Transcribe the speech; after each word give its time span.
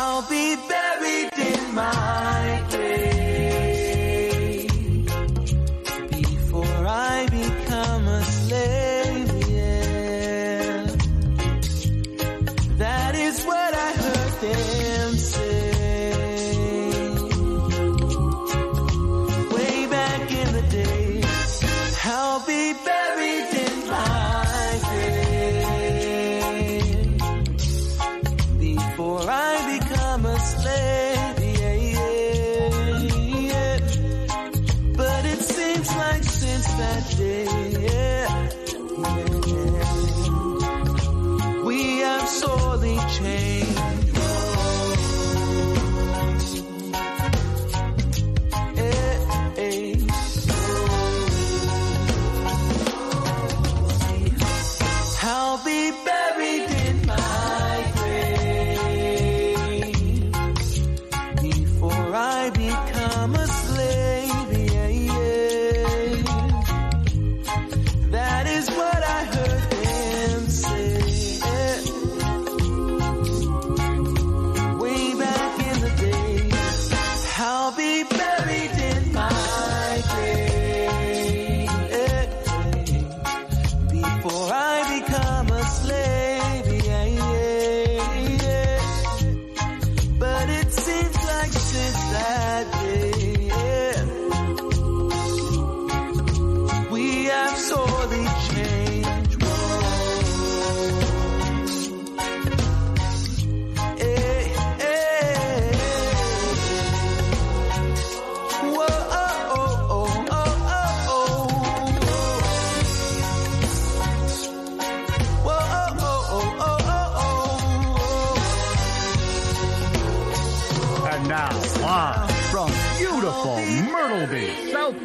I'll 0.00 0.22
be 0.22 0.54
buried 0.54 1.17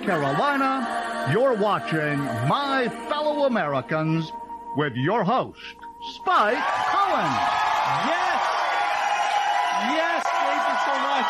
Carolina, 0.03 1.31
you're 1.31 1.55
watching 1.55 2.19
My 2.51 2.91
Fellow 3.07 3.45
Americans 3.45 4.33
with 4.75 4.95
your 4.99 5.23
host, 5.23 5.79
Spike 6.19 6.59
Cohen. 6.91 7.31
Yes! 8.03 8.41
Yes, 9.95 10.21
thank 10.27 10.59
you 10.59 10.77
so 10.83 10.95
much. 11.07 11.29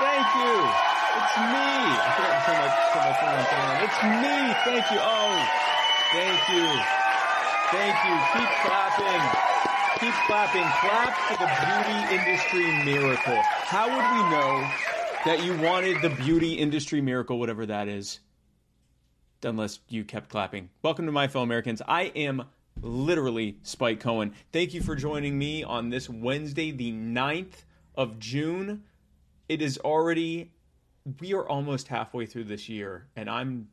Thank 0.00 0.28
you. 0.40 0.56
It's 1.20 1.36
me. 1.52 1.68
I 2.00 2.08
forgot 2.16 2.32
to 2.32 2.48
turn 2.48 2.56
my, 2.56 3.12
phone 3.20 3.44
on. 3.60 3.76
It's 3.84 4.00
me. 4.24 4.36
Thank 4.64 4.84
you. 4.88 5.00
Oh, 5.04 5.36
thank 6.16 6.40
you. 6.56 6.64
Thank 7.76 7.96
you. 8.08 8.16
Keep 8.40 8.50
clapping. 8.64 9.22
Keep 10.00 10.16
clapping. 10.24 10.68
Clap 10.80 11.12
for 11.28 11.36
the 11.44 11.50
beauty 11.60 11.98
industry 12.16 12.72
miracle. 12.88 13.36
How 13.68 13.84
would 13.84 14.06
we 14.16 14.20
know 14.32 14.64
that 15.26 15.42
you 15.42 15.58
wanted 15.58 16.00
the 16.02 16.10
beauty 16.10 16.52
industry 16.52 17.00
miracle, 17.00 17.40
whatever 17.40 17.66
that 17.66 17.88
is, 17.88 18.20
unless 19.42 19.80
you 19.88 20.04
kept 20.04 20.28
clapping? 20.28 20.70
Welcome 20.82 21.04
to 21.06 21.10
My 21.10 21.26
Fellow 21.26 21.42
Americans. 21.42 21.82
I 21.88 22.12
am 22.14 22.44
literally 22.80 23.58
Spike 23.64 23.98
Cohen. 23.98 24.34
Thank 24.52 24.72
you 24.72 24.82
for 24.82 24.94
joining 24.94 25.36
me 25.36 25.64
on 25.64 25.90
this 25.90 26.08
Wednesday, 26.08 26.70
the 26.70 26.92
9th 26.92 27.64
of 27.96 28.20
June. 28.20 28.84
It 29.48 29.60
is 29.60 29.78
already, 29.78 30.52
we 31.18 31.34
are 31.34 31.48
almost 31.48 31.88
halfway 31.88 32.26
through 32.26 32.44
this 32.44 32.68
year, 32.68 33.08
and 33.16 33.28
I'm, 33.28 33.66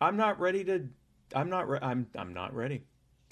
I'm 0.00 0.16
not 0.16 0.38
ready 0.38 0.62
to, 0.66 0.86
I'm 1.34 1.50
not, 1.50 1.68
re- 1.68 1.80
I'm, 1.82 2.06
I'm 2.14 2.32
not 2.32 2.54
ready. 2.54 2.84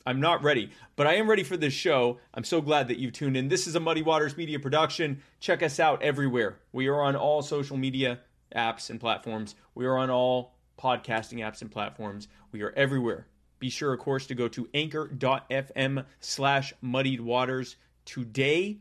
I'm 0.07 0.21
not 0.21 0.45
ready, 0.45 0.71
but 0.95 1.09
I 1.09 1.15
am 1.15 1.29
ready 1.29 1.43
for 1.43 1.57
this 1.57 1.73
show. 1.73 2.19
I'm 2.33 2.45
so 2.45 2.61
glad 2.61 2.87
that 2.89 2.99
you've 2.99 3.13
tuned 3.13 3.37
in. 3.37 3.49
This 3.49 3.67
is 3.67 3.75
a 3.75 3.81
Muddied 3.81 4.07
Waters 4.07 4.37
Media 4.37 4.61
production. 4.61 5.21
Check 5.41 5.65
us 5.65 5.81
out 5.81 6.01
everywhere. 6.01 6.61
We 6.73 6.87
are 6.87 7.03
on 7.03 7.17
all 7.17 7.43
social 7.43 7.77
media 7.77 8.21
apps 8.55 8.89
and 8.89 9.01
platforms. 9.01 9.57
We 9.75 9.85
are 9.85 9.99
on 9.99 10.09
all 10.09 10.55
podcasting 10.81 11.39
apps 11.39 11.61
and 11.61 11.73
platforms. 11.73 12.29
We 12.53 12.63
are 12.63 12.73
everywhere. 12.77 13.27
Be 13.59 13.69
sure, 13.69 13.93
of 13.93 13.99
course, 13.99 14.27
to 14.29 14.37
go 14.37 14.47
to 14.47 14.69
anchor.fm 14.73 16.05
slash 16.21 16.73
muddied 16.81 17.21
waters 17.21 17.75
today 18.05 18.79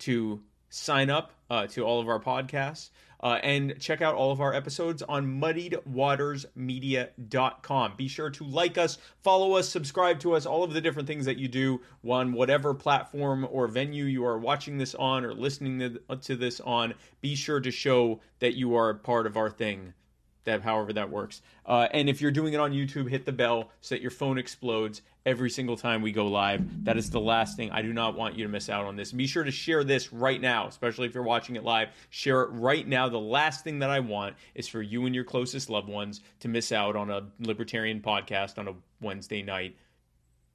to 0.00 0.40
sign 0.68 1.10
up 1.10 1.32
uh, 1.50 1.66
to 1.66 1.82
all 1.82 2.00
of 2.00 2.08
our 2.08 2.20
podcasts 2.20 2.90
uh, 3.24 3.40
and 3.42 3.74
check 3.80 4.00
out 4.02 4.14
all 4.14 4.30
of 4.30 4.40
our 4.42 4.54
episodes 4.54 5.02
on 5.02 5.40
muddiedwatersmedia.com. 5.40 7.92
Be 7.96 8.06
sure 8.06 8.28
to 8.28 8.44
like 8.44 8.76
us, 8.76 8.98
follow 9.22 9.54
us, 9.54 9.66
subscribe 9.66 10.20
to 10.20 10.34
us, 10.34 10.44
all 10.44 10.62
of 10.62 10.74
the 10.74 10.82
different 10.82 11.08
things 11.08 11.24
that 11.24 11.38
you 11.38 11.48
do 11.48 11.80
on 12.06 12.34
whatever 12.34 12.74
platform 12.74 13.48
or 13.50 13.66
venue 13.66 14.04
you 14.04 14.26
are 14.26 14.38
watching 14.38 14.76
this 14.76 14.94
on 14.94 15.24
or 15.24 15.32
listening 15.32 15.78
to, 15.78 15.98
to 16.16 16.36
this 16.36 16.60
on. 16.60 16.92
Be 17.22 17.34
sure 17.34 17.60
to 17.60 17.70
show 17.70 18.20
that 18.40 18.54
you 18.54 18.76
are 18.76 18.90
a 18.90 18.94
part 18.94 19.26
of 19.26 19.38
our 19.38 19.48
thing 19.48 19.94
that 20.44 20.62
however 20.62 20.92
that 20.92 21.10
works. 21.10 21.42
Uh, 21.66 21.88
and 21.92 22.08
if 22.08 22.20
you're 22.20 22.30
doing 22.30 22.52
it 22.52 22.60
on 22.60 22.72
YouTube, 22.72 23.08
hit 23.08 23.24
the 23.24 23.32
bell 23.32 23.70
so 23.80 23.94
that 23.94 24.02
your 24.02 24.10
phone 24.10 24.38
explodes 24.38 25.02
every 25.26 25.50
single 25.50 25.76
time 25.76 26.02
we 26.02 26.12
go 26.12 26.26
live. 26.26 26.84
That 26.84 26.96
is 26.96 27.10
the 27.10 27.20
last 27.20 27.56
thing. 27.56 27.70
I 27.70 27.82
do 27.82 27.92
not 27.92 28.16
want 28.16 28.36
you 28.36 28.44
to 28.44 28.50
miss 28.50 28.68
out 28.68 28.84
on 28.84 28.96
this. 28.96 29.12
Be 29.12 29.26
sure 29.26 29.44
to 29.44 29.50
share 29.50 29.82
this 29.82 30.12
right 30.12 30.40
now, 30.40 30.68
especially 30.68 31.06
if 31.06 31.14
you're 31.14 31.22
watching 31.22 31.56
it 31.56 31.64
live. 31.64 31.88
Share 32.10 32.42
it 32.42 32.50
right 32.50 32.86
now. 32.86 33.08
The 33.08 33.18
last 33.18 33.64
thing 33.64 33.78
that 33.78 33.90
I 33.90 34.00
want 34.00 34.36
is 34.54 34.68
for 34.68 34.82
you 34.82 35.06
and 35.06 35.14
your 35.14 35.24
closest 35.24 35.70
loved 35.70 35.88
ones 35.88 36.20
to 36.40 36.48
miss 36.48 36.72
out 36.72 36.96
on 36.96 37.10
a 37.10 37.22
libertarian 37.40 38.00
podcast 38.00 38.58
on 38.58 38.68
a 38.68 38.74
Wednesday 39.00 39.42
night. 39.42 39.76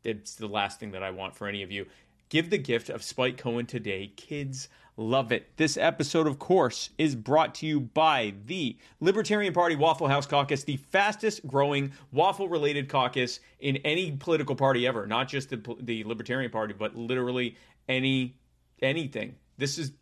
It's 0.04 0.36
the 0.36 0.48
last 0.48 0.80
thing 0.80 0.92
that 0.92 1.04
I 1.04 1.12
want 1.12 1.36
for 1.36 1.48
any 1.48 1.64
of 1.64 1.72
you. 1.72 1.88
Give 2.30 2.52
the 2.52 2.60
gift 2.60 2.90
of 2.90 3.02
Spike 3.02 3.38
Cohen 3.38 3.66
today. 3.66 4.14
Kids 4.16 4.70
love 5.00 5.32
it. 5.32 5.56
This 5.58 5.78
episode, 5.78 6.28
of 6.28 6.40
course, 6.40 6.90
is 6.98 7.16
brought 7.16 7.56
to 7.56 7.66
you 7.66 7.80
by 7.80 8.34
the 8.46 8.78
Libertarian 9.00 9.54
Party 9.54 9.76
Waffle 9.76 10.10
House 10.10 10.26
Caucus, 10.26 10.64
the 10.64 10.78
fastest 10.78 11.48
growing 11.48 11.94
waffle 12.12 12.50
related 12.50 12.90
caucus 12.90 13.40
in 13.60 13.78
any 13.78 14.12
political 14.12 14.56
party 14.56 14.86
ever, 14.86 15.08
not 15.08 15.30
just 15.30 15.50
the, 15.50 15.76
the 15.80 16.04
Libertarian 16.04 16.52
Party, 16.52 16.74
but 16.78 16.96
literally 16.96 17.56
any 17.88 18.36
anything. 18.82 19.36
This 19.58 19.78
is 19.78 19.94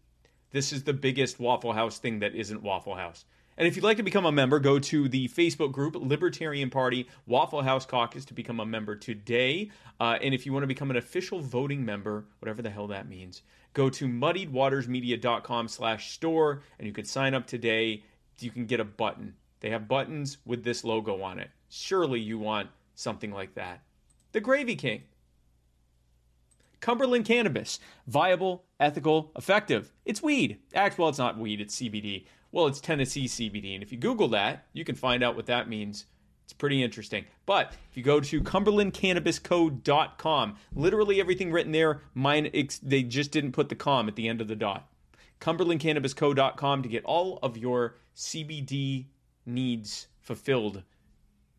this 0.52 0.74
is 0.74 0.84
the 0.84 0.94
biggest 0.94 1.40
Waffle 1.40 1.74
House 1.74 2.00
thing 2.00 2.20
that 2.20 2.34
isn't 2.34 2.64
Waffle 2.64 2.96
House. 2.96 3.26
And 3.58 3.68
if 3.68 3.76
you'd 3.76 3.84
like 3.84 3.98
to 3.98 4.04
become 4.04 4.26
a 4.26 4.32
member, 4.32 4.60
go 4.60 4.78
to 4.78 5.10
the 5.10 5.28
Facebook 5.30 5.72
group 5.72 5.96
Libertarian 5.96 6.70
Party 6.70 7.08
Waffle 7.26 7.64
House 7.64 7.88
Caucus 7.88 8.24
to 8.26 8.36
become 8.36 8.60
a 8.60 8.66
member 8.66 8.96
today. 8.96 9.72
Uh, 10.00 10.18
and 10.22 10.34
if 10.34 10.46
you 10.46 10.54
want 10.54 10.62
to 10.64 10.68
become 10.68 10.92
an 10.92 10.98
official 10.98 11.40
voting 11.40 11.84
member, 11.84 12.26
whatever 12.40 12.62
the 12.62 12.70
hell 12.70 12.88
that 12.88 13.10
means, 13.10 13.42
go 13.78 13.92
to 13.92 14.08
muddiedwatersmedia.com 14.08 15.68
slash 15.68 16.12
store 16.12 16.64
and 16.80 16.88
you 16.88 16.94
can 16.94 17.06
sign 17.06 17.36
up 17.36 17.46
today. 17.46 18.04
You 18.40 18.50
can 18.50 18.66
get 18.66 18.80
a 18.80 18.84
button. 18.84 19.36
They 19.60 19.70
have 19.70 19.88
buttons 19.88 20.40
with 20.46 20.64
this 20.64 20.84
logo 20.84 21.22
on 21.22 21.38
it. 21.38 21.52
Surely 21.70 22.20
you 22.20 22.40
want 22.40 22.70
something 22.96 23.32
like 23.32 23.54
that. 23.54 23.82
The 24.32 24.42
Gravy 24.42 24.76
King. 24.76 25.04
Cumberland 26.80 27.26
Cannabis. 27.26 27.80
Viable, 28.08 28.64
ethical, 28.80 29.32
effective. 29.36 29.94
It's 30.06 30.24
weed. 30.24 30.58
actually 30.74 31.04
well, 31.04 31.10
it's 31.10 31.20
not 31.20 31.38
weed, 31.38 31.62
it's 31.62 31.76
CBD. 31.76 32.26
Well, 32.52 32.66
it's 32.66 32.82
Tennessee 32.82 33.26
CBD. 33.26 33.76
And 33.76 33.84
if 33.84 33.92
you 33.92 34.00
Google 34.00 34.30
that, 34.30 34.66
you 34.74 34.84
can 34.86 34.96
find 34.96 35.24
out 35.24 35.36
what 35.36 35.46
that 35.46 35.70
means 35.70 36.06
It's 36.48 36.54
pretty 36.54 36.82
interesting. 36.82 37.26
But 37.46 37.74
if 37.92 37.98
you 37.98 38.04
go 38.04 38.22
to 38.22 38.40
cumberlandcannabisco.com, 38.40 40.56
literally 40.74 41.20
everything 41.20 41.52
written 41.52 41.74
there, 41.74 42.04
mine 42.14 42.50
they 42.82 43.04
just 43.04 43.32
didn't 43.32 43.52
put 43.52 43.68
the 43.68 43.76
com 43.76 44.08
at 44.08 44.16
the 44.16 44.30
end 44.30 44.40
of 44.40 44.48
the 44.48 44.56
dot. 44.56 44.88
cumberlandcannabisco.com 45.42 46.84
to 46.84 46.88
get 46.88 47.04
all 47.04 47.38
of 47.44 47.58
your 47.58 47.98
CBD 48.16 49.08
needs 49.46 50.08
fulfilled 50.22 50.84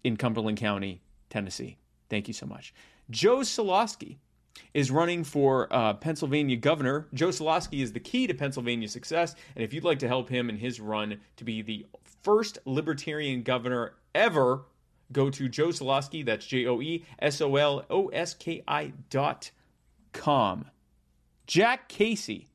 in 0.05 0.17
Cumberland 0.17 0.57
County, 0.57 1.03
Tennessee. 1.29 1.77
Thank 2.09 2.27
you 2.27 2.33
so 2.33 2.47
much. 2.47 2.73
Joe 3.11 3.41
Soloski 3.41 4.17
is 4.73 4.91
running 4.91 5.23
for 5.23 5.71
uh, 5.71 5.93
Pennsylvania 5.93 6.57
governor. 6.57 7.09
Joe 7.13 7.29
Soloski 7.29 7.83
is 7.83 7.93
the 7.93 8.01
key 8.01 8.27
to 8.27 8.33
Pennsylvania 8.33 8.89
success, 8.89 9.35
and 9.55 9.63
if 9.63 9.75
you'd 9.75 9.85
like 9.85 9.99
to 9.99 10.09
help 10.09 10.31
him 10.31 10.49
in 10.49 10.57
his 10.57 10.81
run 10.81 11.21
to 11.37 11.45
be 11.45 11.61
the 11.61 11.85
first 12.23 12.57
libertarian 12.65 13.43
governor 13.43 13.93
ever, 14.15 14.63
go 15.13 15.31
to 15.31 15.49
Joe 15.49 15.69
Soloski. 15.69 16.25
That's 16.25 16.47
J 16.47 16.67
O 16.67 16.81
E 16.81 17.05
S 17.19 17.41
O 17.41 17.57
L 17.57 17.85
O 17.91 18.09
S 18.09 18.35
K 18.35 18.63
I 18.67 18.93
dot 19.11 19.51
com. 20.13 20.67
Jack 21.47 21.89
Casey, 21.89 22.49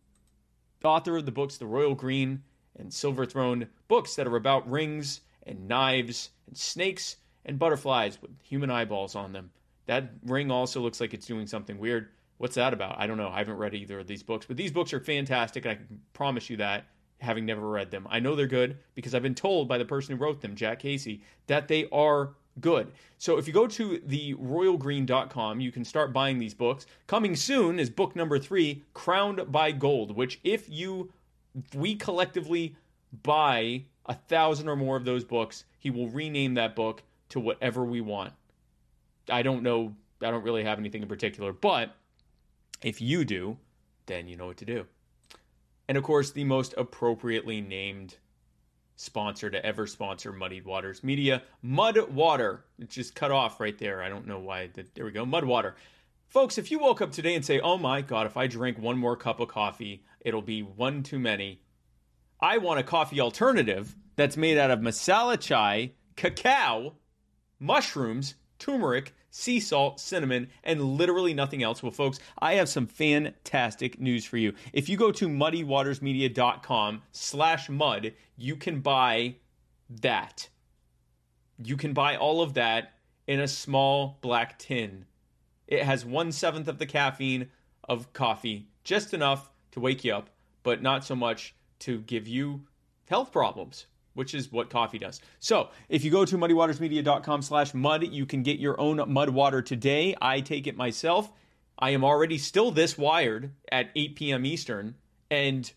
author 0.84 1.18
of 1.18 1.26
the 1.26 1.32
books 1.32 1.58
The 1.58 1.66
Royal 1.66 1.96
Green 1.96 2.44
and 2.78 2.94
Silver 2.94 3.26
Throne, 3.26 3.68
books 3.88 4.16
that 4.16 4.28
are 4.28 4.36
about 4.36 4.70
rings 4.70 5.22
and 5.46 5.68
knives 5.68 6.30
and 6.48 6.58
snakes 6.58 7.18
and 7.46 7.60
butterflies 7.60 8.22
with 8.22 8.32
human 8.44 8.70
eyeballs 8.70 9.16
on 9.16 9.34
them. 9.34 9.52
That 9.86 10.12
ring 10.26 10.52
also 10.52 10.80
looks 10.80 11.02
like 11.02 11.14
it's 11.14 11.26
doing 11.26 11.48
something 11.48 11.78
weird. 11.78 12.10
What's 12.38 12.56
that 12.56 12.74
about? 12.74 13.00
I 13.00 13.08
don't 13.08 13.18
know. 13.18 13.30
I 13.30 13.40
haven't 13.40 13.58
read 13.58 13.74
either 13.74 14.00
of 14.00 14.08
these 14.08 14.24
books, 14.24 14.46
but 14.46 14.58
these 14.58 14.72
books 14.72 14.94
are 14.94 15.00
fantastic, 15.00 15.66
and 15.66 15.72
I 15.72 15.76
can 15.76 16.02
promise 16.14 16.50
you 16.50 16.58
that, 16.58 16.86
having 17.20 17.46
never 17.46 17.68
read 17.68 17.92
them. 17.92 18.08
I 18.10 18.20
know 18.20 18.36
they're 18.36 18.48
good 18.48 18.78
because 18.96 19.14
I've 19.14 19.24
been 19.24 19.36
told 19.36 19.68
by 19.68 19.78
the 19.78 19.86
person 19.86 20.16
who 20.16 20.24
wrote 20.24 20.42
them, 20.42 20.56
Jack 20.56 20.80
Casey, 20.80 21.24
that 21.48 21.68
they 21.68 21.88
are 21.92 22.34
good. 22.60 22.92
So 23.18 23.38
if 23.38 23.48
you 23.48 23.54
go 23.54 23.68
to 23.68 24.02
the 24.06 24.36
royalgreen.com, 24.36 25.60
you 25.60 25.72
can 25.72 25.86
start 25.86 26.14
buying 26.14 26.40
these 26.40 26.54
books. 26.54 26.86
Coming 27.08 27.36
soon 27.36 27.80
is 27.80 27.90
book 27.90 28.16
number 28.16 28.38
three, 28.40 28.84
Crowned 28.94 29.52
by 29.52 29.72
Gold, 29.72 30.16
which 30.16 30.40
if 30.44 30.70
you 30.70 31.12
we 31.76 31.96
collectively 31.96 32.76
buy 33.22 33.84
a 34.08 34.14
thousand 34.14 34.68
or 34.68 34.76
more 34.76 34.98
of 34.98 35.06
those 35.06 35.24
books, 35.24 35.66
he 35.80 35.90
will 35.90 36.10
rename 36.10 36.56
that 36.56 36.76
book 36.76 37.04
to 37.30 37.40
whatever 37.40 37.86
we 37.86 38.02
want. 38.02 38.34
I 39.30 39.42
don't 39.42 39.64
know. 39.64 39.96
I 40.22 40.32
don't 40.32 40.44
really 40.44 40.64
have 40.64 40.80
anything 40.80 41.02
in 41.02 41.08
particular, 41.08 41.54
but 41.54 41.96
if 42.82 43.02
you 43.02 43.26
do, 43.26 43.58
then 44.06 44.28
you 44.28 44.36
know 44.36 44.48
what 44.48 44.58
to 44.58 44.66
do. 44.66 44.86
And 45.88 45.98
of 45.98 46.04
course, 46.04 46.32
the 46.32 46.44
most 46.44 46.74
appropriately 46.78 47.62
named 47.62 48.18
sponsor 48.96 49.50
to 49.50 49.66
ever 49.66 49.88
sponsor 49.88 50.32
Muddied 50.32 50.66
Waters 50.66 51.04
Media, 51.04 51.44
Mud 51.62 52.12
Water. 52.12 52.66
It 52.80 52.90
just 52.90 53.16
cut 53.16 53.32
off 53.32 53.60
right 53.60 53.78
there. 53.78 54.02
I 54.02 54.10
don't 54.10 54.28
know 54.28 54.40
why. 54.40 54.70
There 54.94 55.06
we 55.06 55.12
go. 55.12 55.26
Mud 55.26 55.46
Water. 55.46 55.76
Folks, 56.28 56.58
if 56.58 56.72
you 56.72 56.80
woke 56.80 57.02
up 57.02 57.12
today 57.12 57.36
and 57.36 57.46
say, 57.46 57.60
oh 57.60 57.78
my 57.78 58.02
God, 58.02 58.26
if 58.26 58.38
I 58.38 58.48
drink 58.48 58.80
one 58.80 58.98
more 58.98 59.16
cup 59.16 59.40
of 59.40 59.50
coffee, 59.50 60.04
it'll 60.20 60.42
be 60.42 60.62
one 60.64 61.04
too 61.04 61.20
many. 61.20 61.62
I 62.40 62.58
want 62.58 62.80
a 62.80 62.84
coffee 62.84 63.22
alternative 63.22 63.96
that's 64.16 64.36
made 64.38 64.58
out 64.58 64.72
of 64.72 64.80
masala 64.80 65.40
chai, 65.40 65.92
cacao, 66.16 66.96
mushrooms, 67.60 68.36
turmeric, 68.60 69.14
sea 69.34 69.60
salt, 69.60 70.00
cinnamon, 70.00 70.48
and 70.64 70.80
literally 70.80 71.34
nothing 71.34 71.64
else. 71.64 71.82
Well, 71.82 71.92
folks, 71.92 72.20
I 72.38 72.54
have 72.54 72.70
some 72.70 72.86
fantastic 72.86 74.00
news 74.00 74.26
for 74.26 74.38
you. 74.38 74.54
If 74.74 74.88
you 74.88 74.96
go 74.96 75.12
to 75.12 75.28
muddiedwatersmedia.com 75.28 77.02
slash 77.12 77.68
mud, 77.68 78.14
you 78.38 78.56
can 78.56 78.80
buy 78.82 79.36
that. 80.02 80.50
You 81.58 81.76
can 81.78 81.94
buy 81.94 82.16
all 82.16 82.44
of 82.44 82.54
that 82.54 82.94
in 83.26 83.40
a 83.40 83.48
small 83.48 84.20
black 84.22 84.60
tin. 84.60 85.06
It 85.68 85.82
has 85.82 86.06
one 86.06 86.32
seventh 86.32 86.68
of 86.68 86.78
the 86.78 86.86
caffeine 86.86 87.50
of 87.90 88.14
coffee, 88.14 88.68
just 88.84 89.16
enough 89.16 89.50
to 89.72 89.80
wake 89.80 90.04
you 90.04 90.14
up, 90.14 90.30
but 90.62 90.84
not 90.84 91.04
so 91.04 91.16
much 91.16 91.56
to 91.80 92.02
give 92.02 92.28
you 92.28 92.62
health 93.10 93.32
problems 93.32 93.88
which 94.14 94.34
is 94.34 94.52
what 94.52 94.70
coffee 94.70 95.00
does. 95.00 95.22
So 95.40 95.70
if 95.90 96.04
you 96.04 96.12
go 96.12 96.26
to 96.26 96.38
muddiedwatersmedia.com 96.38 97.42
slash 97.42 97.74
mud, 97.74 98.08
you 98.12 98.26
can 98.26 98.44
get 98.44 98.60
your 98.60 98.80
own 98.80 99.02
mud 99.12 99.30
water 99.30 99.62
today. 99.62 100.16
I 100.22 100.42
take 100.42 100.68
it 100.68 100.78
myself. 100.78 101.32
I 101.78 101.92
am 101.92 102.04
already 102.04 102.38
still 102.38 102.72
this 102.72 102.98
wired 102.98 103.52
at 103.72 103.90
8 103.96 104.16
p.m. 104.16 104.46
Eastern, 104.46 104.96
and 105.32 105.72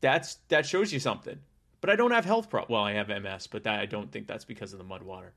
that's 0.00 0.36
that 0.48 0.64
shows 0.66 0.92
you 0.92 1.00
something. 1.00 1.38
But 1.80 1.90
I 1.90 1.96
don't 1.96 2.10
have 2.12 2.24
health 2.24 2.50
pro. 2.50 2.64
Well, 2.68 2.82
I 2.82 2.92
have 2.92 3.08
MS, 3.08 3.46
but 3.46 3.64
that, 3.64 3.80
I 3.80 3.86
don't 3.86 4.12
think 4.12 4.26
that's 4.26 4.44
because 4.44 4.72
of 4.72 4.78
the 4.78 4.84
mud 4.84 5.02
water. 5.02 5.32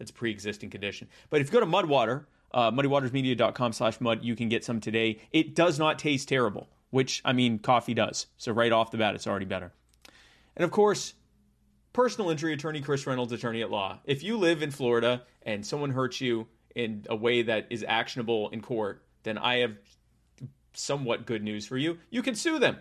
It's 0.00 0.10
a 0.10 0.14
pre-existing 0.14 0.70
condition. 0.70 1.08
But 1.30 1.40
if 1.40 1.48
you 1.48 1.52
go 1.52 1.60
to 1.60 1.66
mud 1.66 1.86
water, 1.86 2.26
uh, 2.52 2.70
muddiedwatersmedia.com 2.70 3.72
slash 3.72 4.00
mud, 4.00 4.24
you 4.24 4.34
can 4.34 4.48
get 4.48 4.64
some 4.64 4.80
today. 4.80 5.18
It 5.32 5.54
does 5.54 5.78
not 5.78 5.98
taste 5.98 6.28
terrible, 6.28 6.68
which 6.90 7.20
I 7.24 7.32
mean, 7.32 7.58
coffee 7.58 7.94
does. 7.94 8.26
So 8.38 8.52
right 8.52 8.72
off 8.72 8.90
the 8.90 8.98
bat, 8.98 9.14
it's 9.14 9.26
already 9.26 9.44
better. 9.44 9.72
And 10.56 10.64
of 10.64 10.70
course, 10.70 11.14
personal 11.94 12.28
injury 12.28 12.52
attorney 12.52 12.82
Chris 12.82 13.06
Reynolds, 13.06 13.32
attorney 13.32 13.62
at 13.62 13.70
law. 13.70 13.98
If 14.04 14.22
you 14.22 14.36
live 14.36 14.62
in 14.62 14.70
Florida 14.70 15.22
and 15.42 15.64
someone 15.64 15.90
hurts 15.90 16.20
you 16.20 16.46
in 16.74 17.06
a 17.08 17.16
way 17.16 17.40
that 17.42 17.68
is 17.70 17.84
actionable 17.88 18.50
in 18.50 18.60
court, 18.60 19.02
then 19.22 19.38
I 19.38 19.58
have 19.58 19.76
somewhat 20.74 21.24
good 21.24 21.42
news 21.42 21.66
for 21.66 21.78
you. 21.78 21.98
You 22.10 22.20
can 22.20 22.34
sue 22.34 22.58
them 22.58 22.76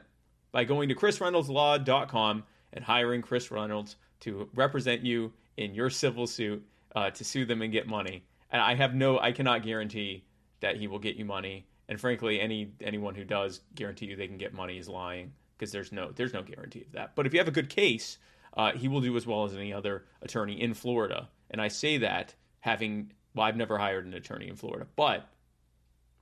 by 0.52 0.66
going 0.66 0.90
to 0.90 0.96
chrisreynoldslaw.com 0.96 2.44
and 2.74 2.84
hiring 2.84 3.22
Chris 3.22 3.52
Reynolds 3.52 3.96
to 4.22 4.50
represent 4.56 5.04
you 5.04 5.32
in 5.58 5.76
your 5.76 5.92
civil 5.92 6.26
suit 6.26 6.66
uh, 6.96 7.12
to 7.12 7.24
sue 7.24 7.46
them 7.46 7.62
and 7.62 7.72
get 7.72 7.88
money. 7.88 8.24
And 8.50 8.62
I 8.62 8.74
have 8.74 8.96
no, 8.96 9.20
I 9.20 9.32
cannot 9.32 9.64
guarantee 9.64 10.26
that 10.60 10.78
he 10.78 10.88
will 10.88 11.00
get 11.00 11.18
you 11.18 11.26
money. 11.26 11.68
And 11.88 12.00
frankly, 12.00 12.40
any 12.40 12.72
anyone 12.82 13.14
who 13.14 13.26
does 13.26 13.62
guarantee 13.76 14.08
you 14.08 14.16
they 14.16 14.28
can 14.28 14.38
get 14.38 14.54
money 14.54 14.78
is 14.78 14.88
lying 14.88 15.34
because 15.58 15.72
there's 15.72 15.92
no 15.92 16.12
there's 16.16 16.34
no 16.34 16.42
guarantee 16.42 16.82
of 16.82 16.92
that. 16.94 17.16
But 17.16 17.28
if 17.28 17.34
you 17.34 17.40
have 17.40 17.48
a 17.48 17.52
good 17.52 17.70
case, 17.70 18.18
uh, 18.56 18.72
he 18.74 18.88
will 18.88 19.02
do 19.02 19.16
as 19.18 19.26
well 19.26 19.46
as 19.46 19.54
any 19.54 19.74
other 19.74 20.06
attorney 20.22 20.62
in 20.62 20.74
Florida. 20.74 21.30
And 21.50 21.62
I 21.62 21.68
say 21.68 21.98
that 22.00 22.36
having, 22.60 23.12
well, 23.34 23.46
I've 23.46 23.58
never 23.58 23.78
hired 23.78 24.06
an 24.06 24.14
attorney 24.14 24.48
in 24.48 24.56
Florida, 24.56 24.88
but 24.96 25.28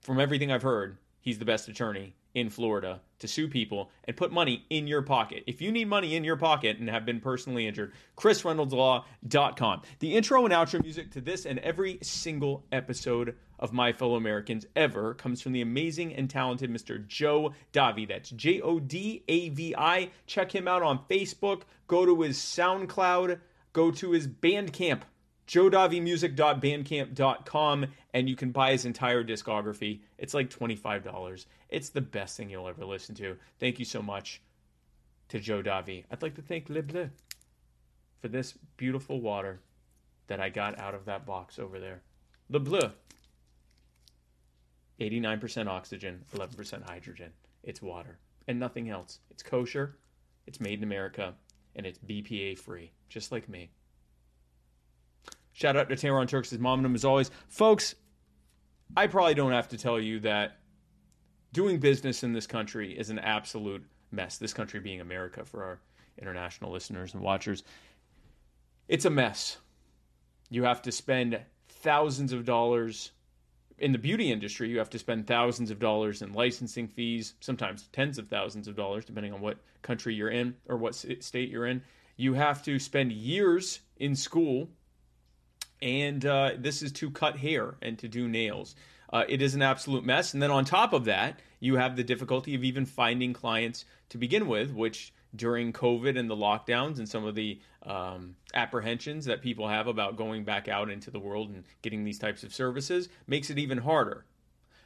from 0.01 0.19
everything 0.19 0.51
I've 0.51 0.63
heard, 0.63 0.98
he's 1.19 1.39
the 1.39 1.45
best 1.45 1.68
attorney 1.68 2.16
in 2.33 2.50
Florida 2.50 3.01
to 3.19 3.28
sue 3.28 3.48
people 3.48 3.92
and 4.06 4.18
put 4.18 4.31
money 4.31 4.66
in 4.69 4.88
your 4.88 5.01
pocket. 5.01 5.44
If 5.48 5.62
you 5.62 5.72
need 5.72 5.88
money 5.88 6.16
in 6.16 6.24
your 6.24 6.38
pocket 6.38 6.78
and 6.78 6.89
have 6.89 7.06
been 7.06 7.19
personally 7.19 7.68
injured, 7.68 7.94
chrisreynoldslaw.com. 8.18 9.81
The 10.00 10.16
intro 10.16 10.45
and 10.45 10.54
outro 10.54 10.81
music 10.81 11.12
to 11.12 11.22
this 11.22 11.45
and 11.45 11.60
every 11.60 12.00
single 12.01 12.66
episode 12.72 13.36
of 13.60 13.74
My 13.74 13.94
Fellow 13.94 14.16
Americans 14.16 14.66
ever 14.75 15.13
comes 15.13 15.42
from 15.42 15.51
the 15.51 15.62
amazing 15.62 16.16
and 16.16 16.30
talented 16.30 16.72
Mr. 16.72 17.06
Joe 17.07 17.54
Davi. 17.73 18.07
That's 18.07 18.31
J 18.31 18.59
O 18.61 18.80
D 18.80 19.23
A 19.28 19.50
V 19.50 19.76
I. 19.78 20.09
Check 20.26 20.54
him 20.54 20.68
out 20.68 20.81
on 20.81 21.06
Facebook. 21.09 21.61
Go 21.88 22.06
to 22.06 22.21
his 22.21 22.38
SoundCloud. 22.38 23.40
Go 23.73 23.92
to 23.92 24.11
his 24.11 24.28
Bandcamp 24.28 25.02
joedavimusic.bandcamp.com 25.52 27.86
and 28.14 28.30
you 28.30 28.36
can 28.38 28.52
buy 28.52 28.72
his 28.72 28.86
entire 28.86 29.22
discography. 29.22 30.00
It's 30.18 30.34
like 30.34 30.50
$25. 30.50 31.46
It's 31.68 31.90
the 31.90 32.00
best 32.00 32.38
thing 32.38 32.50
you'll 32.50 32.70
ever 32.70 32.86
listen 32.86 33.16
to. 33.16 33.36
Thank 33.60 33.78
you 33.78 33.84
so 33.84 34.02
much 34.02 34.42
to 35.28 35.42
Joe 35.42 35.62
Davi. 35.62 36.06
I'd 36.10 36.22
like 36.22 36.36
to 36.36 36.42
thank 36.42 36.70
Le 36.70 36.81
Bleu 36.81 37.10
for 38.22 38.30
this 38.30 38.54
beautiful 38.78 39.20
water 39.20 39.60
that 40.28 40.40
I 40.40 40.48
got 40.48 40.80
out 40.80 40.96
of 40.96 41.04
that 41.06 41.26
box 41.26 41.60
over 41.60 41.81
there. 41.81 42.02
Le 42.50 42.62
Bleu. 42.62 42.92
89% 45.02 45.68
oxygen, 45.68 46.24
11% 46.34 46.88
hydrogen. 46.88 47.34
It's 47.64 47.81
water 47.81 48.20
and 48.48 48.58
nothing 48.58 48.90
else. 48.90 49.20
It's 49.30 49.44
kosher, 49.44 49.98
it's 50.48 50.62
made 50.62 50.80
in 50.80 50.84
America, 50.84 51.34
and 51.76 51.86
it's 51.86 52.00
BPA 52.00 52.58
free, 52.58 52.94
just 53.10 53.34
like 53.34 53.50
me. 53.50 53.72
Shout 55.61 55.77
out 55.77 55.89
to 55.89 55.95
Tehran 55.95 56.25
Turks' 56.25 56.51
mom 56.53 56.80
and 56.80 56.87
him 56.87 56.95
as 56.95 57.06
always. 57.06 57.30
Folks, 57.47 57.94
I 58.97 59.06
probably 59.06 59.35
don't 59.35 59.51
have 59.51 59.68
to 59.68 59.77
tell 59.77 59.99
you 59.99 60.19
that 60.21 60.57
doing 61.53 61.77
business 61.77 62.23
in 62.23 62.33
this 62.33 62.47
country 62.47 62.97
is 62.97 63.11
an 63.11 63.19
absolute 63.19 63.85
mess. 64.11 64.37
This 64.37 64.56
country 64.56 64.80
being 64.80 65.01
America 65.01 65.45
for 65.45 65.63
our 65.63 65.80
international 66.19 66.71
listeners 66.71 67.13
and 67.13 67.21
watchers. 67.21 67.63
It's 68.87 69.06
a 69.06 69.11
mess. 69.11 69.57
You 70.49 70.63
have 70.63 70.81
to 70.81 70.91
spend 70.91 71.39
thousands 71.69 72.33
of 72.33 72.44
dollars 72.44 73.11
in 73.77 73.91
the 73.91 73.99
beauty 73.99 74.31
industry. 74.31 74.68
You 74.68 74.80
have 74.80 74.89
to 74.89 74.99
spend 74.99 75.27
thousands 75.27 75.69
of 75.69 75.77
dollars 75.77 76.23
in 76.23 76.33
licensing 76.33 76.87
fees, 76.87 77.35
sometimes 77.39 77.87
tens 77.94 78.18
of 78.18 78.30
thousands 78.30 78.68
of 78.68 78.75
dollars, 78.75 79.06
depending 79.06 79.31
on 79.31 79.41
what 79.41 79.59
country 79.83 80.15
you're 80.15 80.31
in 80.31 80.56
or 80.68 80.77
what 80.77 80.95
state 80.95 81.49
you're 81.49 81.68
in. 81.68 81.83
You 82.18 82.33
have 82.33 82.63
to 82.63 82.80
spend 82.80 83.11
years 83.11 83.81
in 83.97 84.15
school 84.15 84.68
and 85.81 86.26
uh, 86.26 86.52
this 86.57 86.81
is 86.81 86.92
to 86.94 87.09
cut 87.09 87.38
hair 87.38 87.76
and 87.81 87.97
to 88.00 88.07
do 88.07 88.28
nails. 88.28 88.76
Uh, 89.11 89.23
it 89.28 89.42
is 89.42 89.56
an 89.56 89.61
absolute 89.61 90.06
mess. 90.06 90.33
And 90.33 90.42
then 90.42 90.52
on 90.52 90.64
top 90.64 90.94
of 90.94 91.06
that, 91.06 91.42
you 91.59 91.76
have 91.76 91.95
the 91.95 92.04
difficulty 92.04 92.56
of 92.56 92.64
even 92.64 92.85
finding 92.85 93.33
clients 93.33 93.85
to 94.09 94.18
begin 94.18 94.47
with, 94.47 94.71
which 94.71 95.14
during 95.35 95.73
COVID 95.73 96.18
and 96.18 96.30
the 96.30 96.35
lockdowns 96.35 96.97
and 96.97 97.07
some 97.07 97.26
of 97.26 97.35
the 97.35 97.59
um, 97.83 98.35
apprehensions 98.54 99.26
that 99.26 99.42
people 99.42 99.68
have 99.68 99.88
about 99.88 100.18
going 100.18 100.44
back 100.44 100.68
out 100.68 100.90
into 100.90 101.09
the 101.11 101.19
world 101.19 101.50
and 101.50 101.64
getting 101.81 102.04
these 102.04 102.19
types 102.19 102.44
of 102.44 102.54
services 102.54 103.09
makes 103.28 103.50
it 103.50 103.57
even 103.57 103.80
harder. 103.80 104.26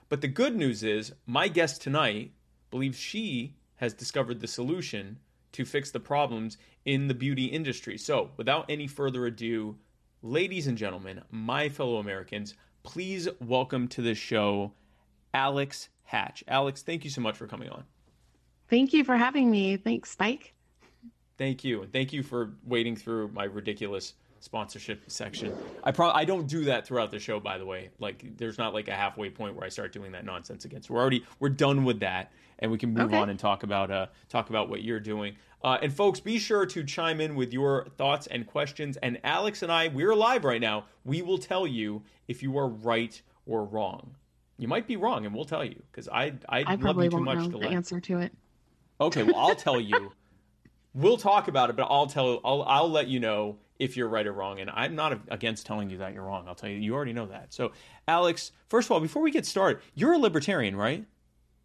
But 0.07 0.21
the 0.21 0.27
good 0.27 0.55
news 0.55 0.83
is, 0.83 1.13
my 1.25 1.47
guest 1.47 1.81
tonight 1.81 2.31
believes 2.69 2.97
she 2.97 3.55
has 3.77 3.93
discovered 3.93 4.39
the 4.39 4.47
solution 4.47 5.17
to 5.51 5.65
fix 5.65 5.91
the 5.91 5.99
problems 5.99 6.57
in 6.83 7.07
the 7.07 7.13
beauty 7.13 7.45
industry. 7.45 7.97
So, 7.97 8.31
without 8.37 8.65
any 8.69 8.87
further 8.87 9.25
ado, 9.25 9.77
ladies 10.25 10.65
and 10.65 10.75
gentlemen, 10.75 11.21
my 11.29 11.69
fellow 11.69 11.97
Americans, 11.97 12.55
please 12.81 13.29
welcome 13.41 13.87
to 13.87 14.01
the 14.01 14.15
show 14.15 14.71
Alex 15.35 15.89
Hatch. 16.03 16.43
Alex, 16.47 16.81
thank 16.81 17.03
you 17.03 17.11
so 17.11 17.21
much 17.21 17.37
for 17.37 17.45
coming 17.45 17.69
on. 17.69 17.83
Thank 18.67 18.91
you 18.91 19.03
for 19.03 19.15
having 19.17 19.51
me. 19.51 19.77
Thanks, 19.77 20.09
Spike. 20.09 20.55
Thank 21.37 21.63
you, 21.63 21.83
and 21.83 21.93
thank 21.93 22.11
you 22.11 22.23
for 22.23 22.55
wading 22.65 22.95
through 22.95 23.27
my 23.33 23.43
ridiculous 23.43 24.15
sponsorship 24.45 25.03
section. 25.07 25.53
I 25.83 25.91
pro 25.91 26.09
I 26.11 26.23
don't 26.23 26.47
do 26.47 26.65
that 26.65 26.87
throughout 26.87 27.11
the 27.11 27.19
show, 27.19 27.39
by 27.39 27.57
the 27.57 27.65
way. 27.65 27.89
Like, 27.99 28.37
there's 28.37 28.57
not 28.57 28.73
like 28.73 28.87
a 28.87 28.93
halfway 28.95 29.29
point 29.29 29.55
where 29.55 29.65
I 29.65 29.69
start 29.69 29.91
doing 29.91 30.13
that 30.13 30.23
nonsense 30.23 30.63
again. 30.65 30.81
So 30.83 30.93
we're 30.93 31.01
already 31.01 31.25
we're 31.39 31.49
done 31.49 31.83
with 31.83 31.99
that, 31.99 32.31
and 32.59 32.71
we 32.71 32.77
can 32.77 32.93
move 32.93 33.07
Okay. 33.07 33.17
on 33.17 33.29
and 33.29 33.37
talk 33.39 33.63
about 33.63 33.91
uh 33.91 34.07
talk 34.29 34.49
about 34.49 34.69
what 34.69 34.83
you're 34.83 34.99
doing. 35.01 35.35
Uh, 35.63 35.79
and 35.81 35.91
folks, 35.91 36.19
be 36.19 36.37
sure 36.37 36.65
to 36.67 36.83
chime 36.83 37.19
in 37.19 37.35
with 37.35 37.51
your 37.51 37.87
thoughts 37.97 38.27
and 38.27 38.45
questions. 38.45 38.97
And 38.97 39.19
Alex 39.23 39.63
and 39.63 39.71
I, 39.71 39.87
we're 39.87 40.13
live 40.15 40.45
right 40.45 40.61
now. 40.61 40.85
We 41.03 41.23
will 41.23 41.39
tell 41.39 41.65
you 41.65 42.03
if 42.27 42.43
you 42.43 42.55
are 42.59 42.67
right 42.67 43.19
or 43.47 43.65
wrong. 43.65 44.15
You 44.57 44.67
might 44.67 44.87
be 44.87 44.95
wrong, 44.95 45.25
and 45.25 45.33
we'll 45.35 45.45
tell 45.45 45.65
you 45.65 45.81
because 45.91 46.07
I 46.07 46.33
I, 46.47 46.65
I 46.65 46.75
love 46.75 46.79
probably 46.81 47.05
you 47.05 47.09
too 47.09 47.21
much 47.21 47.37
know 47.39 47.45
to 47.49 47.57
the 47.57 47.57
let. 47.57 47.73
answer 47.73 47.99
to 47.99 48.19
it. 48.19 48.31
Okay, 49.01 49.23
well, 49.23 49.35
I'll 49.37 49.55
tell 49.55 49.81
you. 49.81 50.11
we'll 50.93 51.17
talk 51.17 51.47
about 51.49 51.69
it, 51.69 51.75
but 51.75 51.87
I'll 51.89 52.07
tell. 52.07 52.39
I'll 52.45 52.63
I'll 52.63 52.89
let 52.89 53.07
you 53.07 53.19
know 53.19 53.57
if 53.79 53.97
you're 53.97 54.07
right 54.07 54.25
or 54.25 54.33
wrong. 54.33 54.59
And 54.59 54.69
I'm 54.73 54.95
not 54.95 55.19
against 55.29 55.65
telling 55.65 55.89
you 55.89 55.97
that 55.97 56.13
you're 56.13 56.23
wrong. 56.23 56.47
I'll 56.47 56.55
tell 56.55 56.69
you. 56.69 56.77
You 56.77 56.93
already 56.95 57.13
know 57.13 57.25
that. 57.27 57.53
So, 57.53 57.71
Alex, 58.07 58.51
first 58.69 58.87
of 58.87 58.91
all, 58.91 58.99
before 58.99 59.21
we 59.21 59.31
get 59.31 59.45
started, 59.45 59.81
you're 59.95 60.13
a 60.13 60.17
libertarian, 60.17 60.75
right? 60.75 61.05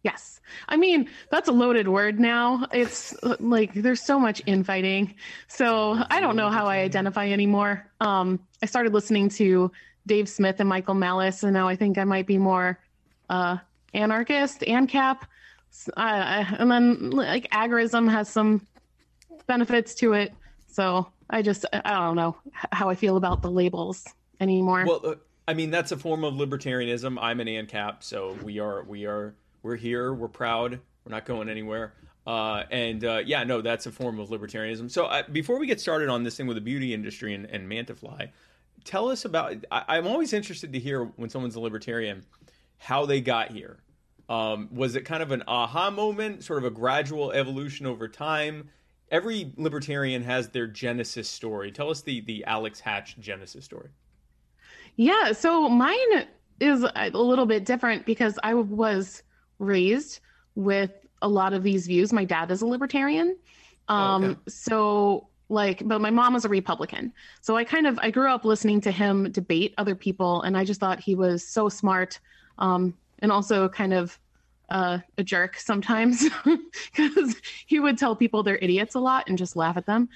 Yes. 0.03 0.41
I 0.67 0.77
mean, 0.77 1.09
that's 1.29 1.47
a 1.47 1.51
loaded 1.51 1.87
word 1.87 2.19
now. 2.19 2.67
It's 2.73 3.15
uh, 3.23 3.35
like 3.39 3.73
there's 3.73 4.01
so 4.01 4.19
much 4.19 4.41
infighting. 4.45 5.13
So 5.47 6.03
I 6.09 6.19
don't 6.19 6.35
know 6.35 6.49
how 6.49 6.65
I 6.65 6.79
identify 6.79 7.29
anymore. 7.29 7.85
Um, 8.01 8.39
I 8.63 8.65
started 8.65 8.93
listening 8.93 9.29
to 9.29 9.71
Dave 10.07 10.27
Smith 10.27 10.59
and 10.59 10.67
Michael 10.67 10.95
Malice, 10.95 11.43
and 11.43 11.53
now 11.53 11.67
I 11.67 11.75
think 11.75 11.99
I 11.99 12.03
might 12.03 12.25
be 12.25 12.39
more 12.39 12.79
uh, 13.29 13.57
anarchist, 13.93 14.61
ANCAP. 14.61 15.19
I- 15.95 16.55
and 16.57 16.69
then 16.69 17.11
like 17.11 17.49
agorism 17.51 18.09
has 18.09 18.27
some 18.27 18.65
benefits 19.47 19.93
to 19.95 20.13
it. 20.13 20.33
So 20.67 21.07
I 21.31 21.41
just, 21.41 21.65
I 21.73 21.93
don't 21.93 22.15
know 22.15 22.35
how 22.53 22.89
I 22.89 22.95
feel 22.95 23.17
about 23.17 23.41
the 23.41 23.49
labels 23.49 24.05
anymore. 24.39 24.85
Well, 24.85 25.01
uh, 25.03 25.15
I 25.47 25.53
mean, 25.53 25.71
that's 25.71 25.91
a 25.91 25.97
form 25.97 26.23
of 26.23 26.35
libertarianism. 26.35 27.17
I'm 27.19 27.39
an 27.39 27.47
ANCAP, 27.47 28.03
so 28.03 28.37
we 28.43 28.59
are 28.59 28.83
we 28.83 29.05
are 29.05 29.33
we're 29.63 29.75
here. 29.75 30.13
We're 30.13 30.27
proud. 30.27 30.79
We're 31.05 31.11
not 31.11 31.25
going 31.25 31.49
anywhere. 31.49 31.93
Uh, 32.27 32.63
and 32.69 33.03
uh, 33.03 33.21
yeah, 33.25 33.43
no, 33.43 33.61
that's 33.61 33.87
a 33.87 33.91
form 33.91 34.19
of 34.19 34.29
libertarianism. 34.29 34.91
So 34.91 35.05
uh, 35.05 35.23
before 35.31 35.57
we 35.57 35.65
get 35.65 35.81
started 35.81 36.09
on 36.09 36.23
this 36.23 36.37
thing 36.37 36.45
with 36.45 36.55
the 36.55 36.61
beauty 36.61 36.93
industry 36.93 37.33
and, 37.33 37.45
and 37.47 37.67
Mantafly, 37.67 38.29
tell 38.83 39.09
us 39.09 39.25
about. 39.25 39.55
I, 39.71 39.83
I'm 39.87 40.07
always 40.07 40.33
interested 40.33 40.73
to 40.73 40.79
hear 40.79 41.05
when 41.15 41.29
someone's 41.29 41.55
a 41.55 41.59
libertarian 41.59 42.23
how 42.77 43.05
they 43.05 43.21
got 43.21 43.51
here. 43.51 43.79
Um, 44.29 44.69
was 44.71 44.95
it 44.95 45.05
kind 45.05 45.21
of 45.21 45.31
an 45.31 45.43
aha 45.47 45.89
moment, 45.89 46.43
sort 46.43 46.59
of 46.59 46.65
a 46.65 46.73
gradual 46.73 47.31
evolution 47.31 47.85
over 47.85 48.07
time? 48.07 48.69
Every 49.11 49.51
libertarian 49.57 50.23
has 50.23 50.49
their 50.49 50.67
genesis 50.67 51.29
story. 51.29 51.71
Tell 51.71 51.89
us 51.89 52.01
the 52.01 52.21
the 52.21 52.43
Alex 52.45 52.79
Hatch 52.79 53.19
genesis 53.19 53.65
story. 53.65 53.89
Yeah, 54.95 55.33
so 55.33 55.69
mine 55.69 56.25
is 56.59 56.85
a 56.95 57.09
little 57.09 57.45
bit 57.45 57.65
different 57.65 58.05
because 58.05 58.39
I 58.43 58.53
was 58.53 59.23
raised 59.59 60.19
with 60.55 60.91
a 61.21 61.27
lot 61.27 61.53
of 61.53 61.63
these 61.63 61.87
views. 61.87 62.13
My 62.13 62.25
dad 62.25 62.51
is 62.51 62.61
a 62.61 62.65
libertarian. 62.67 63.37
Um 63.87 64.23
Oh, 64.23 64.27
okay. 64.27 64.39
so 64.47 65.27
like 65.49 65.85
but 65.85 65.99
my 65.99 66.09
mom 66.09 66.33
was 66.33 66.45
a 66.45 66.49
Republican. 66.49 67.13
So 67.41 67.57
I 67.57 67.63
kind 67.63 67.87
of 67.87 67.99
I 68.01 68.11
grew 68.11 68.29
up 68.29 68.45
listening 68.45 68.79
to 68.81 68.91
him 68.91 69.31
debate 69.31 69.73
other 69.77 69.95
people 69.95 70.41
and 70.43 70.57
I 70.57 70.63
just 70.63 70.79
thought 70.79 70.99
he 70.99 71.15
was 71.15 71.45
so 71.45 71.67
smart 71.67 72.19
um 72.59 72.93
and 73.19 73.31
also 73.31 73.67
kind 73.67 73.93
of 73.93 74.17
uh, 74.71 74.99
a 75.17 75.23
jerk 75.23 75.57
sometimes 75.57 76.27
because 76.95 77.35
he 77.67 77.79
would 77.79 77.97
tell 77.97 78.15
people 78.15 78.41
they're 78.41 78.57
idiots 78.57 78.95
a 78.95 78.99
lot 78.99 79.25
and 79.27 79.37
just 79.37 79.55
laugh 79.55 79.77
at 79.77 79.85
them. 79.85 80.09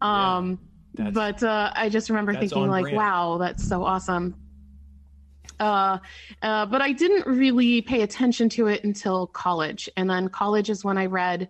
Um, 0.00 0.58
That's- 0.94 1.14
but 1.14 1.42
uh, 1.46 1.70
I 1.74 1.88
just 1.88 2.10
remember 2.10 2.34
thinking 2.34 2.68
like, 2.68 2.82
brand. 2.84 2.96
wow, 2.96 3.38
that's 3.38 3.66
so 3.66 3.84
awesome. 3.84 4.34
Uh, 5.58 5.98
uh, 6.42 6.66
but 6.66 6.80
I 6.80 6.92
didn't 6.92 7.26
really 7.26 7.82
pay 7.82 8.02
attention 8.02 8.48
to 8.50 8.66
it 8.66 8.82
until 8.84 9.26
college. 9.26 9.88
And 9.96 10.08
then 10.08 10.28
college 10.28 10.70
is 10.70 10.84
when 10.84 10.96
I 10.98 11.06
read 11.06 11.48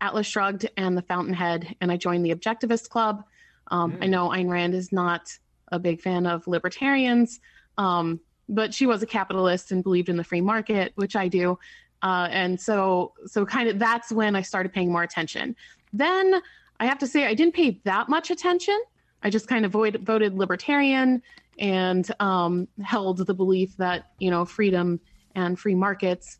Atlas 0.00 0.26
Shrugged 0.26 0.68
and 0.76 0.96
The 0.98 1.02
Fountainhead, 1.02 1.76
and 1.80 1.92
I 1.92 1.96
joined 1.96 2.24
the 2.26 2.34
Objectivist 2.34 2.88
Club. 2.88 3.22
Um, 3.70 3.98
I 4.02 4.06
Mm. 4.06 4.10
know 4.10 4.28
Ayn 4.30 4.48
Rand 4.50 4.74
is 4.74 4.90
not 4.92 5.22
a 5.70 5.78
big 5.78 6.00
fan 6.00 6.26
of 6.26 6.46
libertarians, 6.48 7.38
um, 7.78 8.20
but 8.48 8.74
she 8.74 8.84
was 8.84 9.02
a 9.02 9.06
capitalist 9.06 9.70
and 9.70 9.82
believed 9.84 10.08
in 10.08 10.16
the 10.16 10.24
free 10.24 10.40
market, 10.40 10.92
which 10.96 11.14
I 11.14 11.28
do. 11.28 11.56
Uh, 12.02 12.28
and 12.30 12.60
so, 12.60 13.12
so 13.26 13.46
kind 13.46 13.68
of 13.68 13.78
that's 13.78 14.10
when 14.10 14.34
I 14.34 14.42
started 14.42 14.72
paying 14.72 14.90
more 14.90 15.02
attention. 15.02 15.54
Then 15.92 16.40
I 16.80 16.86
have 16.86 16.98
to 16.98 17.06
say, 17.06 17.26
I 17.26 17.34
didn't 17.34 17.54
pay 17.54 17.80
that 17.84 18.08
much 18.08 18.30
attention. 18.30 18.78
I 19.22 19.30
just 19.30 19.46
kind 19.46 19.64
of 19.64 19.70
void, 19.70 20.00
voted 20.02 20.34
libertarian 20.34 21.22
and 21.58 22.10
um, 22.18 22.66
held 22.82 23.18
the 23.18 23.34
belief 23.34 23.76
that 23.76 24.10
you 24.18 24.30
know 24.30 24.44
freedom 24.44 24.98
and 25.34 25.58
free 25.58 25.74
markets 25.74 26.38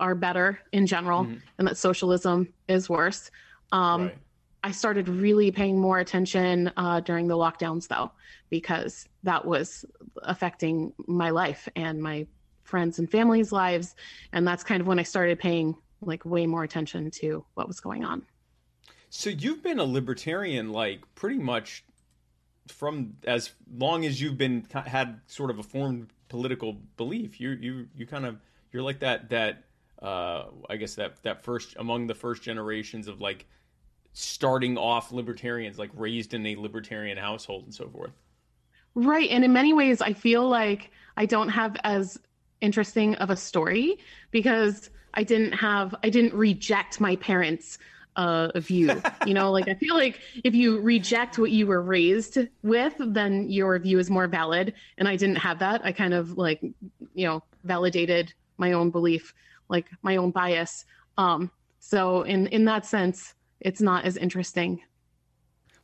are 0.00 0.14
better 0.14 0.58
in 0.72 0.86
general, 0.86 1.24
Mhm. 1.24 1.40
and 1.58 1.68
that 1.68 1.76
socialism 1.76 2.52
is 2.68 2.88
worse. 2.88 3.30
Um, 3.72 4.02
right. 4.02 4.18
I 4.64 4.70
started 4.72 5.08
really 5.08 5.50
paying 5.50 5.78
more 5.78 5.98
attention 5.98 6.72
uh, 6.76 7.00
during 7.00 7.28
the 7.28 7.36
lockdowns, 7.36 7.88
though, 7.88 8.10
because 8.50 9.08
that 9.22 9.44
was 9.44 9.84
affecting 10.22 10.92
my 11.06 11.30
life 11.30 11.68
and 11.76 12.02
my 12.02 12.26
friends 12.68 12.98
and 12.98 13.10
family's 13.10 13.50
lives, 13.52 13.94
and 14.32 14.46
that's 14.46 14.62
kind 14.62 14.80
of 14.80 14.86
when 14.86 14.98
I 14.98 15.02
started 15.02 15.38
paying 15.38 15.76
like 16.00 16.24
way 16.24 16.46
more 16.46 16.62
attention 16.62 17.10
to 17.10 17.44
what 17.54 17.66
was 17.66 17.80
going 17.80 18.04
on. 18.04 18.24
So 19.10 19.30
you've 19.30 19.62
been 19.62 19.78
a 19.78 19.84
libertarian, 19.84 20.70
like 20.70 21.00
pretty 21.14 21.38
much 21.38 21.84
from 22.68 23.14
as 23.24 23.50
long 23.76 24.04
as 24.04 24.20
you've 24.20 24.36
been 24.36 24.66
had 24.86 25.20
sort 25.26 25.50
of 25.50 25.58
a 25.58 25.62
formed 25.62 26.12
political 26.28 26.74
belief. 26.96 27.40
You 27.40 27.50
you 27.60 27.88
you 27.96 28.06
kind 28.06 28.26
of 28.26 28.38
you're 28.72 28.82
like 28.82 29.00
that 29.00 29.30
that 29.30 29.64
uh, 30.02 30.44
I 30.68 30.76
guess 30.76 30.94
that 30.96 31.22
that 31.22 31.42
first 31.42 31.74
among 31.78 32.06
the 32.06 32.14
first 32.14 32.42
generations 32.42 33.08
of 33.08 33.20
like 33.20 33.46
starting 34.12 34.76
off 34.76 35.12
libertarians, 35.12 35.78
like 35.78 35.90
raised 35.94 36.34
in 36.34 36.44
a 36.46 36.56
libertarian 36.56 37.16
household 37.16 37.64
and 37.64 37.74
so 37.74 37.88
forth. 37.88 38.12
Right. 38.94 39.30
And 39.30 39.44
in 39.44 39.52
many 39.52 39.72
ways, 39.72 40.00
I 40.00 40.12
feel 40.12 40.48
like 40.48 40.90
I 41.16 41.24
don't 41.24 41.50
have 41.50 41.76
as 41.84 42.18
interesting 42.60 43.14
of 43.16 43.30
a 43.30 43.36
story 43.36 43.98
because 44.30 44.90
I 45.14 45.24
didn't 45.24 45.52
have, 45.52 45.94
I 46.02 46.10
didn't 46.10 46.34
reject 46.34 47.00
my 47.00 47.16
parents' 47.16 47.78
uh, 48.16 48.50
view. 48.56 49.00
you 49.26 49.34
know, 49.34 49.50
like 49.50 49.68
I 49.68 49.74
feel 49.74 49.94
like 49.94 50.20
if 50.44 50.54
you 50.54 50.80
reject 50.80 51.38
what 51.38 51.50
you 51.50 51.66
were 51.66 51.82
raised 51.82 52.38
with, 52.62 52.94
then 52.98 53.48
your 53.48 53.78
view 53.78 53.98
is 53.98 54.10
more 54.10 54.26
valid. 54.26 54.74
And 54.98 55.08
I 55.08 55.16
didn't 55.16 55.36
have 55.36 55.60
that. 55.60 55.84
I 55.84 55.92
kind 55.92 56.14
of 56.14 56.36
like, 56.36 56.60
you 57.14 57.26
know, 57.26 57.42
validated 57.64 58.34
my 58.58 58.72
own 58.72 58.90
belief, 58.90 59.32
like 59.68 59.86
my 60.02 60.16
own 60.16 60.30
bias. 60.30 60.84
Um, 61.16 61.50
so 61.78 62.22
in 62.22 62.48
in 62.48 62.64
that 62.66 62.84
sense, 62.84 63.34
it's 63.60 63.80
not 63.80 64.04
as 64.04 64.16
interesting. 64.16 64.82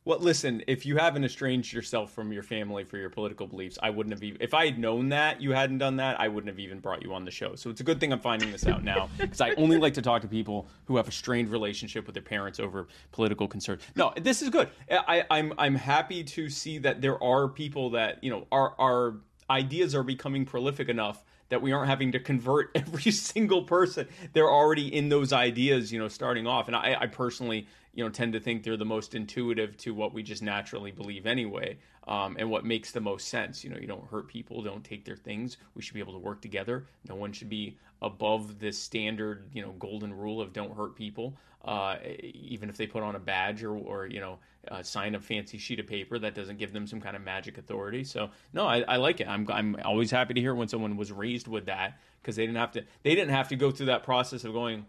Well, 0.06 0.18
listen, 0.18 0.62
if 0.66 0.84
you 0.84 0.98
haven't 0.98 1.24
estranged 1.24 1.72
yourself 1.72 2.12
from 2.12 2.30
your 2.30 2.42
family 2.42 2.84
for 2.84 2.98
your 2.98 3.08
political 3.08 3.46
beliefs, 3.46 3.78
I 3.82 3.88
wouldn't 3.88 4.12
have 4.12 4.22
even, 4.22 4.36
if 4.42 4.52
I 4.52 4.66
had 4.66 4.78
known 4.78 5.08
that 5.08 5.40
you 5.40 5.52
hadn't 5.52 5.78
done 5.78 5.96
that, 5.96 6.20
I 6.20 6.28
wouldn't 6.28 6.48
have 6.48 6.58
even 6.58 6.78
brought 6.78 7.02
you 7.02 7.14
on 7.14 7.24
the 7.24 7.30
show. 7.30 7.54
So 7.54 7.70
it's 7.70 7.80
a 7.80 7.84
good 7.84 8.00
thing 8.00 8.12
I'm 8.12 8.20
finding 8.20 8.52
this 8.52 8.66
out 8.66 8.84
now 8.84 9.08
because 9.18 9.40
I 9.40 9.52
only 9.52 9.78
like 9.78 9.94
to 9.94 10.02
talk 10.02 10.20
to 10.20 10.28
people 10.28 10.68
who 10.84 10.98
have 10.98 11.08
a 11.08 11.10
strained 11.10 11.48
relationship 11.48 12.04
with 12.04 12.12
their 12.12 12.22
parents 12.22 12.60
over 12.60 12.86
political 13.12 13.48
concerns. 13.48 13.80
No, 13.96 14.12
this 14.20 14.42
is 14.42 14.50
good. 14.50 14.68
I, 14.90 15.24
I'm, 15.30 15.54
I'm 15.56 15.74
happy 15.74 16.22
to 16.22 16.50
see 16.50 16.76
that 16.78 17.00
there 17.00 17.22
are 17.24 17.48
people 17.48 17.88
that, 17.90 18.22
you 18.22 18.28
know, 18.28 18.46
our, 18.52 18.74
our 18.78 19.14
ideas 19.48 19.94
are 19.94 20.02
becoming 20.02 20.44
prolific 20.44 20.90
enough 20.90 21.24
that 21.48 21.62
we 21.62 21.72
aren't 21.72 21.88
having 21.88 22.12
to 22.12 22.20
convert 22.20 22.70
every 22.74 23.10
single 23.10 23.62
person. 23.62 24.06
They're 24.34 24.50
already 24.50 24.94
in 24.94 25.08
those 25.08 25.32
ideas, 25.32 25.90
you 25.90 25.98
know, 25.98 26.08
starting 26.08 26.46
off. 26.46 26.66
And 26.66 26.76
I, 26.76 26.96
I 27.00 27.06
personally 27.06 27.66
you 27.94 28.04
know 28.04 28.10
tend 28.10 28.32
to 28.32 28.40
think 28.40 28.62
they're 28.62 28.76
the 28.76 28.84
most 28.84 29.14
intuitive 29.14 29.76
to 29.78 29.94
what 29.94 30.12
we 30.12 30.22
just 30.22 30.42
naturally 30.42 30.90
believe 30.90 31.26
anyway 31.26 31.76
um, 32.06 32.36
and 32.38 32.50
what 32.50 32.64
makes 32.64 32.90
the 32.90 33.00
most 33.00 33.28
sense. 33.28 33.64
You 33.64 33.70
know 33.70 33.78
you 33.78 33.86
don't 33.86 34.06
hurt 34.08 34.28
people 34.28 34.62
don't 34.62 34.84
take 34.84 35.04
their 35.04 35.16
things. 35.16 35.56
We 35.74 35.82
should 35.82 35.94
be 35.94 36.00
able 36.00 36.12
to 36.14 36.18
work 36.18 36.40
together. 36.40 36.86
No 37.08 37.14
one 37.14 37.32
should 37.32 37.48
be 37.48 37.76
above 38.02 38.58
this 38.58 38.78
standard 38.78 39.48
you 39.52 39.62
know 39.62 39.72
golden 39.78 40.12
rule 40.12 40.40
of 40.40 40.52
don't 40.52 40.76
hurt 40.76 40.96
people. 40.96 41.36
Uh, 41.64 41.96
even 42.22 42.68
if 42.68 42.76
they 42.76 42.86
put 42.86 43.02
on 43.02 43.14
a 43.14 43.18
badge 43.18 43.62
or, 43.64 43.74
or 43.74 44.06
you 44.06 44.20
know 44.20 44.38
uh, 44.70 44.82
sign 44.82 45.14
a 45.14 45.20
fancy 45.20 45.58
sheet 45.58 45.80
of 45.80 45.86
paper 45.86 46.18
that 46.18 46.34
doesn't 46.34 46.58
give 46.58 46.72
them 46.72 46.86
some 46.86 47.00
kind 47.00 47.16
of 47.16 47.22
magic 47.22 47.58
authority. 47.58 48.04
So 48.04 48.30
no 48.52 48.66
I, 48.66 48.80
I 48.80 48.96
like 48.96 49.20
it. 49.20 49.28
I'm, 49.28 49.48
I'm 49.50 49.76
always 49.84 50.10
happy 50.10 50.34
to 50.34 50.40
hear 50.40 50.54
when 50.54 50.68
someone 50.68 50.96
was 50.96 51.12
raised 51.12 51.48
with 51.48 51.66
that 51.66 51.98
because 52.20 52.36
they 52.36 52.44
didn't 52.44 52.58
have 52.58 52.72
to 52.72 52.82
they 53.02 53.14
didn't 53.14 53.34
have 53.34 53.48
to 53.48 53.56
go 53.56 53.70
through 53.70 53.86
that 53.86 54.02
process 54.02 54.44
of 54.44 54.52
going 54.52 54.84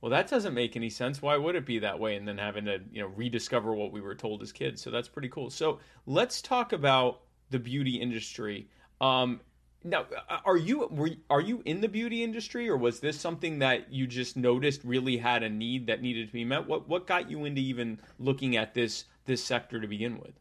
well 0.00 0.10
that 0.10 0.28
doesn't 0.28 0.54
make 0.54 0.76
any 0.76 0.90
sense. 0.90 1.22
Why 1.22 1.36
would 1.36 1.54
it 1.54 1.66
be 1.66 1.78
that 1.80 1.98
way? 1.98 2.16
And 2.16 2.26
then 2.26 2.38
having 2.38 2.64
to 2.66 2.80
you 2.92 3.02
know 3.02 3.08
rediscover 3.08 3.74
what 3.74 3.92
we 3.92 4.00
were 4.00 4.14
told 4.14 4.42
as 4.42 4.52
kids. 4.52 4.82
So 4.82 4.90
that's 4.90 5.08
pretty 5.08 5.28
cool. 5.28 5.50
So 5.50 5.78
let's 6.06 6.40
talk 6.42 6.72
about 6.72 7.22
the 7.50 7.58
beauty 7.58 7.96
industry. 7.96 8.68
Um, 9.00 9.40
now 9.84 10.06
are 10.44 10.56
you 10.56 10.88
were, 10.90 11.10
are 11.30 11.40
you 11.40 11.62
in 11.64 11.80
the 11.80 11.88
beauty 11.88 12.24
industry 12.24 12.68
or 12.68 12.76
was 12.76 13.00
this 13.00 13.18
something 13.18 13.60
that 13.60 13.92
you 13.92 14.06
just 14.06 14.36
noticed 14.36 14.82
really 14.84 15.16
had 15.16 15.42
a 15.42 15.48
need 15.48 15.86
that 15.86 16.02
needed 16.02 16.26
to 16.26 16.32
be 16.32 16.44
met? 16.44 16.66
What 16.66 16.88
what 16.88 17.06
got 17.06 17.30
you 17.30 17.44
into 17.44 17.60
even 17.60 18.00
looking 18.18 18.56
at 18.56 18.74
this 18.74 19.04
this 19.24 19.42
sector 19.42 19.80
to 19.80 19.86
begin 19.86 20.18
with 20.18 20.34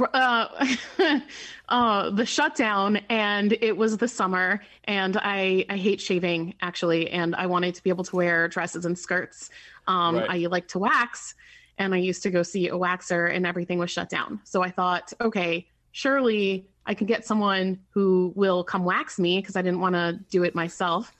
uh, 0.00 0.66
uh, 1.68 2.10
the 2.10 2.26
shutdown 2.26 2.96
and 3.08 3.52
it 3.60 3.76
was 3.76 3.96
the 3.96 4.08
summer 4.08 4.60
and 4.84 5.16
I, 5.16 5.64
I 5.68 5.76
hate 5.76 6.00
shaving 6.00 6.54
actually 6.60 7.10
and 7.10 7.34
i 7.36 7.46
wanted 7.46 7.74
to 7.74 7.82
be 7.82 7.90
able 7.90 8.04
to 8.04 8.16
wear 8.16 8.48
dresses 8.48 8.84
and 8.84 8.98
skirts. 8.98 9.50
Um, 9.86 10.16
right. 10.16 10.30
i 10.30 10.36
like 10.46 10.68
to 10.68 10.78
wax 10.78 11.34
and 11.78 11.94
i 11.94 11.98
used 11.98 12.22
to 12.22 12.30
go 12.30 12.42
see 12.42 12.68
a 12.68 12.74
waxer 12.74 13.34
and 13.34 13.46
everything 13.46 13.78
was 13.78 13.90
shut 13.90 14.08
down. 14.08 14.40
So 14.44 14.62
i 14.62 14.70
thought 14.70 15.12
okay 15.20 15.66
surely 15.92 16.66
i 16.86 16.94
can 16.94 17.06
get 17.06 17.26
someone 17.26 17.78
who 17.90 18.32
will 18.34 18.64
come 18.64 18.84
wax 18.84 19.18
me 19.18 19.40
because 19.40 19.56
i 19.56 19.62
didn't 19.62 19.80
want 19.80 19.94
to 19.94 20.18
do 20.30 20.44
it 20.44 20.54
myself. 20.54 21.14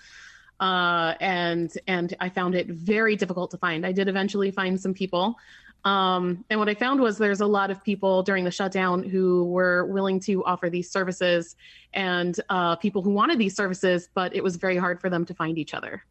Uh, 0.61 1.15
and 1.21 1.73
and 1.89 2.15
i 2.21 2.29
found 2.29 2.55
it 2.55 2.69
very 2.69 3.17
difficult 3.17 3.51
to 3.51 3.59
find. 3.59 3.85
I 3.85 3.93
did 3.93 4.09
eventually 4.09 4.51
find 4.51 4.81
some 4.81 4.95
people 4.95 5.37
um, 5.85 6.45
and 6.49 6.61
what 6.61 6.69
I 6.69 6.75
found 6.75 7.01
was 7.01 7.19
there's 7.19 7.41
a 7.41 7.47
lot 7.47 7.71
of 7.71 7.83
people 7.83 8.23
during 8.23 8.45
the 8.45 8.51
shutdown 8.51 9.03
who 9.03 9.45
were 9.47 9.85
willing 9.87 10.21
to 10.21 10.45
offer 10.45 10.71
these 10.71 10.91
services 10.91 11.57
and 11.93 12.39
uh, 12.49 12.77
people 12.77 13.03
who 13.03 13.11
wanted 13.11 13.39
these 13.39 13.57
services, 13.57 14.09
but 14.15 14.35
it 14.35 14.45
was 14.45 14.57
very 14.57 14.77
hard 14.77 15.01
for 15.01 15.11
them 15.11 15.25
to 15.27 15.35
find 15.35 15.59
each 15.59 15.75
other. 15.75 16.05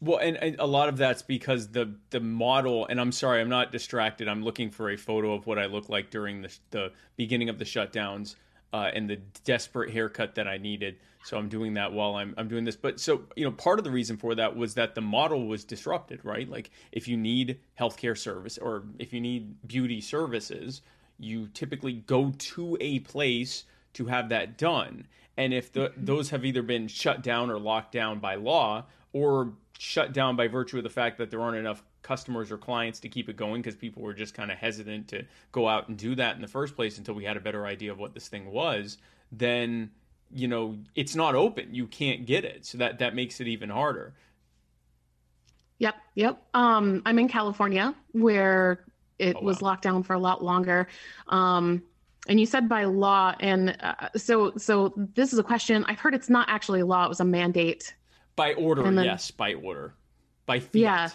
Well, 0.00 0.18
and, 0.18 0.36
and, 0.36 0.56
a 0.58 0.66
lot 0.66 0.88
of 0.88 0.96
that's 0.96 1.22
because 1.22 1.68
the 1.68 1.94
the 2.10 2.18
model. 2.18 2.86
And 2.86 3.00
I'm 3.00 3.12
sorry, 3.12 3.40
I'm 3.40 3.48
not 3.48 3.70
distracted. 3.70 4.26
I'm 4.26 4.42
looking 4.42 4.68
for 4.68 4.90
a 4.90 4.96
photo 4.96 5.32
of 5.32 5.46
what 5.46 5.60
I 5.60 5.66
look 5.66 5.88
like 5.88 6.10
during 6.10 6.42
the 6.42 6.58
the 6.70 6.92
beginning 7.16 7.48
of 7.48 7.58
the 7.58 7.64
shutdowns 7.64 8.34
uh, 8.72 8.90
and 8.94 9.08
the 9.08 9.16
desperate 9.44 9.90
haircut 9.92 10.34
that 10.36 10.48
I 10.48 10.58
needed. 10.58 10.96
So 11.24 11.36
I'm 11.36 11.48
doing 11.48 11.74
that 11.74 11.92
while 11.92 12.16
I'm 12.16 12.34
I'm 12.36 12.48
doing 12.48 12.64
this. 12.64 12.76
But 12.76 12.98
so 12.98 13.22
you 13.36 13.44
know, 13.44 13.52
part 13.52 13.78
of 13.78 13.84
the 13.84 13.90
reason 13.90 14.16
for 14.16 14.34
that 14.34 14.56
was 14.56 14.74
that 14.74 14.94
the 14.94 15.00
model 15.00 15.46
was 15.46 15.64
disrupted, 15.64 16.24
right? 16.24 16.48
Like 16.48 16.70
if 16.90 17.06
you 17.06 17.16
need 17.16 17.60
healthcare 17.78 18.18
service 18.18 18.58
or 18.58 18.84
if 18.98 19.12
you 19.12 19.20
need 19.20 19.54
beauty 19.66 20.00
services, 20.00 20.82
you 21.18 21.48
typically 21.54 21.92
go 21.92 22.32
to 22.36 22.76
a 22.80 23.00
place 23.00 23.64
to 23.94 24.06
have 24.06 24.30
that 24.30 24.58
done. 24.58 25.06
And 25.36 25.54
if 25.54 25.72
the, 25.72 25.92
those 25.96 26.30
have 26.30 26.44
either 26.44 26.62
been 26.62 26.88
shut 26.88 27.22
down 27.22 27.50
or 27.50 27.58
locked 27.58 27.92
down 27.92 28.18
by 28.18 28.34
law, 28.34 28.84
or 29.12 29.52
shut 29.78 30.12
down 30.12 30.36
by 30.36 30.48
virtue 30.48 30.78
of 30.78 30.84
the 30.84 30.90
fact 30.90 31.18
that 31.18 31.30
there 31.30 31.40
aren't 31.40 31.56
enough 31.56 31.82
customers 32.02 32.50
or 32.50 32.58
clients 32.58 33.00
to 33.00 33.08
keep 33.08 33.28
it 33.28 33.36
going 33.36 33.62
because 33.62 33.76
people 33.76 34.02
were 34.02 34.14
just 34.14 34.34
kind 34.34 34.50
of 34.50 34.58
hesitant 34.58 35.08
to 35.08 35.24
go 35.52 35.68
out 35.68 35.88
and 35.88 35.96
do 35.96 36.14
that 36.14 36.36
in 36.36 36.42
the 36.42 36.48
first 36.48 36.74
place 36.74 36.98
until 36.98 37.14
we 37.14 37.24
had 37.24 37.36
a 37.36 37.40
better 37.40 37.66
idea 37.66 37.92
of 37.92 37.98
what 37.98 38.14
this 38.14 38.28
thing 38.28 38.50
was, 38.50 38.98
then 39.30 39.90
you 40.34 40.48
know 40.48 40.76
it's 40.94 41.14
not 41.14 41.34
open. 41.34 41.74
You 41.74 41.86
can't 41.86 42.26
get 42.26 42.44
it, 42.44 42.66
so 42.66 42.78
that 42.78 42.98
that 42.98 43.14
makes 43.14 43.40
it 43.40 43.46
even 43.46 43.70
harder. 43.70 44.14
Yep, 45.78 45.96
yep. 46.14 46.42
Um, 46.54 47.02
I'm 47.04 47.18
in 47.18 47.28
California 47.28 47.94
where 48.12 48.84
it 49.18 49.36
oh, 49.36 49.42
was 49.42 49.62
locked 49.62 49.82
down 49.82 50.02
for 50.02 50.14
a 50.14 50.18
lot 50.18 50.42
longer. 50.42 50.86
Um, 51.28 51.82
and 52.28 52.38
you 52.38 52.46
said 52.46 52.68
by 52.68 52.84
law, 52.84 53.34
and 53.40 53.76
uh, 53.80 54.08
so 54.16 54.52
so 54.56 54.92
this 54.96 55.32
is 55.32 55.38
a 55.38 55.42
question. 55.42 55.84
I've 55.88 55.98
heard 55.98 56.14
it's 56.14 56.30
not 56.30 56.48
actually 56.48 56.80
a 56.80 56.86
law; 56.86 57.04
it 57.04 57.08
was 57.08 57.20
a 57.20 57.24
mandate. 57.24 57.94
By 58.36 58.54
order, 58.54 58.82
then, 58.82 59.04
yes, 59.04 59.30
by 59.30 59.54
order, 59.54 59.94
by 60.46 60.60
fiat. 60.60 60.72
Yeah, 60.72 61.08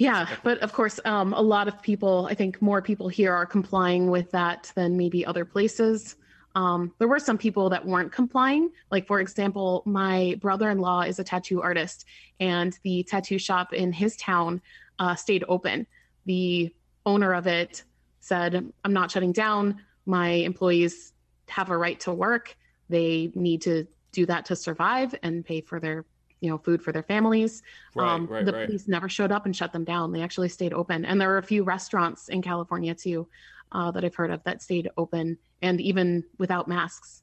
yeah, 0.00 0.26
but 0.42 0.56
of 0.60 0.72
course, 0.72 0.98
um, 1.04 1.34
a 1.34 1.42
lot 1.42 1.68
of 1.68 1.82
people, 1.82 2.26
I 2.30 2.34
think 2.34 2.62
more 2.62 2.80
people 2.80 3.08
here 3.08 3.34
are 3.34 3.44
complying 3.44 4.10
with 4.10 4.30
that 4.30 4.72
than 4.74 4.96
maybe 4.96 5.26
other 5.26 5.44
places. 5.44 6.16
Um, 6.54 6.94
there 6.98 7.06
were 7.06 7.18
some 7.18 7.36
people 7.36 7.68
that 7.68 7.84
weren't 7.84 8.10
complying. 8.10 8.70
Like, 8.90 9.06
for 9.06 9.20
example, 9.20 9.82
my 9.84 10.38
brother 10.40 10.70
in 10.70 10.78
law 10.78 11.02
is 11.02 11.18
a 11.18 11.24
tattoo 11.24 11.60
artist, 11.60 12.06
and 12.40 12.78
the 12.82 13.02
tattoo 13.02 13.38
shop 13.38 13.74
in 13.74 13.92
his 13.92 14.16
town 14.16 14.62
uh, 14.98 15.14
stayed 15.16 15.44
open. 15.48 15.86
The 16.24 16.74
owner 17.04 17.34
of 17.34 17.46
it 17.46 17.84
said, 18.20 18.72
I'm 18.82 18.92
not 18.94 19.10
shutting 19.10 19.32
down. 19.32 19.82
My 20.06 20.30
employees 20.30 21.12
have 21.50 21.68
a 21.68 21.76
right 21.76 22.00
to 22.00 22.12
work. 22.14 22.56
They 22.88 23.32
need 23.34 23.60
to 23.62 23.86
do 24.12 24.24
that 24.24 24.46
to 24.46 24.56
survive 24.56 25.14
and 25.22 25.44
pay 25.44 25.60
for 25.60 25.78
their 25.78 26.06
you 26.40 26.50
know 26.50 26.58
food 26.58 26.82
for 26.82 26.92
their 26.92 27.02
families. 27.02 27.62
Right, 27.94 28.08
um, 28.08 28.26
right, 28.26 28.44
the 28.44 28.52
right. 28.52 28.66
police 28.66 28.88
never 28.88 29.08
showed 29.08 29.32
up 29.32 29.46
and 29.46 29.54
shut 29.54 29.72
them 29.72 29.84
down. 29.84 30.12
They 30.12 30.22
actually 30.22 30.48
stayed 30.48 30.72
open, 30.72 31.04
and 31.04 31.20
there 31.20 31.28
were 31.28 31.38
a 31.38 31.42
few 31.42 31.62
restaurants 31.62 32.28
in 32.28 32.42
California 32.42 32.94
too 32.94 33.28
uh, 33.72 33.90
that 33.92 34.04
I've 34.04 34.14
heard 34.14 34.30
of 34.30 34.42
that 34.44 34.62
stayed 34.62 34.90
open 34.96 35.38
and 35.62 35.80
even 35.80 36.24
without 36.38 36.68
masks. 36.68 37.22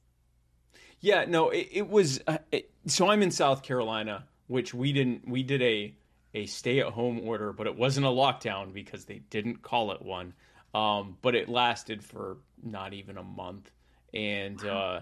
Yeah, 1.00 1.24
no, 1.26 1.50
it, 1.50 1.68
it 1.70 1.88
was. 1.88 2.20
Uh, 2.26 2.38
it, 2.50 2.70
so 2.86 3.08
I'm 3.08 3.22
in 3.22 3.30
South 3.30 3.62
Carolina, 3.62 4.24
which 4.46 4.74
we 4.74 4.92
didn't. 4.92 5.28
We 5.28 5.42
did 5.42 5.62
a 5.62 5.94
a 6.34 6.46
stay 6.46 6.80
at 6.80 6.88
home 6.88 7.20
order, 7.24 7.52
but 7.52 7.66
it 7.66 7.76
wasn't 7.76 8.06
a 8.06 8.10
lockdown 8.10 8.72
because 8.72 9.04
they 9.04 9.20
didn't 9.30 9.62
call 9.62 9.92
it 9.92 10.02
one. 10.02 10.34
Um, 10.74 11.16
but 11.22 11.34
it 11.34 11.48
lasted 11.48 12.04
for 12.04 12.38
not 12.62 12.92
even 12.92 13.16
a 13.16 13.22
month, 13.22 13.70
and 14.12 14.60
wow. 14.62 14.70
uh, 14.70 15.00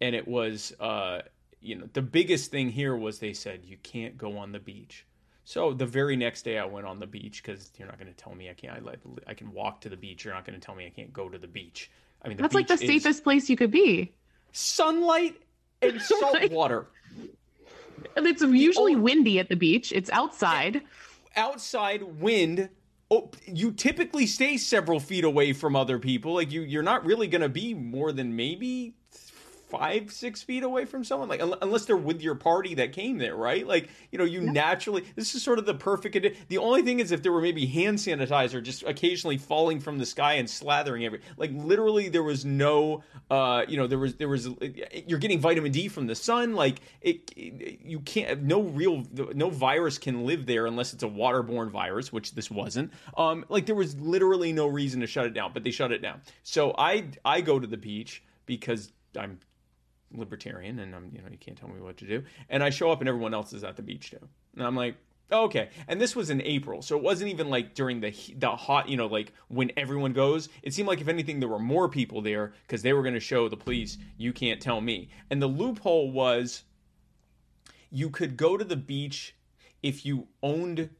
and 0.00 0.14
it 0.14 0.28
was 0.28 0.72
uh, 0.78 1.22
you 1.62 1.76
know, 1.76 1.88
the 1.92 2.02
biggest 2.02 2.50
thing 2.50 2.68
here 2.68 2.96
was 2.96 3.18
they 3.18 3.32
said 3.32 3.60
you 3.64 3.76
can't 3.82 4.18
go 4.18 4.36
on 4.36 4.52
the 4.52 4.58
beach. 4.58 5.06
So 5.44 5.72
the 5.72 5.86
very 5.86 6.16
next 6.16 6.42
day 6.42 6.58
I 6.58 6.64
went 6.64 6.86
on 6.86 6.98
the 6.98 7.06
beach 7.06 7.42
because 7.42 7.70
you're 7.76 7.88
not 7.88 7.98
going 7.98 8.12
to 8.12 8.16
tell 8.16 8.34
me 8.34 8.50
I 8.50 8.54
can't. 8.54 8.86
I, 8.86 9.30
I 9.30 9.34
can 9.34 9.52
walk 9.52 9.80
to 9.82 9.88
the 9.88 9.96
beach. 9.96 10.24
You're 10.24 10.34
not 10.34 10.44
going 10.44 10.58
to 10.58 10.64
tell 10.64 10.74
me 10.74 10.86
I 10.86 10.90
can't 10.90 11.12
go 11.12 11.28
to 11.28 11.38
the 11.38 11.48
beach. 11.48 11.90
I 12.22 12.28
mean, 12.28 12.36
that's 12.36 12.54
like 12.54 12.68
the 12.68 12.78
safest 12.78 13.24
place 13.24 13.50
you 13.50 13.56
could 13.56 13.70
be. 13.70 14.12
Sunlight 14.52 15.40
and 15.80 16.00
salt 16.02 16.50
water. 16.50 16.86
And 18.16 18.26
it's 18.26 18.42
usually 18.42 18.96
windy 18.96 19.38
at 19.38 19.48
the 19.48 19.56
beach. 19.56 19.92
It's 19.92 20.10
outside. 20.10 20.82
Outside 21.36 22.02
wind. 22.02 22.68
Oh, 23.10 23.30
you 23.46 23.72
typically 23.72 24.26
stay 24.26 24.56
several 24.56 25.00
feet 25.00 25.24
away 25.24 25.52
from 25.52 25.76
other 25.76 25.98
people. 25.98 26.34
Like 26.34 26.52
you, 26.52 26.62
you're 26.62 26.82
not 26.82 27.04
really 27.04 27.26
going 27.26 27.42
to 27.42 27.48
be 27.48 27.74
more 27.74 28.12
than 28.12 28.36
maybe 28.36 28.94
five 29.72 30.12
six 30.12 30.42
feet 30.42 30.62
away 30.62 30.84
from 30.84 31.02
someone? 31.02 31.28
Like 31.28 31.42
unless 31.62 31.86
they're 31.86 31.96
with 31.96 32.22
your 32.22 32.36
party 32.36 32.74
that 32.74 32.92
came 32.92 33.18
there 33.18 33.36
right? 33.36 33.66
Like 33.66 33.88
you 34.10 34.18
know 34.18 34.24
you 34.24 34.42
yeah. 34.42 34.52
naturally 34.52 35.04
this 35.16 35.34
is 35.34 35.42
sort 35.42 35.58
of 35.58 35.66
the 35.66 35.74
perfect 35.74 36.12
the 36.48 36.58
only 36.58 36.82
thing 36.82 37.00
is 37.00 37.10
if 37.10 37.22
there 37.22 37.32
were 37.32 37.40
maybe 37.40 37.66
hand 37.66 37.98
sanitizer 37.98 38.62
just 38.62 38.82
occasionally 38.84 39.38
falling 39.38 39.80
from 39.80 39.98
the 39.98 40.06
sky 40.06 40.34
and 40.34 40.48
slathering 40.48 41.04
every 41.04 41.20
like 41.36 41.50
literally 41.54 42.08
there 42.08 42.22
was 42.22 42.44
no 42.44 43.02
uh 43.30 43.64
you 43.66 43.76
know 43.76 43.86
there 43.86 43.98
was 43.98 44.14
there 44.16 44.28
was 44.28 44.48
you're 45.06 45.18
getting 45.18 45.40
vitamin 45.40 45.72
d 45.72 45.88
from 45.88 46.06
the 46.06 46.14
sun 46.14 46.54
like 46.54 46.80
it, 47.00 47.32
it 47.36 47.80
you 47.82 48.00
can't 48.00 48.42
no 48.42 48.62
real 48.62 49.04
no 49.34 49.48
virus 49.48 49.98
can 49.98 50.26
live 50.26 50.46
there 50.46 50.66
unless 50.66 50.92
it's 50.92 51.02
a 51.02 51.08
waterborne 51.08 51.70
virus 51.70 52.12
which 52.12 52.34
this 52.34 52.50
wasn't. 52.50 52.92
Um 53.16 53.44
like 53.48 53.66
there 53.66 53.74
was 53.74 53.96
literally 53.98 54.52
no 54.52 54.66
reason 54.66 55.00
to 55.00 55.06
shut 55.06 55.26
it 55.26 55.34
down 55.34 55.52
but 55.54 55.64
they 55.64 55.70
shut 55.70 55.92
it 55.92 56.02
down. 56.02 56.20
So 56.42 56.74
i 56.76 57.06
i 57.24 57.40
go 57.40 57.58
to 57.58 57.66
the 57.66 57.76
beach 57.76 58.22
because 58.46 58.92
I'm 59.18 59.38
libertarian 60.14 60.78
and 60.78 60.94
I'm, 60.94 61.10
you 61.14 61.22
know, 61.22 61.28
you 61.30 61.38
can't 61.38 61.56
tell 61.56 61.68
me 61.68 61.80
what 61.80 61.96
to 61.98 62.06
do. 62.06 62.22
And 62.48 62.62
I 62.62 62.70
show 62.70 62.90
up 62.90 63.00
and 63.00 63.08
everyone 63.08 63.34
else 63.34 63.52
is 63.52 63.64
at 63.64 63.76
the 63.76 63.82
beach 63.82 64.10
too. 64.10 64.28
And 64.56 64.66
I'm 64.66 64.76
like, 64.76 64.96
okay. 65.30 65.70
And 65.88 66.00
this 66.00 66.14
was 66.14 66.30
in 66.30 66.42
April. 66.42 66.82
So 66.82 66.96
it 66.96 67.02
wasn't 67.02 67.30
even 67.30 67.48
like 67.48 67.74
during 67.74 68.00
the 68.00 68.12
the 68.36 68.50
hot, 68.50 68.88
you 68.88 68.96
know, 68.96 69.06
like 69.06 69.32
when 69.48 69.70
everyone 69.76 70.12
goes. 70.12 70.48
It 70.62 70.74
seemed 70.74 70.88
like 70.88 71.00
if 71.00 71.08
anything 71.08 71.40
there 71.40 71.48
were 71.48 71.58
more 71.58 71.88
people 71.88 72.20
there 72.20 72.52
cuz 72.68 72.82
they 72.82 72.92
were 72.92 73.02
going 73.02 73.14
to 73.14 73.20
show 73.20 73.48
the 73.48 73.56
police, 73.56 73.98
you 74.16 74.32
can't 74.32 74.60
tell 74.60 74.80
me. 74.80 75.08
And 75.30 75.40
the 75.40 75.46
loophole 75.46 76.10
was 76.10 76.64
you 77.90 78.10
could 78.10 78.36
go 78.36 78.56
to 78.56 78.64
the 78.64 78.76
beach 78.76 79.34
if 79.82 80.06
you 80.06 80.28
owned 80.42 80.90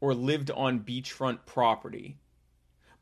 or 0.00 0.14
lived 0.14 0.50
on 0.50 0.80
beachfront 0.80 1.44
property, 1.46 2.16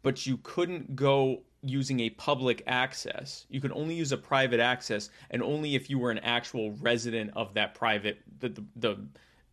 but 0.03 0.27
you 0.27 0.39
couldn't 0.39 0.97
go 0.97 1.43
using 1.63 2.01
a 2.01 2.11
public 2.11 2.63
access. 2.67 3.47
You 3.49 3.61
could 3.61 3.73
only 3.73 3.95
use 3.95 4.13
a 4.13 4.17
private 4.17 4.61
access, 4.61 5.11
and 5.31 5.43
only 5.43 5.75
if 5.75 5.91
you 5.91 5.99
were 5.99 6.11
an 6.11 6.19
actual 6.19 6.73
resident 6.81 7.33
of 7.35 7.55
that 7.55 7.75
private 7.75 8.19
the 8.41 8.49
the 8.51 8.65
the, 8.77 8.99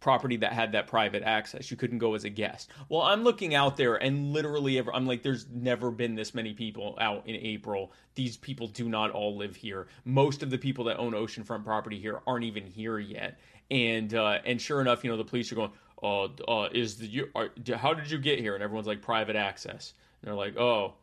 property 0.03 0.35
that 0.35 0.51
had 0.51 0.73
that 0.73 0.85
private 0.85 1.23
access. 1.23 1.71
You 1.71 1.77
couldn't 1.77 1.99
go 1.99 2.13
as 2.13 2.25
a 2.25 2.29
guest. 2.29 2.69
Well, 2.89 3.03
I'm 3.03 3.23
looking 3.23 3.55
out 3.55 3.77
there 3.77 3.95
and 3.95 4.33
literally 4.33 4.77
I'm 4.77 5.07
like, 5.07 5.23
there's 5.23 5.47
never 5.49 5.91
been 5.91 6.13
this 6.13 6.35
many 6.35 6.53
people 6.53 6.97
out 6.99 7.25
in 7.25 7.35
April. 7.35 7.93
These 8.13 8.35
people 8.35 8.67
do 8.67 8.89
not 8.89 9.11
all 9.11 9.37
live 9.37 9.55
here. 9.55 9.87
Most 10.03 10.43
of 10.43 10.49
the 10.49 10.57
people 10.57 10.83
that 10.85 10.97
own 10.97 11.13
oceanfront 11.13 11.63
property 11.63 11.97
here 11.97 12.19
aren't 12.27 12.43
even 12.43 12.65
here 12.65 12.99
yet. 12.99 13.39
And 13.71 14.13
uh, 14.13 14.39
and 14.45 14.61
sure 14.61 14.81
enough, 14.81 15.05
you 15.05 15.09
know, 15.09 15.15
the 15.15 15.23
police 15.23 15.49
are 15.53 15.55
going, 15.55 15.71
uh, 16.03 16.25
uh, 16.49 16.67
is 16.73 16.97
the 16.97 17.07
you, 17.07 17.29
are, 17.33 17.49
how 17.77 17.93
did 17.93 18.11
you 18.11 18.17
get 18.17 18.39
here? 18.39 18.55
And 18.55 18.63
everyone's 18.63 18.87
like 18.87 19.01
private 19.01 19.37
access. 19.37 19.93
And 20.21 20.27
they're 20.27 20.35
like, 20.35 20.57
oh, 20.57 20.95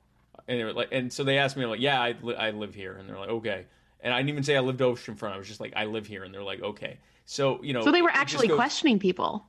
and 0.48 0.59
they're 0.59 0.72
like, 0.72 0.88
and 0.92 1.12
so 1.12 1.24
they 1.24 1.38
asked 1.38 1.57
me, 1.57 1.64
like, 1.66 1.81
yeah, 1.81 2.00
I, 2.00 2.14
li- 2.22 2.35
I 2.37 2.50
live 2.50 2.74
here. 2.74 2.94
And 2.94 3.09
they're 3.09 3.18
like, 3.18 3.29
okay. 3.31 3.66
And 4.03 4.12
I 4.14 4.18
didn't 4.18 4.31
even 4.31 4.42
say 4.44 4.57
I 4.57 4.61
lived 4.61 4.81
oceanfront. 4.81 5.33
I 5.33 5.38
was 5.38 5.46
just 5.48 5.61
like, 5.61 5.72
I 5.76 5.85
live 5.85 6.07
here. 6.07 6.24
And 6.24 6.33
they're 6.33 6.42
like, 6.42 6.62
okay. 6.62 6.98
So 7.26 7.62
you 7.62 7.72
know, 7.72 7.83
So 7.83 7.92
they 7.92 8.03
were 8.03 8.11
actually 8.11 8.48
goes- 8.48 8.57
questioning 8.57 8.98
people. 8.98 9.46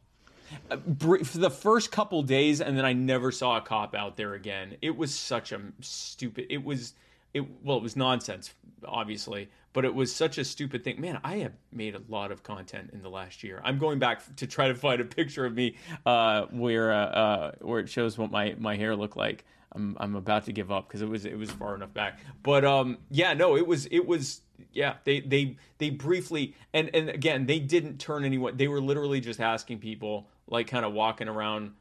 br- 0.86 1.24
for 1.24 1.38
the 1.38 1.50
first 1.50 1.92
couple 1.92 2.22
days, 2.24 2.62
and 2.62 2.78
then 2.78 2.86
I 2.86 2.94
never 2.94 3.32
saw 3.32 3.58
a 3.58 3.62
cop 3.62 3.96
out 3.96 4.18
there 4.18 4.34
again. 4.34 4.76
It 4.82 4.96
was 4.96 5.14
such 5.14 5.52
a 5.52 5.62
stupid. 5.80 6.48
It 6.50 6.64
was, 6.64 6.94
it 7.34 7.46
well, 7.64 7.78
it 7.78 7.84
was 7.84 7.96
nonsense, 7.96 8.54
obviously, 8.86 9.50
but 9.74 9.86
it 9.86 9.96
was 9.96 10.14
such 10.14 10.38
a 10.38 10.44
stupid 10.44 10.84
thing. 10.84 11.00
Man, 11.00 11.20
I 11.24 11.38
have 11.38 11.54
made 11.72 11.96
a 11.96 12.02
lot 12.10 12.32
of 12.34 12.44
content 12.44 12.90
in 12.92 13.02
the 13.02 13.10
last 13.10 13.44
year. 13.44 13.62
I'm 13.64 13.78
going 13.78 14.00
back 14.00 14.22
to 14.36 14.46
try 14.48 14.68
to 14.68 14.76
find 14.76 15.00
a 15.00 15.06
picture 15.06 15.46
of 15.46 15.54
me 15.54 15.76
uh, 16.06 16.48
where 16.52 16.92
uh, 16.92 17.06
uh, 17.06 17.52
where 17.62 17.80
it 17.80 17.88
shows 17.90 18.18
what 18.18 18.30
my 18.32 18.56
my 18.60 18.76
hair 18.76 18.96
looked 18.96 19.16
like. 19.18 19.46
I'm 19.74 19.96
I'm 20.00 20.16
about 20.16 20.46
to 20.46 20.52
give 20.52 20.72
up 20.72 20.88
because 20.88 21.02
it 21.02 21.10
was 21.10 21.26
it 21.26 21.38
was 21.38 21.52
far 21.52 21.76
enough 21.76 21.94
back. 21.94 22.20
But 22.44 22.66
um, 22.66 22.98
yeah, 23.10 23.34
no, 23.34 23.56
it 23.56 23.66
was 23.66 23.86
it 23.88 24.06
was 24.06 24.42
yeah. 24.74 24.96
They 25.06 25.22
they 25.22 25.58
they 25.78 25.90
briefly 25.90 26.56
and 26.74 26.90
and 26.94 27.10
again 27.10 27.46
they 27.46 27.60
didn't 27.60 27.98
turn 27.98 28.26
anyone. 28.26 28.58
They 28.58 28.68
were 28.68 28.82
literally 28.82 29.22
just 29.22 29.40
asking 29.40 29.80
people 29.80 30.28
like 30.48 30.68
kind 30.68 30.86
of 30.86 30.94
walking 30.94 31.28
around 31.28 31.72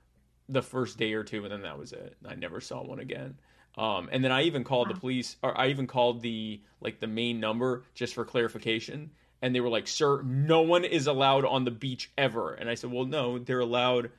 the 0.48 0.62
first 0.62 0.98
day 0.98 1.14
or 1.14 1.24
two, 1.24 1.44
and 1.44 1.52
then 1.52 1.62
that 1.62 1.78
was 1.78 1.92
it. 1.92 2.16
I 2.26 2.34
never 2.34 2.60
saw 2.60 2.82
one 2.82 3.00
again. 3.00 3.36
Um, 3.76 4.08
and 4.12 4.22
then 4.22 4.32
I 4.32 4.42
even 4.42 4.64
called 4.64 4.90
the 4.90 4.94
police, 4.94 5.36
or 5.42 5.58
I 5.58 5.68
even 5.68 5.86
called 5.86 6.22
the 6.22 6.60
like 6.80 7.00
the 7.00 7.06
main 7.06 7.40
number 7.40 7.84
just 7.94 8.14
for 8.14 8.24
clarification. 8.24 9.10
And 9.42 9.54
they 9.54 9.60
were 9.60 9.68
like, 9.68 9.88
"Sir, 9.88 10.22
no 10.22 10.62
one 10.62 10.84
is 10.84 11.06
allowed 11.06 11.44
on 11.44 11.64
the 11.64 11.70
beach 11.70 12.10
ever." 12.18 12.54
And 12.54 12.68
I 12.68 12.74
said, 12.74 12.92
"Well, 12.92 13.04
no, 13.04 13.38
they're 13.38 13.60
allowed 13.60 14.10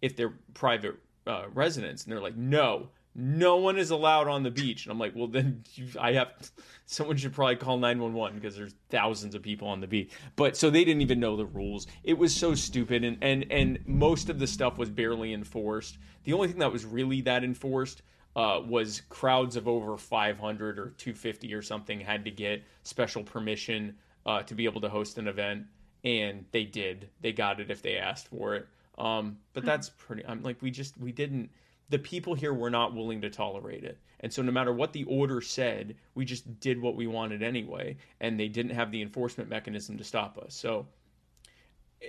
if 0.00 0.16
they're 0.16 0.34
private 0.54 0.96
uh, 1.26 1.44
residents." 1.52 2.04
And 2.04 2.12
they're 2.12 2.22
like, 2.22 2.36
"No, 2.36 2.88
no 3.14 3.56
one 3.56 3.78
is 3.78 3.90
allowed 3.90 4.28
on 4.28 4.42
the 4.42 4.50
beach." 4.50 4.84
And 4.84 4.92
I'm 4.92 4.98
like, 4.98 5.14
"Well, 5.14 5.28
then 5.28 5.64
you, 5.74 5.88
I 5.98 6.12
have 6.12 6.28
someone 6.86 7.16
should 7.16 7.32
probably 7.32 7.56
call 7.56 7.78
911 7.78 8.38
because 8.38 8.56
there's 8.56 8.74
thousands 8.90 9.34
of 9.34 9.42
people 9.42 9.68
on 9.68 9.80
the 9.80 9.86
beach." 9.86 10.12
But 10.36 10.56
so 10.56 10.70
they 10.70 10.84
didn't 10.84 11.02
even 11.02 11.20
know 11.20 11.36
the 11.36 11.46
rules. 11.46 11.86
It 12.04 12.18
was 12.18 12.34
so 12.34 12.54
stupid, 12.54 13.04
and 13.04 13.18
and 13.22 13.46
and 13.50 13.78
most 13.86 14.28
of 14.28 14.38
the 14.38 14.46
stuff 14.46 14.78
was 14.78 14.90
barely 14.90 15.32
enforced. 15.32 15.98
The 16.24 16.32
only 16.32 16.48
thing 16.48 16.58
that 16.58 16.72
was 16.72 16.84
really 16.84 17.20
that 17.22 17.44
enforced 17.44 18.02
uh, 18.34 18.60
was 18.66 19.02
crowds 19.08 19.56
of 19.56 19.68
over 19.68 19.96
500 19.96 20.78
or 20.78 20.90
250 20.96 21.54
or 21.54 21.62
something 21.62 22.00
had 22.00 22.24
to 22.24 22.30
get 22.30 22.62
special 22.82 23.22
permission 23.22 23.96
uh, 24.24 24.42
to 24.42 24.54
be 24.54 24.64
able 24.64 24.80
to 24.80 24.88
host 24.88 25.18
an 25.18 25.28
event, 25.28 25.66
and 26.04 26.44
they 26.52 26.64
did. 26.64 27.10
They 27.20 27.32
got 27.32 27.60
it 27.60 27.70
if 27.70 27.82
they 27.82 27.96
asked 27.96 28.28
for 28.28 28.54
it. 28.54 28.66
Um, 28.98 29.38
but 29.52 29.64
that's 29.64 29.90
pretty. 29.90 30.24
I'm 30.26 30.42
like, 30.42 30.60
we 30.62 30.70
just 30.70 30.98
we 30.98 31.12
didn't. 31.12 31.50
The 31.90 31.98
people 31.98 32.34
here 32.34 32.54
were 32.54 32.70
not 32.70 32.94
willing 32.94 33.20
to 33.22 33.30
tolerate 33.30 33.84
it, 33.84 33.98
and 34.20 34.32
so 34.32 34.42
no 34.42 34.52
matter 34.52 34.72
what 34.72 34.92
the 34.92 35.04
order 35.04 35.40
said, 35.40 35.96
we 36.14 36.24
just 36.24 36.60
did 36.60 36.80
what 36.80 36.96
we 36.96 37.06
wanted 37.06 37.42
anyway, 37.42 37.96
and 38.20 38.38
they 38.38 38.48
didn't 38.48 38.74
have 38.74 38.90
the 38.90 39.02
enforcement 39.02 39.50
mechanism 39.50 39.98
to 39.98 40.04
stop 40.04 40.38
us. 40.38 40.54
So 40.54 40.86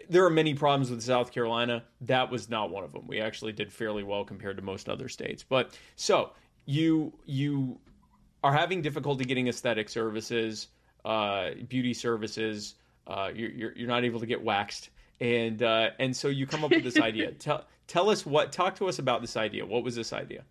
there 0.10 0.26
are 0.26 0.30
many 0.30 0.54
problems 0.54 0.90
with 0.90 1.02
South 1.02 1.32
Carolina. 1.32 1.84
That 2.02 2.32
was 2.32 2.50
not 2.50 2.70
one 2.70 2.84
of 2.84 2.92
them. 2.92 3.08
We 3.08 3.20
actually 3.20 3.52
did 3.52 3.72
fairly 3.72 4.04
well 4.04 4.24
compared 4.24 4.58
to 4.58 4.64
most 4.64 4.90
other 4.90 5.10
states. 5.10 5.44
But 5.44 5.78
so 5.96 6.32
you 6.66 7.14
you 7.26 7.80
are 8.44 8.54
having 8.54 8.82
difficulty 8.82 9.26
getting 9.26 9.48
aesthetic 9.48 9.90
services, 9.90 10.68
uh, 11.06 11.52
beauty 11.68 11.94
services. 11.94 12.76
Uh, 13.06 13.32
you're, 13.34 13.52
you're 13.52 13.74
you're 13.76 13.88
not 13.88 14.04
able 14.04 14.20
to 14.20 14.26
get 14.26 14.42
waxed, 14.42 14.90
and 15.20 15.62
uh, 15.62 15.92
and 16.00 16.16
so 16.16 16.28
you 16.28 16.46
come 16.48 16.64
up 16.64 16.72
with 16.72 16.84
this 16.84 17.00
idea. 17.00 17.32
Tell 17.40 17.66
tell 17.88 18.10
us 18.10 18.26
what. 18.26 18.52
Talk 18.52 18.76
to 18.78 18.88
us 18.88 19.00
about 19.00 19.22
this 19.22 19.38
idea. 19.38 19.66
What 19.66 19.84
was 19.84 19.96
this 19.96 20.14
idea? 20.14 20.44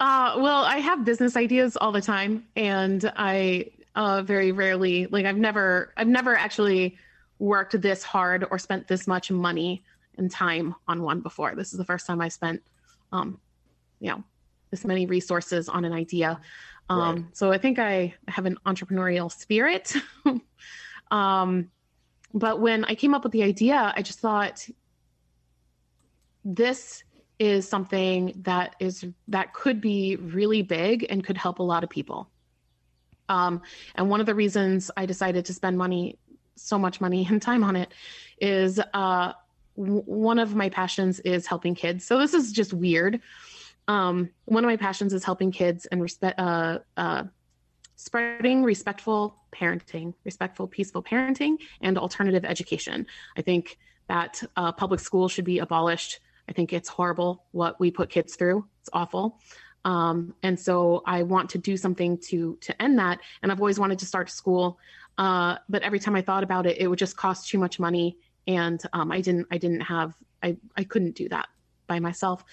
Uh, 0.00 0.36
well, 0.38 0.64
I 0.64 0.78
have 0.78 1.04
business 1.04 1.36
ideas 1.36 1.76
all 1.76 1.92
the 1.92 2.00
time, 2.00 2.46
and 2.56 3.12
I 3.16 3.70
uh, 3.94 4.22
very 4.22 4.52
rarely, 4.52 5.06
like, 5.06 5.26
I've 5.26 5.36
never, 5.36 5.92
I've 5.96 6.08
never 6.08 6.36
actually 6.36 6.96
worked 7.38 7.80
this 7.80 8.02
hard 8.02 8.46
or 8.50 8.58
spent 8.58 8.88
this 8.88 9.06
much 9.06 9.30
money 9.30 9.84
and 10.16 10.30
time 10.30 10.74
on 10.88 11.02
one 11.02 11.20
before. 11.20 11.54
This 11.54 11.72
is 11.72 11.78
the 11.78 11.84
first 11.84 12.06
time 12.06 12.20
I 12.20 12.28
spent, 12.28 12.62
um, 13.12 13.38
you 14.00 14.10
know, 14.10 14.24
this 14.70 14.84
many 14.84 15.06
resources 15.06 15.68
on 15.68 15.84
an 15.84 15.92
idea. 15.92 16.40
Um, 16.88 17.14
Right. 17.14 17.24
So 17.36 17.52
I 17.52 17.58
think 17.58 17.78
I 17.78 18.14
have 18.26 18.46
an 18.46 18.56
entrepreneurial 18.66 19.30
spirit. 19.30 19.94
um, 21.10 21.70
but 22.32 22.60
when 22.60 22.84
I 22.84 22.94
came 22.94 23.14
up 23.14 23.24
with 23.24 23.32
the 23.32 23.42
idea, 23.42 23.92
I 23.94 24.02
just 24.02 24.20
thought 24.20 24.66
this 26.44 27.02
is 27.38 27.68
something 27.68 28.34
that 28.42 28.76
is 28.80 29.04
that 29.28 29.54
could 29.54 29.80
be 29.80 30.16
really 30.16 30.62
big 30.62 31.06
and 31.08 31.24
could 31.24 31.36
help 31.36 31.58
a 31.58 31.62
lot 31.62 31.82
of 31.82 31.90
people. 31.90 32.30
Um, 33.28 33.62
and 33.94 34.10
one 34.10 34.20
of 34.20 34.26
the 34.26 34.34
reasons 34.34 34.90
I 34.96 35.06
decided 35.06 35.44
to 35.46 35.54
spend 35.54 35.78
money, 35.78 36.18
so 36.56 36.78
much 36.78 37.00
money 37.00 37.26
and 37.30 37.40
time 37.40 37.64
on 37.64 37.76
it, 37.76 37.92
is 38.40 38.80
uh, 38.92 39.32
w- 39.76 40.02
one 40.02 40.38
of 40.38 40.54
my 40.54 40.68
passions 40.68 41.20
is 41.20 41.46
helping 41.46 41.74
kids. 41.74 42.04
So 42.04 42.18
this 42.18 42.34
is 42.34 42.52
just 42.52 42.72
weird. 42.72 43.20
Um, 43.88 44.30
one 44.44 44.64
of 44.64 44.68
my 44.68 44.76
passions 44.76 45.12
is 45.12 45.24
helping 45.24 45.50
kids 45.50 45.86
and 45.86 46.02
respect, 46.02 46.38
uh, 46.38 46.80
uh, 46.96 47.24
spreading 48.00 48.62
respectful 48.62 49.36
parenting, 49.52 50.14
respectful, 50.24 50.66
peaceful 50.66 51.02
parenting, 51.02 51.58
and 51.82 51.98
alternative 51.98 52.46
education. 52.46 53.06
I 53.36 53.42
think 53.42 53.76
that 54.08 54.42
uh, 54.56 54.72
public 54.72 55.00
schools 55.00 55.32
should 55.32 55.44
be 55.44 55.58
abolished. 55.58 56.20
I 56.48 56.52
think 56.52 56.72
it's 56.72 56.88
horrible 56.88 57.44
what 57.52 57.78
we 57.78 57.90
put 57.90 58.08
kids 58.08 58.36
through. 58.36 58.64
It's 58.80 58.88
awful. 58.94 59.38
Um, 59.84 60.34
and 60.42 60.58
so 60.58 61.02
I 61.04 61.24
want 61.24 61.50
to 61.50 61.58
do 61.58 61.76
something 61.76 62.16
to 62.28 62.56
to 62.62 62.82
end 62.82 62.98
that. 62.98 63.20
And 63.42 63.52
I've 63.52 63.60
always 63.60 63.78
wanted 63.78 63.98
to 63.98 64.06
start 64.06 64.30
school, 64.30 64.78
uh, 65.18 65.56
but 65.68 65.82
every 65.82 66.00
time 66.00 66.16
I 66.16 66.22
thought 66.22 66.42
about 66.42 66.64
it, 66.64 66.78
it 66.78 66.86
would 66.86 66.98
just 66.98 67.18
cost 67.18 67.48
too 67.50 67.58
much 67.58 67.78
money, 67.78 68.16
and 68.46 68.82
um, 68.94 69.12
I 69.12 69.20
didn't 69.20 69.46
I 69.50 69.58
didn't 69.58 69.80
have 69.82 70.14
I 70.42 70.56
I 70.74 70.84
couldn't 70.84 71.16
do 71.16 71.28
that 71.28 71.48
by 71.86 72.00
myself. 72.00 72.44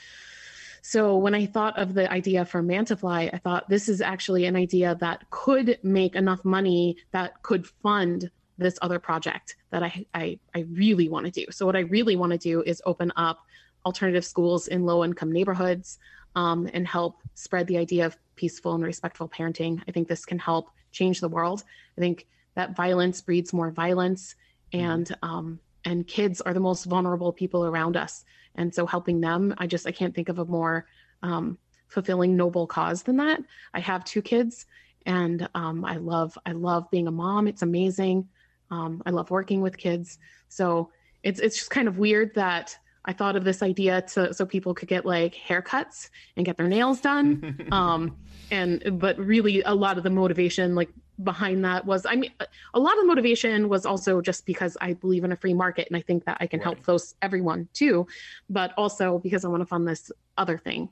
So 0.88 1.18
when 1.18 1.36
I 1.36 1.46
thought 1.46 1.78
of 1.78 1.96
the 1.96 2.10
idea 2.10 2.46
for 2.46 2.64
Mantafly, 2.64 3.30
I 3.34 3.38
thought 3.40 3.68
this 3.68 3.90
is 3.90 4.00
actually 4.00 4.46
an 4.46 4.56
idea 4.56 4.96
that 5.02 5.30
could 5.32 5.78
make 5.84 6.16
enough 6.16 6.46
money 6.46 6.96
that 7.12 7.44
could 7.44 7.68
fund 7.68 8.32
this 8.58 8.80
other 8.82 8.98
project 8.98 9.58
that 9.72 9.84
I 9.84 10.06
I, 10.14 10.40
I 10.56 10.60
really 10.72 11.10
want 11.10 11.26
to 11.26 11.32
do. 11.32 11.52
So 11.52 11.66
what 11.66 11.76
I 11.76 11.82
really 11.82 12.16
want 12.16 12.32
to 12.32 12.38
do 12.38 12.62
is 12.62 12.82
open 12.86 13.12
up 13.18 13.40
alternative 13.86 14.24
schools 14.24 14.70
in 14.70 14.86
low 14.86 15.04
income 15.04 15.30
neighborhoods 15.30 16.00
um, 16.36 16.70
and 16.74 16.88
help 16.88 17.22
spread 17.34 17.68
the 17.68 17.78
idea 17.78 18.06
of 18.06 18.18
peaceful 18.38 18.74
and 18.74 18.82
respectful 18.86 19.28
parenting. 19.28 19.82
I 19.90 19.92
think 19.92 20.08
this 20.08 20.24
can 20.24 20.40
help 20.40 20.70
change 20.94 21.20
the 21.20 21.28
world. 21.28 21.66
I 21.98 22.00
think 22.00 22.28
that 22.56 22.78
violence 22.78 23.20
breeds 23.20 23.52
more 23.52 23.72
violence, 23.72 24.36
and 24.72 25.14
um, 25.22 25.60
and 25.84 26.08
kids 26.08 26.40
are 26.40 26.54
the 26.54 26.62
most 26.62 26.86
vulnerable 26.86 27.34
people 27.34 27.66
around 27.66 27.98
us. 27.98 28.24
And 28.58 28.74
so 28.74 28.86
helping 28.86 29.22
them, 29.22 29.54
I 29.58 29.68
just 29.68 29.88
I 29.88 29.92
can't 29.92 30.14
think 30.14 30.30
of 30.30 30.40
a 30.40 30.46
more 30.46 30.86
um, 31.24 31.58
fulfilling, 31.88 32.36
noble 32.36 32.68
cause 32.68 33.04
than 33.04 33.18
that. 33.18 33.42
I 33.74 33.80
have 33.80 34.04
two 34.04 34.22
kids, 34.22 34.66
and 35.06 35.48
um, 35.56 35.86
I 35.86 35.98
love 35.98 36.38
I 36.46 36.52
love 36.52 36.90
being 36.92 37.08
a 37.08 37.12
mom. 37.12 37.48
It's 37.48 37.62
amazing. 37.62 38.28
Um, 38.70 39.02
I 39.06 39.12
love 39.12 39.32
working 39.32 39.62
with 39.62 39.78
kids. 39.78 40.18
So 40.50 40.92
it's 41.24 41.40
it's 41.40 41.58
just 41.58 41.70
kind 41.70 41.88
of 41.88 41.98
weird 41.98 42.36
that 42.36 42.78
I 43.06 43.14
thought 43.14 43.36
of 43.38 43.46
this 43.46 43.64
idea 43.64 44.02
to 44.02 44.34
so 44.34 44.46
people 44.46 44.74
could 44.74 44.90
get 44.90 45.06
like 45.06 45.34
haircuts 45.34 46.10
and 46.36 46.46
get 46.46 46.58
their 46.58 46.68
nails 46.68 47.00
done. 47.00 47.68
um, 47.72 48.18
and 48.52 49.00
but 49.00 49.18
really 49.18 49.62
a 49.64 49.74
lot 49.74 49.98
of 49.98 50.04
the 50.04 50.10
motivation 50.10 50.76
like 50.76 50.90
behind 51.24 51.66
that 51.66 51.86
was 51.86 52.06
I 52.06 52.16
mean 52.16 52.32
a 52.74 52.80
lot 52.80 52.94
of 52.94 53.00
the 53.00 53.06
motivation 53.08 53.70
was 53.70 53.86
also 53.86 54.22
just 54.22 54.46
because 54.46 54.78
I 54.82 54.94
believe 54.94 55.24
in 55.24 55.32
a 55.32 55.36
free 55.36 55.54
market 55.54 55.88
and 55.88 55.98
I 55.98 56.02
think 56.02 56.26
that 56.26 56.38
I 56.40 56.48
can 56.48 56.60
help 56.60 56.84
those 56.86 57.16
everyone 57.22 57.68
too, 57.74 58.08
but 58.50 58.74
also 58.78 59.18
because 59.20 59.44
I 59.44 59.48
want 59.48 59.62
to 59.62 59.66
fund 59.66 59.88
this 59.88 60.12
other 60.38 60.58
thing 60.58 60.90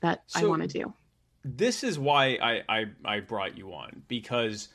that 0.00 0.22
I 0.34 0.44
want 0.44 0.62
to 0.62 0.68
do. 0.68 0.92
this 1.44 1.82
is 1.82 1.98
why 1.98 2.38
I, 2.42 2.62
I 2.68 2.84
I 3.04 3.20
brought 3.20 3.56
you 3.56 3.72
on 3.72 4.02
because 4.08 4.68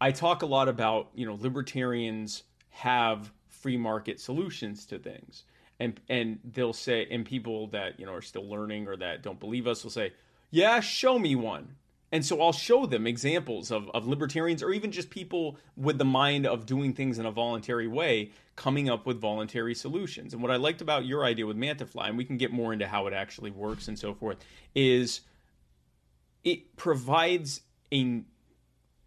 I 0.00 0.12
talk 0.12 0.42
a 0.42 0.46
lot 0.46 0.68
about 0.68 1.08
you 1.14 1.26
know 1.26 1.34
libertarians 1.34 2.44
have 2.70 3.30
free 3.48 3.76
market 3.76 4.20
solutions 4.20 4.86
to 4.86 4.98
things. 4.98 5.44
And 5.78 6.00
and 6.08 6.38
they'll 6.44 6.72
say 6.72 7.06
and 7.10 7.24
people 7.24 7.68
that 7.68 7.98
you 7.98 8.06
know 8.06 8.12
are 8.14 8.22
still 8.22 8.48
learning 8.48 8.86
or 8.86 8.96
that 8.96 9.22
don't 9.22 9.40
believe 9.40 9.66
us 9.66 9.82
will 9.82 9.90
say 9.90 10.12
yeah 10.50 10.80
show 10.80 11.18
me 11.18 11.34
one 11.34 11.74
and 12.12 12.24
so 12.24 12.40
I'll 12.42 12.52
show 12.52 12.86
them 12.86 13.06
examples 13.06 13.70
of, 13.70 13.88
of 13.90 14.06
libertarians 14.06 14.62
or 14.62 14.72
even 14.72 14.90
just 14.90 15.10
people 15.10 15.58
with 15.76 15.98
the 15.98 16.04
mind 16.04 16.46
of 16.46 16.66
doing 16.66 16.92
things 16.92 17.18
in 17.18 17.26
a 17.26 17.30
voluntary 17.30 17.86
way 17.86 18.32
coming 18.56 18.90
up 18.90 19.06
with 19.06 19.20
voluntary 19.20 19.74
solutions. 19.74 20.32
And 20.32 20.42
what 20.42 20.50
I 20.50 20.56
liked 20.56 20.80
about 20.80 21.06
your 21.06 21.24
idea 21.24 21.46
with 21.46 21.56
Mantafly, 21.56 22.08
and 22.08 22.18
we 22.18 22.24
can 22.24 22.36
get 22.36 22.52
more 22.52 22.72
into 22.72 22.88
how 22.88 23.06
it 23.06 23.14
actually 23.14 23.52
works 23.52 23.86
and 23.86 23.98
so 23.98 24.12
forth, 24.12 24.38
is 24.74 25.20
it 26.42 26.76
provides 26.76 27.62
a 27.92 28.22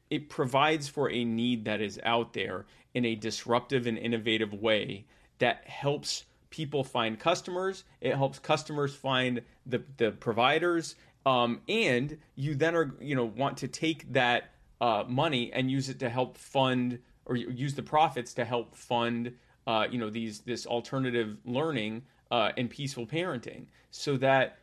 it 0.09 0.29
provides 0.29 0.87
for 0.87 1.09
a 1.09 1.25
need 1.25 1.65
that 1.65 1.81
is 1.81 1.99
out 2.03 2.33
there 2.33 2.65
in 2.93 3.03
a 3.03 3.15
disruptive 3.15 3.87
and 3.87 3.97
innovative 3.97 4.53
way 4.53 5.05
that 5.39 5.67
helps 5.67 6.25
people 6.51 6.83
find 6.83 7.19
customers. 7.19 7.83
It 7.99 8.15
helps 8.15 8.37
customers 8.39 8.95
find 8.95 9.41
the 9.65 9.83
the 9.97 10.11
providers, 10.11 10.95
um, 11.25 11.61
and 11.67 12.17
you 12.35 12.55
then 12.55 12.75
are 12.75 12.95
you 12.99 13.15
know 13.15 13.25
want 13.25 13.57
to 13.57 13.67
take 13.67 14.11
that 14.13 14.51
uh, 14.81 15.03
money 15.07 15.51
and 15.53 15.71
use 15.71 15.89
it 15.89 15.99
to 15.99 16.09
help 16.09 16.37
fund 16.37 16.99
or 17.25 17.35
use 17.35 17.73
the 17.73 17.83
profits 17.83 18.33
to 18.33 18.45
help 18.45 18.75
fund 18.75 19.33
uh, 19.67 19.87
you 19.89 19.97
know 19.97 20.09
these 20.09 20.39
this 20.41 20.65
alternative 20.65 21.37
learning 21.45 22.03
uh, 22.31 22.51
and 22.57 22.69
peaceful 22.69 23.05
parenting, 23.05 23.67
so 23.91 24.17
that 24.17 24.57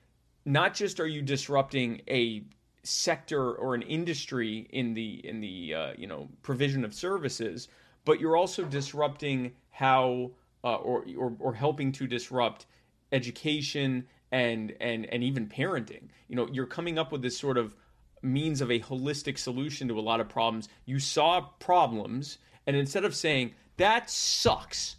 not 0.45 0.75
just 0.75 1.01
are 1.01 1.07
you 1.07 1.23
disrupting 1.23 2.03
a 2.09 2.43
sector 2.83 3.53
or 3.53 3.75
an 3.75 3.83
industry 3.83 4.67
in 4.71 4.95
the 4.95 5.21
in 5.27 5.41
the 5.41 5.75
uh, 5.75 5.93
you 5.97 6.07
know 6.07 6.29
provision 6.43 6.85
of 6.85 6.93
services, 6.93 7.69
but 8.05 8.21
you're 8.21 8.37
also 8.37 8.65
disrupting 8.65 9.53
how 9.71 10.31
uh, 10.65 10.77
or, 10.77 11.05
or 11.17 11.33
or 11.39 11.55
helping 11.55 11.93
to 11.93 12.07
disrupt 12.07 12.67
education 13.13 14.07
and 14.33 14.75
and 14.81 15.07
and 15.07 15.23
even 15.23 15.47
parenting. 15.47 16.09
You 16.29 16.37
know, 16.37 16.49
you're 16.53 16.67
coming 16.67 16.99
up 16.99 17.13
with 17.13 17.23
this 17.23 17.39
sort 17.39 17.59
of 17.59 17.75
means 18.23 18.61
of 18.61 18.71
a 18.71 18.81
holistic 18.81 19.39
solution 19.39 19.89
to 19.89 19.99
a 19.99 20.01
lot 20.01 20.21
of 20.21 20.29
problems. 20.29 20.69
You 20.85 20.99
saw 20.99 21.41
problems, 21.59 22.39
and 22.67 22.77
instead 22.77 23.05
of 23.05 23.15
saying 23.15 23.55
that 23.77 24.11
sucks, 24.11 24.97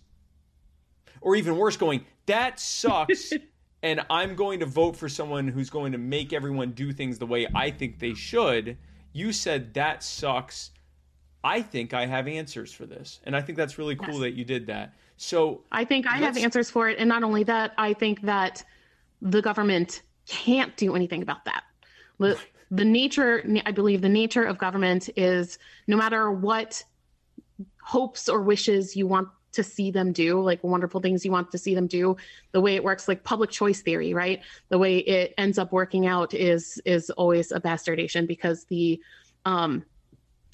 or 1.22 1.36
even 1.36 1.58
worse, 1.58 1.78
going 1.78 2.06
that 2.26 2.60
sucks. 2.60 3.34
and 3.84 4.02
I'm 4.10 4.36
going 4.36 4.60
to 4.60 4.66
vote 4.66 4.96
for 4.96 5.10
someone 5.10 5.48
who's 5.48 5.70
going 5.70 5.92
to 5.94 5.98
make 5.98 6.34
everyone 6.34 6.72
do 6.72 6.92
things 6.92 7.18
the 7.18 7.26
way 7.26 7.48
I 7.54 7.72
think 7.72 8.00
they 8.00 8.14
should. 8.14 8.78
You 9.14 9.34
said 9.34 9.74
that 9.74 10.04
sucks. 10.04 10.72
I 11.44 11.62
think 11.62 11.94
I 11.94 12.06
have 12.06 12.28
answers 12.28 12.72
for 12.72 12.86
this. 12.86 13.20
And 13.24 13.36
I 13.36 13.42
think 13.42 13.58
that's 13.58 13.78
really 13.78 13.96
cool 13.96 14.16
yes. 14.16 14.20
that 14.20 14.34
you 14.34 14.46
did 14.46 14.68
that. 14.68 14.94
So 15.18 15.62
I 15.72 15.86
think 15.86 16.08
I 16.08 16.18
have 16.18 16.38
answers 16.38 16.70
for 16.70 16.90
it. 16.90 16.98
And 17.00 17.10
not 17.10 17.24
only 17.24 17.44
that, 17.44 17.74
I 17.78 17.94
think 17.94 18.22
that 18.22 18.64
the 19.22 19.42
government 19.42 20.02
can't 20.28 20.76
do 20.78 20.96
anything 20.96 21.22
about 21.22 21.46
that. 21.46 21.64
The, 22.20 22.38
the 22.70 22.86
nature, 22.86 23.44
I 23.66 23.72
believe 23.72 24.02
the 24.02 24.10
nature 24.10 24.44
of 24.44 24.58
government 24.58 25.10
is 25.16 25.58
no 25.88 25.98
matter 25.98 26.32
what 26.32 26.84
hopes 27.84 28.30
or 28.30 28.42
wishes 28.42 28.96
you 28.96 29.08
want 29.08 29.28
to 29.54 29.64
see 29.64 29.92
them 29.92 30.14
do, 30.14 30.42
like 30.42 30.64
wonderful 30.64 31.02
things 31.02 31.26
you 31.26 31.32
want 31.32 31.52
to 31.52 31.58
see 31.58 31.76
them 31.76 31.88
do, 31.88 32.16
the 32.52 32.62
way 32.62 32.76
it 32.76 32.84
works, 32.84 33.08
like 33.08 33.24
public 33.24 33.50
choice 33.50 33.82
theory, 33.82 34.14
right? 34.14 34.42
The 34.70 34.78
way 34.78 35.00
it 35.00 35.34
ends 35.38 35.58
up 35.58 35.72
working 35.72 36.08
out 36.08 36.34
is 36.34 36.82
is 36.86 37.10
always 37.12 37.52
a 37.52 37.60
bastardation 37.60 38.28
because 38.28 38.66
the 38.66 39.02
um 39.46 39.84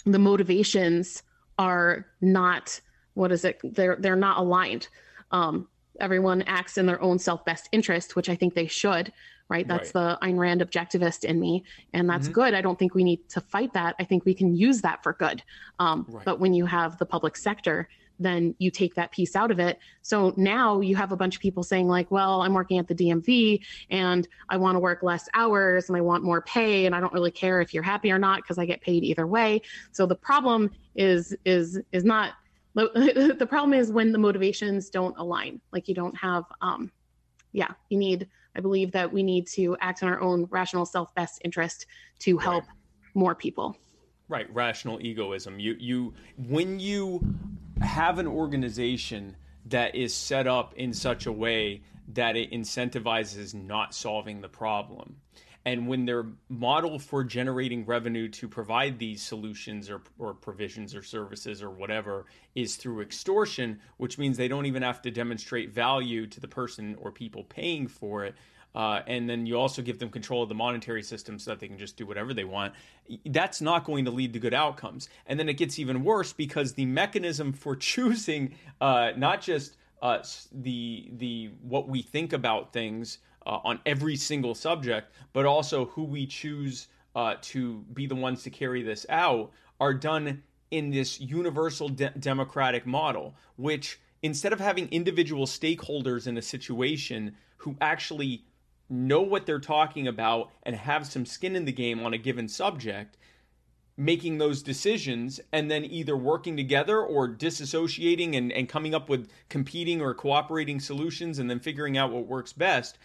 the 0.06 0.20
motivations 0.20 1.24
are 1.60 2.08
not 2.22 2.80
what 3.14 3.32
is 3.32 3.46
it? 3.46 3.60
They're 3.64 3.98
they're 4.00 4.16
not 4.16 4.40
aligned. 4.40 4.88
Um 5.32 5.68
everyone 6.00 6.44
acts 6.44 6.78
in 6.78 6.86
their 6.86 7.02
own 7.02 7.20
self 7.20 7.46
best 7.46 7.70
interest, 7.72 8.16
which 8.16 8.30
I 8.30 8.36
think 8.36 8.54
they 8.54 8.68
should, 8.68 9.12
right? 9.50 9.68
That's 9.68 9.94
right. 9.94 10.20
the 10.22 10.28
Ayn 10.28 10.38
Rand 10.38 10.62
objectivist 10.62 11.24
in 11.24 11.40
me, 11.40 11.64
and 11.94 12.10
that's 12.10 12.26
mm-hmm. 12.26 12.34
good. 12.34 12.54
I 12.54 12.62
don't 12.62 12.78
think 12.78 12.96
we 12.96 13.04
need 13.04 13.28
to 13.30 13.42
fight 13.42 13.74
that. 13.74 13.96
I 14.00 14.04
think 14.04 14.26
we 14.26 14.34
can 14.34 14.56
use 14.56 14.82
that 14.82 15.04
for 15.04 15.14
good. 15.14 15.44
Um, 15.80 16.06
right. 16.10 16.26
But 16.26 16.40
when 16.40 16.54
you 16.54 16.66
have 16.66 16.98
the 16.98 17.06
public 17.06 17.38
sector, 17.38 17.88
then 18.20 18.56
you 18.58 18.72
take 18.72 18.96
that 18.96 19.12
piece 19.12 19.36
out 19.36 19.52
of 19.52 19.60
it. 19.60 19.80
So 20.02 20.34
now 20.38 20.82
you 20.82 20.96
have 20.96 21.12
a 21.12 21.16
bunch 21.16 21.36
of 21.36 21.42
people 21.42 21.64
saying, 21.64 21.88
like, 21.88 22.10
well, 22.12 22.42
I'm 22.42 22.54
working 22.54 22.80
at 22.80 22.88
the 22.88 22.96
DMV 22.96 23.62
and 23.90 24.28
I 24.50 24.58
want 24.58 24.76
to 24.76 24.80
work 24.80 25.04
less 25.04 25.30
hours 25.34 25.90
and 25.90 25.98
I 25.98 26.02
want 26.02 26.24
more 26.24 26.42
pay 26.42 26.86
and 26.86 26.96
I 26.96 27.00
don't 27.00 27.14
really 27.14 27.32
care 27.32 27.62
if 27.62 27.74
you're 27.74 27.84
happy 27.84 28.12
or 28.12 28.20
not 28.20 28.42
because 28.42 28.58
I 28.58 28.66
get 28.66 28.82
paid 28.82 29.04
either 29.04 29.28
way. 29.28 29.62
So 29.92 30.06
the 30.06 30.16
problem 30.16 30.72
is 30.96 31.36
is 31.46 31.80
is 31.92 32.04
not 32.04 32.34
the 33.38 33.48
problem 33.50 33.74
is 33.74 33.92
when 33.92 34.12
the 34.12 34.18
motivations 34.18 34.90
don't 34.90 35.18
align. 35.18 35.60
Like 35.72 35.88
you 35.88 35.96
don't 35.96 36.16
have 36.16 36.44
um 36.62 36.92
yeah 37.54 37.72
you 37.90 37.98
need 37.98 38.28
i 38.56 38.60
believe 38.60 38.92
that 38.92 39.12
we 39.12 39.24
need 39.24 39.48
to 39.48 39.76
act 39.80 40.02
in 40.02 40.08
our 40.10 40.20
own 40.20 40.46
rational 40.52 40.86
self 40.86 41.16
best 41.16 41.42
interest 41.46 41.88
to 42.20 42.38
help 42.38 42.66
right. 42.66 42.74
more 43.14 43.36
people. 43.36 43.76
Right 44.30 44.54
rational 44.54 45.00
egoism. 45.02 45.60
You 45.60 45.76
you 45.80 46.14
when 46.38 46.80
you 46.80 47.22
have 47.82 48.20
an 48.20 48.28
organization 48.28 49.36
that 49.66 49.96
is 49.96 50.14
set 50.14 50.48
up 50.48 50.74
in 50.76 50.94
such 50.94 51.26
a 51.26 51.32
way 51.32 51.82
that 52.14 52.36
it 52.36 52.52
incentivizes 52.52 53.54
not 53.54 53.94
solving 53.94 54.42
the 54.42 54.48
problem 54.48 55.16
and 55.68 55.86
when 55.86 56.06
their 56.06 56.26
model 56.48 56.98
for 56.98 57.26
generating 57.26 57.86
revenue 57.86 58.30
to 58.30 58.48
provide 58.48 58.98
these 58.98 59.22
solutions 59.22 59.90
or, 59.90 60.02
or 60.18 60.34
provisions 60.34 60.96
or 60.96 61.04
services 61.04 61.62
or 61.62 61.70
whatever 61.70 62.26
is 62.56 62.78
through 62.78 63.02
extortion, 63.02 63.78
which 63.98 64.18
means 64.18 64.38
they 64.38 64.48
don't 64.48 64.66
even 64.66 64.82
have 64.82 65.02
to 65.02 65.12
demonstrate 65.12 65.74
value 65.74 66.26
to 66.26 66.40
the 66.40 66.48
person 66.48 66.96
or 67.02 67.12
people 67.12 67.44
paying 67.44 67.86
for 67.86 68.24
it. 68.24 68.34
Uh, 68.76 69.02
and 69.08 69.30
then 69.30 69.46
you 69.46 69.60
also 69.60 69.82
give 69.82 70.00
them 70.00 70.10
control 70.10 70.42
of 70.42 70.48
the 70.48 70.56
monetary 70.56 71.04
system 71.04 71.38
so 71.38 71.52
that 71.52 71.60
they 71.60 71.68
can 71.68 71.78
just 71.78 71.98
do 71.98 72.06
whatever 72.06 72.34
they 72.34 72.46
want. 72.46 72.74
That's 73.26 73.60
not 73.60 73.84
going 73.84 74.06
to 74.06 74.12
lead 74.12 74.32
to 74.34 74.40
good 74.40 74.54
outcomes. 74.54 75.10
And 75.26 75.38
then 75.38 75.50
it 75.50 75.56
gets 75.56 75.80
even 75.80 76.02
worse 76.02 76.32
because 76.32 76.76
the 76.76 76.86
mechanism 76.86 77.52
for 77.52 77.76
choosing 77.92 78.56
uh, 78.80 79.12
not 79.18 79.42
just 79.42 79.76
uh, 80.02 80.20
the 80.54 81.10
the 81.18 81.50
what 81.62 81.90
we 81.90 82.02
think 82.02 82.32
about 82.32 82.72
things 82.72 83.18
uh, 83.48 83.60
on 83.64 83.80
every 83.86 84.16
single 84.16 84.54
subject, 84.54 85.12
but 85.34 85.46
also 85.46 85.86
who 85.86 86.04
we 86.04 86.28
choose 86.28 86.90
uh, 87.16 87.36
to 87.42 87.80
be 87.94 88.06
the 88.06 88.16
ones 88.16 88.44
to 88.44 88.50
carry 88.50 88.84
this 88.84 89.06
out 89.10 89.52
are 89.80 89.94
done 89.94 90.44
in 90.70 90.92
this 90.92 91.20
universal 91.22 91.88
de- 91.88 92.10
democratic 92.20 92.86
model, 92.86 93.34
which 93.56 94.00
instead 94.22 94.52
of 94.52 94.60
having 94.60 94.90
individual 94.90 95.46
stakeholders 95.46 96.28
in 96.28 96.38
a 96.38 96.42
situation 96.42 97.36
who 97.58 97.76
actually 97.80 98.44
know 98.90 99.22
what 99.22 99.46
they're 99.46 99.60
talking 99.60 100.08
about 100.08 100.52
and 100.64 100.76
have 100.76 101.08
some 101.08 101.26
skin 101.26 101.56
in 101.56 101.66
the 101.66 101.72
game 101.72 102.06
on 102.06 102.14
a 102.14 102.18
given 102.18 102.48
subject, 102.48 103.18
making 103.98 104.38
those 104.38 104.62
decisions 104.62 105.40
and 105.52 105.72
then 105.72 105.84
either 105.84 106.16
working 106.16 106.56
together 106.56 107.02
or 107.02 107.28
disassociating 107.28 108.38
and, 108.38 108.52
and 108.52 108.70
coming 108.70 108.94
up 108.94 109.10
with 109.10 109.28
competing 109.50 110.02
or 110.02 110.14
cooperating 110.14 110.80
solutions 110.80 111.40
and 111.40 111.50
then 111.50 111.60
figuring 111.60 111.98
out 111.98 112.12
what 112.12 112.28
works 112.28 112.54
best 112.54 112.98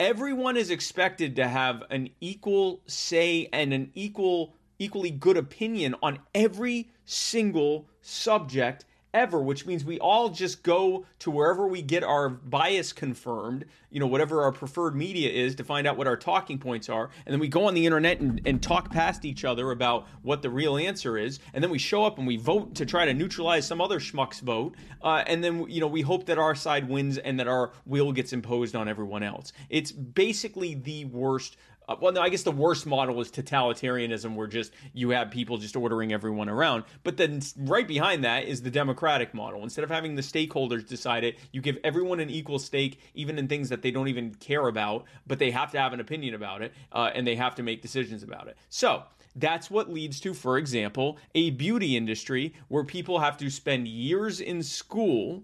everyone 0.00 0.56
is 0.56 0.70
expected 0.70 1.36
to 1.36 1.46
have 1.46 1.82
an 1.90 2.10
equal 2.20 2.80
say 2.86 3.48
and 3.52 3.72
an 3.72 3.90
equal 3.94 4.54
equally 4.78 5.10
good 5.10 5.36
opinion 5.36 5.94
on 6.02 6.18
every 6.34 6.88
single 7.04 7.86
subject 8.02 8.84
ever, 9.14 9.40
which 9.40 9.64
means 9.64 9.84
we 9.84 9.98
all 10.00 10.28
just 10.28 10.62
go 10.62 11.06
to 11.20 11.30
wherever 11.30 11.66
we 11.66 11.80
get 11.80 12.02
our 12.02 12.28
bias 12.28 12.92
confirmed, 12.92 13.64
you 13.90 14.00
know, 14.00 14.06
whatever 14.06 14.42
our 14.42 14.52
preferred 14.52 14.96
media 14.96 15.30
is 15.30 15.54
to 15.54 15.64
find 15.64 15.86
out 15.86 15.96
what 15.96 16.08
our 16.08 16.16
talking 16.16 16.58
points 16.58 16.88
are. 16.88 17.08
And 17.24 17.32
then 17.32 17.38
we 17.38 17.48
go 17.48 17.66
on 17.66 17.74
the 17.74 17.86
internet 17.86 18.20
and, 18.20 18.40
and 18.44 18.60
talk 18.60 18.90
past 18.90 19.24
each 19.24 19.44
other 19.44 19.70
about 19.70 20.06
what 20.22 20.42
the 20.42 20.50
real 20.50 20.76
answer 20.76 21.16
is. 21.16 21.38
And 21.54 21.62
then 21.62 21.70
we 21.70 21.78
show 21.78 22.04
up 22.04 22.18
and 22.18 22.26
we 22.26 22.36
vote 22.36 22.74
to 22.74 22.84
try 22.84 23.06
to 23.06 23.14
neutralize 23.14 23.66
some 23.66 23.80
other 23.80 24.00
schmuck's 24.00 24.40
vote. 24.40 24.74
Uh, 25.00 25.22
and 25.26 25.44
then, 25.44 25.70
you 25.70 25.80
know, 25.80 25.86
we 25.86 26.02
hope 26.02 26.26
that 26.26 26.38
our 26.38 26.56
side 26.56 26.88
wins 26.88 27.16
and 27.16 27.38
that 27.38 27.46
our 27.46 27.70
will 27.86 28.12
gets 28.12 28.32
imposed 28.32 28.74
on 28.74 28.88
everyone 28.88 29.22
else. 29.22 29.52
It's 29.70 29.92
basically 29.92 30.74
the 30.74 31.04
worst 31.06 31.56
uh, 31.88 31.96
well, 32.00 32.12
no, 32.12 32.20
I 32.20 32.28
guess 32.28 32.42
the 32.42 32.52
worst 32.52 32.86
model 32.86 33.20
is 33.20 33.30
totalitarianism, 33.30 34.34
where 34.34 34.46
just 34.46 34.72
you 34.92 35.10
have 35.10 35.30
people 35.30 35.58
just 35.58 35.76
ordering 35.76 36.12
everyone 36.12 36.48
around. 36.48 36.84
But 37.02 37.16
then 37.16 37.42
right 37.58 37.86
behind 37.86 38.24
that 38.24 38.44
is 38.44 38.62
the 38.62 38.70
democratic 38.70 39.34
model. 39.34 39.62
Instead 39.62 39.84
of 39.84 39.90
having 39.90 40.14
the 40.14 40.22
stakeholders 40.22 40.86
decide 40.86 41.24
it, 41.24 41.38
you 41.52 41.60
give 41.60 41.78
everyone 41.84 42.20
an 42.20 42.30
equal 42.30 42.58
stake, 42.58 43.00
even 43.14 43.38
in 43.38 43.48
things 43.48 43.68
that 43.68 43.82
they 43.82 43.90
don't 43.90 44.08
even 44.08 44.34
care 44.34 44.68
about, 44.68 45.04
but 45.26 45.38
they 45.38 45.50
have 45.50 45.70
to 45.72 45.78
have 45.78 45.92
an 45.92 46.00
opinion 46.00 46.34
about 46.34 46.62
it, 46.62 46.72
uh, 46.92 47.10
and 47.14 47.26
they 47.26 47.36
have 47.36 47.54
to 47.56 47.62
make 47.62 47.82
decisions 47.82 48.22
about 48.22 48.48
it. 48.48 48.56
So 48.68 49.02
that's 49.36 49.70
what 49.70 49.92
leads 49.92 50.20
to, 50.20 50.32
for 50.32 50.58
example, 50.58 51.18
a 51.34 51.50
beauty 51.50 51.96
industry 51.96 52.54
where 52.68 52.84
people 52.84 53.18
have 53.18 53.36
to 53.38 53.50
spend 53.50 53.88
years 53.88 54.40
in 54.40 54.62
school 54.62 55.42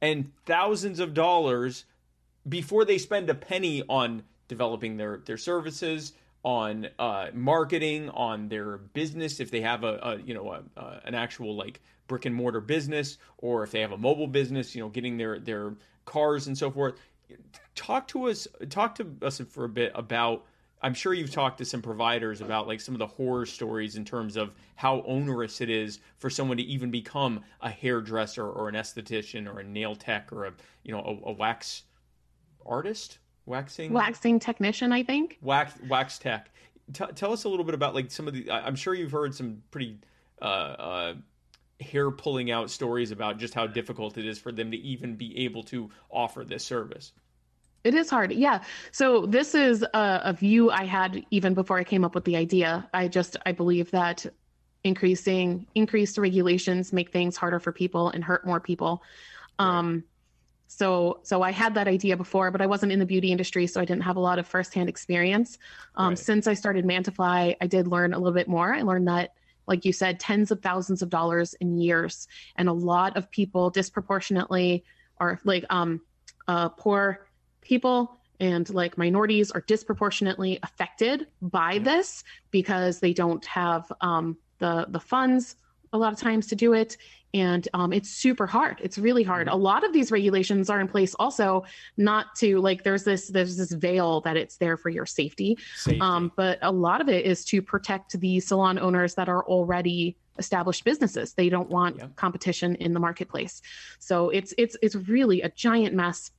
and 0.00 0.30
thousands 0.46 1.00
of 1.00 1.14
dollars 1.14 1.84
before 2.48 2.84
they 2.84 2.98
spend 2.98 3.28
a 3.30 3.34
penny 3.34 3.82
on 3.88 4.22
developing 4.48 4.96
their 4.96 5.18
their 5.18 5.38
services, 5.38 6.12
on 6.44 6.88
uh, 6.98 7.28
marketing, 7.32 8.10
on 8.10 8.48
their 8.48 8.76
business 8.76 9.40
if 9.40 9.50
they 9.50 9.62
have 9.62 9.82
a, 9.82 9.98
a 10.02 10.18
you 10.20 10.34
know 10.34 10.52
a, 10.52 10.62
a, 10.76 11.00
an 11.06 11.14
actual 11.14 11.56
like 11.56 11.80
brick 12.06 12.26
and 12.26 12.34
mortar 12.34 12.60
business, 12.60 13.18
or 13.38 13.62
if 13.62 13.70
they 13.70 13.80
have 13.80 13.92
a 13.92 13.98
mobile 13.98 14.26
business, 14.26 14.74
you 14.74 14.82
know, 14.82 14.90
getting 14.90 15.16
their 15.16 15.38
their 15.38 15.74
cars 16.04 16.46
and 16.46 16.56
so 16.56 16.70
forth. 16.70 16.94
Talk 17.74 18.06
to 18.08 18.28
us. 18.28 18.46
Talk 18.68 18.94
to 18.96 19.16
us 19.22 19.40
for 19.48 19.64
a 19.64 19.68
bit 19.68 19.92
about. 19.94 20.44
I'm 20.82 20.92
sure 20.92 21.14
you've 21.14 21.32
talked 21.32 21.56
to 21.58 21.64
some 21.64 21.80
providers 21.80 22.42
about 22.42 22.68
like 22.68 22.78
some 22.78 22.94
of 22.94 22.98
the 22.98 23.06
horror 23.06 23.46
stories 23.46 23.96
in 23.96 24.04
terms 24.04 24.36
of 24.36 24.52
how 24.74 25.00
onerous 25.06 25.62
it 25.62 25.70
is 25.70 26.00
for 26.18 26.28
someone 26.28 26.58
to 26.58 26.62
even 26.62 26.90
become 26.90 27.40
a 27.62 27.70
hairdresser 27.70 28.46
or 28.46 28.68
an 28.68 28.74
esthetician 28.74 29.50
or 29.50 29.60
a 29.60 29.64
nail 29.64 29.96
tech 29.96 30.30
or 30.30 30.44
a 30.44 30.52
you 30.82 30.92
know 30.92 31.00
a, 31.00 31.30
a 31.30 31.32
wax 31.32 31.84
artist, 32.66 33.18
waxing 33.46 33.92
waxing 33.92 34.38
technician, 34.38 34.92
I 34.92 35.02
think. 35.02 35.38
Wax 35.42 35.74
wax 35.88 36.18
tech. 36.18 36.50
T- 36.92 37.04
tell 37.14 37.32
us 37.32 37.44
a 37.44 37.48
little 37.48 37.64
bit 37.64 37.74
about 37.74 37.94
like 37.94 38.10
some 38.10 38.28
of 38.28 38.34
the. 38.34 38.50
I'm 38.50 38.76
sure 38.76 38.94
you've 38.94 39.12
heard 39.12 39.34
some 39.34 39.62
pretty. 39.70 39.98
Uh, 40.42 40.44
uh, 40.44 41.14
hair 41.80 42.10
pulling 42.10 42.50
out 42.50 42.70
stories 42.70 43.10
about 43.10 43.38
just 43.38 43.54
how 43.54 43.66
difficult 43.66 44.16
it 44.16 44.26
is 44.26 44.38
for 44.38 44.52
them 44.52 44.70
to 44.70 44.76
even 44.78 45.16
be 45.16 45.44
able 45.44 45.62
to 45.62 45.90
offer 46.10 46.44
this 46.44 46.64
service. 46.64 47.12
It 47.82 47.94
is 47.94 48.08
hard. 48.08 48.32
Yeah. 48.32 48.62
So 48.92 49.26
this 49.26 49.54
is 49.54 49.82
a, 49.82 50.20
a, 50.24 50.32
view 50.32 50.70
I 50.70 50.84
had 50.84 51.24
even 51.30 51.52
before 51.52 51.78
I 51.78 51.84
came 51.84 52.04
up 52.04 52.14
with 52.14 52.24
the 52.24 52.36
idea. 52.36 52.88
I 52.94 53.08
just 53.08 53.36
I 53.44 53.52
believe 53.52 53.90
that 53.90 54.24
increasing 54.84 55.66
increased 55.74 56.16
regulations 56.16 56.92
make 56.92 57.10
things 57.12 57.36
harder 57.36 57.60
for 57.60 57.72
people 57.72 58.08
and 58.08 58.24
hurt 58.24 58.46
more 58.46 58.60
people. 58.60 59.02
Um 59.58 60.04
so 60.66 61.20
so 61.22 61.42
I 61.42 61.52
had 61.52 61.74
that 61.74 61.88
idea 61.88 62.16
before, 62.16 62.50
but 62.50 62.60
I 62.60 62.66
wasn't 62.66 62.92
in 62.92 62.98
the 62.98 63.06
beauty 63.06 63.30
industry, 63.30 63.66
so 63.66 63.80
I 63.80 63.84
didn't 63.84 64.02
have 64.02 64.16
a 64.16 64.20
lot 64.20 64.38
of 64.38 64.46
firsthand 64.46 64.88
experience. 64.88 65.58
Um, 65.96 66.10
right. 66.10 66.18
Since 66.18 66.46
I 66.46 66.54
started 66.54 66.84
Mantifly, 66.84 67.56
I 67.60 67.66
did 67.66 67.86
learn 67.86 68.12
a 68.12 68.18
little 68.18 68.34
bit 68.34 68.48
more. 68.48 68.74
I 68.74 68.82
learned 68.82 69.08
that 69.08 69.34
like 69.66 69.84
you 69.84 69.92
said, 69.92 70.20
tens 70.20 70.50
of 70.50 70.60
thousands 70.60 71.02
of 71.02 71.10
dollars 71.10 71.54
in 71.54 71.78
years. 71.78 72.28
And 72.56 72.68
a 72.68 72.72
lot 72.72 73.16
of 73.16 73.30
people 73.30 73.70
disproportionately 73.70 74.84
are 75.18 75.40
like 75.44 75.64
um, 75.70 76.00
uh, 76.48 76.68
poor 76.70 77.26
people 77.60 78.20
and 78.40 78.68
like 78.70 78.98
minorities 78.98 79.50
are 79.50 79.62
disproportionately 79.62 80.58
affected 80.62 81.28
by 81.40 81.78
this 81.78 82.24
because 82.50 83.00
they 83.00 83.12
don't 83.12 83.44
have 83.46 83.90
um, 84.00 84.36
the 84.58 84.86
the 84.88 85.00
funds 85.00 85.56
a 85.92 85.98
lot 85.98 86.12
of 86.12 86.18
times 86.18 86.48
to 86.48 86.56
do 86.56 86.72
it 86.72 86.96
and 87.34 87.66
um, 87.74 87.92
it's 87.92 88.08
super 88.08 88.46
hard. 88.46 88.80
It's 88.82 88.96
really 88.96 89.24
hard. 89.24 89.48
Mm-hmm. 89.48 89.56
a 89.56 89.60
lot 89.60 89.84
of 89.84 89.92
these 89.92 90.12
regulations 90.12 90.70
are 90.70 90.80
in 90.80 90.88
place 90.88 91.14
also 91.18 91.64
not 91.96 92.34
to 92.36 92.60
like 92.60 92.84
there's 92.84 93.04
this 93.04 93.28
there's 93.28 93.56
this 93.56 93.72
veil 93.72 94.20
that 94.22 94.36
it's 94.36 94.56
there 94.56 94.76
for 94.76 94.88
your 94.88 95.04
safety, 95.04 95.58
safety. 95.74 96.00
Um, 96.00 96.32
but 96.36 96.58
a 96.62 96.70
lot 96.70 97.00
of 97.00 97.08
it 97.08 97.26
is 97.26 97.44
to 97.46 97.60
protect 97.60 98.18
the 98.20 98.40
salon 98.40 98.78
owners 98.78 99.14
that 99.16 99.28
are 99.28 99.44
already 99.44 100.16
established 100.38 100.84
businesses. 100.84 101.34
They 101.34 101.48
don't 101.48 101.68
want 101.68 101.98
yep. 101.98 102.16
competition 102.16 102.76
in 102.76 102.94
the 102.94 103.00
marketplace. 103.00 103.60
So 103.98 104.30
it's 104.30 104.54
it's 104.56 104.76
it's 104.80 104.94
really 104.94 105.42
a 105.42 105.50
giant 105.50 105.94
mess. 105.94 106.30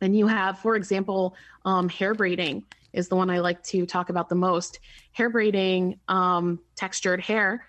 And 0.00 0.16
you 0.16 0.26
have 0.26 0.58
for 0.58 0.76
example 0.76 1.36
um, 1.66 1.88
hair 1.88 2.14
braiding 2.14 2.64
is 2.92 3.08
the 3.08 3.16
one 3.16 3.30
i 3.30 3.38
like 3.38 3.62
to 3.62 3.86
talk 3.86 4.08
about 4.08 4.28
the 4.28 4.34
most. 4.34 4.80
Hair 5.12 5.30
braiding 5.30 5.98
um, 6.08 6.58
textured 6.74 7.20
hair 7.20 7.66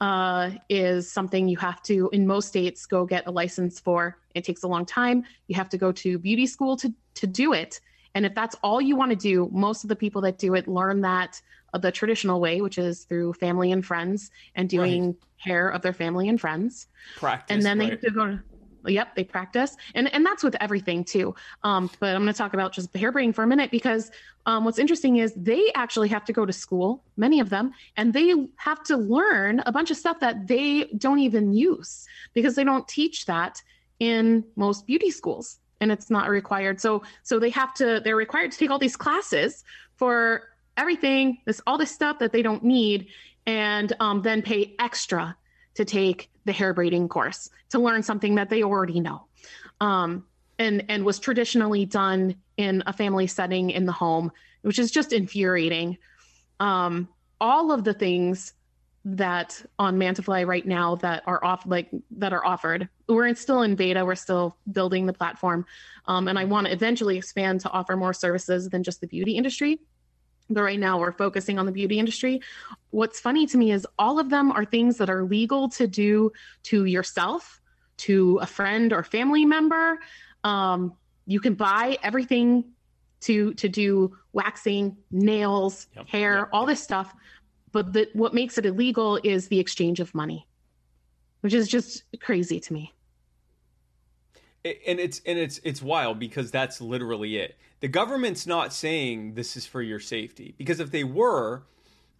uh, 0.00 0.50
is 0.68 1.10
something 1.10 1.48
you 1.48 1.56
have 1.58 1.82
to, 1.82 2.08
in 2.12 2.26
most 2.26 2.48
states, 2.48 2.86
go 2.86 3.04
get 3.04 3.26
a 3.26 3.30
license 3.30 3.78
for. 3.78 4.16
It 4.34 4.44
takes 4.44 4.62
a 4.62 4.68
long 4.68 4.86
time. 4.86 5.24
You 5.48 5.56
have 5.56 5.68
to 5.70 5.78
go 5.78 5.92
to 5.92 6.18
beauty 6.18 6.46
school 6.46 6.76
to, 6.78 6.92
to 7.14 7.26
do 7.26 7.52
it. 7.52 7.80
And 8.14 8.26
if 8.26 8.34
that's 8.34 8.56
all 8.62 8.80
you 8.80 8.96
want 8.96 9.10
to 9.10 9.16
do, 9.16 9.48
most 9.52 9.84
of 9.84 9.88
the 9.88 9.96
people 9.96 10.20
that 10.22 10.38
do 10.38 10.54
it 10.54 10.66
learn 10.66 11.02
that 11.02 11.40
uh, 11.72 11.78
the 11.78 11.92
traditional 11.92 12.40
way, 12.40 12.60
which 12.60 12.78
is 12.78 13.04
through 13.04 13.34
family 13.34 13.72
and 13.72 13.84
friends 13.84 14.30
and 14.54 14.68
doing 14.68 15.06
right. 15.06 15.16
hair 15.36 15.68
of 15.68 15.82
their 15.82 15.92
family 15.92 16.28
and 16.28 16.40
friends. 16.40 16.88
Practice. 17.16 17.54
And 17.54 17.64
then 17.64 17.78
they 17.78 17.84
right. 17.84 17.92
have 17.92 18.00
to 18.00 18.10
go 18.10 18.26
to 18.26 18.40
Yep, 18.86 19.14
they 19.14 19.24
practice, 19.24 19.76
and 19.94 20.12
and 20.12 20.24
that's 20.24 20.42
with 20.42 20.56
everything 20.60 21.04
too. 21.04 21.34
Um, 21.62 21.90
but 22.00 22.14
I'm 22.14 22.22
going 22.22 22.32
to 22.32 22.38
talk 22.38 22.54
about 22.54 22.72
just 22.72 22.94
hair 22.96 23.12
braiding 23.12 23.32
for 23.32 23.42
a 23.42 23.46
minute 23.46 23.70
because 23.70 24.10
um, 24.46 24.64
what's 24.64 24.78
interesting 24.78 25.16
is 25.16 25.34
they 25.34 25.70
actually 25.74 26.08
have 26.08 26.24
to 26.24 26.32
go 26.32 26.46
to 26.46 26.52
school, 26.52 27.04
many 27.16 27.40
of 27.40 27.50
them, 27.50 27.72
and 27.96 28.12
they 28.12 28.34
have 28.56 28.82
to 28.84 28.96
learn 28.96 29.62
a 29.66 29.72
bunch 29.72 29.90
of 29.90 29.96
stuff 29.96 30.20
that 30.20 30.46
they 30.46 30.84
don't 30.96 31.18
even 31.18 31.52
use 31.52 32.06
because 32.32 32.54
they 32.54 32.64
don't 32.64 32.88
teach 32.88 33.26
that 33.26 33.62
in 33.98 34.44
most 34.56 34.86
beauty 34.86 35.10
schools, 35.10 35.58
and 35.80 35.92
it's 35.92 36.10
not 36.10 36.28
required. 36.28 36.80
So 36.80 37.02
so 37.22 37.38
they 37.38 37.50
have 37.50 37.74
to 37.74 38.00
they're 38.02 38.16
required 38.16 38.52
to 38.52 38.58
take 38.58 38.70
all 38.70 38.78
these 38.78 38.96
classes 38.96 39.64
for 39.96 40.48
everything, 40.76 41.38
this 41.44 41.60
all 41.66 41.76
this 41.76 41.90
stuff 41.90 42.18
that 42.20 42.32
they 42.32 42.42
don't 42.42 42.64
need, 42.64 43.08
and 43.46 43.92
um, 44.00 44.22
then 44.22 44.40
pay 44.40 44.74
extra 44.78 45.36
to 45.74 45.84
take 45.84 46.29
the 46.44 46.52
hair 46.52 46.72
braiding 46.74 47.08
course 47.08 47.50
to 47.70 47.78
learn 47.78 48.02
something 48.02 48.34
that 48.36 48.50
they 48.50 48.62
already 48.62 49.00
know. 49.00 49.26
Um, 49.80 50.24
and, 50.58 50.84
and 50.88 51.04
was 51.04 51.18
traditionally 51.18 51.86
done 51.86 52.36
in 52.58 52.82
a 52.86 52.92
family 52.92 53.26
setting 53.26 53.70
in 53.70 53.86
the 53.86 53.92
home, 53.92 54.30
which 54.62 54.78
is 54.78 54.90
just 54.90 55.12
infuriating. 55.12 55.96
Um, 56.58 57.08
all 57.40 57.72
of 57.72 57.84
the 57.84 57.94
things 57.94 58.52
that 59.04 59.64
on 59.78 59.98
Mantifly 59.98 60.46
right 60.46 60.66
now 60.66 60.96
that 60.96 61.22
are 61.26 61.42
off 61.42 61.64
like 61.66 61.88
that 62.10 62.34
are 62.34 62.44
offered. 62.44 62.88
We're 63.08 63.34
still 63.34 63.62
in 63.62 63.74
beta. 63.74 64.04
We're 64.04 64.14
still 64.14 64.56
building 64.70 65.06
the 65.06 65.12
platform, 65.14 65.64
um, 66.06 66.28
and 66.28 66.38
I 66.38 66.44
want 66.44 66.66
to 66.66 66.72
eventually 66.72 67.16
expand 67.16 67.60
to 67.62 67.70
offer 67.70 67.96
more 67.96 68.12
services 68.12 68.68
than 68.68 68.82
just 68.82 69.00
the 69.00 69.06
beauty 69.06 69.36
industry 69.36 69.80
but 70.50 70.62
right 70.62 70.78
now 70.78 70.98
we're 70.98 71.12
focusing 71.12 71.58
on 71.58 71.66
the 71.66 71.72
beauty 71.72 71.98
industry. 71.98 72.40
What's 72.90 73.20
funny 73.20 73.46
to 73.46 73.56
me 73.56 73.72
is 73.72 73.86
all 73.98 74.18
of 74.18 74.30
them 74.30 74.50
are 74.50 74.64
things 74.64 74.96
that 74.98 75.08
are 75.08 75.22
legal 75.24 75.68
to 75.70 75.86
do 75.86 76.32
to 76.64 76.84
yourself, 76.84 77.60
to 77.98 78.38
a 78.42 78.46
friend 78.46 78.92
or 78.92 79.02
family 79.02 79.44
member. 79.44 79.98
Um, 80.44 80.94
you 81.26 81.40
can 81.40 81.54
buy 81.54 81.98
everything 82.02 82.64
to 83.20 83.54
to 83.54 83.68
do 83.68 84.16
waxing, 84.32 84.96
nails, 85.10 85.86
yep, 85.94 86.08
hair, 86.08 86.38
yep, 86.38 86.48
all 86.52 86.66
this 86.66 86.82
stuff. 86.82 87.14
But 87.72 87.92
the, 87.92 88.08
what 88.14 88.34
makes 88.34 88.58
it 88.58 88.66
illegal 88.66 89.20
is 89.22 89.48
the 89.48 89.60
exchange 89.60 90.00
of 90.00 90.12
money, 90.14 90.48
which 91.40 91.54
is 91.54 91.68
just 91.68 92.02
crazy 92.20 92.58
to 92.58 92.72
me 92.72 92.92
and 94.64 95.00
it's 95.00 95.20
and 95.26 95.38
it's 95.38 95.60
it's 95.64 95.82
wild 95.82 96.18
because 96.18 96.50
that's 96.50 96.80
literally 96.80 97.36
it. 97.36 97.56
The 97.80 97.88
government's 97.88 98.46
not 98.46 98.72
saying 98.72 99.34
this 99.34 99.56
is 99.56 99.66
for 99.66 99.80
your 99.80 100.00
safety 100.00 100.54
because 100.58 100.80
if 100.80 100.90
they 100.90 101.04
were, 101.04 101.62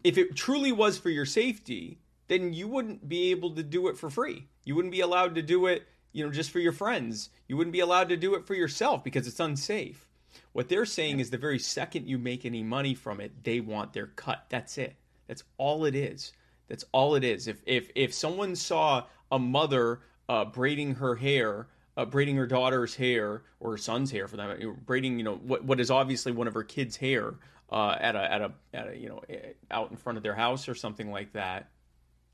if 0.03 0.17
it 0.17 0.35
truly 0.35 0.73
was 0.73 0.99
for 0.99 1.11
your 1.11 1.27
safety, 1.27 1.99
then 2.29 2.53
you 2.53 2.67
wouldn't 2.67 3.09
be 3.09 3.31
able 3.31 3.55
to 3.57 3.63
do 3.63 3.89
it 3.89 3.99
for 3.99 4.09
free. 4.09 4.47
You 4.65 4.75
wouldn't 4.75 4.93
be 4.93 5.01
allowed 5.01 5.35
to 5.35 5.43
do 5.43 5.67
it, 5.67 5.87
you 6.13 6.25
know, 6.25 6.33
just 6.33 6.51
for 6.51 6.61
your 6.61 6.73
friends. 6.73 7.31
You 7.47 7.57
wouldn't 7.57 7.73
be 7.73 7.81
allowed 7.81 8.09
to 8.09 8.17
do 8.17 8.35
it 8.35 8.47
for 8.47 8.55
yourself 8.55 9.05
because 9.05 9.27
it's 9.27 9.41
unsafe. 9.41 10.07
What 10.53 10.69
they're 10.69 10.87
saying 10.87 11.21
is 11.21 11.31
the 11.31 11.39
very 11.39 11.59
second 11.59 12.07
you 12.07 12.19
make 12.19 12.47
any 12.47 12.63
money 12.63 12.95
from 12.95 13.21
it, 13.21 13.45
they 13.45 13.61
want 13.61 13.93
their 13.93 14.07
cut. 14.07 14.47
That's 14.49 14.79
it. 14.79 14.97
That's 15.27 15.45
all 15.59 15.85
it 15.85 15.95
is. 15.95 16.33
That's 16.69 16.85
all 16.93 17.17
it 17.17 17.25
is. 17.25 17.49
If 17.49 17.63
if 17.67 17.91
if 17.95 18.15
someone 18.15 18.57
saw 18.57 19.05
a 19.31 19.39
mother 19.39 20.01
uh, 20.29 20.45
braiding 20.47 20.95
her 20.95 21.17
hair 21.17 21.67
uh, 21.97 22.05
braiding 22.05 22.37
her 22.37 22.47
daughter's 22.47 22.95
hair 22.95 23.43
or 23.61 23.73
her 23.73 23.79
son's 23.79 24.11
hair 24.11 24.29
for 24.29 24.37
that, 24.37 24.87
braiding 24.87 25.19
you 25.19 25.25
know 25.25 25.37
what 25.37 25.65
what 25.65 25.81
is 25.81 25.91
obviously 25.91 26.33
one 26.33 26.49
of 26.49 26.55
her 26.55 26.65
kids' 26.65 26.97
hair 26.97 27.35
uh, 27.71 27.97
at 28.01 28.17
a 28.17 28.33
at 28.33 28.41
a 28.43 28.53
at 28.75 28.89
a 28.89 28.97
you 28.97 29.09
know 29.09 29.23
eh, 29.29 29.53
out 29.71 29.91
in 29.91 29.97
front 29.97 30.17
of 30.17 30.23
their 30.23 30.35
house 30.35 30.69
or 30.69 30.75
something 30.75 31.11
like 31.11 31.33
that. 31.33 31.71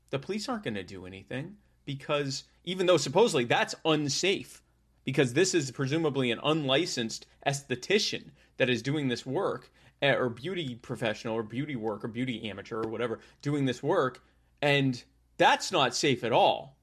The 0.09 0.19
police 0.19 0.47
aren't 0.47 0.63
going 0.63 0.75
to 0.75 0.83
do 0.83 1.05
anything 1.05 1.55
because 1.85 2.43
even 2.63 2.85
though 2.85 2.97
supposedly 2.97 3.45
that's 3.45 3.75
unsafe 3.85 4.61
because 5.03 5.33
this 5.33 5.53
is 5.53 5.71
presumably 5.71 6.31
an 6.31 6.39
unlicensed 6.43 7.25
esthetician 7.45 8.25
that 8.57 8.69
is 8.69 8.81
doing 8.81 9.07
this 9.07 9.25
work 9.25 9.71
eh, 10.01 10.13
or 10.13 10.29
beauty 10.29 10.75
professional 10.75 11.35
or 11.35 11.43
beauty 11.43 11.75
work 11.75 12.03
or 12.03 12.07
beauty 12.07 12.49
amateur 12.49 12.83
or 12.83 12.89
whatever 12.89 13.19
doing 13.41 13.65
this 13.65 13.81
work 13.81 14.21
and 14.61 15.03
that's 15.37 15.71
not 15.71 15.95
safe 15.95 16.23
at 16.23 16.31
all 16.31 16.76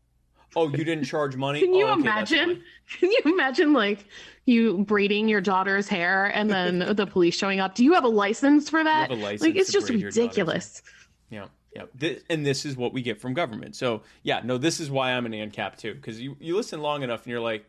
Oh, 0.57 0.69
you 0.69 0.85
didn't 0.85 1.05
charge 1.05 1.37
money? 1.37 1.61
Can 1.61 1.75
you 1.75 1.87
oh, 1.87 1.93
okay, 1.93 2.01
imagine? 2.01 2.63
Can 2.99 3.11
you 3.11 3.21
imagine 3.25 3.73
like 3.73 4.05
you 4.47 4.79
braiding 4.79 5.29
your 5.29 5.41
daughter's 5.41 5.89
hair 5.89 6.27
and 6.27 6.51
then 6.51 6.79
the 6.97 7.07
police 7.07 7.35
showing 7.35 7.61
up? 7.61 7.75
Do 7.75 7.85
you 7.85 7.95
have 7.95 8.05
a 8.05 8.09
license 8.09 8.69
for 8.69 8.83
that? 8.83 9.11
License 9.11 9.43
like 9.43 9.57
it's 9.57 9.73
just 9.73 9.89
ridiculous. 9.89 10.83
Yeah. 11.31 11.47
Yeah. 11.75 11.85
This, 11.95 12.23
and 12.31 12.47
this 12.47 12.65
is 12.65 12.77
what 12.77 12.93
we 12.93 13.03
get 13.03 13.21
from 13.21 13.35
government. 13.35 13.75
So, 13.75 14.03
yeah, 14.23 14.41
no, 14.45 14.59
this 14.59 14.79
is 14.79 14.91
why 14.91 15.13
I'm 15.13 15.27
an 15.27 15.33
ANCAP 15.33 15.77
too 15.77 15.95
cuz 15.97 16.21
you 16.21 16.37
you 16.41 16.57
listen 16.57 16.81
long 16.81 17.03
enough 17.03 17.25
and 17.25 17.31
you're 17.31 17.41
like, 17.41 17.65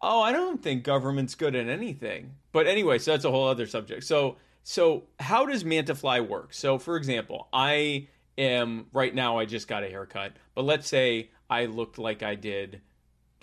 "Oh, 0.00 0.20
I 0.20 0.32
don't 0.32 0.62
think 0.62 0.82
government's 0.82 1.34
good 1.34 1.54
at 1.54 1.68
anything." 1.68 2.34
But 2.52 2.66
anyway, 2.66 2.98
so 2.98 3.12
that's 3.12 3.24
a 3.24 3.30
whole 3.30 3.46
other 3.46 3.66
subject. 3.66 4.04
So, 4.04 4.36
so 4.64 5.04
how 5.20 5.46
does 5.46 5.64
Mantifly 5.64 6.26
work? 6.26 6.52
So, 6.52 6.78
for 6.78 6.96
example, 6.96 7.48
I 7.52 8.08
am 8.38 8.86
right 8.92 9.14
now 9.14 9.38
I 9.38 9.44
just 9.44 9.68
got 9.68 9.84
a 9.84 9.88
haircut, 9.88 10.32
but 10.54 10.64
let's 10.64 10.88
say 10.88 11.30
I 11.52 11.66
looked 11.66 11.98
like 11.98 12.22
I 12.22 12.34
did 12.34 12.80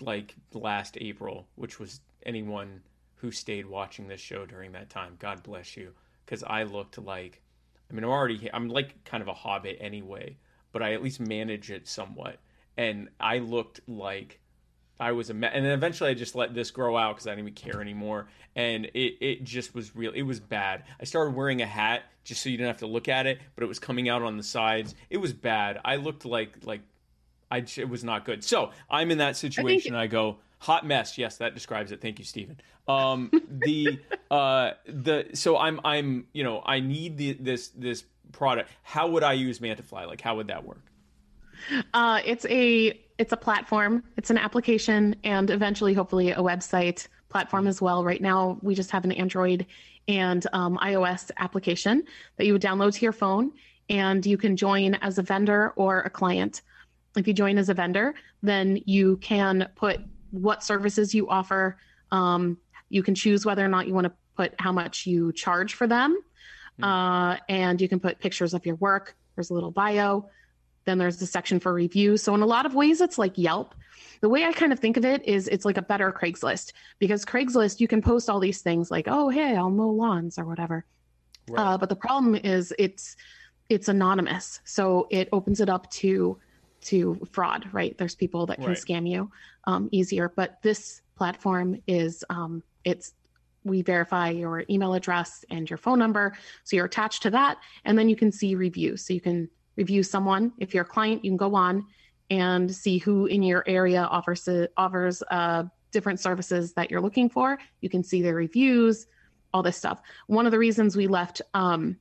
like 0.00 0.34
last 0.52 0.98
April, 1.00 1.46
which 1.54 1.78
was 1.78 2.00
anyone 2.26 2.82
who 3.14 3.30
stayed 3.30 3.66
watching 3.66 4.08
this 4.08 4.20
show 4.20 4.44
during 4.46 4.72
that 4.72 4.90
time. 4.90 5.14
God 5.20 5.44
bless 5.44 5.76
you, 5.76 5.92
because 6.24 6.42
I 6.42 6.64
looked 6.64 6.98
like 6.98 7.40
I 7.88 7.94
mean 7.94 8.02
I'm 8.02 8.10
already 8.10 8.50
I'm 8.52 8.68
like 8.68 9.04
kind 9.04 9.22
of 9.22 9.28
a 9.28 9.32
hobbit 9.32 9.78
anyway, 9.80 10.36
but 10.72 10.82
I 10.82 10.92
at 10.94 11.04
least 11.04 11.20
manage 11.20 11.70
it 11.70 11.86
somewhat, 11.86 12.40
and 12.76 13.08
I 13.20 13.38
looked 13.38 13.80
like 13.86 14.40
I 14.98 15.12
was 15.12 15.30
a 15.30 15.34
me- 15.34 15.48
and 15.52 15.64
then 15.64 15.72
eventually 15.72 16.10
I 16.10 16.14
just 16.14 16.34
let 16.34 16.52
this 16.52 16.72
grow 16.72 16.96
out 16.96 17.14
because 17.14 17.28
I 17.28 17.30
didn't 17.30 17.48
even 17.48 17.54
care 17.54 17.80
anymore, 17.80 18.26
and 18.56 18.86
it 18.86 19.18
it 19.20 19.44
just 19.44 19.72
was 19.72 19.94
real. 19.94 20.12
It 20.12 20.22
was 20.22 20.40
bad. 20.40 20.82
I 21.00 21.04
started 21.04 21.36
wearing 21.36 21.62
a 21.62 21.66
hat 21.66 22.02
just 22.24 22.42
so 22.42 22.48
you 22.50 22.56
didn't 22.56 22.68
have 22.74 22.78
to 22.78 22.86
look 22.86 23.08
at 23.08 23.26
it, 23.26 23.38
but 23.54 23.62
it 23.62 23.68
was 23.68 23.78
coming 23.78 24.08
out 24.08 24.22
on 24.22 24.36
the 24.36 24.42
sides. 24.42 24.96
It 25.10 25.18
was 25.18 25.32
bad. 25.32 25.78
I 25.84 25.94
looked 25.96 26.24
like 26.24 26.58
like 26.64 26.82
I 27.50 27.64
it 27.76 27.88
was 27.88 28.04
not 28.04 28.24
good. 28.24 28.44
So 28.44 28.70
I'm 28.88 29.10
in 29.10 29.18
that 29.18 29.36
situation. 29.36 29.94
I, 29.94 30.02
I 30.02 30.06
go 30.06 30.38
hot 30.58 30.86
mess. 30.86 31.18
Yes, 31.18 31.38
that 31.38 31.54
describes 31.54 31.92
it. 31.92 32.00
Thank 32.00 32.18
you, 32.18 32.24
Stephen. 32.24 32.60
Um, 32.86 33.30
the 33.48 33.98
uh 34.30 34.72
the 34.86 35.30
so 35.34 35.56
I'm 35.56 35.80
I'm 35.84 36.26
you 36.32 36.44
know 36.44 36.62
I 36.64 36.80
need 36.80 37.18
the 37.18 37.32
this 37.34 37.68
this 37.68 38.04
product. 38.32 38.70
How 38.82 39.08
would 39.08 39.22
I 39.22 39.32
use 39.32 39.58
Mantifly? 39.58 40.06
Like 40.06 40.20
how 40.20 40.36
would 40.36 40.48
that 40.48 40.64
work? 40.64 40.82
Uh, 41.92 42.20
it's 42.24 42.46
a 42.46 42.98
it's 43.18 43.32
a 43.32 43.36
platform, 43.36 44.02
it's 44.16 44.30
an 44.30 44.38
application, 44.38 45.14
and 45.24 45.50
eventually, 45.50 45.92
hopefully, 45.92 46.30
a 46.30 46.38
website 46.38 47.06
platform 47.28 47.66
as 47.66 47.82
well. 47.82 48.02
Right 48.02 48.22
now, 48.22 48.58
we 48.62 48.74
just 48.74 48.90
have 48.92 49.04
an 49.04 49.12
Android 49.12 49.66
and 50.08 50.46
um, 50.54 50.78
iOS 50.78 51.30
application 51.36 52.02
that 52.36 52.46
you 52.46 52.54
would 52.54 52.62
download 52.62 52.94
to 52.94 53.02
your 53.02 53.12
phone, 53.12 53.52
and 53.90 54.24
you 54.24 54.38
can 54.38 54.56
join 54.56 54.94
as 54.96 55.18
a 55.18 55.22
vendor 55.22 55.74
or 55.76 56.00
a 56.00 56.10
client. 56.10 56.62
If 57.16 57.26
you 57.26 57.34
join 57.34 57.58
as 57.58 57.68
a 57.68 57.74
vendor, 57.74 58.14
then 58.42 58.80
you 58.86 59.16
can 59.18 59.68
put 59.74 60.00
what 60.30 60.62
services 60.62 61.14
you 61.14 61.28
offer. 61.28 61.76
Um, 62.12 62.58
you 62.88 63.02
can 63.02 63.14
choose 63.14 63.44
whether 63.44 63.64
or 63.64 63.68
not 63.68 63.86
you 63.86 63.94
want 63.94 64.06
to 64.06 64.12
put 64.36 64.54
how 64.58 64.72
much 64.72 65.06
you 65.06 65.32
charge 65.32 65.74
for 65.74 65.86
them, 65.86 66.20
mm-hmm. 66.80 66.84
uh, 66.84 67.36
and 67.48 67.80
you 67.80 67.88
can 67.88 68.00
put 68.00 68.18
pictures 68.18 68.54
of 68.54 68.64
your 68.64 68.76
work. 68.76 69.16
There's 69.34 69.50
a 69.50 69.54
little 69.54 69.70
bio. 69.70 70.28
Then 70.84 70.98
there's 70.98 71.18
the 71.18 71.26
section 71.26 71.60
for 71.60 71.74
reviews. 71.74 72.22
So 72.22 72.34
in 72.34 72.42
a 72.42 72.46
lot 72.46 72.66
of 72.66 72.74
ways, 72.74 73.00
it's 73.00 73.18
like 73.18 73.36
Yelp. 73.36 73.74
The 74.22 74.28
way 74.28 74.44
I 74.44 74.52
kind 74.52 74.72
of 74.72 74.78
think 74.78 74.96
of 74.96 75.04
it 75.04 75.24
is 75.26 75.48
it's 75.48 75.64
like 75.64 75.76
a 75.76 75.82
better 75.82 76.12
Craigslist 76.12 76.72
because 76.98 77.24
Craigslist, 77.24 77.80
you 77.80 77.88
can 77.88 78.02
post 78.02 78.28
all 78.30 78.40
these 78.40 78.60
things 78.60 78.90
like, 78.90 79.06
oh, 79.08 79.28
hey, 79.28 79.56
I'll 79.56 79.70
mow 79.70 79.90
lawns 79.90 80.38
or 80.38 80.44
whatever. 80.44 80.84
Right. 81.48 81.60
Uh, 81.60 81.78
but 81.78 81.88
the 81.88 81.96
problem 81.96 82.34
is 82.34 82.72
it's 82.78 83.16
it's 83.68 83.88
anonymous. 83.88 84.60
So 84.64 85.06
it 85.10 85.28
opens 85.32 85.60
it 85.60 85.68
up 85.68 85.88
to 85.92 86.38
to 86.82 87.20
fraud, 87.32 87.68
right? 87.72 87.96
There's 87.98 88.14
people 88.14 88.46
that 88.46 88.58
can 88.58 88.68
right. 88.68 88.76
scam 88.76 89.08
you 89.08 89.30
um, 89.64 89.88
easier. 89.92 90.32
But 90.34 90.62
this 90.62 91.02
platform 91.16 91.80
is 91.86 92.24
um, 92.30 92.62
it's 92.84 93.14
we 93.64 93.82
verify 93.82 94.30
your 94.30 94.64
email 94.70 94.94
address 94.94 95.44
and 95.50 95.68
your 95.68 95.76
phone 95.76 95.98
number. 95.98 96.32
So 96.64 96.76
you're 96.76 96.86
attached 96.86 97.22
to 97.24 97.30
that. 97.30 97.58
And 97.84 97.98
then 97.98 98.08
you 98.08 98.16
can 98.16 98.32
see 98.32 98.54
reviews. 98.54 99.06
So 99.06 99.12
you 99.12 99.20
can 99.20 99.48
review 99.76 100.02
someone. 100.02 100.52
If 100.58 100.72
you're 100.72 100.84
a 100.84 100.86
client, 100.86 101.24
you 101.24 101.30
can 101.30 101.36
go 101.36 101.54
on 101.54 101.86
and 102.30 102.74
see 102.74 102.98
who 102.98 103.26
in 103.26 103.42
your 103.42 103.64
area 103.66 104.02
offers 104.02 104.48
offers 104.76 105.22
uh, 105.30 105.64
different 105.90 106.20
services 106.20 106.72
that 106.74 106.90
you're 106.90 107.00
looking 107.00 107.28
for. 107.28 107.58
You 107.80 107.90
can 107.90 108.02
see 108.02 108.22
their 108.22 108.34
reviews, 108.34 109.06
all 109.52 109.62
this 109.62 109.76
stuff. 109.76 110.00
One 110.26 110.46
of 110.46 110.52
the 110.52 110.58
reasons 110.58 110.96
we 110.96 111.06
left 111.06 111.42
um, 111.54 111.98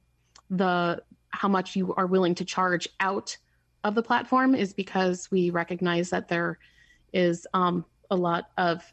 the 0.50 1.02
how 1.32 1.48
much 1.48 1.76
you 1.76 1.94
are 1.96 2.08
willing 2.08 2.36
to 2.36 2.46
charge 2.46 2.88
out 3.00 3.38
of 3.84 3.96
the 3.96 4.04
platform 4.04 4.56
is 4.56 4.74
because 4.74 5.30
we 5.32 5.50
recognize 5.50 6.10
that 6.10 6.28
there 6.28 6.60
is 7.14 7.48
um, 7.54 7.86
a 8.12 8.16
lot 8.16 8.52
of 8.58 8.84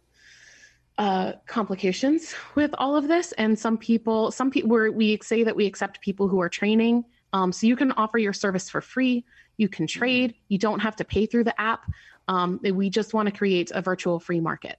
uh, 0.98 1.32
complications 1.46 2.34
with 2.54 2.74
all 2.78 2.96
of 2.96 3.08
this, 3.08 3.32
and 3.32 3.58
some 3.58 3.76
people, 3.76 4.30
some 4.30 4.50
people, 4.50 4.70
we 4.92 5.18
say 5.22 5.44
that 5.44 5.54
we 5.54 5.66
accept 5.66 6.00
people 6.00 6.28
who 6.28 6.40
are 6.40 6.48
training 6.48 7.04
um, 7.32 7.52
so 7.52 7.66
you 7.66 7.76
can 7.76 7.92
offer 7.92 8.18
your 8.18 8.32
service 8.32 8.70
for 8.70 8.80
free. 8.80 9.24
You 9.58 9.68
can 9.68 9.86
mm-hmm. 9.86 9.98
trade. 9.98 10.34
You 10.48 10.58
don't 10.58 10.80
have 10.80 10.96
to 10.96 11.04
pay 11.04 11.26
through 11.26 11.44
the 11.44 11.60
app. 11.60 11.90
Um, 12.28 12.60
we 12.62 12.90
just 12.90 13.14
want 13.14 13.28
to 13.28 13.34
create 13.34 13.70
a 13.74 13.82
virtual 13.82 14.18
free 14.18 14.40
market. 14.40 14.78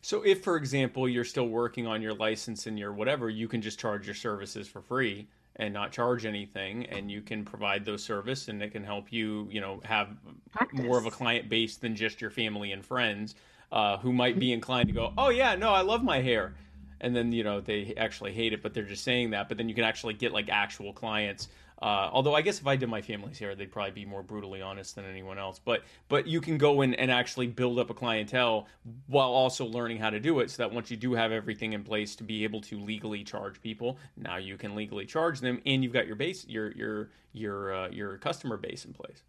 So, 0.00 0.22
if, 0.22 0.44
for 0.44 0.56
example, 0.56 1.08
you're 1.08 1.24
still 1.24 1.48
working 1.48 1.86
on 1.86 2.00
your 2.02 2.14
license 2.14 2.66
and 2.66 2.78
your 2.78 2.92
whatever, 2.92 3.30
you 3.30 3.48
can 3.48 3.60
just 3.60 3.80
charge 3.80 4.06
your 4.06 4.14
services 4.14 4.68
for 4.68 4.80
free 4.80 5.26
and 5.58 5.74
not 5.74 5.90
charge 5.92 6.24
anything, 6.24 6.86
and 6.86 7.10
you 7.10 7.20
can 7.20 7.44
provide 7.44 7.84
those 7.84 8.02
service, 8.02 8.48
and 8.48 8.62
it 8.62 8.70
can 8.70 8.84
help 8.84 9.12
you, 9.12 9.48
you 9.50 9.60
know, 9.60 9.80
have 9.84 10.08
Practice. 10.52 10.80
more 10.80 10.98
of 10.98 11.06
a 11.06 11.10
client 11.10 11.48
base 11.48 11.76
than 11.76 11.96
just 11.96 12.20
your 12.20 12.30
family 12.30 12.72
and 12.72 12.84
friends 12.84 13.34
uh, 13.72 13.98
who 13.98 14.12
might 14.12 14.38
be 14.38 14.52
inclined 14.52 14.88
to 14.88 14.94
go, 14.94 15.12
"Oh 15.18 15.30
yeah, 15.30 15.56
no, 15.56 15.70
I 15.70 15.80
love 15.80 16.02
my 16.04 16.20
hair," 16.20 16.54
and 17.00 17.14
then 17.14 17.32
you 17.32 17.44
know 17.44 17.60
they 17.60 17.94
actually 17.96 18.32
hate 18.32 18.52
it, 18.52 18.62
but 18.62 18.72
they're 18.72 18.84
just 18.84 19.04
saying 19.04 19.30
that. 19.30 19.48
But 19.48 19.58
then 19.58 19.68
you 19.68 19.74
can 19.74 19.84
actually 19.84 20.14
get 20.14 20.32
like 20.32 20.48
actual 20.48 20.92
clients 20.92 21.48
uh, 21.80 22.10
although 22.12 22.34
I 22.34 22.42
guess 22.42 22.58
if 22.58 22.66
I 22.66 22.76
did 22.76 22.88
my 22.88 23.00
family's 23.00 23.38
hair, 23.38 23.54
they'd 23.54 23.70
probably 23.70 23.92
be 23.92 24.04
more 24.04 24.22
brutally 24.22 24.60
honest 24.60 24.96
than 24.96 25.04
anyone 25.04 25.38
else. 25.38 25.60
But 25.64 25.82
but 26.08 26.26
you 26.26 26.40
can 26.40 26.58
go 26.58 26.82
in 26.82 26.94
and 26.94 27.10
actually 27.10 27.46
build 27.46 27.78
up 27.78 27.90
a 27.90 27.94
clientele 27.94 28.66
while 29.06 29.28
also 29.28 29.64
learning 29.64 29.98
how 29.98 30.10
to 30.10 30.18
do 30.18 30.40
it, 30.40 30.50
so 30.50 30.62
that 30.62 30.72
once 30.72 30.90
you 30.90 30.96
do 30.96 31.12
have 31.14 31.30
everything 31.30 31.74
in 31.74 31.84
place 31.84 32.16
to 32.16 32.24
be 32.24 32.42
able 32.42 32.60
to 32.62 32.80
legally 32.80 33.22
charge 33.22 33.60
people, 33.60 33.98
now 34.16 34.36
you 34.36 34.56
can 34.56 34.74
legally 34.74 35.06
charge 35.06 35.40
them, 35.40 35.60
and 35.66 35.84
you've 35.84 35.92
got 35.92 36.06
your 36.06 36.16
base, 36.16 36.46
your 36.48 36.72
your 36.72 37.10
your 37.32 37.74
uh, 37.74 37.88
your 37.90 38.18
customer 38.18 38.56
base 38.56 38.84
in 38.84 38.92
place. 38.92 39.22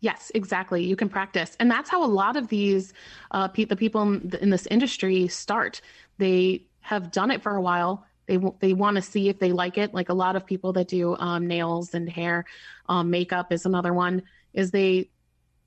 Yes, 0.00 0.30
exactly. 0.34 0.84
You 0.84 0.94
can 0.94 1.08
practice, 1.08 1.56
and 1.58 1.70
that's 1.70 1.90
how 1.90 2.04
a 2.04 2.06
lot 2.06 2.36
of 2.36 2.48
these 2.48 2.92
uh, 3.30 3.48
pe- 3.48 3.64
the 3.64 3.76
people 3.76 4.02
in, 4.02 4.30
in 4.42 4.50
this 4.50 4.66
industry 4.66 5.26
start. 5.28 5.80
They 6.18 6.66
have 6.80 7.10
done 7.10 7.30
it 7.30 7.42
for 7.42 7.56
a 7.56 7.60
while 7.60 8.04
they 8.28 8.38
they 8.60 8.74
want 8.74 8.94
to 8.94 9.02
see 9.02 9.28
if 9.28 9.40
they 9.40 9.50
like 9.50 9.78
it. 9.78 9.92
Like 9.92 10.10
a 10.10 10.14
lot 10.14 10.36
of 10.36 10.46
people 10.46 10.72
that 10.74 10.86
do 10.86 11.16
um, 11.16 11.48
nails 11.48 11.94
and 11.94 12.08
hair, 12.08 12.44
um, 12.88 13.10
makeup 13.10 13.52
is 13.52 13.66
another 13.66 13.92
one. 13.92 14.22
Is 14.54 14.70
they 14.70 15.10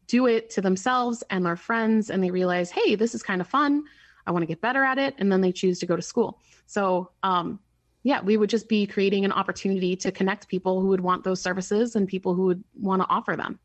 do 0.07 0.28
it 0.28 0.49
to 0.51 0.62
themselves 0.62 1.24
and 1.30 1.45
their 1.45 1.57
friends, 1.57 2.09
and 2.09 2.24
they 2.24 2.32
realize, 2.32 2.72
hey, 2.72 2.95
this 2.95 3.14
is 3.14 3.24
kind 3.24 3.41
of 3.41 3.47
fun. 3.47 3.84
I 4.26 4.32
want 4.32 4.43
to 4.43 4.47
get 4.47 4.62
better 4.62 4.84
at 4.84 4.97
it, 4.97 5.16
and 5.18 5.30
then 5.30 5.41
they 5.41 5.51
choose 5.51 5.80
to 5.80 5.86
go 5.86 5.95
to 5.97 6.01
school. 6.01 6.39
So 6.68 7.12
um, 7.24 7.59
yeah, 8.03 8.22
we 8.22 8.38
would 8.38 8.49
just 8.49 8.68
be 8.68 8.88
creating 8.88 9.26
an 9.26 9.32
opportunity 9.32 9.95
to 9.97 10.12
connect 10.12 10.47
people 10.47 10.82
who 10.82 10.88
would 10.88 11.01
want 11.01 11.24
those 11.24 11.41
services 11.41 11.95
and 11.95 12.07
people 12.07 12.34
who 12.34 12.45
would 12.45 12.64
want 12.80 13.01
to 13.01 13.07
offer 13.09 13.36
them. 13.36 13.59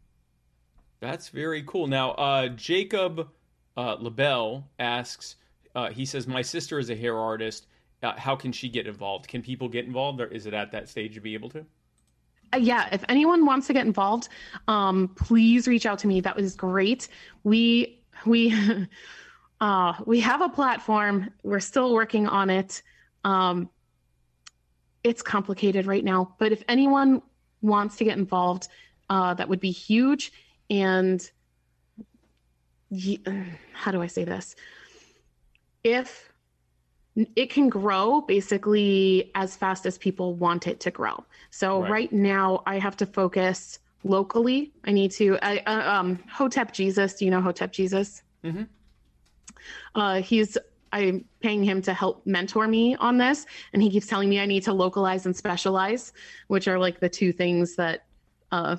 That's 1.00 1.28
very 1.28 1.62
cool. 1.62 1.86
Now, 1.86 2.12
uh, 2.12 2.48
Jacob 2.48 3.28
uh, 3.76 3.96
LaBelle 3.98 4.68
asks, 4.78 5.36
uh, 5.74 5.90
he 5.90 6.04
says, 6.04 6.26
My 6.26 6.42
sister 6.42 6.78
is 6.78 6.90
a 6.90 6.96
hair 6.96 7.16
artist 7.16 7.66
uh, 8.02 8.14
how 8.16 8.36
can 8.36 8.52
she 8.52 8.68
get 8.68 8.86
involved? 8.86 9.28
Can 9.28 9.42
people 9.42 9.68
get 9.68 9.86
involved, 9.86 10.20
or 10.20 10.26
is 10.26 10.46
it 10.46 10.54
at 10.54 10.72
that 10.72 10.88
stage 10.88 11.14
to 11.14 11.20
be 11.20 11.34
able 11.34 11.48
to? 11.50 11.64
Uh, 12.52 12.58
yeah, 12.58 12.88
if 12.92 13.04
anyone 13.08 13.44
wants 13.44 13.66
to 13.66 13.72
get 13.72 13.86
involved, 13.86 14.28
um, 14.68 15.08
please 15.16 15.66
reach 15.66 15.86
out 15.86 15.98
to 16.00 16.06
me. 16.06 16.20
That 16.20 16.36
was 16.36 16.54
great. 16.54 17.08
We 17.42 18.02
we 18.24 18.54
uh, 19.60 19.94
we 20.04 20.20
have 20.20 20.42
a 20.42 20.48
platform. 20.48 21.30
We're 21.42 21.60
still 21.60 21.94
working 21.94 22.26
on 22.26 22.50
it. 22.50 22.82
Um, 23.24 23.68
it's 25.02 25.22
complicated 25.22 25.86
right 25.86 26.04
now, 26.04 26.34
but 26.38 26.52
if 26.52 26.62
anyone 26.68 27.22
wants 27.62 27.96
to 27.96 28.04
get 28.04 28.18
involved, 28.18 28.68
uh, 29.08 29.34
that 29.34 29.48
would 29.48 29.60
be 29.60 29.70
huge. 29.70 30.32
And 30.68 31.28
how 33.72 33.90
do 33.90 34.02
I 34.02 34.06
say 34.06 34.24
this? 34.24 34.56
If 35.82 36.32
it 37.34 37.50
can 37.50 37.68
grow 37.68 38.20
basically 38.20 39.30
as 39.34 39.56
fast 39.56 39.86
as 39.86 39.96
people 39.96 40.34
want 40.34 40.66
it 40.66 40.80
to 40.80 40.90
grow. 40.90 41.24
So 41.50 41.80
right, 41.80 41.90
right 41.90 42.12
now 42.12 42.62
I 42.66 42.78
have 42.78 42.96
to 42.98 43.06
focus 43.06 43.78
locally. 44.04 44.72
I 44.84 44.92
need 44.92 45.10
to 45.12 45.38
I, 45.42 45.58
uh, 45.66 46.00
um, 46.00 46.18
Hotep 46.30 46.72
Jesus. 46.72 47.14
Do 47.14 47.24
you 47.24 47.30
know 47.30 47.40
Hotep 47.40 47.72
Jesus? 47.72 48.22
Mm-hmm. 48.44 48.64
Uh, 49.94 50.20
he's 50.20 50.58
I'm 50.92 51.24
paying 51.40 51.64
him 51.64 51.82
to 51.82 51.92
help 51.92 52.24
mentor 52.26 52.68
me 52.68 52.94
on 52.96 53.18
this, 53.18 53.44
and 53.72 53.82
he 53.82 53.90
keeps 53.90 54.06
telling 54.06 54.28
me 54.28 54.40
I 54.40 54.46
need 54.46 54.62
to 54.64 54.72
localize 54.72 55.26
and 55.26 55.36
specialize, 55.36 56.12
which 56.46 56.68
are 56.68 56.78
like 56.78 57.00
the 57.00 57.08
two 57.08 57.32
things 57.32 57.76
that 57.76 58.06
uh, 58.52 58.76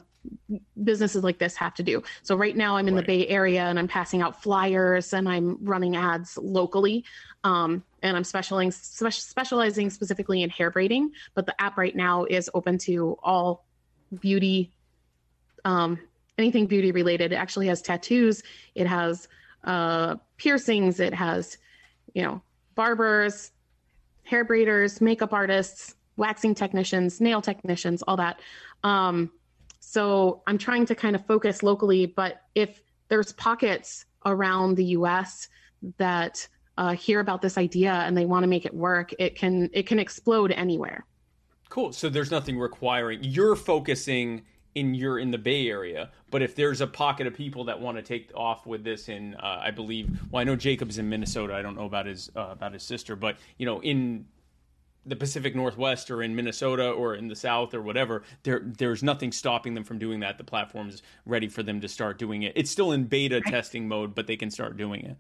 businesses 0.84 1.24
like 1.24 1.38
this 1.38 1.56
have 1.56 1.74
to 1.76 1.84
do. 1.84 2.04
So 2.24 2.36
right 2.36 2.56
now 2.56 2.78
I'm 2.78 2.88
in 2.88 2.96
right. 2.96 3.06
the 3.06 3.26
Bay 3.26 3.28
Area 3.28 3.64
and 3.64 3.78
I'm 3.78 3.88
passing 3.88 4.22
out 4.22 4.42
flyers 4.42 5.14
and 5.14 5.28
I'm 5.28 5.58
running 5.62 5.96
ads 5.96 6.38
locally. 6.38 7.06
Um, 7.44 7.84
and 8.04 8.16
I'm 8.16 8.24
specializing 8.24 8.72
specializing 8.72 9.90
specifically 9.90 10.44
in 10.44 10.50
hair 10.50 10.72
braiding, 10.72 11.12
but 11.34 11.46
the 11.46 11.60
app 11.62 11.78
right 11.78 11.96
now 11.96 12.26
is 12.26 12.50
open 12.54 12.78
to 12.80 13.18
all 13.24 13.66
beauty 14.20 14.72
um, 15.66 16.00
anything 16.38 16.68
beauty 16.68 16.92
related. 16.92 17.32
It 17.32 17.36
actually 17.36 17.68
has 17.68 17.82
tattoos, 17.82 18.44
it 18.76 18.88
has 18.88 19.28
uh, 19.64 20.16
piercings, 20.38 21.00
it 21.00 21.14
has, 21.14 21.58
you 22.14 22.24
know, 22.24 22.42
barbers, 22.76 23.52
hair 24.24 24.46
braiders, 24.46 25.02
makeup 25.02 25.34
artists, 25.34 25.96
waxing 26.16 26.56
technicians, 26.56 27.20
nail 27.20 27.42
technicians, 27.42 28.02
all 28.04 28.18
that. 28.18 28.40
Um, 28.84 29.32
so 29.90 30.42
I'm 30.46 30.58
trying 30.58 30.86
to 30.88 30.96
kind 30.96 31.16
of 31.16 31.26
focus 31.26 31.64
locally, 31.64 32.08
but 32.08 32.42
if 32.56 32.84
there's 33.08 33.32
pockets 33.32 34.04
around 34.26 34.76
the 34.76 34.84
US 34.98 35.48
that 35.96 36.46
uh, 36.78 36.92
hear 36.92 37.22
about 37.22 37.42
this 37.42 37.58
idea 37.58 37.94
and 37.94 38.16
they 38.18 38.26
want 38.26 38.44
to 38.44 38.48
make 38.48 38.66
it 38.66 38.74
work, 38.74 39.14
it 39.18 39.38
can 39.38 39.70
it 39.72 39.88
can 39.88 39.98
explode 39.98 40.52
anywhere. 40.52 41.06
Cool. 41.70 41.94
So 41.94 42.10
there's 42.10 42.32
nothing 42.32 42.60
requiring 42.60 43.24
you're 43.24 43.56
focusing 43.56 44.44
in 44.76 44.94
you're 44.94 45.20
in 45.20 45.32
the 45.32 45.38
Bay 45.38 45.70
Area, 45.70 46.12
but 46.32 46.42
if 46.42 46.54
there's 46.54 46.82
a 46.82 46.88
pocket 46.88 47.26
of 47.26 47.34
people 47.34 47.64
that 47.64 47.80
want 47.80 47.96
to 47.96 48.04
take 48.04 48.30
off 48.36 48.68
with 48.68 48.84
this 48.84 49.08
in, 49.08 49.36
uh, 49.36 49.62
I 49.64 49.72
believe, 49.72 50.20
well, 50.30 50.42
I 50.42 50.44
know 50.44 50.58
Jacob's 50.58 50.98
in 50.98 51.08
Minnesota. 51.08 51.54
I 51.54 51.62
don't 51.62 51.76
know 51.78 51.86
about 51.86 52.08
his 52.08 52.30
uh, 52.36 52.50
about 52.52 52.74
his 52.74 52.84
sister, 52.84 53.16
but 53.16 53.38
you 53.58 53.66
know, 53.66 53.82
in 53.82 54.26
the 55.08 55.16
Pacific 55.16 55.56
Northwest 55.56 56.12
or 56.12 56.22
in 56.22 56.36
Minnesota 56.36 56.92
or 56.92 57.16
in 57.16 57.28
the 57.28 57.36
South 57.36 57.74
or 57.74 57.82
whatever, 57.82 58.24
there 58.44 58.62
there's 58.78 59.04
nothing 59.04 59.32
stopping 59.32 59.74
them 59.74 59.84
from 59.84 59.98
doing 59.98 60.20
that. 60.20 60.38
The 60.38 60.44
platform's 60.44 61.02
ready 61.26 61.48
for 61.48 61.64
them 61.64 61.80
to 61.82 61.88
start 61.88 62.20
doing 62.20 62.44
it. 62.44 62.54
It's 62.56 62.70
still 62.70 62.92
in 62.92 63.06
beta 63.06 63.42
testing 63.42 63.88
mode, 63.88 64.14
but 64.14 64.28
they 64.28 64.36
can 64.36 64.52
start 64.52 64.78
doing 64.78 65.02
it. 65.06 65.18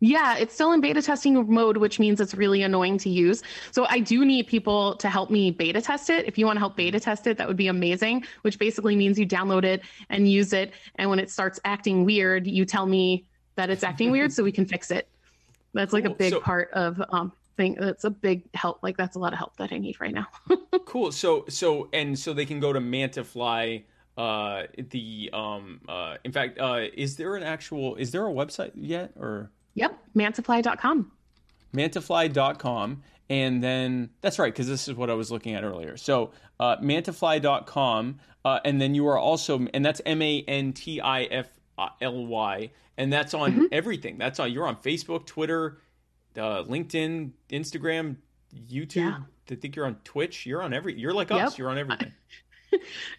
Yeah, 0.00 0.36
it's 0.36 0.52
still 0.52 0.72
in 0.72 0.80
beta 0.82 1.00
testing 1.00 1.48
mode, 1.50 1.78
which 1.78 1.98
means 1.98 2.20
it's 2.20 2.34
really 2.34 2.62
annoying 2.62 2.98
to 2.98 3.08
use. 3.08 3.42
So 3.70 3.86
I 3.88 4.00
do 4.00 4.24
need 4.24 4.46
people 4.46 4.96
to 4.96 5.08
help 5.08 5.30
me 5.30 5.50
beta 5.50 5.80
test 5.80 6.10
it. 6.10 6.26
If 6.26 6.36
you 6.36 6.44
want 6.44 6.56
to 6.56 6.60
help 6.60 6.76
beta 6.76 7.00
test 7.00 7.26
it, 7.26 7.38
that 7.38 7.48
would 7.48 7.56
be 7.56 7.68
amazing, 7.68 8.24
which 8.42 8.58
basically 8.58 8.96
means 8.96 9.18
you 9.18 9.26
download 9.26 9.64
it 9.64 9.82
and 10.10 10.28
use 10.30 10.52
it. 10.52 10.72
And 10.96 11.08
when 11.08 11.18
it 11.18 11.30
starts 11.30 11.58
acting 11.64 12.04
weird, 12.04 12.46
you 12.46 12.66
tell 12.66 12.84
me 12.84 13.24
that 13.54 13.70
it's 13.70 13.82
acting 13.84 14.10
weird 14.10 14.32
so 14.32 14.42
we 14.42 14.52
can 14.52 14.66
fix 14.66 14.90
it. 14.90 15.08
That's 15.72 15.92
like 15.92 16.04
a 16.04 16.10
big 16.10 16.32
So- 16.32 16.40
part 16.40 16.70
of 16.72 17.00
um 17.10 17.32
thing. 17.56 17.76
That's 17.78 18.04
a 18.04 18.10
big 18.10 18.44
help. 18.54 18.82
Like 18.82 18.96
that's 18.96 19.16
a 19.16 19.18
lot 19.18 19.32
of 19.32 19.38
help 19.38 19.56
that 19.56 19.72
I 19.72 19.78
need 19.78 20.00
right 20.00 20.14
now. 20.14 20.26
Cool. 20.86 21.10
So 21.12 21.44
so 21.48 21.88
and 21.92 22.18
so 22.18 22.32
they 22.32 22.46
can 22.46 22.60
go 22.60 22.72
to 22.72 22.80
Mantifly. 22.80 23.84
Uh, 24.16 24.62
the 24.90 25.28
um 25.32 25.80
uh, 25.88 26.16
in 26.24 26.30
fact, 26.30 26.58
uh, 26.60 26.82
is 26.94 27.16
there 27.16 27.34
an 27.36 27.42
actual? 27.42 27.96
Is 27.96 28.12
there 28.12 28.26
a 28.28 28.32
website 28.32 28.70
yet 28.74 29.12
or? 29.16 29.50
yep, 29.74 29.98
mantifly.com. 30.14 31.10
mantifly.com 31.74 33.02
and 33.30 33.62
then 33.62 34.10
that's 34.20 34.38
right 34.38 34.52
because 34.52 34.68
this 34.68 34.86
is 34.86 34.94
what 34.94 35.08
i 35.10 35.14
was 35.14 35.30
looking 35.32 35.54
at 35.54 35.64
earlier 35.64 35.96
so 35.96 36.30
uh, 36.60 36.76
mantifly.com 36.76 38.18
uh, 38.44 38.60
and 38.64 38.80
then 38.80 38.94
you 38.94 39.06
are 39.08 39.18
also 39.18 39.66
and 39.72 39.84
that's 39.84 40.00
m-a-n-t-i-f-l-y 40.06 42.70
and 42.96 43.12
that's 43.12 43.34
on 43.34 43.68
everything 43.72 44.16
that's 44.18 44.38
on 44.38 44.52
you're 44.52 44.66
on 44.66 44.76
facebook 44.76 45.26
twitter 45.26 45.78
uh, 46.38 46.62
linkedin 46.64 47.30
instagram 47.50 48.16
youtube 48.70 48.96
Yeah. 48.96 49.18
i 49.50 49.54
think 49.54 49.76
you're 49.76 49.86
on 49.86 49.96
twitch 50.04 50.46
you're 50.46 50.62
on 50.62 50.72
every 50.72 50.98
you're 50.98 51.12
like 51.14 51.30
Yep. 51.30 51.46
us 51.46 51.58
you're 51.58 51.68
on 51.70 51.78
everything 51.78 52.12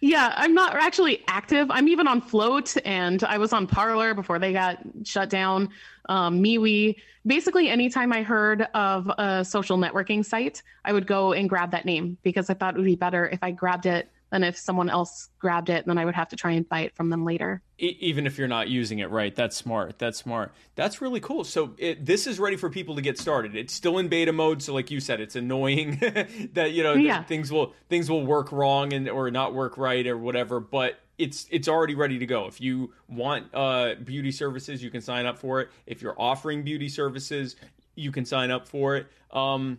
Yeah, 0.02 0.34
I'm 0.36 0.52
not 0.52 0.74
actually 0.76 1.24
active. 1.28 1.70
I'm 1.70 1.88
even 1.88 2.06
on 2.06 2.20
Flote, 2.20 2.76
and 2.84 3.24
I 3.24 3.38
was 3.38 3.54
on 3.54 3.66
Parler 3.66 4.12
before 4.12 4.38
they 4.38 4.52
got 4.52 4.78
shut 5.02 5.30
down. 5.30 5.70
Um, 6.10 6.42
MeWe. 6.42 6.94
Basically, 7.26 7.70
anytime 7.70 8.12
I 8.12 8.22
heard 8.22 8.68
of 8.74 9.10
a 9.16 9.42
social 9.46 9.78
networking 9.78 10.22
site, 10.22 10.62
I 10.84 10.92
would 10.92 11.06
go 11.06 11.32
and 11.32 11.48
grab 11.48 11.70
that 11.70 11.86
name 11.86 12.18
because 12.22 12.50
I 12.50 12.54
thought 12.54 12.74
it 12.74 12.76
would 12.76 12.84
be 12.84 12.96
better 12.96 13.30
if 13.30 13.38
I 13.42 13.50
grabbed 13.50 13.86
it 13.86 14.10
than 14.30 14.42
if 14.42 14.56
someone 14.58 14.90
else 14.90 15.28
grabbed 15.38 15.70
it. 15.70 15.86
Then 15.86 15.98
I 15.98 16.04
would 16.04 16.14
have 16.14 16.28
to 16.30 16.36
try 16.36 16.52
and 16.52 16.68
buy 16.68 16.80
it 16.80 16.96
from 16.96 17.10
them 17.10 17.24
later. 17.24 17.62
Even 17.78 18.26
if 18.26 18.38
you're 18.38 18.48
not 18.48 18.68
using 18.68 18.98
it 19.00 19.10
right? 19.10 19.34
That's 19.34 19.54
smart. 19.56 19.98
That's 19.98 20.18
smart. 20.18 20.52
That's 20.74 21.00
really 21.00 21.20
cool. 21.20 21.44
So 21.44 21.74
it, 21.78 22.04
this 22.06 22.26
is 22.26 22.38
ready 22.40 22.56
for 22.56 22.70
people 22.70 22.96
to 22.96 23.02
get 23.02 23.18
started. 23.18 23.54
It's 23.54 23.72
still 23.74 23.98
in 23.98 24.08
beta 24.08 24.32
mode 24.32 24.62
so 24.62 24.72
like 24.74 24.90
you 24.90 24.98
said 25.00 25.20
it's 25.20 25.36
annoying 25.36 25.98
that 26.54 26.72
you 26.72 26.82
know 26.82 26.94
that 26.94 27.02
Yeah. 27.02 27.22
things 27.24 27.52
will 27.52 27.74
things 27.88 28.10
will 28.10 28.24
work 28.24 28.50
wrong 28.50 28.92
and 28.92 29.08
or 29.08 29.30
not 29.30 29.54
work 29.54 29.76
right 29.78 30.06
or 30.06 30.16
whatever 30.16 30.58
but 30.60 30.98
it's 31.18 31.46
it's 31.50 31.68
already 31.68 31.94
ready 31.94 32.18
to 32.18 32.26
go. 32.26 32.46
If 32.46 32.60
you 32.60 32.92
want 33.08 33.46
uh 33.54 33.94
beauty 34.02 34.32
services 34.32 34.82
you 34.82 34.90
can 34.90 35.00
sign 35.02 35.26
up 35.26 35.38
for 35.38 35.60
it. 35.60 35.68
If 35.86 36.02
you're 36.02 36.20
offering 36.20 36.62
beauty 36.62 36.88
services 36.88 37.56
you 37.94 38.10
can 38.12 38.24
sign 38.24 38.50
up 38.50 38.68
for 38.68 38.96
it. 38.96 39.06
Um 39.30 39.78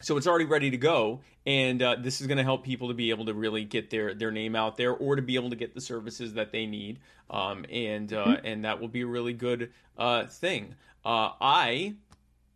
so 0.00 0.16
it's 0.16 0.26
already 0.26 0.44
ready 0.44 0.70
to 0.70 0.76
go 0.76 1.20
and 1.46 1.82
uh, 1.82 1.96
this 1.98 2.20
is 2.20 2.26
going 2.26 2.38
to 2.38 2.44
help 2.44 2.64
people 2.64 2.88
to 2.88 2.94
be 2.94 3.10
able 3.10 3.26
to 3.26 3.34
really 3.34 3.64
get 3.64 3.90
their 3.90 4.14
their 4.14 4.30
name 4.30 4.56
out 4.56 4.76
there 4.76 4.92
or 4.92 5.16
to 5.16 5.22
be 5.22 5.34
able 5.34 5.50
to 5.50 5.56
get 5.56 5.74
the 5.74 5.80
services 5.80 6.34
that 6.34 6.52
they 6.52 6.66
need 6.66 6.98
um, 7.30 7.64
and 7.70 8.12
uh, 8.12 8.36
and 8.44 8.64
that 8.64 8.80
will 8.80 8.88
be 8.88 9.02
a 9.02 9.06
really 9.06 9.32
good 9.32 9.70
uh, 9.98 10.26
thing 10.26 10.74
uh, 11.04 11.30
i 11.40 11.94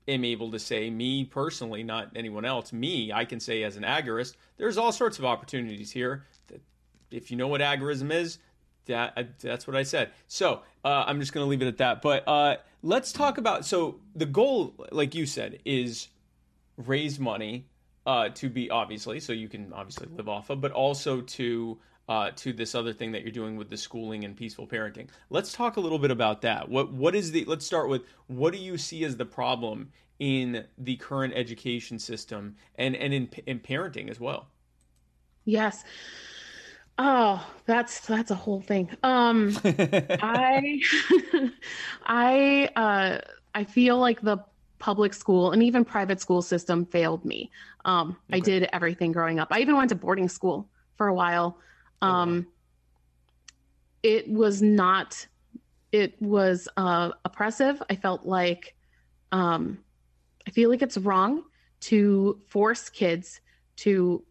am 0.07 0.25
able 0.25 0.51
to 0.51 0.59
say 0.59 0.91
me 0.91 1.25
personally 1.25 1.83
not 1.83 2.11
anyone 2.17 2.45
else 2.45 2.73
me 2.73 3.13
i 3.13 3.25
can 3.25 3.41
say 3.41 3.63
as 3.63 3.77
an 3.77 3.83
agorist 3.83 4.35
there's 4.57 4.79
all 4.79 4.93
sorts 4.93 5.19
of 5.19 5.25
opportunities 5.25 5.91
here 5.91 6.25
that 6.49 6.61
if 7.11 7.31
you 7.31 7.37
know 7.37 7.49
what 7.49 7.61
agorism 7.61 8.13
is 8.13 8.39
that 8.89 9.39
that's 9.39 9.67
what 9.67 9.77
I 9.77 9.85
said. 9.85 10.11
So 10.27 10.63
uh, 10.85 11.05
I'm 11.07 11.21
just 11.21 11.33
going 11.33 11.45
to 11.45 11.49
leave 11.49 11.63
it 11.63 11.69
at 11.69 11.79
that. 11.79 12.03
But 12.03 12.27
uh, 12.27 12.57
let's 12.83 13.13
talk 13.13 13.39
about. 13.39 13.65
So 13.65 14.01
the 14.17 14.27
goal, 14.27 14.75
like 14.91 15.15
you 15.15 15.27
said, 15.27 15.61
is 15.65 16.09
raise 16.79 17.19
money 17.19 17.67
uh, 18.07 18.31
to 18.31 18.49
be 18.49 18.71
obviously 18.71 19.21
so 19.21 19.33
you 19.33 19.49
can 19.49 19.73
obviously 19.73 20.09
live 20.17 20.29
off 20.29 20.51
of, 20.51 20.61
but 20.61 20.73
also 20.73 21.21
to 21.21 21.79
uh, 22.09 22.31
to 22.37 22.55
this 22.55 22.75
other 22.75 22.93
thing 22.93 23.13
that 23.13 23.23
you're 23.23 23.31
doing 23.31 23.57
with 23.57 23.69
the 23.69 23.77
schooling 23.77 24.25
and 24.25 24.35
peaceful 24.35 24.67
parenting. 24.67 25.09
Let's 25.29 25.53
talk 25.53 25.77
a 25.77 25.81
little 25.81 25.99
bit 25.99 26.11
about 26.11 26.41
that. 26.43 26.69
What 26.69 26.93
what 26.93 27.15
is 27.15 27.33
the? 27.33 27.45
Let's 27.45 27.67
start 27.67 27.89
with 27.89 28.03
what 28.27 28.53
do 28.53 28.59
you 28.59 28.79
see 28.79 29.05
as 29.05 29.17
the 29.17 29.27
problem 29.27 29.91
in 30.19 30.65
the 30.79 30.97
current 30.97 31.35
education 31.37 31.99
system 31.99 32.57
and 32.77 32.97
and 32.97 33.13
in 33.13 33.29
in 33.47 33.61
parenting 33.61 34.09
as 34.09 34.19
well. 34.19 34.49
Yes. 35.45 35.85
Oh, 36.97 37.47
that's 37.67 38.01
that's 38.01 38.31
a 38.31 38.35
whole 38.35 38.61
thing. 38.61 38.91
Um, 39.03 39.57
I 39.65 40.81
I 42.05 42.71
uh 42.75 43.19
I 43.55 43.65
feel 43.65 43.99
like 43.99 44.21
the 44.23 44.39
public 44.79 45.13
school 45.13 45.53
and 45.53 45.63
even 45.63 45.85
private 45.85 46.21
school 46.21 46.43
system 46.43 46.85
failed 46.87 47.25
me. 47.25 47.51
Um 47.85 48.17
I 48.33 48.41
did 48.41 48.69
everything 48.73 49.13
growing 49.13 49.39
up. 49.39 49.49
I 49.51 49.61
even 49.61 49.77
went 49.77 49.91
to 49.91 49.95
boarding 49.97 50.29
school 50.29 50.69
for 50.97 51.09
a 51.09 51.15
while. 51.15 51.59
Oh. 52.03 52.07
Um 52.07 52.47
it 54.03 54.29
was 54.29 54.63
not 54.63 55.27
it 55.93 56.21
was 56.21 56.69
uh 56.77 57.11
oppressive. 57.25 57.83
I 57.91 57.97
felt 57.97 58.25
like 58.27 58.75
um 59.33 59.79
I 60.47 60.51
feel 60.51 60.71
like 60.71 60.83
it's 60.83 60.97
wrong 60.97 61.45
to 61.81 62.41
force 62.49 62.89
kids 62.89 63.41
to 63.77 64.25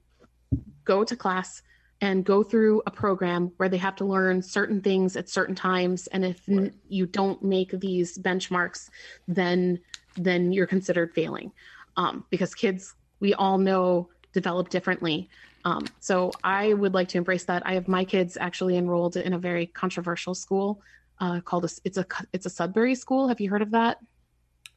go 0.83 1.03
to 1.03 1.15
class 1.15 1.61
and 2.01 2.23
go 2.23 2.43
through 2.43 2.81
a 2.85 2.91
program 2.91 3.51
where 3.57 3.69
they 3.69 3.77
have 3.77 3.95
to 3.95 4.05
learn 4.05 4.41
certain 4.41 4.81
things 4.81 5.15
at 5.15 5.29
certain 5.29 5.55
times 5.55 6.07
and 6.07 6.23
if 6.23 6.47
n- 6.47 6.73
you 6.87 7.05
don't 7.05 7.43
make 7.43 7.71
these 7.79 8.17
benchmarks 8.17 8.89
then 9.27 9.79
then 10.17 10.51
you're 10.51 10.67
considered 10.67 11.13
failing 11.13 11.51
um, 11.95 12.25
because 12.29 12.53
kids 12.53 12.95
we 13.19 13.33
all 13.33 13.57
know 13.57 14.09
develop 14.33 14.69
differently 14.69 15.29
um, 15.65 15.85
so 15.99 16.31
i 16.43 16.73
would 16.73 16.93
like 16.93 17.07
to 17.07 17.17
embrace 17.17 17.45
that 17.45 17.65
i 17.65 17.73
have 17.73 17.87
my 17.87 18.03
kids 18.03 18.37
actually 18.39 18.77
enrolled 18.77 19.17
in 19.17 19.33
a 19.33 19.39
very 19.39 19.65
controversial 19.65 20.35
school 20.35 20.81
uh, 21.19 21.39
called 21.41 21.65
a, 21.65 21.69
it's 21.83 21.97
a 21.97 22.05
it's 22.33 22.45
a 22.45 22.49
sudbury 22.49 22.93
school 22.95 23.27
have 23.27 23.39
you 23.39 23.49
heard 23.49 23.61
of 23.61 23.71
that 23.71 23.97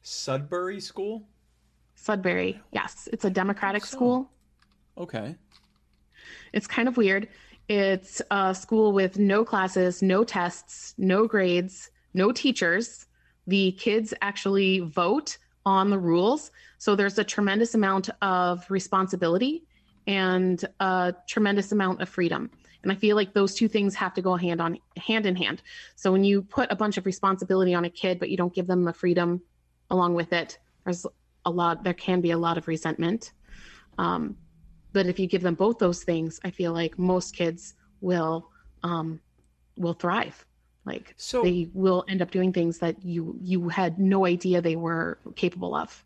Sudbury 0.03 0.79
School. 0.79 1.27
sudbury 1.93 2.59
yes 2.71 3.07
it's 3.13 3.25
a 3.25 3.29
democratic 3.29 3.85
so. 3.85 3.95
school 3.95 4.31
Okay. 4.97 5.35
It's 6.53 6.67
kind 6.67 6.87
of 6.87 6.97
weird. 6.97 7.27
It's 7.67 8.21
a 8.29 8.53
school 8.53 8.91
with 8.91 9.17
no 9.17 9.45
classes, 9.45 10.01
no 10.01 10.23
tests, 10.23 10.93
no 10.97 11.27
grades, 11.27 11.89
no 12.13 12.31
teachers. 12.31 13.07
The 13.47 13.71
kids 13.73 14.13
actually 14.21 14.79
vote 14.79 15.37
on 15.65 15.89
the 15.89 15.99
rules. 15.99 16.51
So 16.77 16.95
there's 16.95 17.17
a 17.19 17.23
tremendous 17.23 17.75
amount 17.75 18.09
of 18.21 18.65
responsibility 18.69 19.63
and 20.07 20.63
a 20.79 21.13
tremendous 21.27 21.71
amount 21.71 22.01
of 22.01 22.09
freedom. 22.09 22.49
And 22.83 22.91
I 22.91 22.95
feel 22.95 23.15
like 23.15 23.33
those 23.33 23.53
two 23.53 23.67
things 23.67 23.93
have 23.95 24.13
to 24.15 24.21
go 24.21 24.35
hand 24.35 24.59
on 24.59 24.79
hand 24.97 25.27
in 25.27 25.35
hand. 25.35 25.61
So 25.95 26.11
when 26.11 26.23
you 26.23 26.41
put 26.41 26.71
a 26.71 26.75
bunch 26.75 26.97
of 26.97 27.05
responsibility 27.05 27.75
on 27.75 27.85
a 27.85 27.89
kid 27.89 28.19
but 28.19 28.29
you 28.29 28.37
don't 28.37 28.53
give 28.53 28.65
them 28.65 28.83
the 28.83 28.93
freedom 28.93 29.41
along 29.91 30.15
with 30.15 30.33
it, 30.33 30.57
there's 30.83 31.05
a 31.45 31.51
lot 31.51 31.83
there 31.83 31.93
can 31.93 32.21
be 32.21 32.31
a 32.31 32.37
lot 32.37 32.57
of 32.57 32.67
resentment. 32.67 33.33
Um, 33.99 34.37
but 34.93 35.05
if 35.05 35.19
you 35.19 35.27
give 35.27 35.41
them 35.41 35.55
both 35.55 35.77
those 35.79 36.03
things 36.03 36.39
i 36.43 36.51
feel 36.51 36.73
like 36.73 36.97
most 36.97 37.35
kids 37.35 37.73
will 38.01 38.49
um 38.83 39.19
will 39.77 39.93
thrive 39.93 40.45
like 40.85 41.13
So- 41.17 41.43
they 41.43 41.69
will 41.73 42.03
end 42.07 42.21
up 42.21 42.31
doing 42.31 42.53
things 42.53 42.79
that 42.79 43.03
you 43.03 43.37
you 43.41 43.69
had 43.69 43.99
no 43.99 44.25
idea 44.25 44.61
they 44.61 44.75
were 44.75 45.19
capable 45.35 45.75
of. 45.75 46.03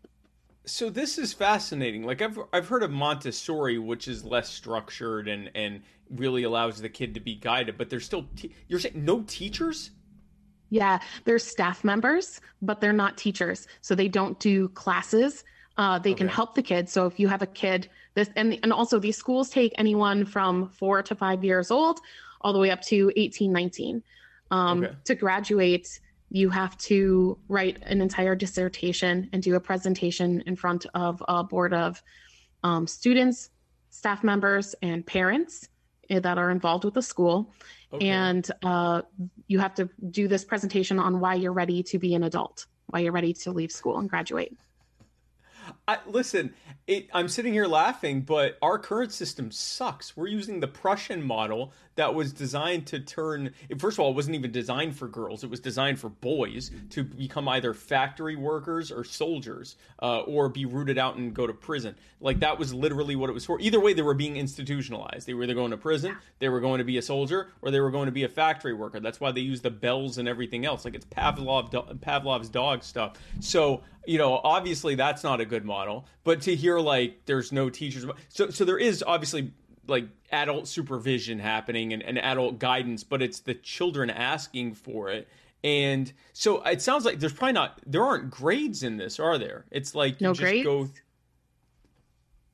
So 0.64 0.90
this 0.90 1.16
is 1.16 1.32
fascinating. 1.32 2.04
Like 2.04 2.20
I've 2.22 2.38
I've 2.52 2.68
heard 2.68 2.82
of 2.82 2.90
Montessori, 2.90 3.78
which 3.78 4.08
is 4.08 4.24
less 4.24 4.48
structured 4.48 5.28
and 5.28 5.50
and 5.54 5.82
really 6.10 6.42
allows 6.44 6.80
the 6.80 6.88
kid 6.88 7.14
to 7.14 7.20
be 7.20 7.34
guided, 7.34 7.76
but 7.78 7.90
there's 7.90 8.04
still 8.04 8.26
te- 8.36 8.54
you're 8.68 8.78
saying 8.80 9.04
no 9.04 9.22
teachers. 9.26 9.90
yeah 10.70 10.98
they're 11.24 11.38
staff 11.38 11.84
members 11.84 12.40
but 12.62 12.80
they're 12.80 12.92
not 12.92 13.16
teachers. 13.16 13.68
So 13.80 13.94
they 13.94 14.08
don't 14.08 14.38
do 14.40 14.68
classes. 14.70 15.44
Uh, 15.78 15.98
they 15.98 16.14
can 16.14 16.26
help 16.26 16.54
the 16.54 16.62
kids 16.62 16.90
so 16.90 17.06
if 17.06 17.20
you 17.20 17.28
have 17.28 17.42
a 17.42 17.46
kid 17.46 17.88
this 18.14 18.30
and 18.34 18.58
and 18.62 18.72
also 18.72 18.98
these 18.98 19.16
schools 19.16 19.50
take 19.50 19.72
anyone 19.76 20.24
from 20.24 20.68
four 20.70 21.02
to 21.02 21.14
five 21.14 21.44
years 21.44 21.70
old 21.70 22.00
all 22.40 22.52
the 22.54 22.58
way 22.58 22.70
up 22.70 22.80
to 22.80 23.12
18 23.14 23.52
19 23.52 24.02
um, 24.50 24.84
Okay. 24.84 24.94
to 25.04 25.14
graduate 25.14 26.00
you 26.28 26.50
have 26.50 26.76
to 26.78 27.38
write 27.48 27.78
an 27.82 28.00
entire 28.00 28.34
dissertation 28.34 29.28
and 29.32 29.44
do 29.44 29.54
a 29.54 29.60
presentation 29.60 30.42
in 30.46 30.56
front 30.56 30.84
of 30.92 31.22
a 31.28 31.44
board 31.44 31.72
of 31.72 32.02
um, 32.64 32.84
students 32.86 33.50
staff 33.90 34.22
members 34.22 34.74
and 34.82 35.06
parents 35.06 35.68
eh, 36.10 36.20
that 36.20 36.36
are 36.36 36.50
involved 36.50 36.84
with 36.84 36.94
the 36.94 37.02
school, 37.02 37.52
Okay. 37.92 38.08
and 38.08 38.50
uh, 38.64 39.02
you 39.46 39.58
have 39.60 39.74
to 39.74 39.88
do 40.10 40.26
this 40.28 40.44
presentation 40.44 40.98
on 40.98 41.20
why 41.20 41.34
you're 41.34 41.52
ready 41.52 41.82
to 41.84 41.98
be 41.98 42.14
an 42.14 42.24
adult, 42.24 42.66
why 42.88 42.98
you're 42.98 43.12
ready 43.12 43.32
to 43.32 43.52
leave 43.52 43.70
school 43.70 43.98
and 43.98 44.10
graduate. 44.10 44.52
I, 45.88 45.98
listen, 46.06 46.54
it, 46.86 47.08
I'm 47.12 47.28
sitting 47.28 47.52
here 47.52 47.66
laughing, 47.66 48.22
but 48.22 48.58
our 48.62 48.78
current 48.78 49.12
system 49.12 49.50
sucks. 49.50 50.16
We're 50.16 50.28
using 50.28 50.60
the 50.60 50.68
Prussian 50.68 51.22
model 51.22 51.72
that 51.96 52.14
was 52.14 52.32
designed 52.32 52.86
to 52.88 53.00
turn. 53.00 53.52
First 53.78 53.96
of 53.96 54.00
all, 54.00 54.10
it 54.10 54.14
wasn't 54.14 54.36
even 54.36 54.52
designed 54.52 54.96
for 54.96 55.08
girls. 55.08 55.42
It 55.42 55.50
was 55.50 55.60
designed 55.60 55.98
for 55.98 56.08
boys 56.08 56.70
to 56.90 57.04
become 57.04 57.48
either 57.48 57.74
factory 57.74 58.36
workers 58.36 58.92
or 58.92 59.02
soldiers, 59.02 59.76
uh, 60.02 60.20
or 60.20 60.48
be 60.48 60.64
rooted 60.66 60.98
out 60.98 61.16
and 61.16 61.34
go 61.34 61.46
to 61.46 61.54
prison. 61.54 61.96
Like 62.20 62.40
that 62.40 62.58
was 62.58 62.72
literally 62.72 63.16
what 63.16 63.30
it 63.30 63.32
was 63.32 63.44
for. 63.44 63.58
Either 63.60 63.80
way, 63.80 63.94
they 63.94 64.02
were 64.02 64.14
being 64.14 64.36
institutionalized. 64.36 65.26
They 65.26 65.34
were 65.34 65.44
either 65.44 65.54
going 65.54 65.70
to 65.70 65.76
prison, 65.76 66.16
they 66.38 66.48
were 66.48 66.60
going 66.60 66.78
to 66.78 66.84
be 66.84 66.98
a 66.98 67.02
soldier, 67.02 67.48
or 67.62 67.70
they 67.70 67.80
were 67.80 67.90
going 67.90 68.06
to 68.06 68.12
be 68.12 68.24
a 68.24 68.28
factory 68.28 68.74
worker. 68.74 69.00
That's 69.00 69.20
why 69.20 69.32
they 69.32 69.40
use 69.40 69.62
the 69.62 69.70
bells 69.70 70.18
and 70.18 70.28
everything 70.28 70.66
else. 70.66 70.84
Like 70.84 70.94
it's 70.94 71.06
Pavlov, 71.06 71.70
Pavlov's 72.00 72.48
dog 72.48 72.82
stuff. 72.82 73.14
So 73.40 73.82
you 74.06 74.18
know, 74.18 74.40
obviously 74.42 74.94
that's 74.94 75.22
not 75.22 75.40
a 75.40 75.44
good 75.44 75.64
model. 75.64 76.06
But 76.24 76.42
to 76.42 76.54
hear 76.54 76.78
like 76.78 77.26
there's 77.26 77.52
no 77.52 77.70
teachers, 77.70 78.06
so 78.28 78.50
so 78.50 78.64
there 78.64 78.78
is 78.78 79.04
obviously 79.06 79.52
like 79.86 80.06
adult 80.32 80.66
supervision 80.68 81.38
happening 81.38 81.92
and, 81.92 82.02
and 82.02 82.18
adult 82.18 82.58
guidance, 82.58 83.04
but 83.04 83.22
it's 83.22 83.40
the 83.40 83.54
children 83.54 84.10
asking 84.10 84.74
for 84.74 85.10
it. 85.10 85.28
And 85.62 86.12
so 86.32 86.62
it 86.62 86.82
sounds 86.82 87.04
like 87.04 87.18
there's 87.18 87.32
probably 87.32 87.52
not 87.54 87.80
there 87.86 88.04
aren't 88.04 88.30
grades 88.30 88.82
in 88.82 88.96
this, 88.96 89.18
are 89.18 89.38
there? 89.38 89.64
It's 89.70 89.94
like 89.94 90.20
you 90.20 90.28
No 90.28 90.32
just 90.32 90.42
grades? 90.42 90.64
go. 90.64 90.88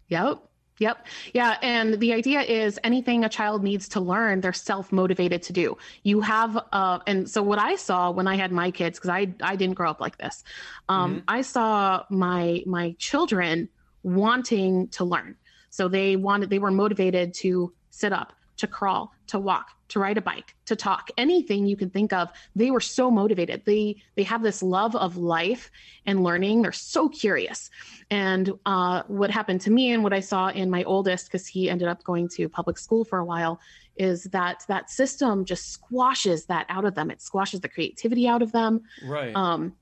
Yep. 0.09 0.43
Yep. 0.79 1.07
Yeah. 1.35 1.57
And 1.63 2.01
the 2.01 2.13
idea 2.13 2.41
is 2.41 2.79
anything 2.83 3.25
a 3.25 3.29
child 3.29 3.63
needs 3.63 3.89
to 3.91 4.01
learn, 4.01 4.41
they're 4.41 4.53
self 4.53 4.91
motivated 4.91 5.43
to 5.45 5.53
do. 5.53 5.77
You 6.03 6.21
have, 6.21 6.59
uh, 6.73 6.99
and 7.07 7.29
so 7.29 7.43
what 7.43 7.59
I 7.59 7.77
saw 7.77 8.11
when 8.11 8.27
I 8.27 8.37
had 8.37 8.53
my 8.53 8.71
kids, 8.71 8.99
because 8.99 9.11
I, 9.11 9.33
I 9.43 9.57
didn't 9.57 9.75
grow 9.75 9.91
up 9.91 10.01
like 10.01 10.19
this, 10.19 10.45
um, 10.89 11.23
I 11.29 11.43
saw 11.43 12.05
my, 12.11 12.63
my 12.67 12.97
children 12.99 13.69
wanting 14.03 14.89
to 14.89 15.05
learn. 15.05 15.37
So 15.71 15.89
they 15.89 16.17
wanted, 16.17 16.51
they 16.51 16.59
were 16.59 16.71
motivated 16.71 17.35
to 17.35 17.73
sit 17.91 18.13
up, 18.13 18.33
to 18.57 18.67
crawl, 18.67 19.13
to 19.29 19.39
walk, 19.39 19.69
to 19.93 20.01
ride 20.01 20.17
a 20.17 20.23
bike, 20.23 20.55
to 20.65 20.75
talk, 20.75 21.11
anything 21.19 21.67
you 21.67 21.77
can 21.77 21.91
think 21.91 22.13
of. 22.13 22.31
They 22.57 22.71
were 22.71 22.81
so 22.81 23.11
motivated. 23.11 23.63
They 23.67 24.03
they 24.17 24.23
have 24.23 24.43
this 24.43 24.63
love 24.63 24.97
of 24.97 25.17
life 25.17 25.71
and 26.07 26.25
learning. 26.25 26.63
They're 26.63 26.73
so 26.73 27.09
curious. 27.09 27.71
And 28.11 28.53
uh, 28.65 29.03
what 29.07 29.31
happened 29.31 29.61
to 29.63 29.71
me 29.71 29.93
and 29.93 30.03
what 30.03 30.15
I 30.15 30.21
saw 30.21 30.49
in 30.49 30.71
my 30.71 30.83
oldest, 30.85 31.27
because 31.27 31.47
he 31.47 31.69
ended 31.69 31.89
up 31.89 32.03
going 32.05 32.29
to 32.37 32.49
public 32.49 32.79
school 32.79 33.05
for 33.05 33.19
a 33.19 33.25
while, 33.25 33.61
is 33.97 34.25
that 34.25 34.65
that 34.69 34.89
system 34.91 35.45
just 35.45 35.71
squashes 35.73 36.47
that 36.47 36.65
out 36.71 36.87
of 36.87 36.95
them. 36.95 37.11
It 37.11 37.21
squashes 37.21 37.61
the 37.61 37.69
creativity 37.69 38.27
out 38.27 38.41
of 38.41 38.51
them. 38.53 38.83
Right. 39.05 39.37
Um, 39.37 39.75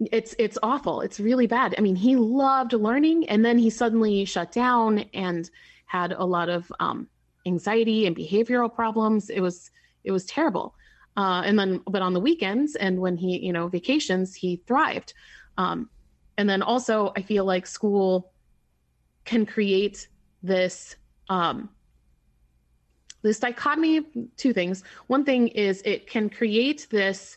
it's 0.00 0.34
it's 0.38 0.58
awful. 0.64 1.00
It's 1.00 1.20
really 1.20 1.46
bad. 1.46 1.76
I 1.78 1.80
mean, 1.80 1.96
he 1.96 2.16
loved 2.16 2.72
learning, 2.72 3.28
and 3.28 3.44
then 3.44 3.58
he 3.58 3.70
suddenly 3.70 4.24
shut 4.24 4.50
down 4.50 5.04
and 5.14 5.48
had 5.86 6.12
a 6.12 6.24
lot 6.24 6.48
of 6.48 6.72
um, 6.80 7.08
anxiety 7.48 8.06
and 8.06 8.14
behavioral 8.16 8.72
problems. 8.72 9.30
It 9.30 9.40
was 9.40 9.70
it 10.04 10.12
was 10.12 10.24
terrible. 10.26 10.74
Uh, 11.16 11.42
and 11.44 11.58
then, 11.58 11.80
but 11.86 12.00
on 12.00 12.12
the 12.12 12.20
weekends 12.20 12.76
and 12.76 13.00
when 13.00 13.16
he, 13.16 13.44
you 13.44 13.52
know, 13.52 13.66
vacations, 13.66 14.36
he 14.36 14.62
thrived. 14.68 15.14
Um, 15.56 15.90
and 16.36 16.48
then 16.48 16.62
also, 16.62 17.12
I 17.16 17.22
feel 17.22 17.44
like 17.44 17.66
school 17.66 18.30
can 19.24 19.44
create 19.44 20.06
this 20.44 20.94
um, 21.28 21.70
this 23.22 23.40
dichotomy 23.40 24.06
two 24.36 24.52
things. 24.52 24.84
One 25.08 25.24
thing 25.24 25.48
is 25.48 25.82
it 25.84 26.08
can 26.08 26.30
create 26.30 26.86
this 26.88 27.36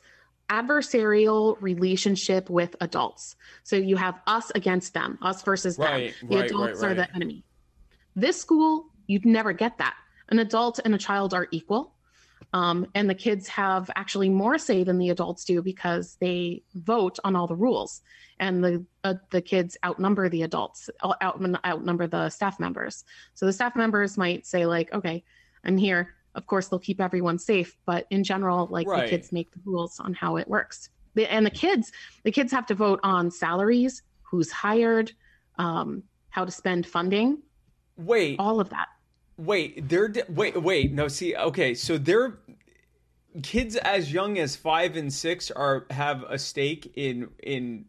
adversarial 0.49 1.57
relationship 1.59 2.49
with 2.49 2.76
adults. 2.82 3.36
So 3.64 3.76
you 3.78 3.95
have 3.95 4.20
us 4.28 4.51
against 4.53 4.93
them, 4.93 5.18
us 5.22 5.41
versus 5.41 5.80
Right, 5.80 6.14
them. 6.20 6.30
The 6.30 6.36
right, 6.36 6.45
adults 6.45 6.82
right, 6.82 6.91
are 6.91 6.93
the 6.93 7.16
enemy. 7.16 7.43
This 8.16 8.39
school, 8.39 8.86
you'd 9.07 9.26
never 9.26 9.53
get 9.53 9.80
that. 9.80 9.95
An 10.32 10.39
adult 10.39 10.79
and 10.84 10.95
a 10.95 10.97
child 10.97 11.34
are 11.34 11.47
equal. 11.51 11.93
Um, 12.53 12.88
and 12.95 13.09
the 13.09 13.15
kids 13.15 13.47
have 13.49 13.89
actually 13.95 14.29
more 14.29 14.57
say 14.57 14.84
than 14.84 14.97
the 14.97 15.09
adults 15.09 15.45
do 15.45 15.61
because 15.61 16.17
they 16.19 16.63
vote 16.73 17.19
on 17.23 17.36
all 17.36 17.47
the 17.47 17.55
rules, 17.55 18.01
and 18.39 18.63
the 18.63 18.86
uh, 19.05 19.13
the 19.29 19.41
kids 19.41 19.77
outnumber 19.86 20.27
the 20.27 20.41
adults, 20.41 20.89
out, 21.03 21.17
outnumber 21.65 22.07
the 22.07 22.29
staff 22.29 22.59
members. 22.59 23.05
So 23.36 23.45
the 23.45 23.53
staff 23.53 23.75
members 23.75 24.17
might 24.17 24.45
say 24.45 24.65
like, 24.65 24.91
"Okay, 24.93 25.23
I'm 25.63 25.77
here. 25.77 26.15
Of 26.36 26.45
course, 26.45 26.67
they'll 26.67 26.79
keep 26.79 26.99
everyone 26.99 27.38
safe, 27.38 27.77
but 27.86 28.05
in 28.09 28.23
general, 28.23 28.67
like 28.69 28.88
Right. 28.88 29.03
the 29.03 29.09
kids 29.09 29.32
make 29.32 29.51
the 29.51 29.61
rules 29.63 29.99
on 29.99 30.13
how 30.13 30.36
it 30.38 30.47
works. 30.47 30.89
The, 31.13 31.32
and 31.32 31.45
the 31.45 31.51
kids, 31.51 31.91
the 32.23 32.32
kids 32.32 32.51
have 32.51 32.65
to 32.67 32.75
vote 32.75 32.99
on 33.03 33.32
salaries, 33.32 34.01
who's 34.23 34.49
hired, 34.51 35.11
um, 35.57 36.03
how 36.29 36.45
to 36.45 36.51
spend 36.51 36.86
funding, 36.88 37.43
Wait. 37.97 38.38
all 38.39 38.59
of 38.61 38.69
that. 38.69 38.88
Wait, 39.41 39.89
they're 39.89 40.13
wait, 40.29 40.61
wait. 40.61 40.93
No, 40.93 41.07
see, 41.07 41.35
okay, 41.35 41.73
so 41.73 41.97
they're 41.97 42.37
kids 43.43 43.75
as 43.77 44.11
young 44.11 44.37
as 44.37 44.55
five 44.55 44.95
and 44.95 45.11
six 45.11 45.49
are 45.51 45.85
have 45.89 46.23
a 46.23 46.37
stake 46.37 46.91
in 46.95 47.29
in. 47.41 47.85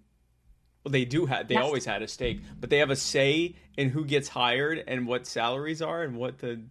Well, 0.85 0.93
they 0.93 1.05
do 1.05 1.27
have. 1.27 1.49
They 1.49 1.59
Yes. 1.59 1.61
always 1.61 1.85
had 1.87 2.03
a 2.03 2.09
stake, 2.09 2.43
but 2.61 2.71
they 2.71 2.79
have 2.79 2.91
a 2.91 2.97
say 2.97 3.57
in 3.77 3.91
who 3.91 4.05
gets 4.05 4.29
hired 4.31 4.85
and 4.87 5.07
what 5.07 5.27
salaries 5.27 5.83
are 5.83 6.03
and 6.03 6.17
what 6.17 6.39
the. 6.39 6.63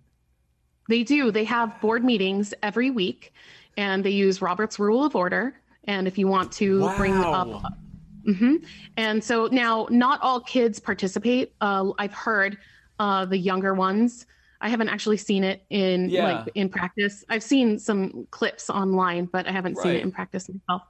They 0.89 1.03
do. 1.03 1.31
They 1.31 1.45
have 1.45 1.79
board 1.79 2.03
meetings 2.03 2.53
every 2.63 2.89
week, 2.89 3.33
and 3.77 4.03
they 4.03 4.09
use 4.09 4.41
Robert's 4.41 4.79
Rule 4.79 5.03
of 5.05 5.15
Order. 5.15 5.55
And 5.85 6.07
if 6.07 6.17
you 6.17 6.27
want 6.27 6.51
to 6.53 6.89
bring 6.89 7.23
Wow. 7.23 7.31
up, 7.33 7.73
hmm 8.25 8.57
and 8.97 9.23
so 9.23 9.47
now 9.51 9.87
not 9.89 10.19
all 10.21 10.41
kids 10.41 10.79
participate. 10.79 11.55
Uh, 11.61 11.91
I've 11.97 12.13
heard 12.13 12.57
uh, 12.99 13.25
the 13.25 13.37
younger 13.37 13.73
ones. 13.73 14.25
I 14.61 14.69
haven't 14.69 14.89
actually 14.89 15.17
seen 15.17 15.43
it 15.43 15.63
in 15.69 16.09
Yeah. 16.09 16.23
like 16.23 16.49
in 16.55 16.69
practice. 16.69 17.23
I've 17.29 17.43
seen 17.43 17.79
some 17.79 18.27
clips 18.31 18.69
online, 18.69 19.25
but 19.25 19.47
I 19.47 19.51
haven't 19.51 19.77
seen 19.77 19.93
it 19.95 20.03
in 20.03 20.11
practice 20.11 20.49
myself. 20.49 20.83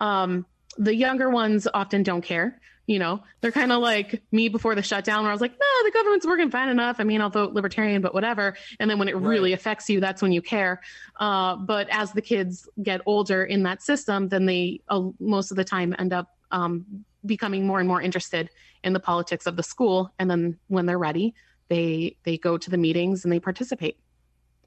Um, 0.00 0.46
the 0.78 0.94
younger 0.94 1.28
ones 1.28 1.66
often 1.74 2.02
don't 2.02 2.22
care. 2.22 2.60
You 2.86 2.98
know, 2.98 3.22
they're 3.42 3.52
kind 3.52 3.70
of 3.70 3.82
like 3.82 4.22
me 4.32 4.48
before 4.48 4.74
the 4.74 4.82
shutdown, 4.82 5.22
where 5.22 5.30
I 5.30 5.34
was 5.34 5.42
like, 5.42 5.52
"No, 5.52 5.84
the 5.84 5.90
government's 5.90 6.26
working 6.26 6.50
fine 6.50 6.70
enough. 6.70 6.96
I 7.00 7.04
mean, 7.04 7.20
I'll 7.20 7.28
vote 7.28 7.52
libertarian, 7.52 8.00
but 8.00 8.14
whatever." 8.14 8.56
And 8.80 8.88
then 8.88 8.98
when 8.98 9.08
it 9.08 9.16
really 9.16 9.52
affects 9.52 9.90
you, 9.90 10.00
that's 10.00 10.22
when 10.22 10.32
you 10.32 10.40
care. 10.40 10.80
Uh, 11.20 11.56
but 11.56 11.86
as 11.90 12.12
the 12.12 12.22
kids 12.22 12.66
get 12.82 13.02
older 13.04 13.44
in 13.44 13.64
that 13.64 13.82
system, 13.82 14.28
then 14.28 14.46
they 14.46 14.80
uh, 14.88 15.02
most 15.20 15.50
of 15.50 15.58
the 15.58 15.64
time 15.64 15.94
end 15.98 16.14
up 16.14 16.34
um, 16.50 16.86
becoming 17.26 17.66
more 17.66 17.78
and 17.78 17.88
more 17.88 18.00
interested 18.00 18.48
in 18.84 18.94
the 18.94 19.00
politics 19.00 19.46
of 19.46 19.56
the 19.56 19.62
school. 19.62 20.10
And 20.18 20.30
then 20.30 20.56
when 20.68 20.86
they're 20.86 20.98
ready, 20.98 21.34
they 21.68 22.16
they 22.24 22.38
go 22.38 22.58
to 22.58 22.70
the 22.70 22.78
meetings 22.78 23.24
and 23.24 23.32
they 23.32 23.40
participate. 23.40 23.98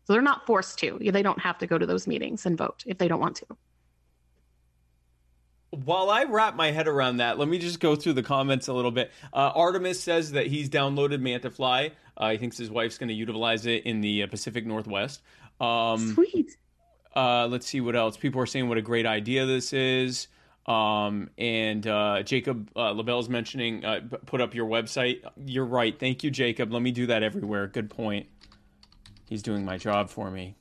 So 0.05 0.13
they're 0.13 0.21
not 0.21 0.45
forced 0.45 0.79
to. 0.79 0.97
They 0.99 1.21
don't 1.21 1.39
have 1.39 1.57
to 1.59 1.67
go 1.67 1.77
to 1.77 1.85
those 1.85 2.07
meetings 2.07 2.45
and 2.45 2.57
vote 2.57 2.83
if 2.85 2.97
they 2.97 3.07
don't 3.07 3.19
want 3.19 3.35
to. 3.37 3.45
While 5.71 6.09
I 6.09 6.25
wrap 6.25 6.55
my 6.55 6.71
head 6.71 6.87
around 6.87 7.17
that, 7.17 7.39
let 7.39 7.47
me 7.47 7.57
just 7.57 7.79
go 7.79 7.95
through 7.95 8.13
the 8.13 8.23
comments 8.23 8.67
a 8.67 8.73
little 8.73 8.91
bit. 8.91 9.09
Uh, 9.31 9.51
Artemis 9.55 10.01
says 10.01 10.31
that 10.31 10.47
he's 10.47 10.69
downloaded 10.69 11.21
Mantifly. 11.21 11.91
Uh, 12.17 12.31
he 12.31 12.37
thinks 12.37 12.57
his 12.57 12.69
wife's 12.69 12.97
going 12.97 13.07
to 13.07 13.15
utilize 13.15 13.65
it 13.65 13.85
in 13.85 14.01
the 14.01 14.23
uh, 14.23 14.27
Pacific 14.27 14.65
Northwest. 14.65 15.21
Um, 15.61 16.13
Sweet. 16.13 16.57
Uh, 17.15 17.47
let's 17.47 17.67
see 17.67 17.79
what 17.79 17.95
else. 17.95 18.17
People 18.17 18.41
are 18.41 18.45
saying 18.45 18.67
what 18.67 18.77
a 18.77 18.81
great 18.81 19.05
idea 19.05 19.45
this 19.45 19.71
is. 19.71 20.27
Um, 20.65 21.29
and 21.37 21.85
uh, 21.87 22.23
Jacob 22.23 22.69
uh, 22.75 22.91
LaBelle's 22.91 23.29
mentioning 23.29 23.83
uh, 23.83 24.01
put 24.25 24.41
up 24.41 24.53
your 24.53 24.67
website. 24.67 25.21
You're 25.45 25.65
right. 25.65 25.97
Thank 25.97 26.23
you, 26.23 26.31
Jacob. 26.31 26.71
Let 26.71 26.81
me 26.81 26.91
do 26.91 27.07
that 27.07 27.23
everywhere. 27.23 27.67
Good 27.67 27.89
point. 27.89 28.27
He's 29.27 29.41
doing 29.41 29.65
my 29.65 29.77
job 29.77 30.09
for 30.09 30.29
me. 30.29 30.55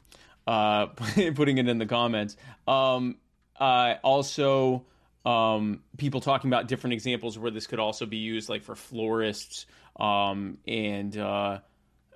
Uh, 0.47 0.87
putting 1.35 1.59
it 1.59 1.69
in 1.69 1.79
the 1.79 1.87
comments. 1.87 2.37
Um, 2.67 3.17
uh, 3.59 3.95
also, 4.03 4.87
um, 5.27 5.83
people 5.99 6.21
talking 6.21 6.49
about 6.49 6.67
different 6.67 6.95
examples 6.95 7.39
where 7.39 7.51
this 7.51 7.67
could 7.67 7.79
also 7.79 8.07
be 8.07 8.17
used, 8.17 8.49
like 8.49 8.63
for 8.63 8.75
florists. 8.75 9.67
Um, 9.99 10.59
and 10.67 11.17
uh, 11.17 11.59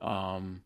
um, 0.01 0.63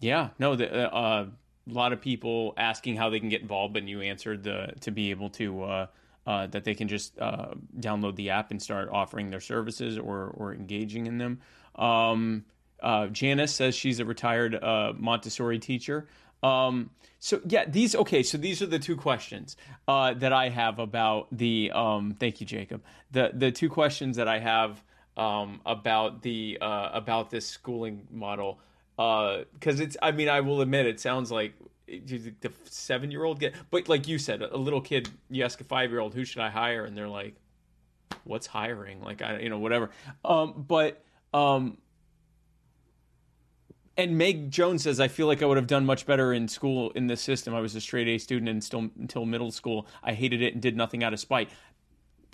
yeah, 0.00 0.30
no, 0.38 0.56
the, 0.56 0.92
uh, 0.92 1.26
a 1.68 1.72
lot 1.72 1.92
of 1.92 2.00
people 2.00 2.54
asking 2.56 2.96
how 2.96 3.10
they 3.10 3.18
can 3.18 3.28
get 3.28 3.42
involved, 3.42 3.74
but 3.74 3.86
you 3.86 4.00
answered 4.00 4.44
the 4.44 4.72
to 4.80 4.90
be 4.90 5.10
able 5.10 5.30
to 5.30 5.62
uh, 5.62 5.86
uh, 6.26 6.46
that 6.48 6.64
they 6.64 6.74
can 6.74 6.88
just 6.88 7.18
uh, 7.18 7.54
download 7.78 8.16
the 8.16 8.30
app 8.30 8.50
and 8.50 8.62
start 8.62 8.88
offering 8.90 9.30
their 9.30 9.40
services 9.40 9.98
or 9.98 10.32
or 10.36 10.54
engaging 10.54 11.06
in 11.06 11.18
them. 11.18 11.40
Um, 11.76 12.44
uh, 12.80 13.06
Janice 13.08 13.54
says 13.54 13.74
she's 13.74 14.00
a 14.00 14.04
retired 14.04 14.54
uh, 14.54 14.92
Montessori 14.96 15.58
teacher. 15.58 16.06
Um, 16.42 16.90
so 17.18 17.40
yeah, 17.48 17.64
these 17.64 17.94
okay. 17.96 18.22
So 18.22 18.38
these 18.38 18.62
are 18.62 18.66
the 18.66 18.78
two 18.78 18.96
questions 18.96 19.56
uh, 19.88 20.14
that 20.14 20.32
I 20.32 20.50
have 20.50 20.78
about 20.78 21.28
the. 21.32 21.72
Um, 21.72 22.16
thank 22.18 22.40
you, 22.40 22.46
Jacob. 22.46 22.82
The 23.10 23.30
the 23.32 23.50
two 23.50 23.68
questions 23.68 24.16
that 24.16 24.28
I 24.28 24.38
have 24.38 24.82
um, 25.16 25.60
about 25.66 26.22
the 26.22 26.58
about 26.60 27.30
this 27.30 27.46
schooling 27.46 28.06
model 28.10 28.60
because 28.96 29.80
it's. 29.80 29.96
I 30.02 30.12
mean, 30.12 30.28
I 30.28 30.40
will 30.40 30.60
admit, 30.60 30.86
it 30.86 31.00
sounds 31.00 31.30
like 31.30 31.54
the 31.86 32.52
seven 32.64 33.10
year 33.10 33.24
old 33.24 33.38
get, 33.38 33.54
but 33.70 33.88
like 33.88 34.08
you 34.08 34.18
said, 34.18 34.42
a 34.42 34.56
little 34.56 34.80
kid. 34.80 35.08
You 35.30 35.44
ask 35.44 35.60
a 35.60 35.64
five 35.64 35.90
year 35.90 36.00
old, 36.00 36.14
who 36.14 36.24
should 36.24 36.42
I 36.42 36.50
hire, 36.50 36.84
and 36.84 36.96
they're 36.96 37.08
like, 37.08 37.34
"What's 38.24 38.46
hiring?" 38.46 39.02
Like 39.02 39.22
I, 39.22 39.38
you 39.38 39.50
know, 39.50 39.58
whatever. 39.58 39.90
Um, 40.24 40.64
but 40.66 41.04
um, 41.34 41.78
and 43.96 44.18
Meg 44.18 44.50
Jones 44.50 44.82
says, 44.82 45.00
I 45.00 45.08
feel 45.08 45.26
like 45.26 45.42
I 45.42 45.46
would 45.46 45.56
have 45.56 45.66
done 45.66 45.86
much 45.86 46.06
better 46.06 46.32
in 46.32 46.48
school 46.48 46.90
in 46.90 47.06
this 47.06 47.20
system. 47.20 47.54
I 47.54 47.60
was 47.60 47.74
a 47.74 47.80
straight 47.80 48.08
A 48.08 48.18
student 48.18 48.48
and 48.48 48.62
still 48.62 48.90
until 48.98 49.24
middle 49.24 49.50
school. 49.50 49.86
I 50.02 50.12
hated 50.12 50.42
it 50.42 50.52
and 50.52 50.62
did 50.62 50.76
nothing 50.76 51.02
out 51.02 51.12
of 51.12 51.20
spite. 51.20 51.48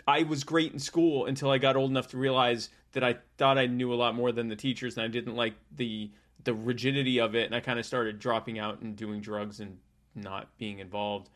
I 0.06 0.24
was 0.24 0.42
great 0.42 0.72
in 0.72 0.80
school 0.80 1.26
until 1.26 1.50
I 1.50 1.58
got 1.58 1.76
old 1.76 1.90
enough 1.90 2.08
to 2.08 2.18
realize 2.18 2.70
that 2.92 3.04
I 3.04 3.18
thought 3.38 3.58
I 3.58 3.66
knew 3.66 3.92
a 3.92 3.94
lot 3.94 4.16
more 4.16 4.32
than 4.32 4.48
the 4.48 4.56
teachers 4.56 4.96
and 4.96 5.04
I 5.04 5.08
didn't 5.08 5.36
like 5.36 5.54
the 5.76 6.10
the 6.44 6.54
rigidity 6.54 7.20
of 7.20 7.34
it 7.34 7.46
and 7.46 7.54
I 7.54 7.60
kind 7.60 7.78
of 7.78 7.86
started 7.86 8.18
dropping 8.18 8.58
out 8.58 8.80
and 8.80 8.96
doing 8.96 9.20
drugs 9.20 9.60
and 9.60 9.78
not 10.14 10.48
being 10.58 10.78
involved. 10.78 11.28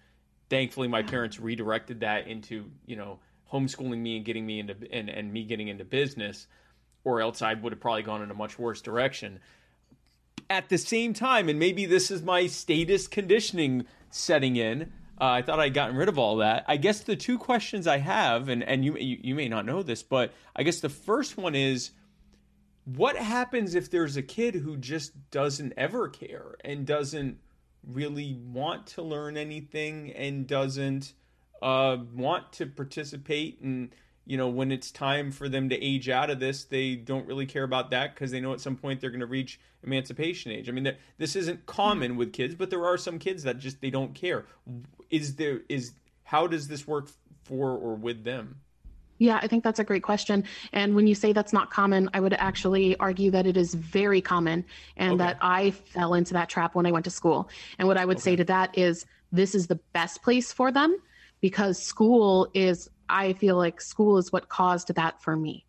Thankfully 0.48 0.88
my 0.88 1.02
parents 1.02 1.40
redirected 1.40 2.00
that 2.00 2.26
into, 2.26 2.70
you 2.86 2.96
know, 2.96 3.18
homeschooling 3.52 3.98
me 3.98 4.16
and 4.16 4.24
getting 4.24 4.44
me 4.44 4.58
into 4.58 4.74
and, 4.92 5.08
and 5.08 5.32
me 5.32 5.44
getting 5.44 5.68
into 5.68 5.84
business 5.84 6.46
or 7.04 7.20
else 7.20 7.42
I 7.42 7.54
would 7.54 7.72
have 7.72 7.80
probably 7.80 8.02
gone 8.02 8.22
in 8.22 8.30
a 8.30 8.34
much 8.34 8.58
worse 8.58 8.80
direction 8.80 9.40
at 10.48 10.68
the 10.68 10.78
same 10.78 11.12
time, 11.12 11.48
and 11.48 11.58
maybe 11.58 11.86
this 11.86 12.10
is 12.10 12.22
my 12.22 12.46
status 12.46 13.08
conditioning 13.08 13.86
setting 14.10 14.56
in. 14.56 14.92
Uh, 15.20 15.30
I 15.30 15.42
thought 15.42 15.60
I'd 15.60 15.74
gotten 15.74 15.96
rid 15.96 16.08
of 16.08 16.18
all 16.18 16.36
that. 16.36 16.64
I 16.68 16.76
guess 16.76 17.00
the 17.00 17.16
two 17.16 17.38
questions 17.38 17.86
I 17.86 17.98
have, 17.98 18.48
and 18.48 18.62
and 18.62 18.84
you, 18.84 18.96
you 18.96 19.18
you 19.22 19.34
may 19.34 19.48
not 19.48 19.64
know 19.64 19.82
this, 19.82 20.02
but 20.02 20.32
I 20.54 20.62
guess 20.62 20.80
the 20.80 20.88
first 20.88 21.36
one 21.36 21.54
is, 21.54 21.90
what 22.86 23.16
happens 23.16 23.74
if 23.74 23.90
there's 23.90 24.16
a 24.16 24.22
kid 24.22 24.54
who 24.54 24.76
just 24.76 25.12
doesn't 25.30 25.74
ever 25.76 26.08
care 26.08 26.56
and 26.64 26.86
doesn't 26.86 27.38
really 27.86 28.40
want 28.46 28.86
to 28.86 29.02
learn 29.02 29.36
anything 29.36 30.12
and 30.12 30.46
doesn't 30.46 31.12
uh, 31.62 31.98
want 32.14 32.52
to 32.54 32.66
participate 32.66 33.60
and 33.60 33.90
you 34.26 34.36
know, 34.36 34.48
when 34.48 34.72
it's 34.72 34.90
time 34.90 35.30
for 35.30 35.48
them 35.48 35.68
to 35.68 35.80
age 35.80 36.08
out 36.08 36.30
of 36.30 36.40
this, 36.40 36.64
they 36.64 36.96
don't 36.96 37.26
really 37.26 37.46
care 37.46 37.62
about 37.62 37.90
that 37.92 38.12
because 38.12 38.32
they 38.32 38.40
know 38.40 38.52
at 38.52 38.60
some 38.60 38.76
point 38.76 39.00
they're 39.00 39.10
going 39.10 39.20
to 39.20 39.26
reach 39.26 39.60
emancipation 39.84 40.50
age. 40.50 40.68
I 40.68 40.72
mean, 40.72 40.92
this 41.16 41.36
isn't 41.36 41.64
common 41.66 42.16
with 42.16 42.32
kids, 42.32 42.56
but 42.56 42.68
there 42.68 42.84
are 42.84 42.98
some 42.98 43.20
kids 43.20 43.44
that 43.44 43.58
just 43.58 43.80
they 43.80 43.90
don't 43.90 44.14
care. 44.14 44.46
Is 45.10 45.36
there 45.36 45.60
is 45.68 45.92
how 46.24 46.48
does 46.48 46.66
this 46.66 46.88
work 46.88 47.08
for 47.44 47.70
or 47.70 47.94
with 47.94 48.24
them? 48.24 48.62
Yeah, 49.18 49.38
I 49.42 49.46
think 49.46 49.64
that's 49.64 49.78
a 49.78 49.84
great 49.84 50.02
question. 50.02 50.44
And 50.72 50.94
when 50.94 51.06
you 51.06 51.14
say 51.14 51.32
that's 51.32 51.52
not 51.52 51.70
common, 51.70 52.10
I 52.12 52.20
would 52.20 52.34
actually 52.34 52.96
argue 52.98 53.30
that 53.30 53.46
it 53.46 53.56
is 53.56 53.74
very 53.74 54.20
common 54.20 54.64
and 54.96 55.14
okay. 55.14 55.18
that 55.18 55.38
I 55.40 55.70
fell 55.70 56.14
into 56.14 56.34
that 56.34 56.48
trap 56.48 56.74
when 56.74 56.86
I 56.86 56.92
went 56.92 57.04
to 57.04 57.10
school. 57.10 57.48
And 57.78 57.88
what 57.88 57.96
I 57.96 58.04
would 58.04 58.18
okay. 58.18 58.22
say 58.22 58.36
to 58.36 58.44
that 58.44 58.76
is 58.76 59.06
this 59.32 59.54
is 59.54 59.66
the 59.66 59.80
best 59.92 60.22
place 60.22 60.52
for 60.52 60.70
them 60.70 60.98
because 61.40 61.82
school 61.82 62.48
is 62.54 62.90
I 63.08 63.32
feel 63.34 63.56
like 63.56 63.80
school 63.80 64.18
is 64.18 64.32
what 64.32 64.48
caused 64.48 64.94
that 64.94 65.22
for 65.22 65.36
me. 65.36 65.64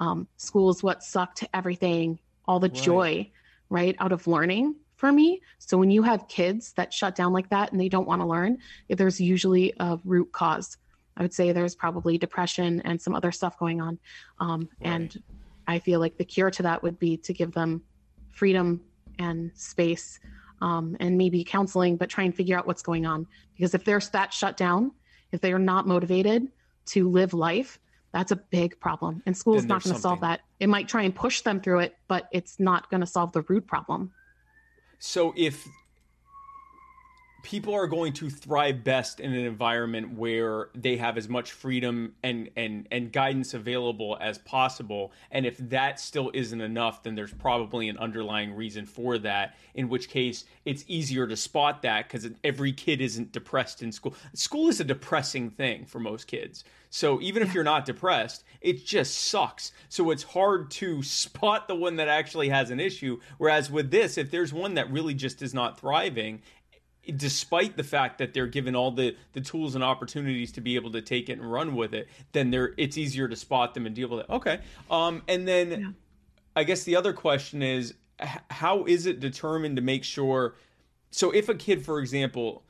Um, 0.00 0.28
school 0.36 0.70
is 0.70 0.82
what 0.82 1.02
sucked 1.02 1.44
everything, 1.52 2.20
all 2.46 2.60
the 2.60 2.68
right. 2.68 2.82
joy, 2.82 3.30
right, 3.68 3.96
out 3.98 4.12
of 4.12 4.26
learning 4.26 4.76
for 4.96 5.10
me. 5.10 5.40
So 5.58 5.76
when 5.76 5.90
you 5.90 6.02
have 6.02 6.28
kids 6.28 6.72
that 6.74 6.92
shut 6.92 7.14
down 7.14 7.32
like 7.32 7.48
that 7.50 7.72
and 7.72 7.80
they 7.80 7.88
don't 7.88 8.06
want 8.06 8.22
to 8.22 8.26
learn, 8.26 8.58
there's 8.88 9.20
usually 9.20 9.74
a 9.80 9.98
root 10.04 10.32
cause. 10.32 10.76
I 11.18 11.22
would 11.22 11.34
say 11.34 11.52
there's 11.52 11.74
probably 11.74 12.16
depression 12.16 12.80
and 12.84 13.00
some 13.00 13.14
other 13.14 13.32
stuff 13.32 13.58
going 13.58 13.80
on. 13.80 13.98
Um, 14.38 14.68
right. 14.80 14.90
And 14.90 15.22
I 15.66 15.80
feel 15.80 16.00
like 16.00 16.16
the 16.16 16.24
cure 16.24 16.50
to 16.52 16.62
that 16.62 16.82
would 16.82 16.98
be 16.98 17.16
to 17.18 17.32
give 17.32 17.52
them 17.52 17.82
freedom 18.30 18.80
and 19.18 19.50
space 19.54 20.20
um, 20.62 20.96
and 21.00 21.18
maybe 21.18 21.42
counseling, 21.44 21.96
but 21.96 22.08
try 22.08 22.24
and 22.24 22.34
figure 22.34 22.56
out 22.56 22.66
what's 22.66 22.82
going 22.82 23.04
on. 23.04 23.26
Because 23.56 23.74
if 23.74 23.84
they're 23.84 24.00
that 24.12 24.32
shut 24.32 24.56
down, 24.56 24.92
if 25.32 25.40
they 25.40 25.52
are 25.52 25.58
not 25.58 25.86
motivated, 25.86 26.48
to 26.86 27.10
live 27.10 27.34
life, 27.34 27.78
that's 28.12 28.32
a 28.32 28.36
big 28.36 28.80
problem. 28.80 29.22
And 29.26 29.36
school 29.36 29.56
is 29.56 29.66
not 29.66 29.82
going 29.82 29.94
to 29.94 30.00
solve 30.00 30.20
that. 30.20 30.40
It 30.60 30.68
might 30.68 30.88
try 30.88 31.02
and 31.02 31.14
push 31.14 31.42
them 31.42 31.60
through 31.60 31.80
it, 31.80 31.96
but 32.06 32.28
it's 32.32 32.58
not 32.58 32.90
going 32.90 33.00
to 33.00 33.06
solve 33.06 33.32
the 33.32 33.42
root 33.42 33.66
problem. 33.66 34.12
So 34.98 35.34
if 35.36 35.68
people 37.42 37.72
are 37.72 37.86
going 37.86 38.12
to 38.12 38.28
thrive 38.28 38.82
best 38.82 39.20
in 39.20 39.32
an 39.32 39.44
environment 39.44 40.16
where 40.16 40.68
they 40.74 40.96
have 40.96 41.16
as 41.16 41.28
much 41.28 41.52
freedom 41.52 42.14
and 42.22 42.50
and 42.56 42.88
and 42.90 43.12
guidance 43.12 43.54
available 43.54 44.18
as 44.20 44.38
possible. 44.38 45.12
And 45.30 45.46
if 45.46 45.56
that 45.58 46.00
still 46.00 46.30
isn't 46.34 46.60
enough 46.60 47.02
then 47.02 47.14
there's 47.14 47.32
probably 47.32 47.88
an 47.88 47.96
underlying 47.98 48.54
reason 48.54 48.86
for 48.86 49.18
that 49.18 49.56
in 49.74 49.88
which 49.88 50.08
case 50.08 50.44
it's 50.64 50.84
easier 50.88 51.26
to 51.26 51.36
spot 51.36 51.82
that 51.82 52.08
cuz 52.08 52.28
every 52.42 52.72
kid 52.72 53.00
isn't 53.00 53.32
depressed 53.32 53.82
in 53.82 53.92
school. 53.92 54.14
School 54.34 54.68
is 54.68 54.80
a 54.80 54.84
depressing 54.84 55.50
thing 55.50 55.84
for 55.84 56.00
most 56.00 56.26
kids. 56.26 56.64
So 56.90 57.20
even 57.20 57.42
if 57.42 57.54
you're 57.54 57.64
not 57.64 57.84
depressed 57.84 58.44
it 58.60 58.84
just 58.84 59.14
sucks. 59.14 59.72
So 59.88 60.10
it's 60.10 60.24
hard 60.24 60.70
to 60.72 61.02
spot 61.04 61.68
the 61.68 61.76
one 61.76 61.96
that 61.96 62.08
actually 62.08 62.48
has 62.48 62.70
an 62.70 62.80
issue. 62.80 63.20
Whereas 63.36 63.70
with 63.70 63.92
this 63.92 64.18
if 64.18 64.32
there's 64.32 64.52
one 64.52 64.74
that 64.74 64.90
really 64.90 65.14
just 65.14 65.40
is 65.40 65.54
not 65.54 65.78
thriving 65.78 66.42
despite 67.16 67.76
the 67.76 67.84
fact 67.84 68.18
that 68.18 68.34
they're 68.34 68.46
given 68.46 68.76
all 68.76 68.90
the 68.90 69.16
the 69.32 69.40
tools 69.40 69.74
and 69.74 69.82
opportunities 69.82 70.52
to 70.52 70.60
be 70.60 70.76
able 70.76 70.92
to 70.92 71.02
take 71.02 71.28
it 71.28 71.38
and 71.38 71.50
run 71.50 71.74
with 71.74 71.94
it, 71.94 72.08
then 72.32 72.50
they're 72.50 72.74
it's 72.76 72.98
easier 72.98 73.28
to 73.28 73.36
spot 73.36 73.74
them 73.74 73.86
and 73.86 73.94
deal 73.94 74.08
with 74.08 74.20
it. 74.20 74.26
Okay. 74.30 74.60
Um, 74.90 75.22
and 75.28 75.46
then 75.46 75.70
yeah. 75.70 75.90
I 76.56 76.64
guess 76.64 76.84
the 76.84 76.96
other 76.96 77.12
question 77.12 77.62
is 77.62 77.94
how 78.50 78.84
is 78.84 79.06
it 79.06 79.20
determined 79.20 79.76
to 79.76 79.82
make 79.82 80.04
sure 80.04 80.56
so 81.10 81.30
if 81.30 81.48
a 81.48 81.54
kid 81.54 81.84
for 81.84 82.00
example 82.00 82.64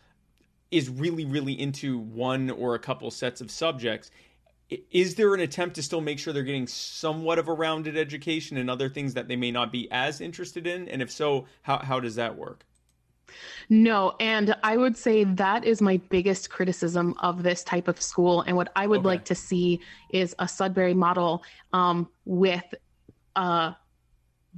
is 0.71 0.91
really 0.91 1.25
really 1.25 1.59
into 1.59 1.99
one 1.99 2.51
or 2.51 2.75
a 2.75 2.79
couple 2.79 3.11
sets 3.11 3.41
of 3.41 3.51
subjects 3.51 4.11
is 4.91 5.15
there 5.15 5.33
an 5.33 5.41
attempt 5.41 5.75
to 5.77 5.83
still 5.83 6.03
make 6.03 6.19
sure 6.19 6.35
they're 6.35 6.43
getting 6.43 6.67
somewhat 6.67 7.39
of 7.39 7.49
a 7.49 7.53
rounded 7.53 7.97
education 7.97 8.59
and 8.59 8.69
other 8.69 8.91
things 8.91 9.15
that 9.15 9.27
they 9.27 9.37
may 9.37 9.51
not 9.51 9.73
be 9.73 9.91
as 9.91 10.21
interested 10.21 10.67
in 10.67 10.87
and 10.89 11.01
if 11.01 11.11
so 11.11 11.47
how, 11.63 11.79
how 11.79 11.99
does 11.99 12.17
that 12.17 12.37
work 12.37 12.67
no, 13.69 14.15
and 14.21 14.55
I 14.63 14.77
would 14.77 14.97
say 14.97 15.25
that 15.25 15.65
is 15.65 15.81
my 15.83 15.99
biggest 16.09 16.51
criticism 16.51 17.15
of 17.21 17.43
this 17.43 17.63
type 17.63 17.89
of 17.89 18.01
school. 18.01 18.43
And 18.43 18.57
what 18.57 18.71
I 18.77 18.87
would 18.87 19.01
okay. 19.01 19.09
like 19.09 19.25
to 19.27 19.35
see 19.35 19.81
is 20.11 20.35
a 20.39 20.49
Sudbury 20.49 20.95
model 20.95 21.43
um, 21.73 22.09
with 22.25 22.75
uh, 23.37 23.73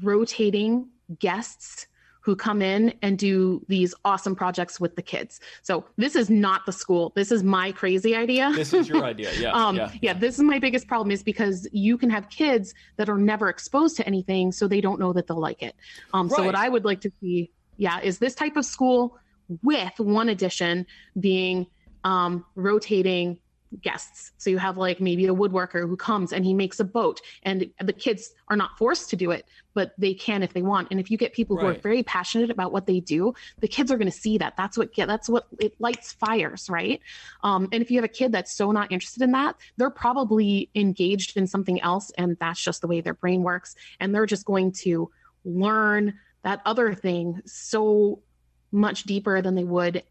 rotating 0.03 0.89
guests 1.19 1.87
who 2.23 2.37
come 2.37 2.61
in 2.61 2.93
and 3.03 3.19
do 3.19 3.65
these 3.69 3.95
awesome 4.05 4.37
projects 4.37 4.79
with 4.79 4.95
the 4.95 5.03
kids. 5.03 5.41
So 5.63 5.87
this 5.97 6.15
is 6.15 6.29
not 6.29 6.67
the 6.67 6.73
school. 6.73 7.13
This 7.17 7.33
is 7.33 7.43
my 7.43 7.73
crazy 7.73 8.15
idea. 8.15 8.53
This 8.55 8.75
is 8.75 8.89
your 8.89 9.05
idea. 9.15 9.33
Yeah. 9.39 9.53
um, 9.53 9.77
yeah, 9.77 9.91
yeah. 10.03 10.13
This 10.13 10.35
is 10.35 10.43
my 10.43 10.59
biggest 10.59 10.87
problem 10.87 11.11
is 11.11 11.23
because 11.23 11.67
you 11.73 11.97
can 11.97 12.11
have 12.11 12.29
kids 12.29 12.75
that 12.97 13.09
are 13.09 13.17
never 13.17 13.49
exposed 13.49 13.97
to 13.97 14.07
anything, 14.07 14.53
so 14.53 14.69
they 14.69 14.81
don't 14.83 15.01
know 15.01 15.13
that 15.15 15.27
they'll 15.27 15.41
like 15.41 15.63
it. 15.63 15.75
Um, 16.13 16.29
right. 16.29 16.37
So 16.37 16.45
what 16.45 16.55
I 16.55 16.69
would 16.69 16.85
like 16.85 17.01
to 17.03 17.13
see 17.21 17.51
yeah, 17.81 17.99
is 18.03 18.19
this 18.19 18.35
type 18.35 18.57
of 18.57 18.67
school 18.67 19.17
with 19.63 19.99
one 19.99 20.29
addition 20.29 20.87
being 21.19 21.67
um, 22.05 22.45
rotating 22.55 23.39
guests. 23.81 24.33
So 24.37 24.51
you 24.51 24.59
have 24.59 24.77
like 24.77 25.01
maybe 25.01 25.27
a 25.27 25.35
woodworker 25.35 25.89
who 25.89 25.97
comes 25.97 26.33
and 26.33 26.45
he 26.45 26.53
makes 26.53 26.79
a 26.79 26.85
boat, 26.85 27.21
and 27.43 27.71
the 27.81 27.93
kids 27.95 28.33
are 28.49 28.57
not 28.57 28.77
forced 28.77 29.09
to 29.11 29.17
do 29.17 29.31
it, 29.31 29.47
but 29.73 29.93
they 29.97 30.13
can 30.13 30.43
if 30.43 30.53
they 30.53 30.61
want. 30.61 30.89
And 30.91 31.01
if 31.01 31.11
you 31.11 31.17
get 31.17 31.33
people 31.33 31.57
right. 31.57 31.63
who 31.63 31.69
are 31.71 31.75
very 31.75 32.03
passionate 32.03 32.51
about 32.51 32.71
what 32.71 32.87
they 32.87 33.01
do, 33.01 33.33
the 33.61 33.69
kids 33.69 33.91
are 33.91 33.97
going 33.97 34.11
to 34.11 34.19
see 34.19 34.37
that. 34.37 34.59
That's 34.59 34.77
what 34.77 34.93
get 34.93 35.09
that's 35.09 35.29
what 35.29 35.47
it 35.59 35.75
lights 35.79 36.13
fires, 36.13 36.69
right? 36.69 37.01
Um, 37.43 37.67
and 37.73 37.81
if 37.81 37.91
you 37.91 37.97
have 37.97 38.05
a 38.05 38.09
kid 38.09 38.31
that's 38.33 38.53
so 38.53 38.73
not 38.73 38.93
interested 38.93 39.23
in 39.23 39.33
that, 39.33 39.57
they're 39.79 39.89
probably 39.89 40.69
engaged 40.75 41.39
in 41.39 41.47
something 41.47 41.81
else, 41.81 42.11
and 42.19 42.37
that's 42.41 42.61
just 42.61 42.83
the 42.83 42.89
way 42.89 43.01
their 43.01 43.15
brain 43.15 43.43
works, 43.43 43.75
and 44.01 44.15
they're 44.15 44.27
just 44.27 44.45
going 44.45 44.73
to 44.73 45.11
learn 45.47 46.13
that 46.43 46.61
other 46.65 46.95
thing 46.95 47.41
so 47.45 48.21
much 48.73 49.05
deeper 49.05 49.43
than 49.43 49.55
they 49.55 49.65
would 49.65 50.03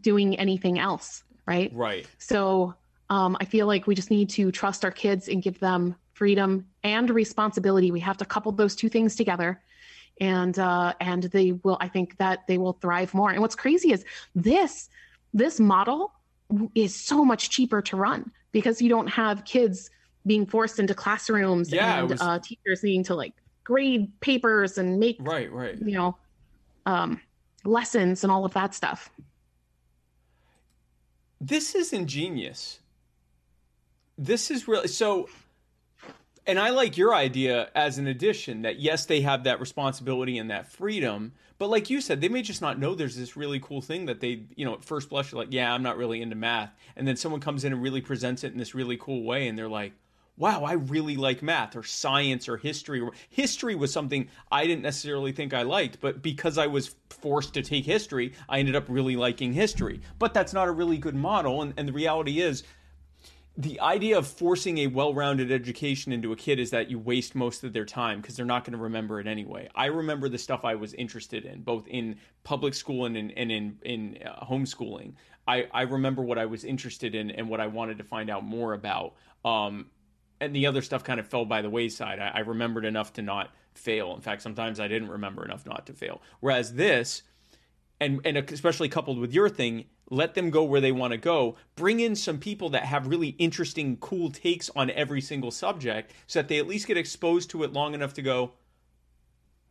doing 0.00 0.38
anything 0.38 0.78
else 0.78 1.24
right? 1.46 1.70
Right. 1.74 2.06
So 2.18 2.74
um, 3.08 3.36
i 3.40 3.44
feel 3.44 3.68
like 3.68 3.86
we 3.86 3.94
just 3.94 4.10
need 4.10 4.28
to 4.30 4.50
trust 4.50 4.84
our 4.84 4.90
kids 4.90 5.28
and 5.28 5.40
give 5.40 5.60
them 5.60 5.94
freedom 6.12 6.66
and 6.82 7.08
responsibility. 7.08 7.90
We 7.90 8.00
have 8.00 8.16
to 8.18 8.24
couple 8.24 8.50
those 8.52 8.74
two 8.74 8.88
things 8.88 9.14
together. 9.14 9.62
And 10.20 10.58
uh, 10.58 10.94
and 11.00 11.24
they 11.24 11.52
will 11.52 11.76
i 11.80 11.88
think 11.88 12.16
that 12.18 12.46
they 12.46 12.58
will 12.58 12.72
thrive 12.74 13.14
more. 13.14 13.30
And 13.30 13.40
what's 13.40 13.54
crazy 13.54 13.92
is 13.92 14.04
this 14.34 14.88
this 15.34 15.60
model 15.60 16.12
is 16.74 16.94
so 16.94 17.24
much 17.24 17.50
cheaper 17.50 17.82
to 17.82 17.96
run 17.96 18.32
because 18.52 18.80
you 18.80 18.88
don't 18.88 19.08
have 19.08 19.44
kids 19.44 19.90
being 20.24 20.46
forced 20.46 20.78
into 20.78 20.94
classrooms 20.94 21.72
yeah, 21.72 22.00
and 22.00 22.10
was... 22.10 22.20
uh, 22.20 22.38
teachers 22.38 22.82
needing 22.82 23.04
to 23.04 23.14
like 23.14 23.34
grade 23.66 24.12
papers 24.20 24.78
and 24.78 25.00
make 25.00 25.16
right 25.18 25.50
right. 25.50 25.76
you 25.80 25.90
know 25.90 26.16
um, 26.86 27.20
lessons 27.64 28.22
and 28.22 28.30
all 28.30 28.44
of 28.44 28.54
that 28.54 28.72
stuff. 28.76 29.10
This 31.40 31.74
is 31.74 31.92
ingenious. 31.92 32.78
This 34.16 34.52
is 34.52 34.68
really 34.68 34.86
so 34.86 35.28
And 36.46 36.60
I 36.60 36.70
like 36.70 36.96
your 36.96 37.12
idea 37.12 37.68
as 37.74 37.98
an 37.98 38.06
addition 38.06 38.62
that 38.62 38.78
yes, 38.78 39.06
they 39.06 39.22
have 39.22 39.42
that 39.44 39.58
responsibility 39.58 40.38
and 40.38 40.48
that 40.50 40.70
freedom, 40.70 41.32
but 41.58 41.68
like 41.68 41.90
you 41.90 42.00
said, 42.00 42.20
they 42.20 42.28
may 42.28 42.42
just 42.42 42.62
not 42.62 42.78
know 42.78 42.94
there's 42.94 43.16
this 43.16 43.36
really 43.36 43.58
cool 43.58 43.80
thing 43.80 44.06
that 44.06 44.20
they, 44.20 44.44
you 44.54 44.64
know, 44.64 44.74
at 44.74 44.84
first 44.84 45.08
blush, 45.08 45.32
are 45.32 45.36
like, 45.36 45.48
yeah, 45.50 45.72
I'm 45.72 45.82
not 45.82 45.96
really 45.96 46.22
into 46.22 46.36
math. 46.36 46.70
And 46.94 47.08
then 47.08 47.16
someone 47.16 47.40
comes 47.40 47.64
in 47.64 47.72
and 47.72 47.82
really 47.82 48.00
presents 48.00 48.44
it 48.44 48.52
in 48.52 48.58
this 48.58 48.76
really 48.76 48.96
cool 48.96 49.24
way, 49.24 49.48
and 49.48 49.58
they're 49.58 49.68
like, 49.68 49.92
wow, 50.36 50.64
I 50.64 50.74
really 50.74 51.16
like 51.16 51.42
math 51.42 51.76
or 51.76 51.82
science 51.82 52.48
or 52.48 52.56
history. 52.56 53.06
History 53.30 53.74
was 53.74 53.92
something 53.92 54.28
I 54.50 54.66
didn't 54.66 54.82
necessarily 54.82 55.32
think 55.32 55.54
I 55.54 55.62
liked, 55.62 56.00
but 56.00 56.22
because 56.22 56.58
I 56.58 56.66
was 56.66 56.94
forced 57.08 57.54
to 57.54 57.62
take 57.62 57.84
history, 57.84 58.34
I 58.48 58.58
ended 58.58 58.76
up 58.76 58.84
really 58.88 59.16
liking 59.16 59.52
history. 59.52 60.00
But 60.18 60.34
that's 60.34 60.52
not 60.52 60.68
a 60.68 60.72
really 60.72 60.98
good 60.98 61.14
model. 61.14 61.62
And, 61.62 61.72
and 61.76 61.88
the 61.88 61.92
reality 61.92 62.40
is, 62.40 62.64
the 63.58 63.80
idea 63.80 64.18
of 64.18 64.26
forcing 64.26 64.78
a 64.78 64.86
well-rounded 64.86 65.50
education 65.50 66.12
into 66.12 66.30
a 66.32 66.36
kid 66.36 66.58
is 66.58 66.70
that 66.70 66.90
you 66.90 66.98
waste 66.98 67.34
most 67.34 67.64
of 67.64 67.72
their 67.72 67.86
time 67.86 68.20
because 68.20 68.36
they're 68.36 68.44
not 68.44 68.64
going 68.64 68.76
to 68.76 68.82
remember 68.82 69.18
it 69.18 69.26
anyway. 69.26 69.66
I 69.74 69.86
remember 69.86 70.28
the 70.28 70.36
stuff 70.36 70.64
I 70.64 70.74
was 70.74 70.92
interested 70.92 71.46
in, 71.46 71.62
both 71.62 71.88
in 71.88 72.16
public 72.44 72.74
school 72.74 73.06
and 73.06 73.16
in 73.16 73.30
and 73.30 73.50
in 73.50 73.78
in 73.82 74.18
uh, 74.26 74.44
homeschooling. 74.44 75.14
I 75.48 75.68
I 75.72 75.82
remember 75.82 76.22
what 76.22 76.36
I 76.36 76.44
was 76.44 76.64
interested 76.64 77.14
in 77.14 77.30
and 77.30 77.48
what 77.48 77.60
I 77.60 77.66
wanted 77.66 77.96
to 77.96 78.04
find 78.04 78.28
out 78.28 78.44
more 78.44 78.74
about. 78.74 79.14
Um, 79.42 79.86
and 80.40 80.54
the 80.54 80.66
other 80.66 80.82
stuff 80.82 81.04
kind 81.04 81.20
of 81.20 81.26
fell 81.26 81.44
by 81.44 81.62
the 81.62 81.70
wayside. 81.70 82.18
I, 82.18 82.28
I 82.34 82.38
remembered 82.40 82.84
enough 82.84 83.12
to 83.14 83.22
not 83.22 83.54
fail. 83.74 84.14
In 84.14 84.20
fact, 84.20 84.42
sometimes 84.42 84.80
I 84.80 84.88
didn't 84.88 85.08
remember 85.08 85.44
enough 85.44 85.66
not 85.66 85.86
to 85.86 85.92
fail. 85.92 86.22
Whereas 86.40 86.74
this, 86.74 87.22
and 88.00 88.20
and 88.24 88.36
especially 88.36 88.88
coupled 88.88 89.18
with 89.18 89.32
your 89.32 89.48
thing, 89.48 89.84
let 90.10 90.34
them 90.34 90.50
go 90.50 90.64
where 90.64 90.80
they 90.80 90.92
want 90.92 91.12
to 91.12 91.18
go. 91.18 91.56
Bring 91.74 92.00
in 92.00 92.14
some 92.14 92.38
people 92.38 92.68
that 92.70 92.84
have 92.84 93.06
really 93.06 93.30
interesting, 93.38 93.96
cool 93.96 94.30
takes 94.30 94.70
on 94.76 94.90
every 94.90 95.20
single 95.20 95.50
subject, 95.50 96.12
so 96.26 96.40
that 96.40 96.48
they 96.48 96.58
at 96.58 96.66
least 96.66 96.86
get 96.86 96.96
exposed 96.96 97.50
to 97.50 97.62
it 97.62 97.72
long 97.72 97.94
enough 97.94 98.14
to 98.14 98.22
go. 98.22 98.52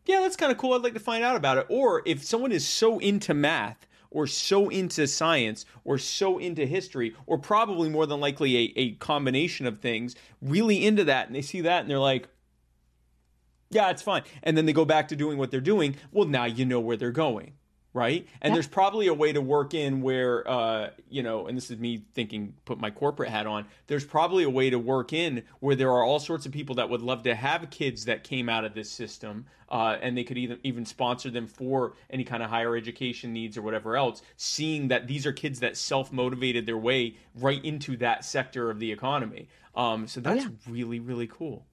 Yeah, 0.05 0.21
that's 0.21 0.35
kind 0.35 0.51
of 0.51 0.57
cool. 0.57 0.73
I'd 0.73 0.83
like 0.83 0.93
to 0.93 0.99
find 0.99 1.23
out 1.23 1.35
about 1.35 1.57
it. 1.57 1.65
Or 1.69 2.03
if 2.05 2.23
someone 2.23 2.51
is 2.51 2.67
so 2.67 2.99
into 2.99 3.33
math 3.33 3.87
or 4.15 4.25
so 4.25 4.69
into 4.69 5.05
science 5.05 5.65
or 5.83 5.97
so 5.97 6.37
into 6.37 6.65
history 6.65 7.13
or 7.27 7.37
probably 7.37 7.89
more 7.89 8.05
than 8.05 8.21
likely 8.21 8.55
a, 8.57 8.73
a 8.77 8.91
combination 8.93 9.67
of 9.67 9.79
things 9.79 10.15
really 10.41 10.85
into 10.85 11.03
that 11.03 11.27
and 11.27 11.35
they 11.35 11.41
see 11.41 11.59
that 11.59 11.81
and 11.81 11.89
they're 11.89 11.99
like 11.99 12.29
yeah 13.71 13.89
it's 13.89 14.01
fine. 14.01 14.23
And 14.41 14.57
then 14.57 14.65
they 14.65 14.73
go 14.73 14.85
back 14.85 15.09
to 15.09 15.17
doing 15.17 15.37
what 15.37 15.51
they're 15.51 15.59
doing. 15.59 15.97
Well 16.13 16.27
now 16.27 16.45
you 16.45 16.65
know 16.65 16.79
where 16.79 16.95
they're 16.95 17.11
going 17.11 17.53
right? 17.95 18.27
And 18.41 18.51
yeah. 18.51 18.55
there's 18.55 18.67
probably 18.67 19.07
a 19.07 19.13
way 19.13 19.31
to 19.31 19.39
work 19.39 19.73
in 19.73 20.01
where, 20.01 20.45
uh, 20.47 20.89
you 21.09 21.23
know, 21.23 21.47
and 21.47 21.55
this 21.55 21.71
is 21.71 21.79
me 21.79 22.03
thinking, 22.13 22.53
put 22.65 22.77
my 22.77 22.91
corporate 22.91 23.29
hat 23.29 23.47
on. 23.47 23.65
There's 23.87 24.03
probably 24.03 24.43
a 24.43 24.49
way 24.49 24.69
to 24.69 24.77
work 24.77 25.13
in 25.13 25.43
where 25.61 25.77
there 25.77 25.89
are 25.89 26.03
all 26.03 26.19
sorts 26.19 26.45
of 26.45 26.51
people 26.51 26.75
that 26.75 26.89
would 26.89 27.01
love 27.01 27.23
to 27.23 27.33
have 27.33 27.69
kids 27.69 28.03
that 28.05 28.25
came 28.25 28.49
out 28.49 28.65
of 28.65 28.73
this 28.73 28.91
system, 28.91 29.45
uh, 29.69 29.95
and 30.01 30.17
they 30.17 30.25
could 30.25 30.37
even 30.37 30.59
even 30.63 30.85
sponsor 30.85 31.31
them 31.31 31.47
for 31.47 31.93
any 32.09 32.25
kind 32.25 32.43
of 32.43 32.49
higher 32.49 32.75
education 32.75 33.31
needs 33.31 33.57
or 33.57 33.61
whatever 33.61 33.95
else. 33.95 34.21
Seeing 34.35 34.89
that 34.89 35.07
these 35.07 35.25
are 35.25 35.31
kids 35.31 35.61
that 35.61 35.77
self 35.77 36.11
motivated 36.11 36.65
their 36.65 36.77
way 36.77 37.15
right 37.33 37.63
into 37.63 37.95
that 37.97 38.25
sector 38.25 38.69
of 38.69 38.79
the 38.79 38.91
economy. 38.91 39.47
Um, 39.73 40.05
so 40.05 40.19
that's 40.19 40.43
oh, 40.43 40.49
yeah. 40.49 40.73
really 40.73 40.99
really 40.99 41.27
cool 41.27 41.65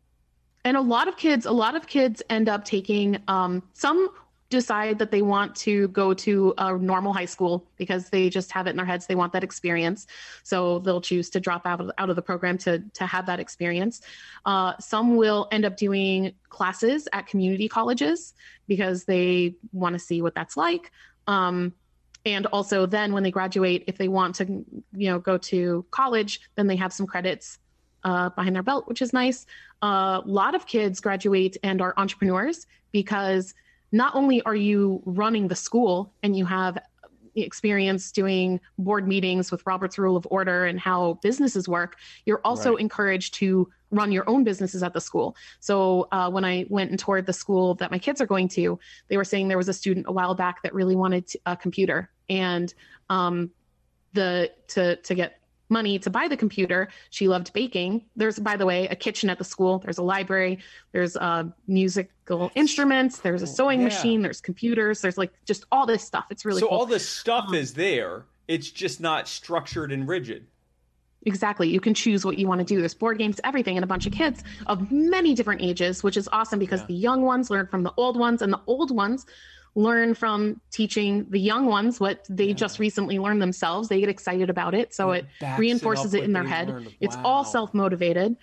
and 0.65 0.77
a 0.77 0.81
lot 0.81 1.09
of 1.09 1.17
kids 1.17 1.45
a 1.45 1.53
lot 1.53 1.75
of 1.75 1.89
kids 1.89 2.23
end 2.31 2.49
up 2.49 2.65
taking 2.65 3.21
um, 3.27 3.63
some 3.73 4.09
decide 4.53 4.99
that 5.01 5.11
they 5.11 5.23
want 5.23 5.57
to 5.57 5.89
go 5.89 6.15
to 6.15 6.55
a 6.59 6.79
normal 6.79 7.13
high 7.13 7.25
school 7.25 7.67
because 7.77 8.09
they 8.11 8.31
just 8.31 8.53
have 8.53 8.67
it 8.67 8.71
in 8.71 8.77
their 8.77 8.87
heads 8.87 9.07
they 9.07 9.15
want 9.15 9.33
that 9.33 9.43
experience. 9.43 10.07
So 10.45 10.79
they'll 10.79 11.01
choose 11.01 11.29
to 11.31 11.41
drop 11.41 11.67
out 11.67 11.81
of, 11.81 11.91
out 11.99 12.11
of 12.11 12.17
the 12.17 12.23
program 12.23 12.59
to, 12.59 12.79
to 12.79 13.07
have 13.07 13.27
that 13.27 13.41
experience. 13.41 14.03
Uh, 14.47 14.75
some 14.79 15.17
will 15.17 15.49
end 15.51 15.65
up 15.65 15.77
doing 15.77 16.33
classes 16.49 17.09
at 17.13 17.27
community 17.27 17.69
colleges 17.69 18.35
because 18.69 19.05
they 19.05 19.57
want 19.73 19.95
to 19.95 19.99
see 19.99 20.23
what 20.23 20.35
that's 20.35 20.57
like. 20.57 20.93
Um, 21.27 21.73
and 22.25 22.47
also 22.47 22.87
then 22.87 23.13
when 23.13 23.25
they 23.25 23.33
graduate 23.33 23.83
if 23.89 23.99
they 23.99 24.07
want 24.07 24.37
to 24.37 24.45
you 24.45 25.11
know 25.11 25.19
go 25.19 25.37
to 25.37 25.85
college 25.91 26.41
then 26.55 26.69
they 26.69 26.77
have 26.77 26.93
some 26.93 27.07
credits 27.07 27.59
uh, 28.05 28.29
behind 28.31 28.55
their 28.55 28.63
belt 28.63 28.87
which 28.87 29.03
is 29.03 29.13
nice. 29.13 29.47
A 29.83 29.87
uh, 29.87 30.23
lot 30.25 30.55
of 30.55 30.67
kids 30.67 31.01
graduate 31.01 31.57
and 31.65 31.83
are 31.83 31.95
entrepreneurs 31.97 32.67
because 32.93 33.55
not 33.93 34.15
only 34.15 34.43
are 34.43 34.55
you 34.55 35.03
running 35.05 35.49
the 35.49 35.55
school 35.55 36.13
and 36.23 36.37
you 36.37 36.45
have 36.47 36.79
experience 37.35 38.13
doing 38.13 38.61
board 38.79 39.07
meetings 39.07 39.51
with 39.51 39.65
Robert's 39.67 39.99
Rule 39.99 40.17
of 40.17 40.27
Order 40.31 40.67
and 40.67 40.79
how 40.79 41.19
businesses 41.23 41.69
work, 41.69 41.97
you're 42.27 42.41
also 42.45 42.73
right. 42.73 42.81
encouraged 42.81 43.35
to 43.35 43.71
run 43.91 44.13
your 44.13 44.29
own 44.29 44.45
businesses 44.45 44.83
at 44.83 44.93
the 44.93 45.01
school. 45.01 45.37
So 45.61 46.09
uh, 46.13 46.31
when 46.31 46.45
I 46.45 46.67
went 46.69 46.91
and 46.91 46.99
toured 46.99 47.27
the 47.27 47.33
school 47.33 47.75
that 47.77 47.91
my 47.91 47.99
kids 47.99 48.21
are 48.21 48.27
going 48.27 48.49
to, 48.49 48.79
they 49.09 49.17
were 49.17 49.25
saying 49.25 49.49
there 49.49 49.59
was 49.59 49.69
a 49.69 49.75
student 49.75 50.07
a 50.09 50.13
while 50.13 50.35
back 50.35 50.63
that 50.63 50.75
really 50.75 50.97
wanted 50.97 51.31
a 51.47 51.57
computer 51.57 52.11
and 52.29 52.73
um, 53.11 53.51
the 54.15 54.51
to 54.69 54.97
to 54.97 55.15
get 55.15 55.42
money 55.73 55.99
to 55.99 56.11
buy 56.11 56.29
the 56.29 56.37
computer. 56.37 56.89
She 57.11 57.27
loved 57.27 57.53
baking. 57.53 58.05
There's, 58.15 58.39
by 58.39 58.57
the 58.57 58.67
way, 58.67 58.87
a 58.89 58.95
kitchen 58.95 59.31
at 59.31 59.39
the 59.39 59.45
school. 59.45 59.79
There's 59.79 59.99
a 59.99 60.03
library. 60.03 60.61
There's 60.93 61.17
uh, 61.17 61.45
musical 61.67 62.53
instruments. 62.55 63.19
There's 63.19 63.43
a 63.43 63.47
sewing 63.47 63.81
yeah. 63.81 63.87
machine. 63.87 64.23
There's 64.23 64.41
computers. 64.41 65.01
There's 65.01 65.19
like 65.19 65.33
just 65.45 65.65
all 65.73 65.87
this 65.87 66.05
stuff. 66.05 66.27
It's 66.31 66.45
really 66.45 66.61
so 66.61 66.69
cool. 66.69 66.79
all 66.79 66.87
this 66.87 67.09
stuff 67.09 67.47
um, 67.49 67.55
is 67.55 67.75
there. 67.75 68.27
It's 68.47 68.71
just 68.71 69.01
not 69.01 69.27
structured 69.27 69.91
and 69.91 70.07
rigid. 70.07 70.47
Exactly. 71.25 71.69
You 71.69 71.81
can 71.81 71.95
choose 71.95 72.25
what 72.25 72.39
you 72.39 72.49
want 72.49 72.61
to 72.61 72.65
do. 72.65 72.81
There's 72.81 72.95
board 72.95 73.19
games, 73.19 73.41
everything, 73.45 73.77
and 73.77 73.85
a 73.85 73.87
bunch 73.87 74.07
of 74.07 74.13
kids 74.13 74.43
of 74.67 74.91
many 74.91 75.35
different 75.35 75.63
ages, 75.63 76.03
which 76.03 76.17
is 76.17 76.29
awesome 76.33 76.59
because 76.59 76.81
yeah. 76.81 76.87
the 76.87 76.95
young 76.95 77.23
ones 77.23 77.49
learn 77.49 77.67
from 77.69 77.83
the 77.85 77.93
old 77.97 78.19
ones, 78.19 78.43
and 78.43 78.53
the 78.53 78.61
old 78.67 78.91
ones 78.91 79.27
learn 79.75 80.15
from 80.15 80.61
teaching 80.71 81.27
the 81.31 81.39
young 81.39 81.67
ones 81.67 81.99
what 81.99 82.27
they 82.29 82.49
yeah. 82.49 82.55
just 82.55 82.79
recently 82.79 83.19
learned 83.19 83.41
themselves. 83.41 83.89
They 83.89 84.01
get 84.01 84.09
excited 84.09 84.51
about 84.51 84.75
it, 84.75 84.95
so 84.95 85.13
it, 85.13 85.27
it 85.41 85.59
reinforces 85.59 86.15
it, 86.15 86.19
it 86.19 86.25
in 86.25 86.33
their 86.33 86.45
head. 86.45 86.69
Wow. 86.69 86.83
It's 87.01 87.17
all 87.25 87.45
self 87.45 87.73
motivated. 87.75 88.37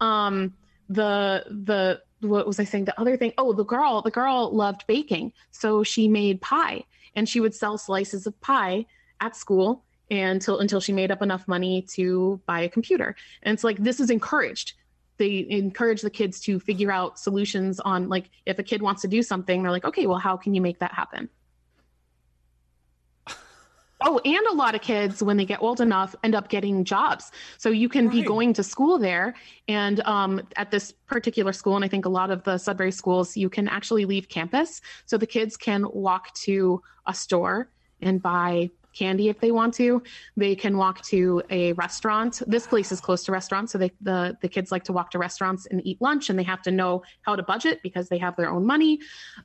Um, 0.00 0.54
the 0.88 1.44
the 1.48 2.02
what 2.20 2.46
was 2.46 2.60
I 2.60 2.64
saying? 2.64 2.86
The 2.86 3.00
other 3.00 3.16
thing. 3.16 3.32
Oh, 3.38 3.52
the 3.52 3.64
girl. 3.64 4.02
The 4.02 4.10
girl 4.10 4.50
loved 4.52 4.86
baking, 4.86 5.32
so 5.50 5.82
she 5.82 6.08
made 6.08 6.40
pie, 6.40 6.84
and 7.16 7.28
she 7.28 7.40
would 7.40 7.54
sell 7.54 7.78
slices 7.78 8.26
of 8.26 8.38
pie 8.40 8.86
at 9.20 9.36
school 9.36 9.84
until 10.10 10.58
until 10.58 10.80
she 10.80 10.92
made 10.92 11.10
up 11.10 11.22
enough 11.22 11.48
money 11.48 11.82
to 11.92 12.40
buy 12.46 12.60
a 12.60 12.68
computer. 12.68 13.16
And 13.42 13.54
it's 13.54 13.64
like 13.64 13.78
this 13.78 14.00
is 14.00 14.10
encouraged 14.10 14.74
they 15.16 15.46
encourage 15.48 16.02
the 16.02 16.10
kids 16.10 16.40
to 16.40 16.58
figure 16.58 16.90
out 16.90 17.18
solutions 17.18 17.80
on 17.80 18.08
like 18.08 18.30
if 18.46 18.58
a 18.58 18.62
kid 18.62 18.82
wants 18.82 19.02
to 19.02 19.08
do 19.08 19.22
something 19.22 19.62
they're 19.62 19.70
like 19.70 19.84
okay 19.84 20.06
well 20.06 20.18
how 20.18 20.36
can 20.36 20.54
you 20.54 20.60
make 20.60 20.78
that 20.78 20.92
happen 20.92 21.28
oh 24.02 24.20
and 24.24 24.46
a 24.46 24.54
lot 24.54 24.74
of 24.74 24.80
kids 24.80 25.22
when 25.22 25.36
they 25.36 25.44
get 25.44 25.62
old 25.62 25.80
enough 25.80 26.14
end 26.24 26.34
up 26.34 26.48
getting 26.48 26.84
jobs 26.84 27.30
so 27.58 27.70
you 27.70 27.88
can 27.88 28.06
right. 28.06 28.14
be 28.14 28.22
going 28.22 28.52
to 28.52 28.62
school 28.62 28.98
there 28.98 29.34
and 29.68 30.00
um, 30.00 30.40
at 30.56 30.70
this 30.70 30.92
particular 31.06 31.52
school 31.52 31.76
and 31.76 31.84
i 31.84 31.88
think 31.88 32.04
a 32.04 32.10
lot 32.10 32.30
of 32.30 32.42
the 32.44 32.58
sudbury 32.58 32.92
schools 32.92 33.36
you 33.36 33.48
can 33.48 33.68
actually 33.68 34.04
leave 34.04 34.28
campus 34.28 34.80
so 35.06 35.16
the 35.16 35.26
kids 35.26 35.56
can 35.56 35.86
walk 35.92 36.32
to 36.34 36.82
a 37.06 37.14
store 37.14 37.68
and 38.00 38.20
buy 38.22 38.70
candy 38.94 39.28
if 39.28 39.40
they 39.40 39.50
want 39.50 39.74
to. 39.74 40.02
They 40.36 40.54
can 40.54 40.76
walk 40.76 41.02
to 41.06 41.42
a 41.50 41.72
restaurant. 41.74 42.42
This 42.46 42.66
place 42.66 42.92
is 42.92 43.00
close 43.00 43.24
to 43.24 43.32
restaurants, 43.32 43.72
so 43.72 43.78
they, 43.78 43.92
the 44.00 44.36
the 44.40 44.48
kids 44.48 44.72
like 44.72 44.84
to 44.84 44.92
walk 44.92 45.10
to 45.12 45.18
restaurants 45.18 45.66
and 45.66 45.84
eat 45.86 46.00
lunch, 46.00 46.30
and 46.30 46.38
they 46.38 46.44
have 46.44 46.62
to 46.62 46.70
know 46.70 47.02
how 47.22 47.36
to 47.36 47.42
budget 47.42 47.80
because 47.82 48.08
they 48.08 48.18
have 48.18 48.36
their 48.36 48.50
own 48.50 48.66
money. 48.66 49.00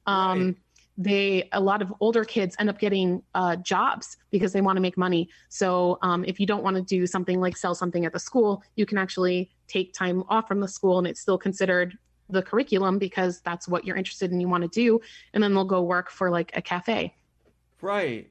Um, 0.06 0.46
right. 0.46 0.56
They 0.98 1.50
a 1.54 1.62
lot 1.62 1.82
of 1.82 1.94
older 2.02 2.26
kids 2.26 2.56
end 2.60 2.70
up 2.70 2.78
getting 2.78 3.24
uh, 3.34 3.56
jobs 3.58 4.18
because 4.32 4.52
they 4.52 4.62
want 4.62 4.76
to 4.78 4.82
make 4.82 4.98
money. 4.98 5.30
So 5.48 5.98
um, 6.02 6.26
if 6.26 6.40
you 6.40 6.46
don't 6.46 6.64
want 6.64 6.76
to 6.76 6.82
do 6.82 7.08
something 7.08 7.40
like 7.40 7.56
sell 7.56 7.74
something 7.74 8.06
at 8.06 8.12
the 8.12 8.20
school, 8.20 8.64
you 8.76 8.86
can 8.86 8.98
actually 8.98 9.50
take 9.68 9.94
time 9.94 10.24
off 10.28 10.48
from 10.48 10.60
the 10.60 10.68
school, 10.68 10.98
and 10.98 11.08
it's 11.08 11.22
still 11.22 11.38
considered 11.38 11.98
the 12.30 12.42
curriculum 12.42 13.00
because 13.00 13.42
that's 13.42 13.68
what 13.68 13.86
you're 13.86 13.96
interested 13.96 14.32
in 14.32 14.40
you 14.40 14.48
want 14.48 14.62
to 14.62 14.70
do 14.70 15.02
and 15.34 15.44
then 15.44 15.54
they'll 15.54 15.66
go 15.66 15.82
work 15.82 16.10
for 16.10 16.30
like 16.30 16.52
a 16.56 16.62
cafe 16.62 17.14
right 17.82 18.30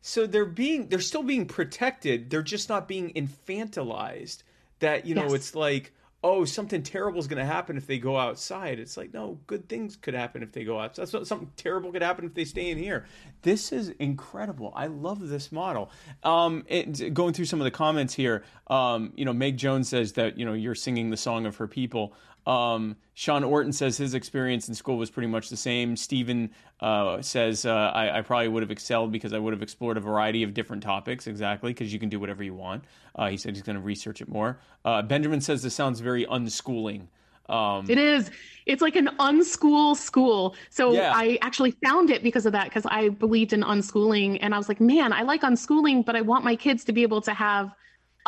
so 0.00 0.26
they're 0.26 0.44
being 0.44 0.88
they're 0.88 1.00
still 1.00 1.22
being 1.22 1.46
protected. 1.46 2.30
They're 2.30 2.42
just 2.42 2.68
not 2.68 2.88
being 2.88 3.12
infantilized 3.14 4.42
that 4.80 5.06
you 5.06 5.14
know 5.14 5.24
yes. 5.24 5.32
it's 5.32 5.54
like 5.54 5.92
oh 6.24 6.44
something 6.44 6.82
terrible 6.82 7.20
is 7.20 7.28
going 7.28 7.38
to 7.38 7.44
happen 7.44 7.76
if 7.76 7.86
they 7.86 7.98
go 7.98 8.16
outside. 8.16 8.78
It's 8.78 8.96
like 8.96 9.12
no 9.14 9.38
good 9.46 9.68
things 9.68 9.96
could 9.96 10.14
happen 10.14 10.42
if 10.42 10.52
they 10.52 10.64
go 10.64 10.78
outside 10.78 11.08
something 11.08 11.50
terrible 11.56 11.92
could 11.92 12.02
happen 12.02 12.24
if 12.24 12.34
they 12.34 12.44
stay 12.44 12.70
in 12.70 12.78
here. 12.78 13.06
This 13.42 13.72
is 13.72 13.90
incredible. 13.90 14.72
I 14.74 14.86
love 14.86 15.28
this 15.28 15.52
model. 15.52 15.90
Um 16.22 16.64
going 17.12 17.34
through 17.34 17.44
some 17.44 17.60
of 17.60 17.64
the 17.64 17.70
comments 17.70 18.14
here 18.14 18.44
um 18.68 19.12
you 19.16 19.24
know 19.24 19.32
meg 19.32 19.56
jones 19.56 19.88
says 19.88 20.12
that 20.14 20.38
you 20.38 20.44
know 20.44 20.52
you're 20.52 20.74
singing 20.74 21.10
the 21.10 21.16
song 21.16 21.46
of 21.46 21.56
her 21.56 21.66
people 21.66 22.12
um, 22.46 22.96
Sean 23.14 23.44
Orton 23.44 23.72
says 23.72 23.96
his 23.96 24.14
experience 24.14 24.68
in 24.68 24.74
school 24.74 24.96
was 24.96 25.10
pretty 25.10 25.26
much 25.26 25.50
the 25.50 25.56
same. 25.56 25.96
Stephen 25.96 26.50
uh, 26.80 27.20
says 27.20 27.66
uh, 27.66 27.72
I, 27.94 28.18
I, 28.18 28.22
probably 28.22 28.48
would 28.48 28.62
have 28.62 28.70
excelled 28.70 29.12
because 29.12 29.32
I 29.32 29.38
would 29.38 29.52
have 29.52 29.62
explored 29.62 29.96
a 29.96 30.00
variety 30.00 30.42
of 30.42 30.54
different 30.54 30.82
topics. 30.82 31.26
Exactly, 31.26 31.72
because 31.72 31.92
you 31.92 31.98
can 31.98 32.08
do 32.08 32.18
whatever 32.18 32.42
you 32.42 32.54
want. 32.54 32.84
Uh, 33.14 33.28
he 33.28 33.36
said 33.36 33.54
he's 33.54 33.62
going 33.62 33.76
to 33.76 33.82
research 33.82 34.22
it 34.22 34.28
more. 34.28 34.58
Uh, 34.84 35.02
Benjamin 35.02 35.40
says 35.40 35.62
this 35.62 35.74
sounds 35.74 36.00
very 36.00 36.24
unschooling. 36.26 37.08
Um, 37.48 37.86
It 37.88 37.98
is. 37.98 38.30
It's 38.66 38.82
like 38.82 38.96
an 38.96 39.08
unschool 39.18 39.96
school. 39.96 40.54
So 40.70 40.92
Yeah. 40.92 41.12
I 41.14 41.38
actually 41.42 41.72
found 41.84 42.10
it 42.10 42.22
because 42.22 42.46
of 42.46 42.52
that, 42.52 42.64
because 42.64 42.86
I 42.86 43.08
believed 43.08 43.52
in 43.52 43.62
unschooling. 43.62 44.38
And 44.40 44.54
I 44.54 44.58
was 44.58 44.68
like, 44.68 44.80
man, 44.80 45.12
I 45.12 45.22
like 45.22 45.42
unschooling, 45.42 46.04
but 46.04 46.14
I 46.14 46.20
want 46.20 46.44
my 46.44 46.56
kids 46.56 46.84
to 46.84 46.92
be 46.92 47.02
able 47.02 47.20
to 47.22 47.32
have 47.32 47.74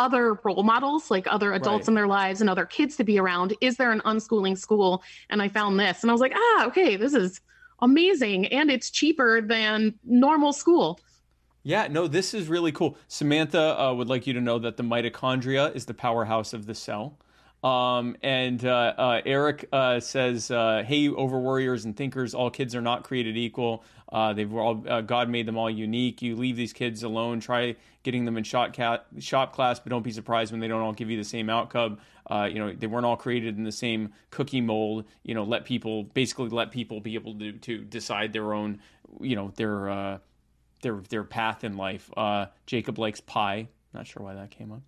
other 0.01 0.35
role 0.43 0.63
models, 0.63 1.11
like 1.11 1.27
other 1.29 1.53
adults 1.53 1.83
Right. 1.83 1.89
in 1.89 1.95
their 1.95 2.07
lives 2.07 2.41
and 2.41 2.49
other 2.49 2.65
kids 2.65 2.97
to 2.97 3.05
be 3.05 3.19
around. 3.19 3.55
Is 3.61 3.77
there 3.77 3.93
an 3.93 4.01
unschooling 4.07 4.57
school? 4.57 5.03
And 5.29 5.43
I 5.43 5.49
found 5.49 5.79
this. 5.79 6.03
And 6.03 6.11
I 6.11 6.15
was 6.15 6.21
like, 6.23 6.33
ah, 6.35 6.67
okay, 6.67 6.97
this 6.97 7.13
is 7.13 7.41
amazing. 7.81 8.47
And 8.47 8.71
it's 8.71 8.91
cheaper 8.91 9.41
than 9.43 9.95
normal 10.05 10.53
school. 10.53 10.99
Yeah, 11.63 11.89
no, 11.89 12.07
this 12.09 12.33
is 12.33 12.49
really 12.49 12.73
cool. 12.73 12.97
Samantha 13.09 13.79
uh, 13.79 13.93
would 13.95 14.09
like 14.09 14.27
you 14.27 14.33
to 14.33 14.41
know 14.41 14.59
that 14.59 14.79
the 14.79 14.83
mitochondria 14.83 15.75
is 15.77 15.85
the 15.85 15.93
powerhouse 15.95 16.55
of 16.55 16.65
the 16.65 16.75
cell. 16.75 17.19
Um, 17.63 18.17
and 18.23 18.65
uh, 18.65 18.95
uh, 18.97 19.21
Eric 19.27 19.69
uh, 19.73 20.01
says, 20.01 20.51
uh, 20.51 20.83
"Hey, 20.87 21.09
over 21.09 21.39
warriors 21.39 21.85
and 21.85 21.95
thinkers, 21.95 22.35
all 22.35 22.51
kids 22.51 22.75
are 22.75 22.81
not 22.81 23.05
created 23.05 23.37
equal. 23.37 23.85
Uh, 24.11 24.33
they've 24.33 24.53
all 24.55 24.83
uh, 24.89 25.03
God 25.03 25.29
made 25.29 25.47
them 25.47 25.59
all 25.59 25.69
unique. 25.69 26.23
You 26.23 26.37
leave 26.37 26.57
these 26.57 26.73
kids 26.73 27.03
alone. 27.03 27.41
Try 27.41 27.77
getting 28.03 28.25
them 28.25 28.39
in 28.39 28.45
shop, 28.45 28.73
cat, 28.73 29.07
shop 29.19 29.55
class, 29.55 29.79
but 29.79 29.91
don't 29.91 30.03
be 30.03 30.11
surprised 30.11 30.53
when 30.53 30.61
they 30.61 30.69
don't 30.69 30.81
all 30.81 30.95
give 30.95 31.11
you 31.11 31.19
the 31.19 31.25
same 31.25 31.51
outcome. 31.51 31.99
You 32.31 32.55
know, 32.55 32.73
they 32.73 32.87
weren't 32.87 33.05
all 33.05 33.17
created 33.17 33.59
in 33.59 33.65
the 33.65 33.73
same 33.73 34.13
cookie 34.31 34.61
mold. 34.61 35.05
You 35.25 35.35
know, 35.35 35.43
let 35.45 35.65
people 35.65 36.05
basically 36.05 36.49
let 36.49 36.71
people 36.71 37.01
be 37.01 37.15
able 37.15 37.39
to 37.41 37.53
to 37.53 37.79
decide 37.85 38.33
their 38.33 38.55
own, 38.55 38.81
you 39.21 39.37
know, 39.37 39.53
their." 39.57 40.21
Their 40.83 41.03
their 41.11 41.25
path 41.25 41.63
in 41.63 41.77
life. 41.77 42.11
Jacob 42.65 42.99
likes 42.99 43.21
pie. 43.21 43.69
Not 43.93 44.07
sure 44.07 44.23
why 44.23 44.33
that 44.33 44.51
came 44.51 44.73
up. 44.73 44.81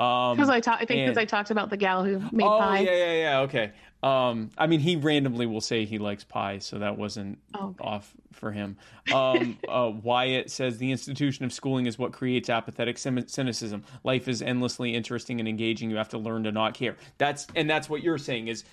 Um, 0.00 0.36
Because 0.36 0.48
I, 0.50 0.58
ta- 0.60 0.78
I 0.80 0.84
think 0.84 1.06
because 1.06 1.16
I 1.18 1.24
talked 1.24 1.50
about 1.52 1.70
the 1.70 1.76
gal 1.76 2.02
who 2.04 2.18
made 2.32 2.44
oh 2.46 2.58
pie. 2.58 2.80
yeah 2.80 2.90
yeah 2.96 3.12
yeah 3.12 3.38
okay. 3.40 3.72
Um, 4.02 4.50
I 4.58 4.66
mean 4.66 4.80
he 4.80 4.96
randomly 4.96 5.46
will 5.46 5.60
say 5.60 5.84
he 5.84 5.98
likes 5.98 6.24
pie, 6.24 6.58
so 6.58 6.78
that 6.80 6.98
wasn't 6.98 7.38
Oh, 7.54 7.68
okay. 7.68 7.84
off 7.84 8.12
for 8.32 8.50
him. 8.52 8.76
Um, 9.14 9.56
uh, 9.68 9.92
Wyatt 10.02 10.50
says 10.50 10.78
the 10.78 10.90
institution 10.90 11.44
of 11.44 11.52
schooling 11.52 11.86
is 11.86 11.96
what 11.98 12.12
creates 12.12 12.50
apathetic 12.50 12.98
cynicism. 12.98 13.84
Life 14.02 14.26
is 14.28 14.42
endlessly 14.42 14.94
interesting 14.94 15.38
and 15.38 15.48
engaging. 15.48 15.90
You 15.90 15.96
have 15.96 16.08
to 16.10 16.18
learn 16.18 16.42
to 16.44 16.52
not 16.52 16.74
care. 16.74 16.96
That's 17.18 17.46
and 17.54 17.70
that's 17.70 17.88
what 17.88 18.02
you're 18.02 18.18
saying 18.18 18.48
is 18.48 18.64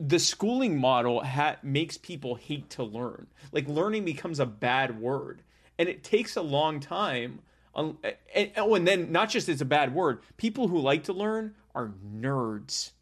the 0.00 0.18
schooling 0.18 0.78
model 0.78 1.22
ha- 1.22 1.56
makes 1.62 1.96
people 1.98 2.34
hate 2.34 2.68
to 2.70 2.82
learn. 2.82 3.26
Like 3.52 3.68
learning 3.68 4.04
becomes 4.04 4.40
a 4.40 4.46
bad 4.46 4.98
word, 5.00 5.42
and 5.78 5.88
it 5.88 6.02
takes 6.02 6.36
a 6.36 6.42
long 6.42 6.80
time. 6.80 7.40
Um, 7.76 7.98
and, 8.34 8.50
oh, 8.56 8.74
and 8.74 8.88
then 8.88 9.12
not 9.12 9.28
just 9.28 9.50
it's 9.50 9.60
a 9.60 9.66
bad 9.66 9.94
word. 9.94 10.20
People 10.38 10.68
who 10.68 10.78
like 10.78 11.04
to 11.04 11.12
learn 11.12 11.54
are 11.74 11.92
nerds 12.18 12.92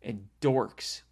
and 0.00 0.28
dorks. 0.40 1.02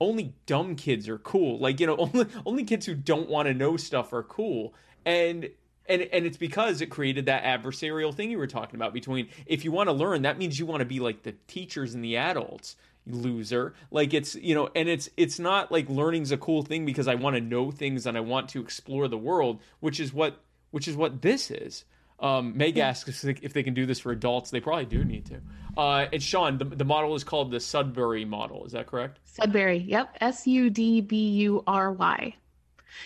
Only 0.00 0.34
dumb 0.46 0.74
kids 0.74 1.08
are 1.08 1.18
cool. 1.18 1.60
Like 1.60 1.78
you 1.78 1.86
know, 1.86 1.96
only 1.98 2.26
only 2.44 2.64
kids 2.64 2.84
who 2.84 2.94
don't 2.94 3.28
want 3.30 3.46
to 3.46 3.54
know 3.54 3.76
stuff 3.76 4.12
are 4.12 4.24
cool. 4.24 4.74
And 5.06 5.48
and 5.88 6.02
and 6.02 6.26
it's 6.26 6.36
because 6.36 6.80
it 6.80 6.86
created 6.86 7.26
that 7.26 7.44
adversarial 7.44 8.12
thing 8.12 8.32
you 8.32 8.38
were 8.38 8.48
talking 8.48 8.74
about 8.74 8.92
between 8.92 9.28
if 9.46 9.64
you 9.64 9.70
want 9.70 9.88
to 9.88 9.92
learn, 9.92 10.22
that 10.22 10.36
means 10.36 10.58
you 10.58 10.66
want 10.66 10.80
to 10.80 10.86
be 10.86 10.98
like 10.98 11.22
the 11.22 11.36
teachers 11.46 11.94
and 11.94 12.04
the 12.04 12.16
adults 12.16 12.74
loser 13.06 13.74
like 13.90 14.12
it's 14.12 14.34
you 14.34 14.54
know 14.54 14.68
and 14.76 14.88
it's 14.88 15.08
it's 15.16 15.38
not 15.38 15.72
like 15.72 15.88
learning's 15.88 16.30
a 16.30 16.36
cool 16.36 16.62
thing 16.62 16.84
because 16.84 17.08
i 17.08 17.14
want 17.14 17.34
to 17.34 17.40
know 17.40 17.70
things 17.70 18.06
and 18.06 18.16
i 18.16 18.20
want 18.20 18.50
to 18.50 18.60
explore 18.60 19.08
the 19.08 19.16
world 19.16 19.58
which 19.80 19.98
is 19.98 20.12
what 20.12 20.42
which 20.70 20.86
is 20.86 20.94
what 20.94 21.22
this 21.22 21.50
is 21.50 21.86
um, 22.20 22.56
Meg 22.56 22.78
asks 22.78 23.24
if 23.24 23.52
they, 23.52 23.62
can 23.62 23.74
do 23.74 23.86
this 23.86 23.98
for 23.98 24.12
adults. 24.12 24.50
They 24.50 24.60
probably 24.60 24.84
do 24.84 25.04
need 25.04 25.26
to. 25.26 25.40
Uh, 25.76 26.06
and 26.12 26.22
Sean, 26.22 26.58
the, 26.58 26.64
the 26.64 26.84
model 26.84 27.14
is 27.14 27.24
called 27.24 27.50
the 27.50 27.60
Sudbury 27.60 28.24
model. 28.24 28.64
Is 28.66 28.72
that 28.72 28.86
correct? 28.86 29.20
Sudbury. 29.24 29.78
Yep. 29.78 30.18
S 30.20 30.46
U 30.46 30.68
D 30.68 31.00
B 31.00 31.16
U 31.30 31.64
R 31.66 31.92
Y. 31.92 32.34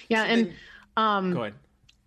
Yeah. 0.08 0.24
And 0.24 0.52
um, 0.96 1.32
Go 1.32 1.42
ahead. 1.42 1.54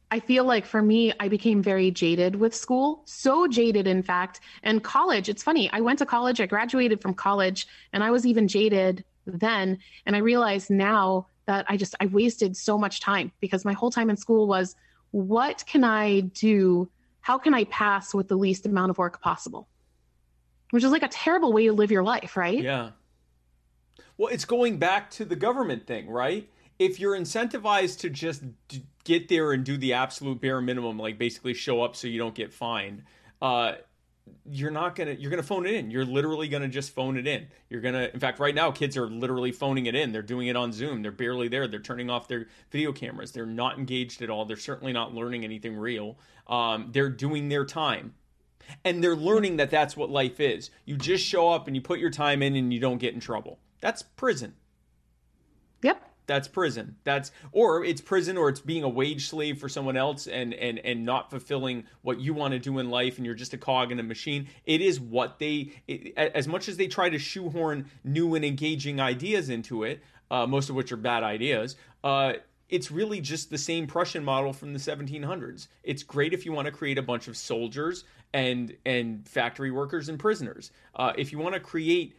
I 0.09 0.19
feel 0.19 0.45
like 0.45 0.65
for 0.65 0.81
me, 0.81 1.13
I 1.19 1.27
became 1.27 1.61
very 1.61 1.91
jaded 1.91 2.35
with 2.35 2.55
school. 2.55 3.01
So 3.05 3.47
jaded, 3.47 3.87
in 3.87 4.01
fact. 4.01 4.39
And 4.63 4.83
college, 4.83 5.27
it's 5.27 5.43
funny. 5.43 5.69
I 5.71 5.81
went 5.81 5.99
to 5.99 6.05
college, 6.05 6.39
I 6.39 6.45
graduated 6.45 7.01
from 7.01 7.13
college, 7.13 7.67
and 7.91 8.03
I 8.03 8.11
was 8.11 8.25
even 8.25 8.47
jaded 8.47 9.03
then. 9.25 9.79
And 10.05 10.15
I 10.15 10.19
realized 10.19 10.69
now 10.69 11.27
that 11.45 11.65
I 11.67 11.75
just, 11.75 11.93
I 11.99 12.05
wasted 12.05 12.55
so 12.55 12.77
much 12.77 13.01
time 13.01 13.31
because 13.41 13.65
my 13.65 13.73
whole 13.73 13.91
time 13.91 14.09
in 14.09 14.15
school 14.15 14.47
was 14.47 14.75
what 15.11 15.65
can 15.65 15.83
I 15.83 16.21
do? 16.21 16.89
How 17.27 17.37
can 17.37 17.53
I 17.53 17.65
pass 17.65 18.13
with 18.13 18.29
the 18.29 18.37
least 18.37 18.65
amount 18.65 18.89
of 18.89 18.97
work 18.97 19.21
possible? 19.21 19.67
Which 20.69 20.81
is 20.81 20.91
like 20.91 21.03
a 21.03 21.09
terrible 21.09 21.51
way 21.51 21.65
to 21.65 21.73
live 21.73 21.91
your 21.91 22.01
life, 22.01 22.37
right? 22.37 22.63
Yeah. 22.63 22.91
Well, 24.17 24.29
it's 24.29 24.45
going 24.45 24.77
back 24.77 25.11
to 25.11 25.25
the 25.25 25.35
government 25.35 25.87
thing, 25.87 26.09
right? 26.09 26.49
If 26.79 27.01
you're 27.01 27.19
incentivized 27.19 27.99
to 27.99 28.09
just 28.09 28.43
d- 28.69 28.85
get 29.03 29.27
there 29.27 29.51
and 29.51 29.65
do 29.65 29.75
the 29.75 29.91
absolute 29.91 30.39
bare 30.39 30.61
minimum, 30.61 30.97
like 30.97 31.17
basically 31.17 31.53
show 31.53 31.81
up 31.81 31.97
so 31.97 32.07
you 32.07 32.17
don't 32.17 32.33
get 32.33 32.53
fined, 32.53 33.03
uh, 33.41 33.73
you're 34.49 34.71
not 34.71 34.95
gonna 34.95 35.11
you're 35.11 35.29
gonna 35.29 35.43
phone 35.43 35.65
it 35.65 35.73
in. 35.73 35.91
You're 35.91 36.05
literally 36.05 36.47
gonna 36.47 36.67
just 36.67 36.93
phone 36.93 37.17
it 37.17 37.27
in. 37.27 37.47
You're 37.69 37.81
gonna 37.81 38.09
in 38.13 38.19
fact 38.19 38.39
right 38.39 38.55
now 38.55 38.71
kids 38.71 38.97
are 38.97 39.07
literally 39.07 39.51
phoning 39.51 39.85
it 39.85 39.95
in. 39.95 40.11
They're 40.11 40.21
doing 40.21 40.47
it 40.47 40.55
on 40.55 40.71
Zoom. 40.71 41.01
They're 41.01 41.11
barely 41.11 41.47
there. 41.47 41.67
They're 41.67 41.79
turning 41.79 42.09
off 42.09 42.27
their 42.27 42.47
video 42.71 42.91
cameras. 42.91 43.31
They're 43.31 43.45
not 43.45 43.77
engaged 43.77 44.21
at 44.21 44.29
all. 44.29 44.45
They're 44.45 44.57
certainly 44.57 44.93
not 44.93 45.13
learning 45.13 45.43
anything 45.43 45.75
real. 45.77 46.17
Um, 46.47 46.89
they're 46.91 47.09
doing 47.09 47.49
their 47.49 47.65
time 47.65 48.13
and 48.83 49.03
they're 49.03 49.15
learning 49.15 49.57
that 49.57 49.69
that's 49.69 49.95
what 49.95 50.09
life 50.09 50.39
is. 50.39 50.69
You 50.85 50.97
just 50.97 51.25
show 51.25 51.49
up 51.49 51.67
and 51.67 51.75
you 51.75 51.81
put 51.81 51.99
your 51.99 52.09
time 52.09 52.41
in 52.41 52.55
and 52.55 52.73
you 52.73 52.79
don't 52.79 52.97
get 52.97 53.13
in 53.13 53.19
trouble. 53.19 53.59
That's 53.81 54.01
prison. 54.01 54.55
Yep. 55.81 56.01
That's 56.27 56.47
prison. 56.49 56.97
That's 57.05 57.31
or 57.53 57.83
it's 57.83 58.01
prison 58.01 58.37
or 58.37 58.49
it's 58.49 58.59
being 58.59 58.83
a 58.83 58.89
wage 58.89 59.29
slave 59.29 59.59
for 59.59 59.69
someone 59.69 59.95
else 59.95 60.27
and 60.27 60.53
and 60.53 60.77
and 60.79 61.05
not 61.05 61.31
fulfilling 61.31 61.85
what 62.01 62.19
you 62.19 62.33
want 62.33 62.51
to 62.51 62.59
do 62.59 62.79
in 62.79 62.89
life 62.89 63.17
and 63.17 63.25
you're 63.25 63.33
just 63.33 63.53
a 63.53 63.57
cog 63.57 63.91
in 63.91 63.99
a 63.99 64.03
machine. 64.03 64.47
It 64.65 64.81
is 64.81 64.99
what 64.99 65.39
they 65.39 65.71
it, 65.87 66.13
as 66.17 66.47
much 66.47 66.67
as 66.67 66.75
they 66.77 66.87
try 66.87 67.09
to 67.09 67.17
shoehorn 67.17 67.89
new 68.03 68.35
and 68.35 68.43
engaging 68.43 68.99
ideas 68.99 69.49
into 69.49 69.83
it, 69.83 70.03
uh, 70.29 70.45
most 70.45 70.69
of 70.69 70.75
which 70.75 70.91
are 70.91 70.97
bad 70.97 71.23
ideas. 71.23 71.77
Uh, 72.03 72.33
it's 72.67 72.91
really 72.91 73.21
just 73.21 73.49
the 73.49 73.57
same 73.57 73.87
Prussian 73.87 74.25
model 74.25 74.51
from 74.51 74.73
the 74.73 74.79
1700s. 74.79 75.69
It's 75.83 76.03
great 76.03 76.33
if 76.33 76.45
you 76.45 76.51
want 76.51 76.65
to 76.65 76.71
create 76.73 76.97
a 76.97 77.01
bunch 77.01 77.29
of 77.29 77.37
soldiers 77.37 78.03
and 78.33 78.75
and 78.85 79.25
factory 79.25 79.71
workers 79.71 80.09
and 80.09 80.19
prisoners. 80.19 80.71
Uh, 80.93 81.13
if 81.17 81.31
you 81.31 81.39
want 81.39 81.53
to 81.53 81.61
create 81.61 82.17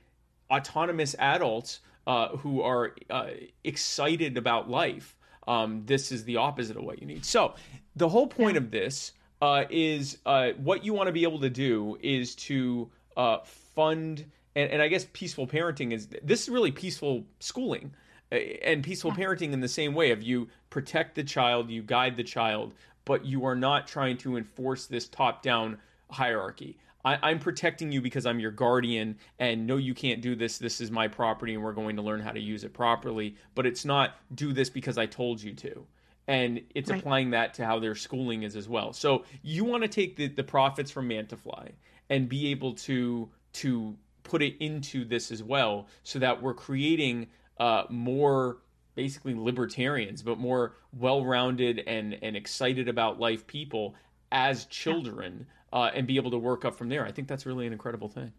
autonomous 0.50 1.14
adults 1.18 1.80
uh, 2.08 2.28
who 2.38 2.62
are 2.62 2.94
uh, 3.10 3.28
excited 3.64 4.38
about 4.38 4.68
life, 4.68 5.14
um, 5.46 5.82
this 5.84 6.10
is 6.10 6.24
the 6.24 6.36
opposite 6.36 6.76
of 6.76 6.82
what 6.82 7.00
you 7.00 7.06
need. 7.06 7.24
So 7.24 7.54
the 7.96 8.08
whole 8.08 8.26
point 8.26 8.56
of 8.56 8.70
this 8.70 9.12
uh, 9.42 9.64
is 9.68 10.18
uh, 10.24 10.50
what 10.56 10.84
you 10.84 10.94
want 10.94 11.06
to 11.08 11.12
be 11.12 11.22
able 11.22 11.40
to 11.40 11.50
do 11.50 11.98
is 12.00 12.34
to 12.36 12.90
uh, 13.16 13.38
fund, 13.44 14.24
and, 14.56 14.70
and 14.70 14.80
I 14.80 14.88
guess 14.88 15.06
peaceful 15.12 15.46
parenting 15.46 15.92
is 15.92 16.08
this 16.22 16.42
is 16.42 16.48
really 16.48 16.72
peaceful 16.72 17.24
schooling 17.40 17.92
uh, 18.32 18.36
and 18.36 18.82
peaceful 18.82 19.12
parenting 19.12 19.52
in 19.52 19.60
the 19.60 19.68
same 19.68 19.94
way 19.94 20.10
of 20.10 20.22
you 20.22 20.48
protect 20.70 21.14
the 21.14 21.24
child, 21.24 21.68
you 21.68 21.82
guide 21.82 22.16
the 22.16 22.24
child, 22.24 22.72
but 23.04 23.24
you 23.24 23.44
are 23.44 23.56
not 23.56 23.86
trying 23.86 24.16
to 24.18 24.38
enforce 24.38 24.86
this 24.86 25.08
top 25.08 25.42
down 25.42 25.76
hierarchy. 26.10 26.78
I, 27.08 27.18
I'm 27.30 27.38
protecting 27.38 27.90
you 27.90 28.02
because 28.02 28.26
I'm 28.26 28.38
your 28.38 28.50
guardian, 28.50 29.16
and 29.38 29.66
no, 29.66 29.76
you 29.78 29.94
can't 29.94 30.20
do 30.20 30.34
this. 30.36 30.58
This 30.58 30.80
is 30.80 30.90
my 30.90 31.08
property, 31.08 31.54
and 31.54 31.62
we're 31.62 31.72
going 31.72 31.96
to 31.96 32.02
learn 32.02 32.20
how 32.20 32.32
to 32.32 32.40
use 32.40 32.64
it 32.64 32.74
properly. 32.74 33.36
But 33.54 33.64
it's 33.66 33.84
not 33.84 34.16
do 34.34 34.52
this 34.52 34.68
because 34.68 34.98
I 34.98 35.06
told 35.06 35.42
you 35.42 35.54
to. 35.54 35.86
And 36.26 36.60
it's 36.74 36.90
Right. 36.90 37.00
applying 37.00 37.30
that 37.30 37.54
to 37.54 37.64
how 37.64 37.78
their 37.78 37.94
schooling 37.94 38.42
is 38.42 38.54
as 38.56 38.68
well. 38.68 38.92
So 38.92 39.24
you 39.42 39.64
want 39.64 39.82
to 39.84 39.88
take 39.88 40.16
the, 40.16 40.28
the 40.28 40.44
profits 40.44 40.90
from 40.90 41.08
Mantifly 41.08 41.70
and 42.10 42.28
be 42.28 42.50
able 42.50 42.74
to 42.74 43.30
to 43.54 43.96
put 44.22 44.42
it 44.42 44.56
into 44.60 45.06
this 45.06 45.32
as 45.32 45.42
well, 45.42 45.86
so 46.02 46.18
that 46.18 46.42
we're 46.42 46.52
creating 46.52 47.28
uh, 47.58 47.84
more 47.88 48.58
basically 48.94 49.34
libertarians, 49.34 50.22
but 50.22 50.38
more 50.38 50.74
well-rounded 50.92 51.82
and 51.86 52.18
and 52.22 52.36
excited 52.36 52.88
about 52.88 53.18
life 53.18 53.46
people 53.46 53.94
as 54.30 54.66
children, 54.66 55.46
uh, 55.72 55.90
and 55.94 56.06
be 56.06 56.16
able 56.16 56.30
to 56.30 56.38
work 56.38 56.64
up 56.64 56.74
from 56.76 56.88
there. 56.88 57.04
I 57.04 57.12
think 57.12 57.28
that's 57.28 57.46
really 57.46 57.66
an 57.66 57.72
incredible 57.72 58.08
thing. 58.08 58.32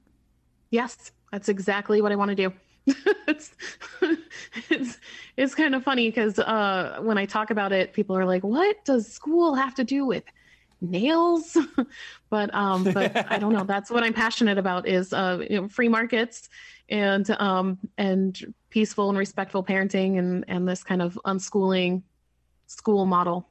Yes, 0.71 1.11
that's 1.32 1.49
exactly 1.49 2.01
what 2.01 2.11
I 2.11 2.15
want 2.15 2.30
to 2.30 2.36
do. 2.36 2.53
it's, 3.27 3.51
it's 4.69 4.97
it's 5.38 5.53
kind 5.55 5.75
of 5.75 5.84
funny 5.84 6.09
because 6.09 6.39
uh, 6.39 6.99
when 7.01 7.17
I 7.17 7.25
talk 7.25 7.51
about 7.51 7.71
it, 7.71 7.93
people 7.93 8.17
are 8.17 8.25
like, 8.25 8.43
"What 8.43 8.84
does 8.86 9.11
school 9.11 9.53
have 9.53 9.75
to 9.75 9.84
do 9.84 10.05
with 10.05 10.23
nails?" 10.82 11.57
but 12.30 12.53
um, 12.53 12.86
but 12.86 13.32
I 13.32 13.38
don't 13.38 13.53
know. 13.53 13.63
That's 13.63 13.91
what 13.91 14.03
I'm 14.03 14.13
passionate 14.13 14.57
about 14.57 14.88
is 14.88 15.13
uh, 15.13 15.45
you 15.47 15.61
know, 15.61 15.67
free 15.67 15.89
markets 15.89 16.49
and 16.88 17.30
um, 17.32 17.77
and 17.97 18.53
peaceful 18.69 19.09
and 19.09 19.17
respectful 19.17 19.63
parenting 19.63 20.17
and 20.17 20.45
and 20.47 20.67
this 20.67 20.84
kind 20.84 21.01
of 21.01 21.19
unschooling 21.25 22.01
school 22.67 23.05
model. 23.05 23.49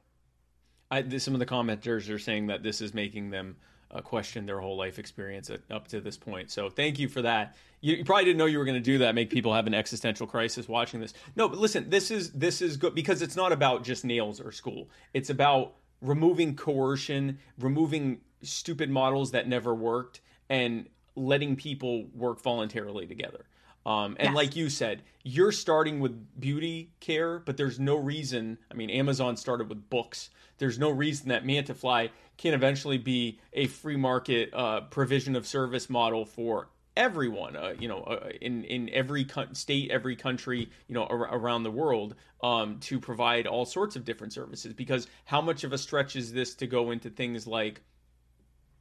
I, 0.91 1.01
th- 1.01 1.21
some 1.21 1.33
of 1.33 1.39
the 1.39 1.45
commenters 1.45 2.09
are 2.09 2.19
saying 2.19 2.47
that 2.47 2.63
this 2.63 2.81
is 2.81 2.93
making 2.93 3.29
them 3.29 3.55
uh, 3.91 4.01
questioned 4.01 4.47
their 4.47 4.59
whole 4.59 4.77
life 4.77 4.99
experience 4.99 5.49
at, 5.49 5.61
up 5.71 5.87
to 5.89 6.01
this 6.01 6.17
point. 6.17 6.51
So 6.51 6.69
thank 6.69 6.99
you 6.99 7.07
for 7.07 7.21
that. 7.21 7.55
You, 7.81 7.95
you 7.95 8.05
probably 8.05 8.25
didn't 8.25 8.37
know 8.37 8.45
you 8.45 8.59
were 8.59 8.65
going 8.65 8.75
to 8.75 8.81
do 8.81 8.99
that, 8.99 9.15
make 9.15 9.29
people 9.29 9.53
have 9.53 9.67
an 9.67 9.73
existential 9.73 10.27
crisis 10.27 10.67
watching 10.67 10.99
this. 10.99 11.13
No, 11.35 11.47
but 11.47 11.59
listen, 11.59 11.89
this 11.89 12.11
is 12.11 12.31
this 12.31 12.61
is 12.61 12.77
good 12.77 12.93
because 12.93 13.21
it's 13.21 13.35
not 13.35 13.51
about 13.51 13.83
just 13.83 14.05
nails 14.05 14.39
or 14.39 14.51
school. 14.51 14.89
It's 15.13 15.29
about 15.29 15.73
removing 16.01 16.55
coercion, 16.55 17.39
removing 17.59 18.21
stupid 18.41 18.89
models 18.89 19.31
that 19.31 19.47
never 19.47 19.73
worked, 19.73 20.21
and 20.49 20.87
letting 21.15 21.55
people 21.55 22.05
work 22.13 22.41
voluntarily 22.41 23.05
together. 23.05 23.45
Um, 23.85 24.15
and 24.19 24.29
Yes. 24.29 24.35
like 24.35 24.55
you 24.55 24.69
said, 24.69 25.03
you're 25.23 25.51
starting 25.51 25.99
with 25.99 26.39
beauty 26.39 26.91
care, 26.99 27.39
but 27.39 27.57
there's 27.57 27.79
no 27.79 27.95
reason. 27.95 28.57
I 28.69 28.73
mean, 28.73 28.89
Amazon 28.89 29.37
started 29.37 29.69
with 29.69 29.89
books. 29.89 30.29
There's 30.57 30.77
no 30.77 30.89
reason 30.89 31.29
that 31.29 31.45
Mantifly 31.45 32.09
can 32.37 32.53
eventually 32.53 32.97
be 32.97 33.39
a 33.53 33.67
free 33.67 33.95
market 33.95 34.53
uh, 34.53 34.81
provision 34.81 35.35
of 35.35 35.47
service 35.47 35.89
model 35.89 36.25
for 36.25 36.69
everyone. 36.97 37.55
Uh, 37.55 37.73
you 37.79 37.87
know, 37.87 38.01
uh, 38.03 38.29
in 38.41 38.63
in 38.65 38.89
every 38.89 39.23
co- 39.23 39.51
state, 39.53 39.89
every 39.91 40.15
country, 40.17 40.69
you 40.87 40.93
know, 40.93 41.05
ar- 41.05 41.33
around 41.33 41.63
the 41.63 41.71
world, 41.71 42.15
um, 42.43 42.79
to 42.81 42.99
provide 42.99 43.47
all 43.47 43.65
sorts 43.65 43.95
of 43.95 44.03
different 44.03 44.33
services. 44.33 44.73
Because 44.73 45.07
how 45.25 45.39
much 45.41 45.63
of 45.63 45.71
a 45.71 45.77
stretch 45.77 46.15
is 46.17 46.33
this 46.33 46.55
to 46.55 46.67
go 46.67 46.91
into 46.91 47.09
things 47.09 47.47
like 47.47 47.81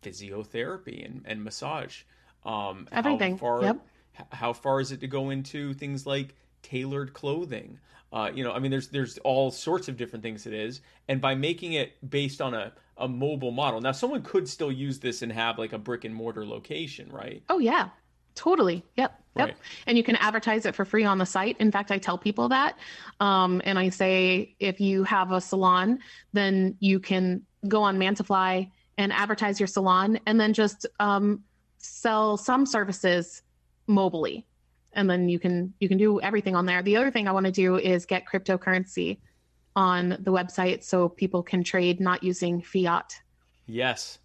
physiotherapy 0.02 1.04
and, 1.04 1.22
and 1.24 1.42
massage? 1.44 2.02
Um, 2.44 2.88
Everything. 2.92 3.32
How 3.32 3.38
far, 3.38 3.62
Yep. 3.62 3.86
H- 4.18 4.26
how 4.32 4.52
far 4.52 4.80
is 4.80 4.92
it 4.92 5.00
to 5.00 5.06
go 5.06 5.30
into 5.30 5.74
things 5.74 6.06
like 6.06 6.34
tailored 6.62 7.12
clothing 7.12 7.78
uh, 8.12 8.30
you 8.34 8.44
know 8.44 8.52
i 8.52 8.58
mean 8.58 8.70
there's 8.70 8.88
there's 8.88 9.18
all 9.18 9.50
sorts 9.50 9.88
of 9.88 9.96
different 9.96 10.22
things 10.22 10.46
it 10.46 10.54
is 10.54 10.80
and 11.08 11.20
by 11.20 11.34
making 11.34 11.74
it 11.74 11.92
based 12.08 12.40
on 12.40 12.54
a, 12.54 12.72
a 12.96 13.08
mobile 13.08 13.52
model 13.52 13.80
now 13.80 13.92
someone 13.92 14.22
could 14.22 14.48
still 14.48 14.72
use 14.72 14.98
this 14.98 15.22
and 15.22 15.32
have 15.32 15.58
like 15.58 15.72
a 15.72 15.78
brick 15.78 16.04
and 16.04 16.14
mortar 16.14 16.46
location 16.46 17.10
right 17.10 17.42
Oh 17.48 17.58
yeah, 17.58 17.88
totally. 18.34 18.84
Yep, 18.96 19.20
yep. 19.36 19.48
Right. 19.48 19.56
And 19.86 19.98
you 19.98 20.04
can 20.04 20.16
advertise 20.16 20.64
it 20.66 20.74
for 20.74 20.84
free 20.84 21.04
on 21.04 21.18
the 21.18 21.26
site. 21.26 21.56
In 21.58 21.72
fact, 21.72 21.90
I 21.90 21.98
tell 21.98 22.16
people 22.16 22.48
that, 22.50 22.78
um, 23.20 23.60
and 23.64 23.78
I 23.78 23.88
say 23.88 24.54
if 24.60 24.80
you 24.80 25.02
have 25.04 25.32
a 25.32 25.40
salon, 25.40 25.98
then 26.32 26.76
you 26.78 27.00
can 27.00 27.42
go 27.66 27.82
on 27.82 27.98
Mantifly 27.98 28.70
and 28.96 29.12
advertise 29.12 29.58
your 29.60 29.66
salon, 29.66 30.18
and 30.26 30.40
then 30.40 30.52
just 30.52 30.86
um, 31.00 31.42
sell 31.78 32.36
some 32.36 32.66
services 32.66 33.42
mobily, 33.88 34.44
and 34.92 35.08
then 35.08 35.28
you 35.28 35.38
can 35.38 35.74
you 35.80 35.88
can 35.88 35.98
do 35.98 36.20
everything 36.20 36.54
on 36.54 36.66
there. 36.66 36.82
The 36.82 36.96
other 36.96 37.10
thing 37.10 37.28
I 37.28 37.32
want 37.32 37.46
to 37.46 37.52
do 37.52 37.76
is 37.76 38.06
get 38.06 38.26
cryptocurrency 38.26 39.18
on 39.78 40.10
the 40.20 40.32
website 40.32 40.82
so 40.82 41.08
people 41.08 41.42
can 41.42 41.62
trade 41.62 42.00
not 42.00 42.24
using 42.24 42.60
fiat. 42.60 43.20
yes 43.66 44.18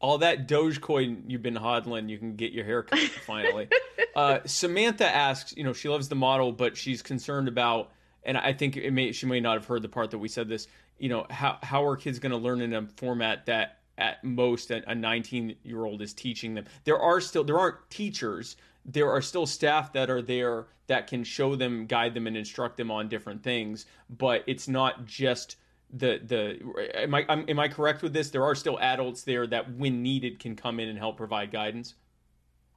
all 0.00 0.18
that 0.18 0.46
dogecoin 0.46 1.22
you've 1.26 1.42
been 1.42 1.54
hodling 1.54 2.10
you 2.10 2.18
can 2.18 2.36
get 2.36 2.52
your 2.52 2.64
hair 2.64 2.82
cut 2.82 2.98
finally 3.26 3.68
uh, 4.14 4.38
samantha 4.44 5.06
asks 5.06 5.56
you 5.56 5.64
know 5.64 5.72
she 5.72 5.88
loves 5.88 6.08
the 6.08 6.14
model 6.14 6.52
but 6.52 6.76
she's 6.76 7.00
concerned 7.00 7.48
about 7.48 7.90
and 8.24 8.36
i 8.36 8.52
think 8.52 8.76
it 8.76 8.90
may 8.90 9.12
she 9.12 9.24
may 9.24 9.40
not 9.40 9.54
have 9.54 9.64
heard 9.64 9.80
the 9.80 9.88
part 9.88 10.10
that 10.10 10.18
we 10.18 10.28
said 10.28 10.46
this 10.46 10.68
you 10.98 11.08
know 11.08 11.26
how, 11.30 11.58
how 11.62 11.86
are 11.86 11.96
kids 11.96 12.18
going 12.18 12.32
to 12.32 12.38
learn 12.38 12.60
in 12.60 12.74
a 12.74 12.86
format 12.96 13.46
that 13.46 13.78
at 13.96 14.22
most 14.22 14.70
a 14.70 14.94
19 14.94 15.56
year 15.62 15.86
old 15.86 16.02
is 16.02 16.12
teaching 16.12 16.54
them 16.54 16.66
there 16.84 16.98
are 16.98 17.20
still 17.20 17.44
there 17.44 17.58
aren't 17.58 17.78
teachers 17.88 18.56
there 18.86 19.10
are 19.10 19.20
still 19.20 19.46
staff 19.46 19.92
that 19.92 20.08
are 20.08 20.22
there 20.22 20.66
that 20.86 21.06
can 21.06 21.24
show 21.24 21.56
them 21.56 21.86
guide 21.86 22.14
them 22.14 22.26
and 22.26 22.36
instruct 22.36 22.76
them 22.76 22.90
on 22.90 23.08
different 23.08 23.42
things 23.42 23.86
but 24.08 24.42
it's 24.46 24.68
not 24.68 25.04
just 25.04 25.56
the 25.92 26.20
the 26.24 27.00
am 27.00 27.14
I 27.14 27.24
am 27.28 27.44
am 27.48 27.58
I 27.58 27.68
correct 27.68 28.02
with 28.02 28.12
this? 28.12 28.30
There 28.30 28.44
are 28.44 28.54
still 28.54 28.78
adults 28.80 29.22
there 29.22 29.46
that, 29.46 29.72
when 29.74 30.02
needed, 30.02 30.38
can 30.38 30.56
come 30.56 30.80
in 30.80 30.88
and 30.88 30.98
help 30.98 31.16
provide 31.16 31.50
guidance. 31.50 31.94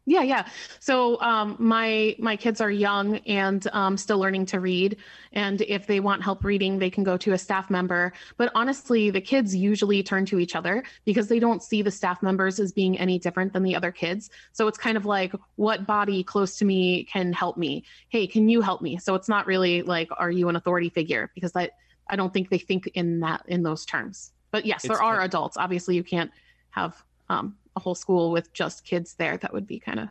Yeah, 0.09 0.23
yeah. 0.23 0.47
So 0.79 1.21
um, 1.21 1.55
my 1.59 2.15
my 2.17 2.35
kids 2.35 2.61
are 2.61 2.71
young 2.71 3.17
and 3.27 3.67
um, 3.73 3.95
still 3.95 4.17
learning 4.17 4.47
to 4.47 4.59
read, 4.59 4.97
and 5.33 5.61
if 5.61 5.85
they 5.85 5.99
want 5.99 6.23
help 6.23 6.43
reading, 6.43 6.79
they 6.79 6.89
can 6.89 7.03
go 7.03 7.15
to 7.17 7.33
a 7.33 7.37
staff 7.37 7.69
member. 7.69 8.11
But 8.35 8.51
honestly, 8.55 9.11
the 9.11 9.21
kids 9.21 9.55
usually 9.55 10.01
turn 10.01 10.25
to 10.25 10.39
each 10.39 10.55
other 10.55 10.83
because 11.05 11.27
they 11.27 11.37
don't 11.37 11.61
see 11.61 11.83
the 11.83 11.91
staff 11.91 12.23
members 12.23 12.59
as 12.59 12.71
being 12.71 12.97
any 12.97 13.19
different 13.19 13.53
than 13.53 13.61
the 13.61 13.75
other 13.75 13.91
kids. 13.91 14.31
So 14.51 14.67
it's 14.67 14.79
kind 14.79 14.97
of 14.97 15.05
like, 15.05 15.31
what 15.57 15.85
body 15.85 16.23
close 16.23 16.57
to 16.57 16.65
me 16.65 17.03
can 17.03 17.31
help 17.31 17.55
me? 17.55 17.83
Hey, 18.07 18.25
can 18.25 18.49
you 18.49 18.61
help 18.61 18.81
me? 18.81 18.97
So 18.97 19.13
it's 19.13 19.29
not 19.29 19.45
really 19.45 19.83
like, 19.83 20.09
are 20.17 20.31
you 20.31 20.49
an 20.49 20.55
authority 20.55 20.89
figure? 20.89 21.29
Because 21.35 21.51
I 21.55 21.69
I 22.09 22.15
don't 22.15 22.33
think 22.33 22.49
they 22.49 22.57
think 22.57 22.87
in 22.95 23.19
that 23.19 23.43
in 23.47 23.61
those 23.61 23.85
terms. 23.85 24.31
But 24.49 24.65
yes, 24.65 24.83
It's 24.83 24.87
there 24.87 25.03
are 25.03 25.21
adults. 25.21 25.55
Obviously, 25.55 25.95
you 25.95 26.03
can't 26.03 26.31
have 26.71 27.03
um, 27.29 27.55
a 27.75 27.79
whole 27.79 27.95
school 27.95 28.31
with 28.31 28.51
just 28.53 28.83
kids 28.85 29.13
there. 29.15 29.37
That 29.37 29.53
would 29.53 29.67
be 29.67 29.79
kind 29.79 29.99
of 29.99 30.09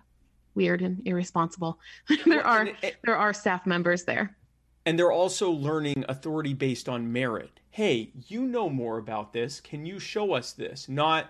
weird 0.55 0.83
and 0.83 1.01
irresponsible. 1.07 1.79
there 2.27 2.47
are 2.47 2.61
And, 2.61 2.73
and- 2.83 2.97
there 3.05 3.17
are 3.17 3.33
staff 3.33 3.67
members 3.67 4.05
there. 4.05 4.37
and 4.87 4.99
they're 4.99 5.13
also 5.13 5.51
learning 5.51 6.05
authority 6.09 6.55
based 6.55 6.89
on 6.89 7.13
merit. 7.13 7.61
Hey, 7.71 8.11
you 8.27 8.43
know 8.45 8.69
more 8.69 8.99
about 8.99 9.33
this. 9.33 9.61
Can 9.61 9.87
you 9.87 9.99
show 9.99 10.33
us 10.33 10.53
this? 10.53 10.89
Not 10.89 11.27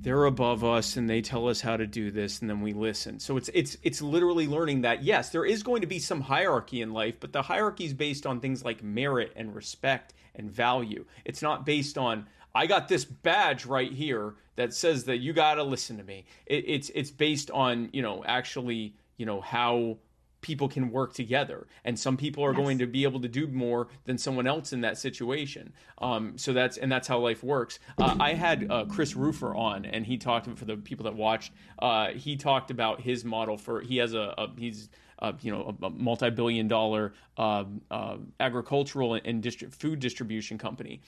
they're 0.00 0.24
above 0.26 0.62
us 0.64 0.96
and 0.96 1.10
they 1.10 1.20
tell 1.20 1.48
us 1.48 1.60
how 1.60 1.76
to 1.76 1.86
do 1.86 2.10
this 2.12 2.40
and 2.40 2.48
then 2.48 2.60
we 2.60 2.72
listen. 2.72 3.18
So 3.20 3.36
it's 3.36 3.50
it's 3.54 3.76
it's 3.82 4.00
literally 4.02 4.46
learning 4.46 4.82
that 4.82 5.02
yes, 5.04 5.30
there 5.30 5.44
is 5.44 5.62
going 5.62 5.80
to 5.82 5.86
be 5.86 5.98
some 5.98 6.20
hierarchy 6.20 6.80
in 6.80 6.92
life, 6.92 7.16
but 7.20 7.32
the 7.32 7.42
hierarchy 7.42 7.84
is 7.84 7.94
based 7.94 8.24
on 8.26 8.40
things 8.40 8.64
like 8.64 8.82
merit 8.82 9.32
and 9.36 9.54
respect 9.54 10.14
and 10.34 10.50
value. 10.50 11.04
It's 11.24 11.42
not 11.42 11.66
based 11.66 11.98
on 11.98 12.26
I 12.54 12.66
got 12.66 12.88
this 12.88 13.04
badge 13.04 13.66
right 13.66 13.92
here 13.92 14.34
that 14.56 14.74
says 14.74 15.04
that 15.04 15.18
you 15.18 15.32
got 15.32 15.54
to 15.54 15.62
listen 15.62 15.96
to 15.98 16.04
me. 16.04 16.24
It, 16.46 16.64
it's 16.66 16.90
it's 16.94 17.10
based 17.10 17.50
on, 17.50 17.88
you 17.92 18.02
know, 18.02 18.24
actually, 18.26 18.94
you 19.16 19.26
know, 19.26 19.40
how 19.40 19.98
people 20.42 20.68
can 20.68 20.92
work 20.92 21.12
together 21.12 21.66
and 21.84 21.98
some 21.98 22.16
people 22.16 22.44
are 22.44 22.52
Yes. 22.52 22.60
going 22.60 22.78
to 22.78 22.86
be 22.86 23.02
able 23.02 23.20
to 23.20 23.26
do 23.26 23.48
more 23.48 23.88
than 24.04 24.16
someone 24.16 24.46
else 24.46 24.72
in 24.72 24.82
that 24.82 24.96
situation 24.96 25.72
um, 25.98 26.36
so 26.38 26.52
that's 26.52 26.76
and 26.76 26.92
that's 26.92 27.08
how 27.08 27.18
life 27.18 27.42
works 27.42 27.80
uh, 27.98 28.14
i 28.20 28.32
had 28.34 28.70
uh, 28.70 28.84
chris 28.84 29.14
Rufer 29.14 29.56
on 29.56 29.84
and 29.86 30.06
he 30.06 30.16
talked 30.18 30.46
for 30.56 30.64
the 30.64 30.76
people 30.76 31.02
that 31.04 31.16
watched 31.16 31.52
uh, 31.80 32.08
he 32.10 32.36
talked 32.36 32.70
about 32.70 33.00
his 33.00 33.24
model 33.24 33.56
for 33.56 33.80
he 33.80 33.96
has 33.96 34.14
a, 34.14 34.34
a 34.38 34.48
he's 34.56 34.88
uh, 35.20 35.32
you 35.40 35.50
know 35.50 35.74
a, 35.82 35.86
a 35.86 35.90
multi-billion 35.90 36.68
dollar 36.68 37.14
uh, 37.38 37.64
uh, 37.90 38.18
agricultural 38.38 39.14
and 39.14 39.42
distri- 39.42 39.74
food 39.74 39.98
distribution 39.98 40.58
company 40.58 41.00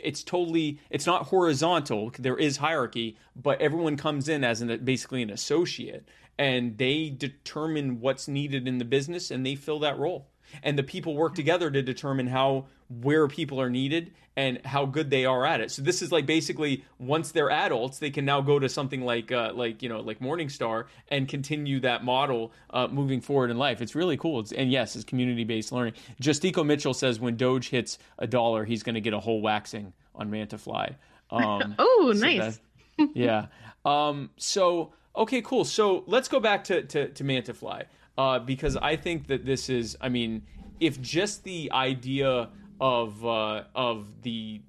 it's 0.00 0.22
totally 0.22 0.80
it's 0.90 1.06
not 1.06 1.26
horizontal 1.26 2.12
there 2.18 2.36
is 2.36 2.56
hierarchy 2.56 3.16
but 3.36 3.60
everyone 3.60 3.96
comes 3.96 4.28
in 4.28 4.44
as 4.44 4.60
an 4.60 4.84
basically 4.84 5.22
an 5.22 5.30
associate 5.30 6.08
and 6.38 6.78
they 6.78 7.10
determine 7.10 8.00
what's 8.00 8.26
needed 8.28 8.66
in 8.66 8.78
the 8.78 8.84
business 8.84 9.30
and 9.30 9.44
they 9.46 9.54
fill 9.54 9.78
that 9.78 9.98
role 9.98 10.26
and 10.62 10.78
the 10.78 10.82
people 10.82 11.14
work 11.16 11.34
together 11.34 11.70
to 11.70 11.82
determine 11.82 12.26
how 12.26 12.66
where 13.00 13.26
people 13.28 13.60
are 13.60 13.70
needed 13.70 14.12
and 14.36 14.60
how 14.66 14.84
good 14.84 15.10
they 15.10 15.24
are 15.24 15.46
at 15.46 15.60
it 15.60 15.70
so 15.70 15.80
this 15.80 16.02
is 16.02 16.10
like 16.12 16.26
basically 16.26 16.84
once 16.98 17.30
they're 17.32 17.50
adults 17.50 17.98
they 17.98 18.10
can 18.10 18.24
now 18.24 18.40
go 18.40 18.58
to 18.58 18.68
something 18.68 19.00
like 19.02 19.30
uh, 19.32 19.52
like 19.54 19.82
you 19.82 19.88
know 19.88 20.00
like 20.00 20.18
morningstar 20.20 20.84
and 21.08 21.28
continue 21.28 21.80
that 21.80 22.04
model 22.04 22.52
uh, 22.70 22.86
moving 22.88 23.20
forward 23.20 23.50
in 23.50 23.56
life 23.58 23.80
it's 23.80 23.94
really 23.94 24.16
cool 24.16 24.40
it's, 24.40 24.52
and 24.52 24.70
yes 24.70 24.96
it's 24.96 25.04
community-based 25.04 25.72
learning 25.72 25.94
justico 26.20 26.64
mitchell 26.66 26.92
says 26.94 27.18
when 27.20 27.36
doge 27.36 27.68
hits 27.70 27.98
a 28.18 28.26
dollar 28.26 28.64
he's 28.64 28.82
going 28.82 28.94
to 28.96 29.00
get 29.00 29.12
a 29.14 29.20
whole 29.20 29.40
waxing 29.40 29.92
on 30.14 30.30
mantifly 30.30 30.94
um, 31.30 31.74
Oh, 31.78 32.12
so 32.14 32.20
nice. 32.20 32.60
that- 32.98 33.08
yeah. 33.14 33.46
Um, 33.84 34.30
so 34.36 34.92
okay, 35.16 35.42
cool. 35.42 35.64
So 35.64 36.04
let's 36.06 36.28
go 36.28 36.38
back 36.38 36.62
to 36.64 36.82
to, 36.82 37.08
to 37.08 37.24
Mantifly 37.24 37.84
uh, 38.16 38.38
because 38.38 38.76
I 38.76 38.96
think 38.96 39.26
that 39.28 39.44
this 39.44 39.68
is. 39.68 39.96
I 40.00 40.08
mean, 40.08 40.42
if 40.80 41.00
just 41.00 41.44
the 41.44 41.70
idea 41.72 42.50
of 42.80 43.24
uh, 43.24 43.64
of 43.74 44.22
the 44.22 44.62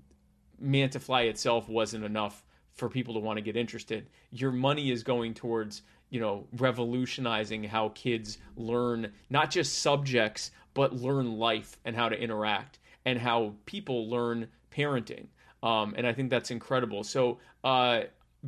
Mantifly 0.63 1.29
itself 1.29 1.67
wasn't 1.69 2.03
enough 2.03 2.45
for 2.73 2.89
people 2.89 3.13
to 3.13 3.19
want 3.19 3.37
to 3.37 3.41
get 3.41 3.55
interested, 3.55 4.09
your 4.31 4.51
money 4.51 4.91
is 4.91 5.03
going 5.03 5.33
towards 5.33 5.81
you 6.09 6.19
know 6.19 6.47
revolutionizing 6.57 7.63
how 7.63 7.89
kids 7.89 8.37
learn 8.55 9.11
not 9.29 9.49
just 9.49 9.79
subjects 9.79 10.51
but 10.73 10.93
learn 10.93 11.37
life 11.37 11.77
and 11.85 11.95
how 11.95 12.07
to 12.07 12.19
interact 12.19 12.79
and 13.05 13.17
how 13.17 13.53
people 13.65 14.09
learn 14.09 14.47
parenting 14.71 15.27
um, 15.65 15.95
and 15.97 16.05
I 16.05 16.13
think 16.13 16.29
that's 16.29 16.51
incredible. 16.51 17.03
So 17.03 17.39
uh, 17.63 18.01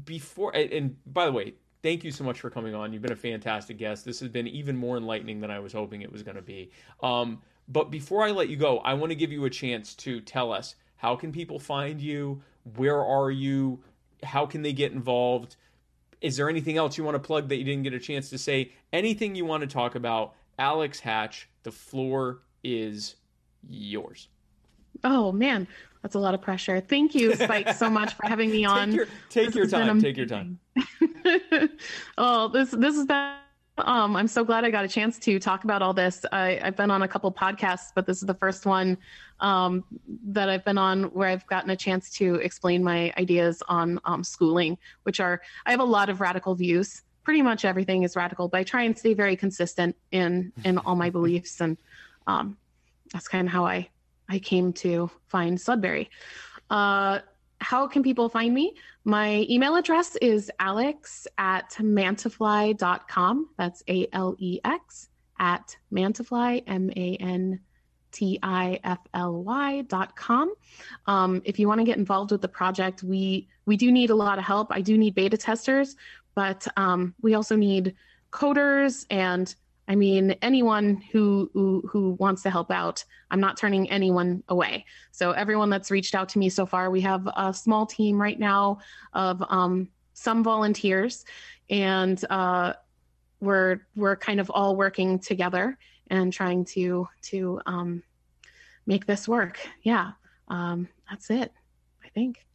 before 0.06 0.56
and, 0.56 0.96
by 1.12 1.26
the 1.26 1.32
way, 1.32 1.56
thank 1.88 2.04
you 2.04 2.12
so 2.12 2.26
much 2.26 2.42
for 2.42 2.50
coming 2.50 2.76
on. 2.76 2.92
You've 2.92 3.02
been 3.02 3.14
a 3.14 3.16
fantastic 3.16 3.78
guest. 3.78 4.04
This 4.04 4.20
has 4.20 4.28
been 4.28 4.46
even 4.46 4.76
more 4.76 4.98
enlightening 4.98 5.40
than 5.40 5.50
I 5.50 5.60
was 5.60 5.72
hoping 5.72 6.02
it 6.02 6.12
was 6.12 6.22
going 6.22 6.36
to 6.36 6.42
be. 6.42 6.70
Um, 7.02 7.42
but 7.70 7.92
before 7.92 8.26
I 8.26 8.32
let 8.32 8.50
you 8.50 8.58
go, 8.58 8.80
I 8.80 8.94
want 8.94 9.12
to 9.12 9.16
give 9.16 9.32
you 9.32 9.46
a 9.46 9.50
chance 9.50 9.94
to 9.96 10.20
tell 10.20 10.52
us 10.52 10.76
how 10.98 11.16
can 11.16 11.32
people 11.32 11.60
find 11.60 12.02
you, 12.02 12.42
where 12.76 13.02
are 13.02 13.32
you, 13.32 13.80
how 14.22 14.46
can 14.46 14.64
they 14.64 14.74
get 14.74 14.92
involved. 14.92 15.56
Is 16.20 16.36
there 16.36 16.50
anything 16.50 16.76
else 16.76 16.98
you 16.98 17.06
want 17.06 17.16
to 17.16 17.26
plug 17.26 17.48
that 17.48 17.56
you 17.56 17.64
didn't 17.64 17.84
get 17.84 17.94
a 17.94 18.00
chance 18.00 18.30
to 18.32 18.38
say? 18.38 18.74
Anything 18.92 19.34
you 19.34 19.46
want 19.46 19.62
to 19.62 19.68
talk 19.68 19.96
about? 19.96 20.34
Alex 20.60 21.00
Hatch, 21.00 21.48
the 21.64 21.72
floor 21.72 22.40
is 22.66 23.16
yours. 23.66 24.28
Oh 25.06 25.32
man, 25.32 25.70
That's 26.08 26.16
a 26.16 26.20
lot 26.20 26.34
of 26.34 26.40
pressure. 26.40 26.80
Thank 26.80 27.14
you, 27.16 27.36
Spike, 27.36 27.74
so 27.74 27.90
much 27.90 28.14
for 28.14 28.28
having 28.28 28.50
me 28.50 28.64
on. 28.78 28.92
Take 28.92 28.96
your, 28.96 29.08
take 29.30 29.56
your 29.56 29.68
time. 29.68 30.02
Take 30.02 30.16
your 30.16 30.26
time. 30.26 30.58
oh, 32.18 32.48
this 32.48 32.72
this 32.72 32.96
has 32.96 33.06
been. 33.06 33.34
Um, 33.80 34.16
I'm 34.16 34.30
so 34.30 34.46
glad 34.46 34.64
I 34.64 34.72
got 34.72 34.86
a 34.86 34.88
chance 34.88 35.20
to 35.20 35.38
talk 35.38 35.66
about 35.66 35.82
all 35.82 35.94
this. 35.94 36.26
I, 36.32 36.62
I've 36.64 36.78
been 36.78 36.92
on 36.92 37.02
a 37.02 37.10
couple 37.10 37.30
podcasts, 37.30 37.90
but 37.94 38.06
this 38.06 38.20
is 38.20 38.26
the 38.26 38.36
first 38.36 38.66
one 38.66 38.98
um, 39.42 39.84
that 40.28 40.48
I've 40.48 40.64
been 40.64 40.78
on 40.78 41.04
where 41.12 41.28
I've 41.28 41.46
gotten 41.48 41.72
a 41.72 41.76
chance 41.76 42.10
to 42.12 42.36
explain 42.36 42.82
my 42.82 43.12
ideas 43.18 43.62
on 43.68 44.00
um, 44.06 44.24
schooling, 44.24 44.78
which 45.04 45.20
are 45.20 45.42
I 45.66 45.72
have 45.72 45.82
a 45.82 45.84
lot 45.98 46.08
of 46.08 46.22
radical 46.22 46.56
views. 46.56 47.02
Pretty 47.26 47.42
much 47.42 47.66
everything 47.66 48.04
is 48.04 48.16
radical, 48.16 48.48
but 48.48 48.60
I 48.60 48.64
try 48.64 48.84
and 48.84 48.98
stay 48.98 49.14
very 49.14 49.36
consistent 49.36 49.94
in 50.14 50.54
in 50.64 50.78
all 50.78 50.96
my 50.96 51.10
beliefs, 51.20 51.60
and 51.60 51.78
um, 52.28 52.56
that's 53.12 53.28
kind 53.28 53.46
of 53.46 53.52
how 53.52 53.66
I 53.66 53.90
I 54.30 54.40
came 54.40 54.74
to 54.74 55.10
find 55.28 55.60
Sudbury. 55.60 56.10
Uh, 56.70 57.20
how 57.60 57.88
can 57.88 58.04
people 58.04 58.30
find 58.30 58.54
me? 58.54 58.76
My 59.04 59.46
email 59.50 59.76
address 59.76 60.16
is 60.18 60.52
alex 60.60 61.28
at 61.38 61.72
mantifly.com. 61.80 63.50
That's 63.58 63.84
A 63.88 64.08
L 64.14 64.36
E 64.38 64.60
X 64.64 65.10
at 65.40 65.76
mantifly, 65.92 66.64
M 66.68 66.92
A 66.96 67.16
N 67.20 67.60
T 68.12 68.40
I 68.44 68.80
F 68.84 69.00
L 69.14 69.44
Y 69.44 69.82
dot 69.84 70.16
com. 70.16 70.54
Um, 71.06 71.42
if 71.46 71.60
you 71.60 71.68
want 71.68 71.80
to 71.80 71.86
get 71.86 71.98
involved 71.98 72.32
with 72.32 72.42
the 72.42 72.48
project, 72.48 73.04
we 73.04 73.48
we 73.66 73.78
do 73.78 73.92
need 73.92 74.10
a 74.10 74.16
lot 74.16 74.38
of 74.38 74.46
help. 74.46 74.68
I 74.72 74.82
do 74.82 74.98
need 74.98 75.16
beta 75.16 75.38
testers, 75.38 75.96
but 76.36 76.68
um, 76.78 77.16
we 77.22 77.34
also 77.34 77.56
need 77.56 77.96
coders 78.32 79.06
and 79.10 79.54
I 79.88 79.96
mean 79.96 80.32
anyone 80.42 81.02
who, 81.12 81.50
who 81.54 81.84
who 81.90 82.12
wants 82.20 82.44
to 82.44 82.50
help 82.50 82.72
out. 82.72 83.04
I'm 83.32 83.40
not 83.40 83.58
turning 83.58 83.90
anyone 83.90 84.44
away. 84.50 84.86
So 85.12 85.32
everyone 85.32 85.70
that's 85.70 85.92
reached 85.92 86.16
out 86.16 86.30
to 86.30 86.40
me 86.40 86.50
so 86.50 86.66
far, 86.66 86.90
we 86.90 87.02
have 87.02 87.28
a 87.36 87.54
small 87.54 87.86
team 87.86 88.22
right 88.22 88.40
now 88.40 88.80
of 89.14 89.42
um, 89.50 89.90
some 90.14 90.44
volunteers, 90.44 91.26
and 91.70 92.24
uh, 92.30 92.74
we're 93.40 93.82
we're 93.96 94.16
kind 94.16 94.40
of 94.40 94.50
all 94.50 94.76
working 94.76 95.20
together 95.20 95.78
and 96.10 96.34
trying 96.34 96.66
to 96.66 97.08
to 97.24 97.62
um, 97.66 98.04
make 98.86 99.06
this 99.06 99.28
work. 99.28 99.60
Yeah, 99.84 100.12
um, 100.48 100.90
that's 101.10 101.30
it. 101.30 101.52
I 102.04 102.10
think. 102.10 102.46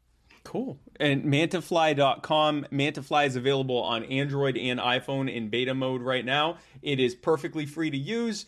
Cool. 0.44 0.78
And 0.98 1.24
mantifly.com. 1.24 2.66
Mantifly 2.72 3.26
is 3.26 3.36
available 3.36 3.78
on 3.82 4.04
Android 4.04 4.56
and 4.56 4.80
iPhone 4.80 5.32
in 5.32 5.48
beta 5.48 5.74
mode 5.74 6.02
right 6.02 6.24
now. 6.24 6.58
It 6.82 7.00
is 7.00 7.14
perfectly 7.14 7.66
free 7.66 7.90
to 7.90 7.96
use. 7.96 8.46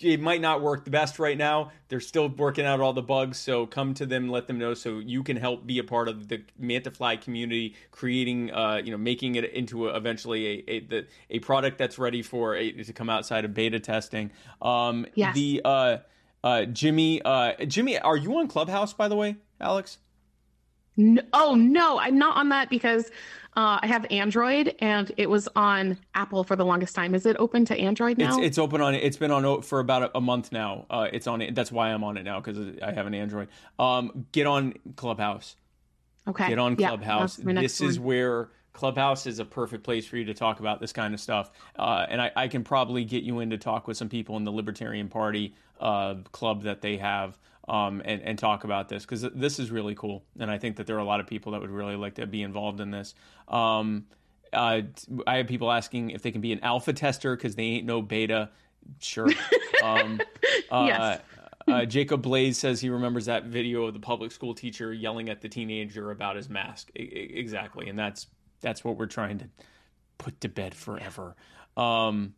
It 0.00 0.20
might 0.20 0.40
not 0.40 0.62
work 0.62 0.84
the 0.86 0.90
best 0.90 1.18
right 1.18 1.36
now. 1.36 1.70
They're 1.88 2.00
still 2.00 2.28
working 2.30 2.64
out 2.64 2.80
all 2.80 2.94
the 2.94 3.02
bugs, 3.02 3.38
so 3.38 3.66
come 3.66 3.92
to 3.94 4.06
them, 4.06 4.30
let 4.30 4.46
them 4.46 4.58
know, 4.58 4.72
so 4.72 5.00
you 5.00 5.22
can 5.22 5.36
help 5.36 5.66
be 5.66 5.78
a 5.78 5.84
part 5.84 6.08
of 6.08 6.28
the 6.28 6.42
Mantifly 6.58 7.20
community, 7.20 7.74
creating, 7.90 8.50
uh, 8.52 8.80
you 8.82 8.90
know, 8.90 8.96
making 8.96 9.34
it 9.34 9.52
into 9.52 9.88
a, 9.88 9.96
eventually 9.96 10.46
a 10.46 10.64
a, 10.70 10.80
the, 10.80 11.06
a 11.28 11.38
product 11.40 11.76
that's 11.76 11.98
ready 11.98 12.22
for 12.22 12.56
a, 12.56 12.72
to 12.72 12.92
come 12.94 13.10
outside 13.10 13.44
of 13.44 13.52
beta 13.52 13.80
testing. 13.80 14.30
Um, 14.62 15.06
Yes. 15.14 15.34
The 15.34 15.60
uh, 15.62 15.96
uh, 16.42 16.64
Jimmy, 16.64 17.20
uh, 17.22 17.52
Jimmy, 17.66 17.98
are 17.98 18.16
you 18.16 18.38
on 18.38 18.48
Clubhouse 18.48 18.94
by 18.94 19.08
the 19.08 19.16
way, 19.16 19.36
Alex? 19.60 19.98
No, 21.00 21.22
oh 21.32 21.54
no, 21.54 21.98
I'm 21.98 22.18
not 22.18 22.36
on 22.36 22.50
that 22.50 22.68
because 22.68 23.10
uh, 23.56 23.80
I 23.82 23.86
have 23.86 24.06
Android 24.10 24.74
and 24.80 25.10
it 25.16 25.28
was 25.28 25.48
on 25.56 25.96
Apple 26.14 26.44
for 26.44 26.56
the 26.56 26.64
longest 26.64 26.94
time. 26.94 27.14
Is 27.14 27.26
it 27.26 27.36
open 27.38 27.64
to 27.66 27.78
Android 27.78 28.18
now? 28.18 28.36
It's 28.36 28.46
it's 28.46 28.58
open 28.58 28.80
on 28.80 28.94
it's 28.94 29.16
been 29.16 29.30
on 29.30 29.62
for 29.62 29.80
about 29.80 30.02
a, 30.02 30.18
a 30.18 30.20
month 30.20 30.52
now. 30.52 30.86
Uh, 30.90 31.08
it's 31.12 31.26
on 31.26 31.40
it. 31.40 31.54
That's 31.54 31.72
why 31.72 31.88
I'm 31.88 32.04
on 32.04 32.16
it 32.16 32.22
now 32.22 32.40
because 32.40 32.58
I 32.82 32.92
have 32.92 33.06
an 33.06 33.14
Android. 33.14 33.48
Um, 33.78 34.26
get 34.32 34.46
on 34.46 34.74
Clubhouse. 34.96 35.56
okay. 36.28 36.48
Get 36.48 36.58
on 36.58 36.76
Clubhouse. 36.76 37.38
next 37.38 37.78
this 37.78 37.80
is 37.80 37.98
where 37.98 38.50
Clubhouse 38.72 39.26
is 39.26 39.38
a 39.38 39.44
perfect 39.44 39.84
place 39.84 40.06
for 40.06 40.16
you 40.16 40.26
to 40.26 40.34
talk 40.34 40.60
about 40.60 40.80
this 40.80 40.92
kind 40.92 41.12
of 41.14 41.20
stuff. 41.20 41.50
Uh, 41.76 42.06
and 42.08 42.22
I, 42.22 42.30
I 42.36 42.48
can 42.48 42.62
probably 42.62 43.04
get 43.04 43.24
you 43.24 43.40
in 43.40 43.50
to 43.50 43.58
talk 43.58 43.88
with 43.88 43.96
some 43.96 44.08
people 44.08 44.36
in 44.36 44.44
the 44.44 44.52
Libertarian 44.52 45.08
Party 45.08 45.54
uh, 45.80 46.16
club 46.32 46.62
that 46.62 46.82
they 46.82 46.98
have. 46.98 47.38
Um, 47.70 48.02
and, 48.04 48.20
and 48.22 48.36
talk 48.36 48.64
about 48.64 48.88
this 48.88 49.04
because 49.04 49.22
this 49.32 49.60
is 49.60 49.70
really 49.70 49.94
cool, 49.94 50.24
and 50.40 50.50
I 50.50 50.58
think 50.58 50.74
that 50.76 50.88
there 50.88 50.96
are 50.96 51.00
a 51.00 51.04
lot 51.04 51.20
of 51.20 51.28
people 51.28 51.52
that 51.52 51.60
would 51.60 51.70
really 51.70 51.94
like 51.94 52.14
to 52.16 52.26
be 52.26 52.42
involved 52.42 52.80
in 52.80 52.90
this. 52.90 53.14
Um, 53.46 54.06
uh, 54.52 54.80
I 55.24 55.36
have 55.36 55.46
people 55.46 55.70
asking 55.70 56.10
if 56.10 56.22
they 56.22 56.32
can 56.32 56.40
be 56.40 56.50
an 56.52 56.58
alpha 56.64 56.92
tester 56.92 57.36
because 57.36 57.54
they 57.54 57.62
ain't 57.62 57.86
no 57.86 58.02
beta. 58.02 58.50
Sure. 58.98 59.28
Um, 59.84 60.20
uh, 60.70 60.84
Yes. 60.88 61.20
uh, 61.68 61.84
Jacob 61.86 62.20
Blaze 62.22 62.58
says 62.58 62.80
he 62.82 62.90
remembers 62.90 63.26
that 63.26 63.44
video 63.44 63.86
of 63.86 63.94
the 63.94 64.00
public 64.00 64.30
school 64.32 64.52
teacher 64.52 64.92
yelling 64.92 65.30
at 65.30 65.40
the 65.40 65.48
teenager 65.48 66.10
about 66.10 66.36
his 66.36 66.50
mask. 66.50 66.90
I- 66.98 67.02
I- 67.02 67.04
exactly, 67.04 67.88
and 67.88 67.98
that's 67.98 68.26
that's 68.60 68.84
what 68.84 68.96
we're 68.98 69.06
trying 69.06 69.38
to 69.38 69.46
put 70.18 70.38
to 70.42 70.48
bed 70.48 70.74
forever. 70.74 71.34
Um, 71.78 72.34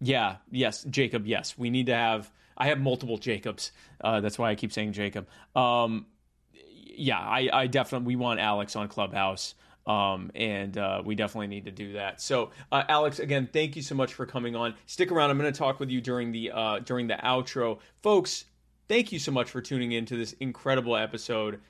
yeah, 0.00 0.36
yes, 0.50 0.84
Jacob. 0.84 1.26
Yes, 1.26 1.56
we 1.58 1.70
need 1.70 1.86
to 1.86 1.94
have. 1.94 2.30
I 2.56 2.68
have 2.68 2.80
multiple 2.80 3.18
Jacobs. 3.18 3.72
Uh, 4.00 4.20
that's 4.20 4.38
why 4.38 4.50
I 4.50 4.54
keep 4.54 4.72
saying 4.72 4.92
Jacob. 4.92 5.28
Um, 5.54 6.06
yeah, 6.52 7.18
I, 7.18 7.48
I 7.52 7.66
definitely 7.66 8.06
we 8.06 8.16
want 8.16 8.40
Alex 8.40 8.76
on 8.76 8.88
Clubhouse. 8.88 9.54
Um, 9.86 10.32
and 10.34 10.76
uh, 10.76 11.02
we 11.04 11.14
definitely 11.14 11.46
need 11.46 11.66
to 11.66 11.70
do 11.70 11.92
that. 11.92 12.20
So, 12.20 12.50
uh, 12.72 12.82
Alex, 12.88 13.20
again, 13.20 13.48
thank 13.52 13.76
you 13.76 13.82
so 13.82 13.94
much 13.94 14.14
for 14.14 14.26
coming 14.26 14.56
on. 14.56 14.74
Stick 14.86 15.12
around. 15.12 15.30
I'm 15.30 15.38
going 15.38 15.52
to 15.52 15.56
talk 15.56 15.78
with 15.78 15.90
you 15.90 16.00
during 16.00 16.32
the 16.32 16.50
uh, 16.50 16.80
during 16.80 17.06
the 17.06 17.14
outro, 17.14 17.78
folks. 18.02 18.46
Thank 18.88 19.12
you 19.12 19.20
so 19.20 19.30
much 19.30 19.48
for 19.48 19.60
tuning 19.60 19.92
in 19.92 20.04
to 20.06 20.16
this 20.16 20.32
incredible 20.34 20.96
episode, 20.96 21.60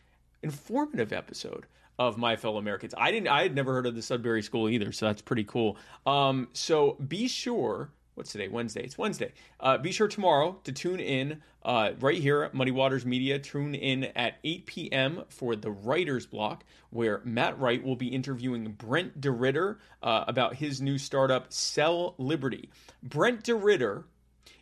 informative 0.43 1.13
episode 1.13 1.67
of 1.99 2.19
My 2.19 2.37
Fellow 2.37 2.59
Americans. 2.59 2.95
I 2.97 3.11
didn't, 3.11 3.29
I 3.29 3.43
had 3.43 3.55
never 3.55 3.73
heard 3.73 3.87
of 3.87 3.95
the 3.95 4.03
Sudbury 4.03 4.43
School 4.43 4.69
either, 4.69 4.93
so 4.93 5.07
that's 5.07 5.23
pretty 5.23 5.45
cool. 5.45 5.77
Um, 6.05 6.49
so 6.53 6.93
be 7.07 7.27
sure 7.29 7.91
what's 8.17 8.33
today? 8.33 8.49
Wednesday. 8.49 8.83
It's 8.83 8.97
Wednesday. 8.97 9.33
Uh, 9.61 9.77
be 9.77 9.93
sure 9.93 10.09
tomorrow 10.09 10.59
to 10.65 10.73
tune 10.73 11.01
in 11.01 11.43
uh, 11.63 11.91
right 12.01 12.19
here 12.19 12.49
Muddied 12.53 12.75
Waters 12.75 13.05
Media. 13.05 13.39
Tune 13.39 13.75
in 13.75 14.05
at 14.17 14.39
8 14.43 14.67
p.m. 14.67 15.23
for 15.29 15.55
the 15.55 15.71
Writer's 15.71 16.25
Block, 16.25 16.65
where 16.91 17.21
Matt 17.25 17.59
Wright 17.61 17.83
will 17.83 17.95
be 17.95 18.09
interviewing 18.09 18.73
Brent 18.73 19.21
DeRitter 19.21 19.77
uh, 20.03 20.25
about 20.27 20.55
his 20.55 20.81
new 20.81 20.97
startup, 20.97 21.53
Sell 21.53 22.15
Liberty. 22.17 22.71
Brent 23.03 23.45
DeRitter 23.45 24.05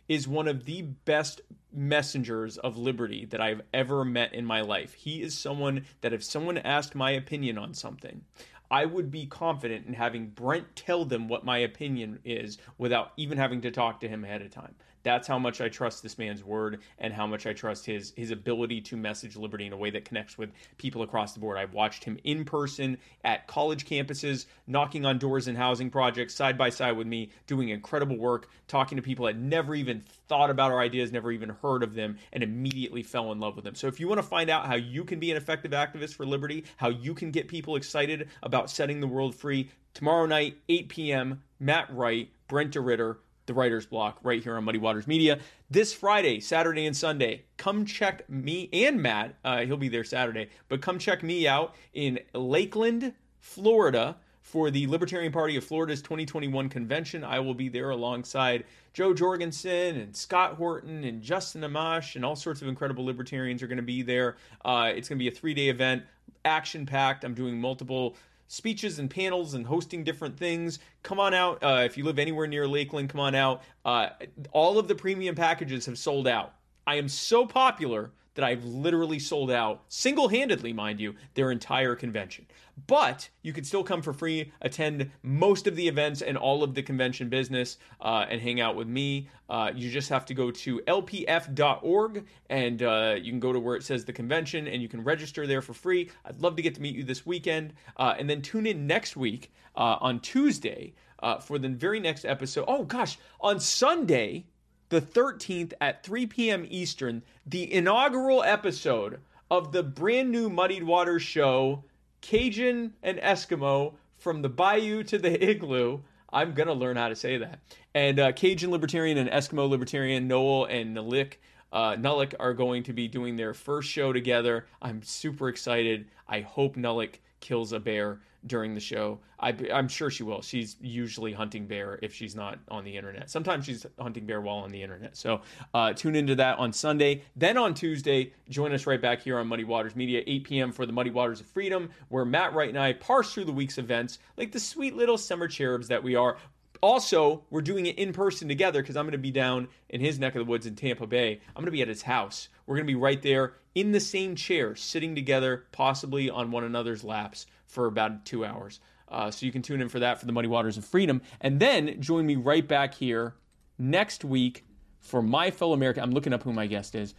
is 0.09 0.27
one 0.27 0.49
of 0.49 0.65
the 0.65 0.81
best 0.81 1.41
messengers 1.71 2.57
of 2.57 2.77
liberty 2.77 3.25
that 3.25 3.41
I've 3.41 3.61
ever 3.73 4.05
met 4.05 4.33
in 4.33 4.45
my 4.45 4.61
life. 4.61 4.93
He 4.93 5.21
is 5.21 5.37
someone 5.37 5.85
that 6.01 6.13
if 6.13 6.23
someone 6.23 6.57
asked 6.57 6.95
my 6.95 7.11
opinion 7.11 7.57
on 7.57 7.73
something, 7.73 8.21
I 8.69 8.85
would 8.85 9.11
be 9.11 9.25
confident 9.25 9.85
in 9.87 9.93
having 9.93 10.27
Brent 10.27 10.75
tell 10.75 11.05
them 11.05 11.27
what 11.27 11.45
my 11.45 11.59
opinion 11.59 12.19
is 12.23 12.57
without 12.77 13.13
even 13.17 13.37
having 13.37 13.61
to 13.61 13.71
talk 13.71 13.99
to 14.01 14.07
him 14.07 14.23
ahead 14.23 14.41
of 14.41 14.51
time. 14.51 14.75
That's 15.05 15.27
how 15.27 15.37
much 15.37 15.61
I 15.61 15.69
trust 15.69 16.01
this 16.01 16.17
man's 16.17 16.43
word 16.43 16.81
and 16.97 17.13
how 17.13 17.27
much 17.27 17.45
I 17.45 17.53
trust 17.53 17.85
his 17.85 18.11
his 18.17 18.31
ability 18.31 18.81
to 18.81 18.97
message 18.97 19.37
liberty 19.37 19.67
in 19.67 19.71
a 19.71 19.77
way 19.77 19.91
that 19.91 20.03
connects 20.03 20.35
with 20.35 20.49
people 20.79 21.03
across 21.03 21.33
the 21.33 21.39
board. 21.39 21.59
I've 21.59 21.75
watched 21.75 22.03
him 22.03 22.17
in 22.23 22.43
person 22.43 22.97
at 23.23 23.45
college 23.45 23.85
campuses, 23.85 24.47
knocking 24.65 25.05
on 25.05 25.19
doors 25.19 25.47
in 25.47 25.55
housing 25.55 25.91
projects 25.91 26.33
side 26.33 26.57
by 26.57 26.71
side 26.71 26.97
with 26.97 27.05
me, 27.05 27.29
doing 27.45 27.69
incredible 27.69 28.17
work, 28.17 28.49
talking 28.67 28.95
to 28.95 29.03
people 29.03 29.27
that 29.27 29.37
never 29.37 29.75
even 29.75 30.03
thought 30.27 30.49
about 30.49 30.71
our 30.71 30.79
ideas, 30.79 31.11
never 31.11 31.31
even 31.31 31.49
heard 31.49 31.83
of 31.83 31.93
them, 31.93 32.17
and 32.33 32.41
immediately 32.41 33.03
fell 33.03 33.31
in 33.31 33.39
love 33.39 33.55
with 33.55 33.63
them. 33.63 33.75
So 33.75 33.85
if 33.85 33.99
you 33.99 34.07
want 34.07 34.17
to 34.17 34.27
find 34.27 34.49
out 34.49 34.65
how 34.65 34.75
you 34.75 35.03
can 35.03 35.19
be 35.19 35.29
an 35.29 35.37
effective 35.37 35.71
activist 35.71 36.15
for 36.15 36.25
liberty, 36.25 36.65
how 36.77 36.89
you 36.89 37.13
can 37.13 37.29
get 37.29 37.47
people 37.47 37.75
excited 37.75 38.27
about 38.41 38.71
setting 38.71 39.01
the 39.01 39.07
world 39.07 39.35
free, 39.35 39.69
tomorrow 39.93 40.25
night, 40.25 40.57
8 40.67 40.89
p.m., 40.89 41.43
Matt 41.59 41.95
Wright, 41.95 42.29
Brent 42.47 42.73
DeRitter, 42.73 43.17
the 43.45 43.53
writer's 43.53 43.85
block 43.85 44.19
right 44.23 44.41
here 44.43 44.55
on 44.57 44.63
Muddied 44.63 44.81
Waters 44.81 45.07
Media. 45.07 45.39
This 45.69 45.93
Friday, 45.93 46.39
Saturday, 46.39 46.85
and 46.85 46.95
Sunday, 46.95 47.43
come 47.57 47.85
check 47.85 48.27
me 48.29 48.69
and 48.73 49.01
Matt. 49.01 49.35
Uh, 49.43 49.65
he'll 49.65 49.77
be 49.77 49.89
there 49.89 50.03
Saturday, 50.03 50.49
but 50.69 50.81
come 50.81 50.99
check 50.99 51.23
me 51.23 51.47
out 51.47 51.75
in 51.93 52.19
Lakeland, 52.33 53.13
Florida 53.39 54.17
for 54.41 54.69
the 54.69 54.85
Libertarian 54.87 55.31
Party 55.31 55.57
of 55.57 55.63
Florida's 55.63 56.03
2021 56.03 56.69
convention. 56.69 57.23
I 57.23 57.39
will 57.39 57.55
be 57.55 57.67
there 57.67 57.89
alongside 57.89 58.63
Jo 58.93 59.13
Jorgensen 59.13 59.97
and 59.97 60.15
Scott 60.15 60.53
Horton 60.53 61.03
and 61.03 61.21
Justin 61.21 61.61
Amash 61.61 62.15
and 62.15 62.23
all 62.23 62.35
sorts 62.35 62.61
of 62.61 62.67
incredible 62.67 63.03
libertarians 63.03 63.63
are 63.63 63.67
going 63.67 63.77
to 63.77 63.83
be 63.83 64.03
there. 64.03 64.37
Uh, 64.63 64.91
it's 64.95 65.09
going 65.09 65.17
to 65.17 65.23
be 65.23 65.27
a 65.27 65.31
three 65.31 65.55
day 65.55 65.69
event, 65.69 66.03
action 66.45 66.85
packed. 66.85 67.23
I'm 67.23 67.33
doing 67.33 67.59
multiple 67.59 68.15
speeches 68.47 68.99
and 68.99 69.09
panels 69.09 69.53
and 69.53 69.65
hosting 69.65 70.03
different 70.03 70.37
things. 70.37 70.79
Come 71.03 71.19
on 71.19 71.33
out. 71.33 71.63
Uh, 71.63 71.83
if 71.85 71.97
you 71.97 72.03
live 72.03 72.19
anywhere 72.19 72.47
near 72.47 72.67
Lakeland, 72.67 73.09
come 73.09 73.21
on 73.21 73.35
out. 73.35 73.63
Uh, 73.83 74.09
all 74.51 74.77
of 74.77 74.87
the 74.87 74.95
premium 74.95 75.35
packages 75.35 75.85
have 75.85 75.97
sold 75.97 76.27
out. 76.27 76.53
I 76.87 76.95
am 76.95 77.09
so 77.09 77.45
popular 77.45 78.11
that 78.35 78.45
I've 78.45 78.63
literally 78.63 79.19
sold 79.19 79.51
out 79.51 79.83
single 79.89 80.27
handedly, 80.27 80.71
mind 80.71 80.99
you, 80.99 81.15
their 81.33 81.51
entire 81.51 81.95
convention. 81.95 82.45
But 82.87 83.29
you 83.41 83.53
can 83.53 83.63
still 83.63 83.83
come 83.83 84.01
for 84.01 84.13
free, 84.13 84.51
attend 84.61 85.09
most 85.23 85.65
of 85.65 85.75
the 85.75 85.87
events 85.87 86.21
and 86.21 86.37
all 86.37 86.61
of 86.61 86.75
the 86.75 86.83
convention 86.83 87.29
business, 87.29 87.77
uh, 88.01 88.25
and 88.29 88.41
hang 88.41 88.59
out 88.59 88.75
with 88.75 88.87
me. 88.87 89.29
Uh, 89.49 89.71
you 89.73 89.89
just 89.89 90.09
have 90.09 90.25
to 90.25 90.33
go 90.33 90.51
to 90.51 90.79
lpf.org 90.81 92.25
and 92.49 92.83
uh, 92.83 93.15
you 93.17 93.31
can 93.31 93.39
go 93.39 93.53
to 93.53 93.59
where 93.59 93.75
it 93.75 93.83
says 93.83 94.03
the 94.03 94.13
convention 94.13 94.67
and 94.67 94.81
you 94.81 94.89
can 94.89 95.03
register 95.03 95.47
there 95.47 95.61
for 95.61 95.73
free. 95.73 96.09
I'd 96.25 96.41
love 96.41 96.55
to 96.57 96.61
get 96.61 96.75
to 96.75 96.81
meet 96.81 96.95
you 96.95 97.03
this 97.03 97.25
weekend. 97.25 97.73
Uh, 97.95 98.15
and 98.19 98.29
then 98.29 98.41
tune 98.41 98.67
in 98.67 98.85
next 98.85 99.15
week 99.15 99.53
uh, 99.75 99.97
on 100.01 100.19
Tuesday 100.19 100.93
uh, 101.23 101.39
for 101.39 101.57
the 101.57 101.69
very 101.69 101.99
next 101.99 102.25
episode. 102.25 102.65
Oh, 102.67 102.83
gosh, 102.83 103.17
on 103.39 103.59
Sunday 103.59 104.45
the 104.89 105.01
13th 105.01 105.73
at 105.81 106.03
3 106.03 106.25
p.m. 106.27 106.65
Eastern, 106.69 107.23
the 107.45 107.71
inaugural 107.71 108.43
episode 108.43 109.19
of 109.49 109.71
the 109.71 109.83
brand 109.83 110.31
new 110.31 110.49
Muddied 110.49 110.83
Waters 110.83 111.21
show, 111.21 111.83
Cajun 112.21 112.93
and 113.03 113.17
Eskimo 113.19 113.93
from 114.17 114.41
the 114.41 114.49
Bayou 114.49 115.03
to 115.03 115.17
the 115.17 115.43
Igloo. 115.49 116.01
I'm 116.31 116.53
going 116.53 116.67
to 116.67 116.73
learn 116.73 116.97
how 116.97 117.09
to 117.09 117.15
say 117.15 117.37
that. 117.37 117.59
And 117.93 118.19
uh, 118.19 118.31
Cajun 118.31 118.71
Libertarian 118.71 119.17
and 119.17 119.29
Eskimo 119.29 119.69
Libertarian, 119.69 120.27
Noel 120.27 120.65
and 120.65 120.95
Nalik. 120.95 121.33
Uh, 121.73 121.97
are 122.39 122.53
going 122.53 122.83
to 122.83 122.93
be 122.93 123.09
doing 123.09 123.35
their 123.35 123.53
first 123.53 123.89
show 123.89 124.13
together. 124.13 124.65
I'm 124.81 125.03
super 125.03 125.49
excited. 125.49 126.07
I 126.25 126.39
hope 126.39 126.77
Nulik 126.77 127.15
kills 127.45 127.73
a 127.73 127.79
bear 127.79 128.19
during 128.47 128.73
the 128.73 128.79
show. 128.79 129.19
I, 129.39 129.49
am 129.69 129.87
sure 129.87 130.09
she 130.09 130.23
will. 130.23 130.41
She's 130.41 130.77
usually 130.81 131.31
hunting 131.31 131.67
bear 131.67 131.99
if 132.01 132.11
she's 132.11 132.35
not 132.35 132.57
on 132.69 132.83
the 132.83 132.97
internet. 132.97 133.29
Sometimes 133.29 133.65
she's 133.65 133.85
hunting 133.99 134.25
bear 134.25 134.41
while 134.41 134.57
on 134.57 134.71
the 134.71 134.81
internet. 134.81 135.15
So 135.15 135.41
uh, 135.73 135.93
tune 135.93 136.15
into 136.15 136.33
that 136.35 136.57
on 136.57 136.73
Sunday. 136.73 137.21
Then 137.35 137.55
on 137.57 137.75
Tuesday, 137.75 138.33
join 138.49 138.73
us 138.73 138.87
right 138.87 138.99
back 138.99 139.21
here 139.21 139.37
on 139.37 139.47
Muddied 139.47 139.67
Waters 139.67 139.95
Media, 139.95 140.23
8 140.25 140.43
p.m. 140.43 140.71
for 140.71 140.87
the 140.87 140.93
Muddy 140.93 141.11
Waters 141.11 141.39
of 141.39 141.45
Freedom, 141.45 141.91
where 142.09 142.25
Matt 142.25 142.53
Wright 142.53 142.69
and 142.69 142.79
I 142.79 142.93
parse 142.93 143.31
through 143.31 143.45
the 143.45 143.51
week's 143.51 143.77
events 143.77 144.17
like 144.37 144.51
the 144.51 144.59
sweet 144.59 144.95
little 144.95 145.19
summer 145.19 145.47
cherubs 145.47 145.87
that 145.89 146.01
we 146.01 146.15
are. 146.15 146.37
Also, 146.85 147.43
we're 147.49 147.63
doing 147.63 147.87
it 147.87 147.97
in 147.97 148.13
person 148.13 148.47
together 148.47 148.79
because 148.79 148.95
I'm 148.95 149.05
going 149.05 149.13
to 149.13 149.17
be 149.17 149.31
down 149.31 149.69
in 149.89 150.01
his 150.01 150.19
neck 150.19 150.35
of 150.35 150.45
the 150.45 150.51
woods 150.51 150.67
in 150.67 150.75
Tampa 150.75 151.07
Bay. 151.07 151.41
I'm 151.47 151.63
going 151.63 151.65
to 151.65 151.71
be 151.71 151.81
at 151.81 151.87
his 151.87 152.03
house. 152.03 152.47
We're 152.67 152.75
going 152.75 152.85
to 152.85 152.93
be 152.93 152.99
right 152.99 153.19
there 153.23 153.55
in 153.73 153.91
the 153.91 153.99
same 153.99 154.35
chair, 154.35 154.75
sitting 154.75 155.15
together, 155.15 155.65
possibly 155.71 156.29
on 156.29 156.51
one 156.51 156.63
another's 156.63 157.03
laps 157.03 157.47
for 157.65 157.87
about 157.87 158.23
two 158.23 158.45
hours. 158.45 158.81
Uh, 159.09 159.31
so 159.31 159.47
you 159.47 159.51
can 159.51 159.63
tune 159.63 159.81
in 159.81 159.89
for 159.89 159.97
that 159.97 160.19
for 160.19 160.27
the 160.27 160.31
Muddy 160.31 160.47
Waters 160.47 160.77
of 160.77 160.85
Freedom. 160.85 161.23
And 161.41 161.59
then 161.59 161.99
join 162.01 162.23
me 162.23 162.35
right 162.35 162.67
back 162.67 162.93
here 162.93 163.33
next 163.79 164.23
week 164.23 164.63
for 164.99 165.23
my 165.23 165.49
fellow 165.49 165.73
American. 165.73 166.03
I'm 166.03 166.11
looking 166.11 166.33
up 166.33 166.43
who 166.43 166.53
my 166.53 166.67
guest 166.67 166.93
is 166.93 167.15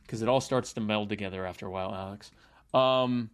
because 0.00 0.22
it 0.22 0.30
all 0.30 0.40
starts 0.40 0.72
to 0.72 0.80
meld 0.80 1.10
together 1.10 1.44
after 1.44 1.66
a 1.66 1.70
while, 1.70 1.94
Alex. 1.94 2.30
Um, 2.72 3.28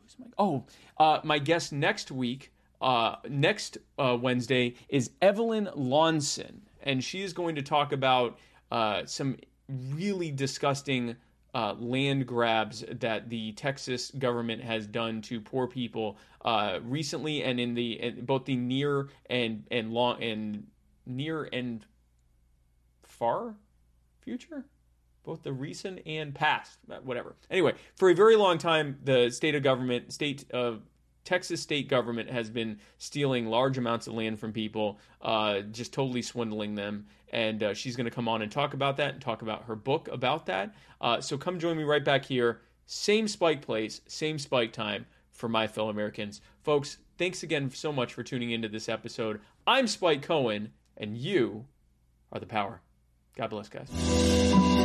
who's 0.00 0.16
my, 0.18 0.26
oh, 0.38 0.64
uh, 0.96 1.20
my 1.22 1.38
guest 1.38 1.70
next 1.70 2.10
week, 2.10 2.50
uh, 2.80 3.16
next 3.28 3.78
uh, 3.98 4.16
Wednesday, 4.20 4.74
is 4.88 5.10
Evelyn 5.22 5.68
Lonson. 5.76 6.60
And 6.82 7.02
she 7.02 7.22
is 7.22 7.32
going 7.32 7.56
to 7.56 7.62
talk 7.62 7.92
about 7.92 8.38
uh, 8.70 9.04
some 9.06 9.36
really 9.68 10.30
disgusting 10.30 11.16
uh, 11.54 11.74
land 11.78 12.26
grabs 12.26 12.84
that 13.00 13.30
the 13.30 13.52
Texas 13.52 14.10
government 14.18 14.62
has 14.62 14.86
done 14.86 15.22
to 15.22 15.40
poor 15.40 15.66
people 15.66 16.18
uh, 16.44 16.78
recently, 16.84 17.42
and 17.42 17.58
in 17.58 17.74
the 17.74 17.92
in 18.00 18.24
both 18.26 18.44
the 18.44 18.54
near 18.54 19.08
and 19.30 19.64
and 19.70 19.90
long 19.90 20.22
and 20.22 20.66
near 21.06 21.48
and 21.52 21.86
far 23.02 23.54
future, 24.20 24.66
both 25.24 25.42
the 25.42 25.52
recent 25.52 26.00
and 26.04 26.34
past, 26.34 26.78
whatever. 27.04 27.34
Anyway, 27.50 27.72
for 27.94 28.10
a 28.10 28.14
very 28.14 28.36
long 28.36 28.58
time, 28.58 28.98
the 29.04 29.30
state 29.30 29.54
of 29.54 29.62
government, 29.62 30.12
state 30.12 30.44
of 30.50 30.82
Texas 31.26 31.60
state 31.60 31.88
government 31.88 32.30
has 32.30 32.48
been 32.48 32.78
stealing 32.96 33.46
large 33.46 33.76
amounts 33.76 34.06
of 34.06 34.14
land 34.14 34.38
from 34.38 34.52
people, 34.52 34.98
uh, 35.20 35.60
just 35.60 35.92
totally 35.92 36.22
swindling 36.22 36.74
them 36.74 37.06
and 37.30 37.62
uh, 37.62 37.74
she's 37.74 37.96
going 37.96 38.04
to 38.04 38.10
come 38.10 38.28
on 38.28 38.42
and 38.42 38.50
talk 38.50 38.74
about 38.74 38.96
that 38.96 39.14
and 39.14 39.22
talk 39.22 39.42
about 39.42 39.64
her 39.64 39.76
book 39.76 40.08
about 40.10 40.46
that. 40.46 40.74
Uh, 41.00 41.20
so 41.20 41.36
come 41.36 41.58
join 41.58 41.76
me 41.76 41.84
right 41.84 42.04
back 42.04 42.24
here, 42.24 42.60
same 42.86 43.28
spike 43.28 43.62
place, 43.62 44.00
same 44.06 44.38
spike 44.38 44.72
time 44.72 45.06
for 45.32 45.48
my 45.48 45.66
fellow 45.66 45.90
Americans. 45.90 46.40
Folks, 46.62 46.98
thanks 47.18 47.42
again 47.42 47.70
so 47.70 47.92
much 47.92 48.14
for 48.14 48.22
tuning 48.22 48.52
into 48.52 48.68
this 48.68 48.88
episode. 48.88 49.40
I'm 49.66 49.86
Spike 49.86 50.22
Cohen, 50.22 50.72
and 50.96 51.16
you 51.16 51.66
are 52.32 52.40
the 52.40 52.46
power. 52.46 52.80
God 53.36 53.50
bless, 53.50 53.68
guys. 53.68 54.75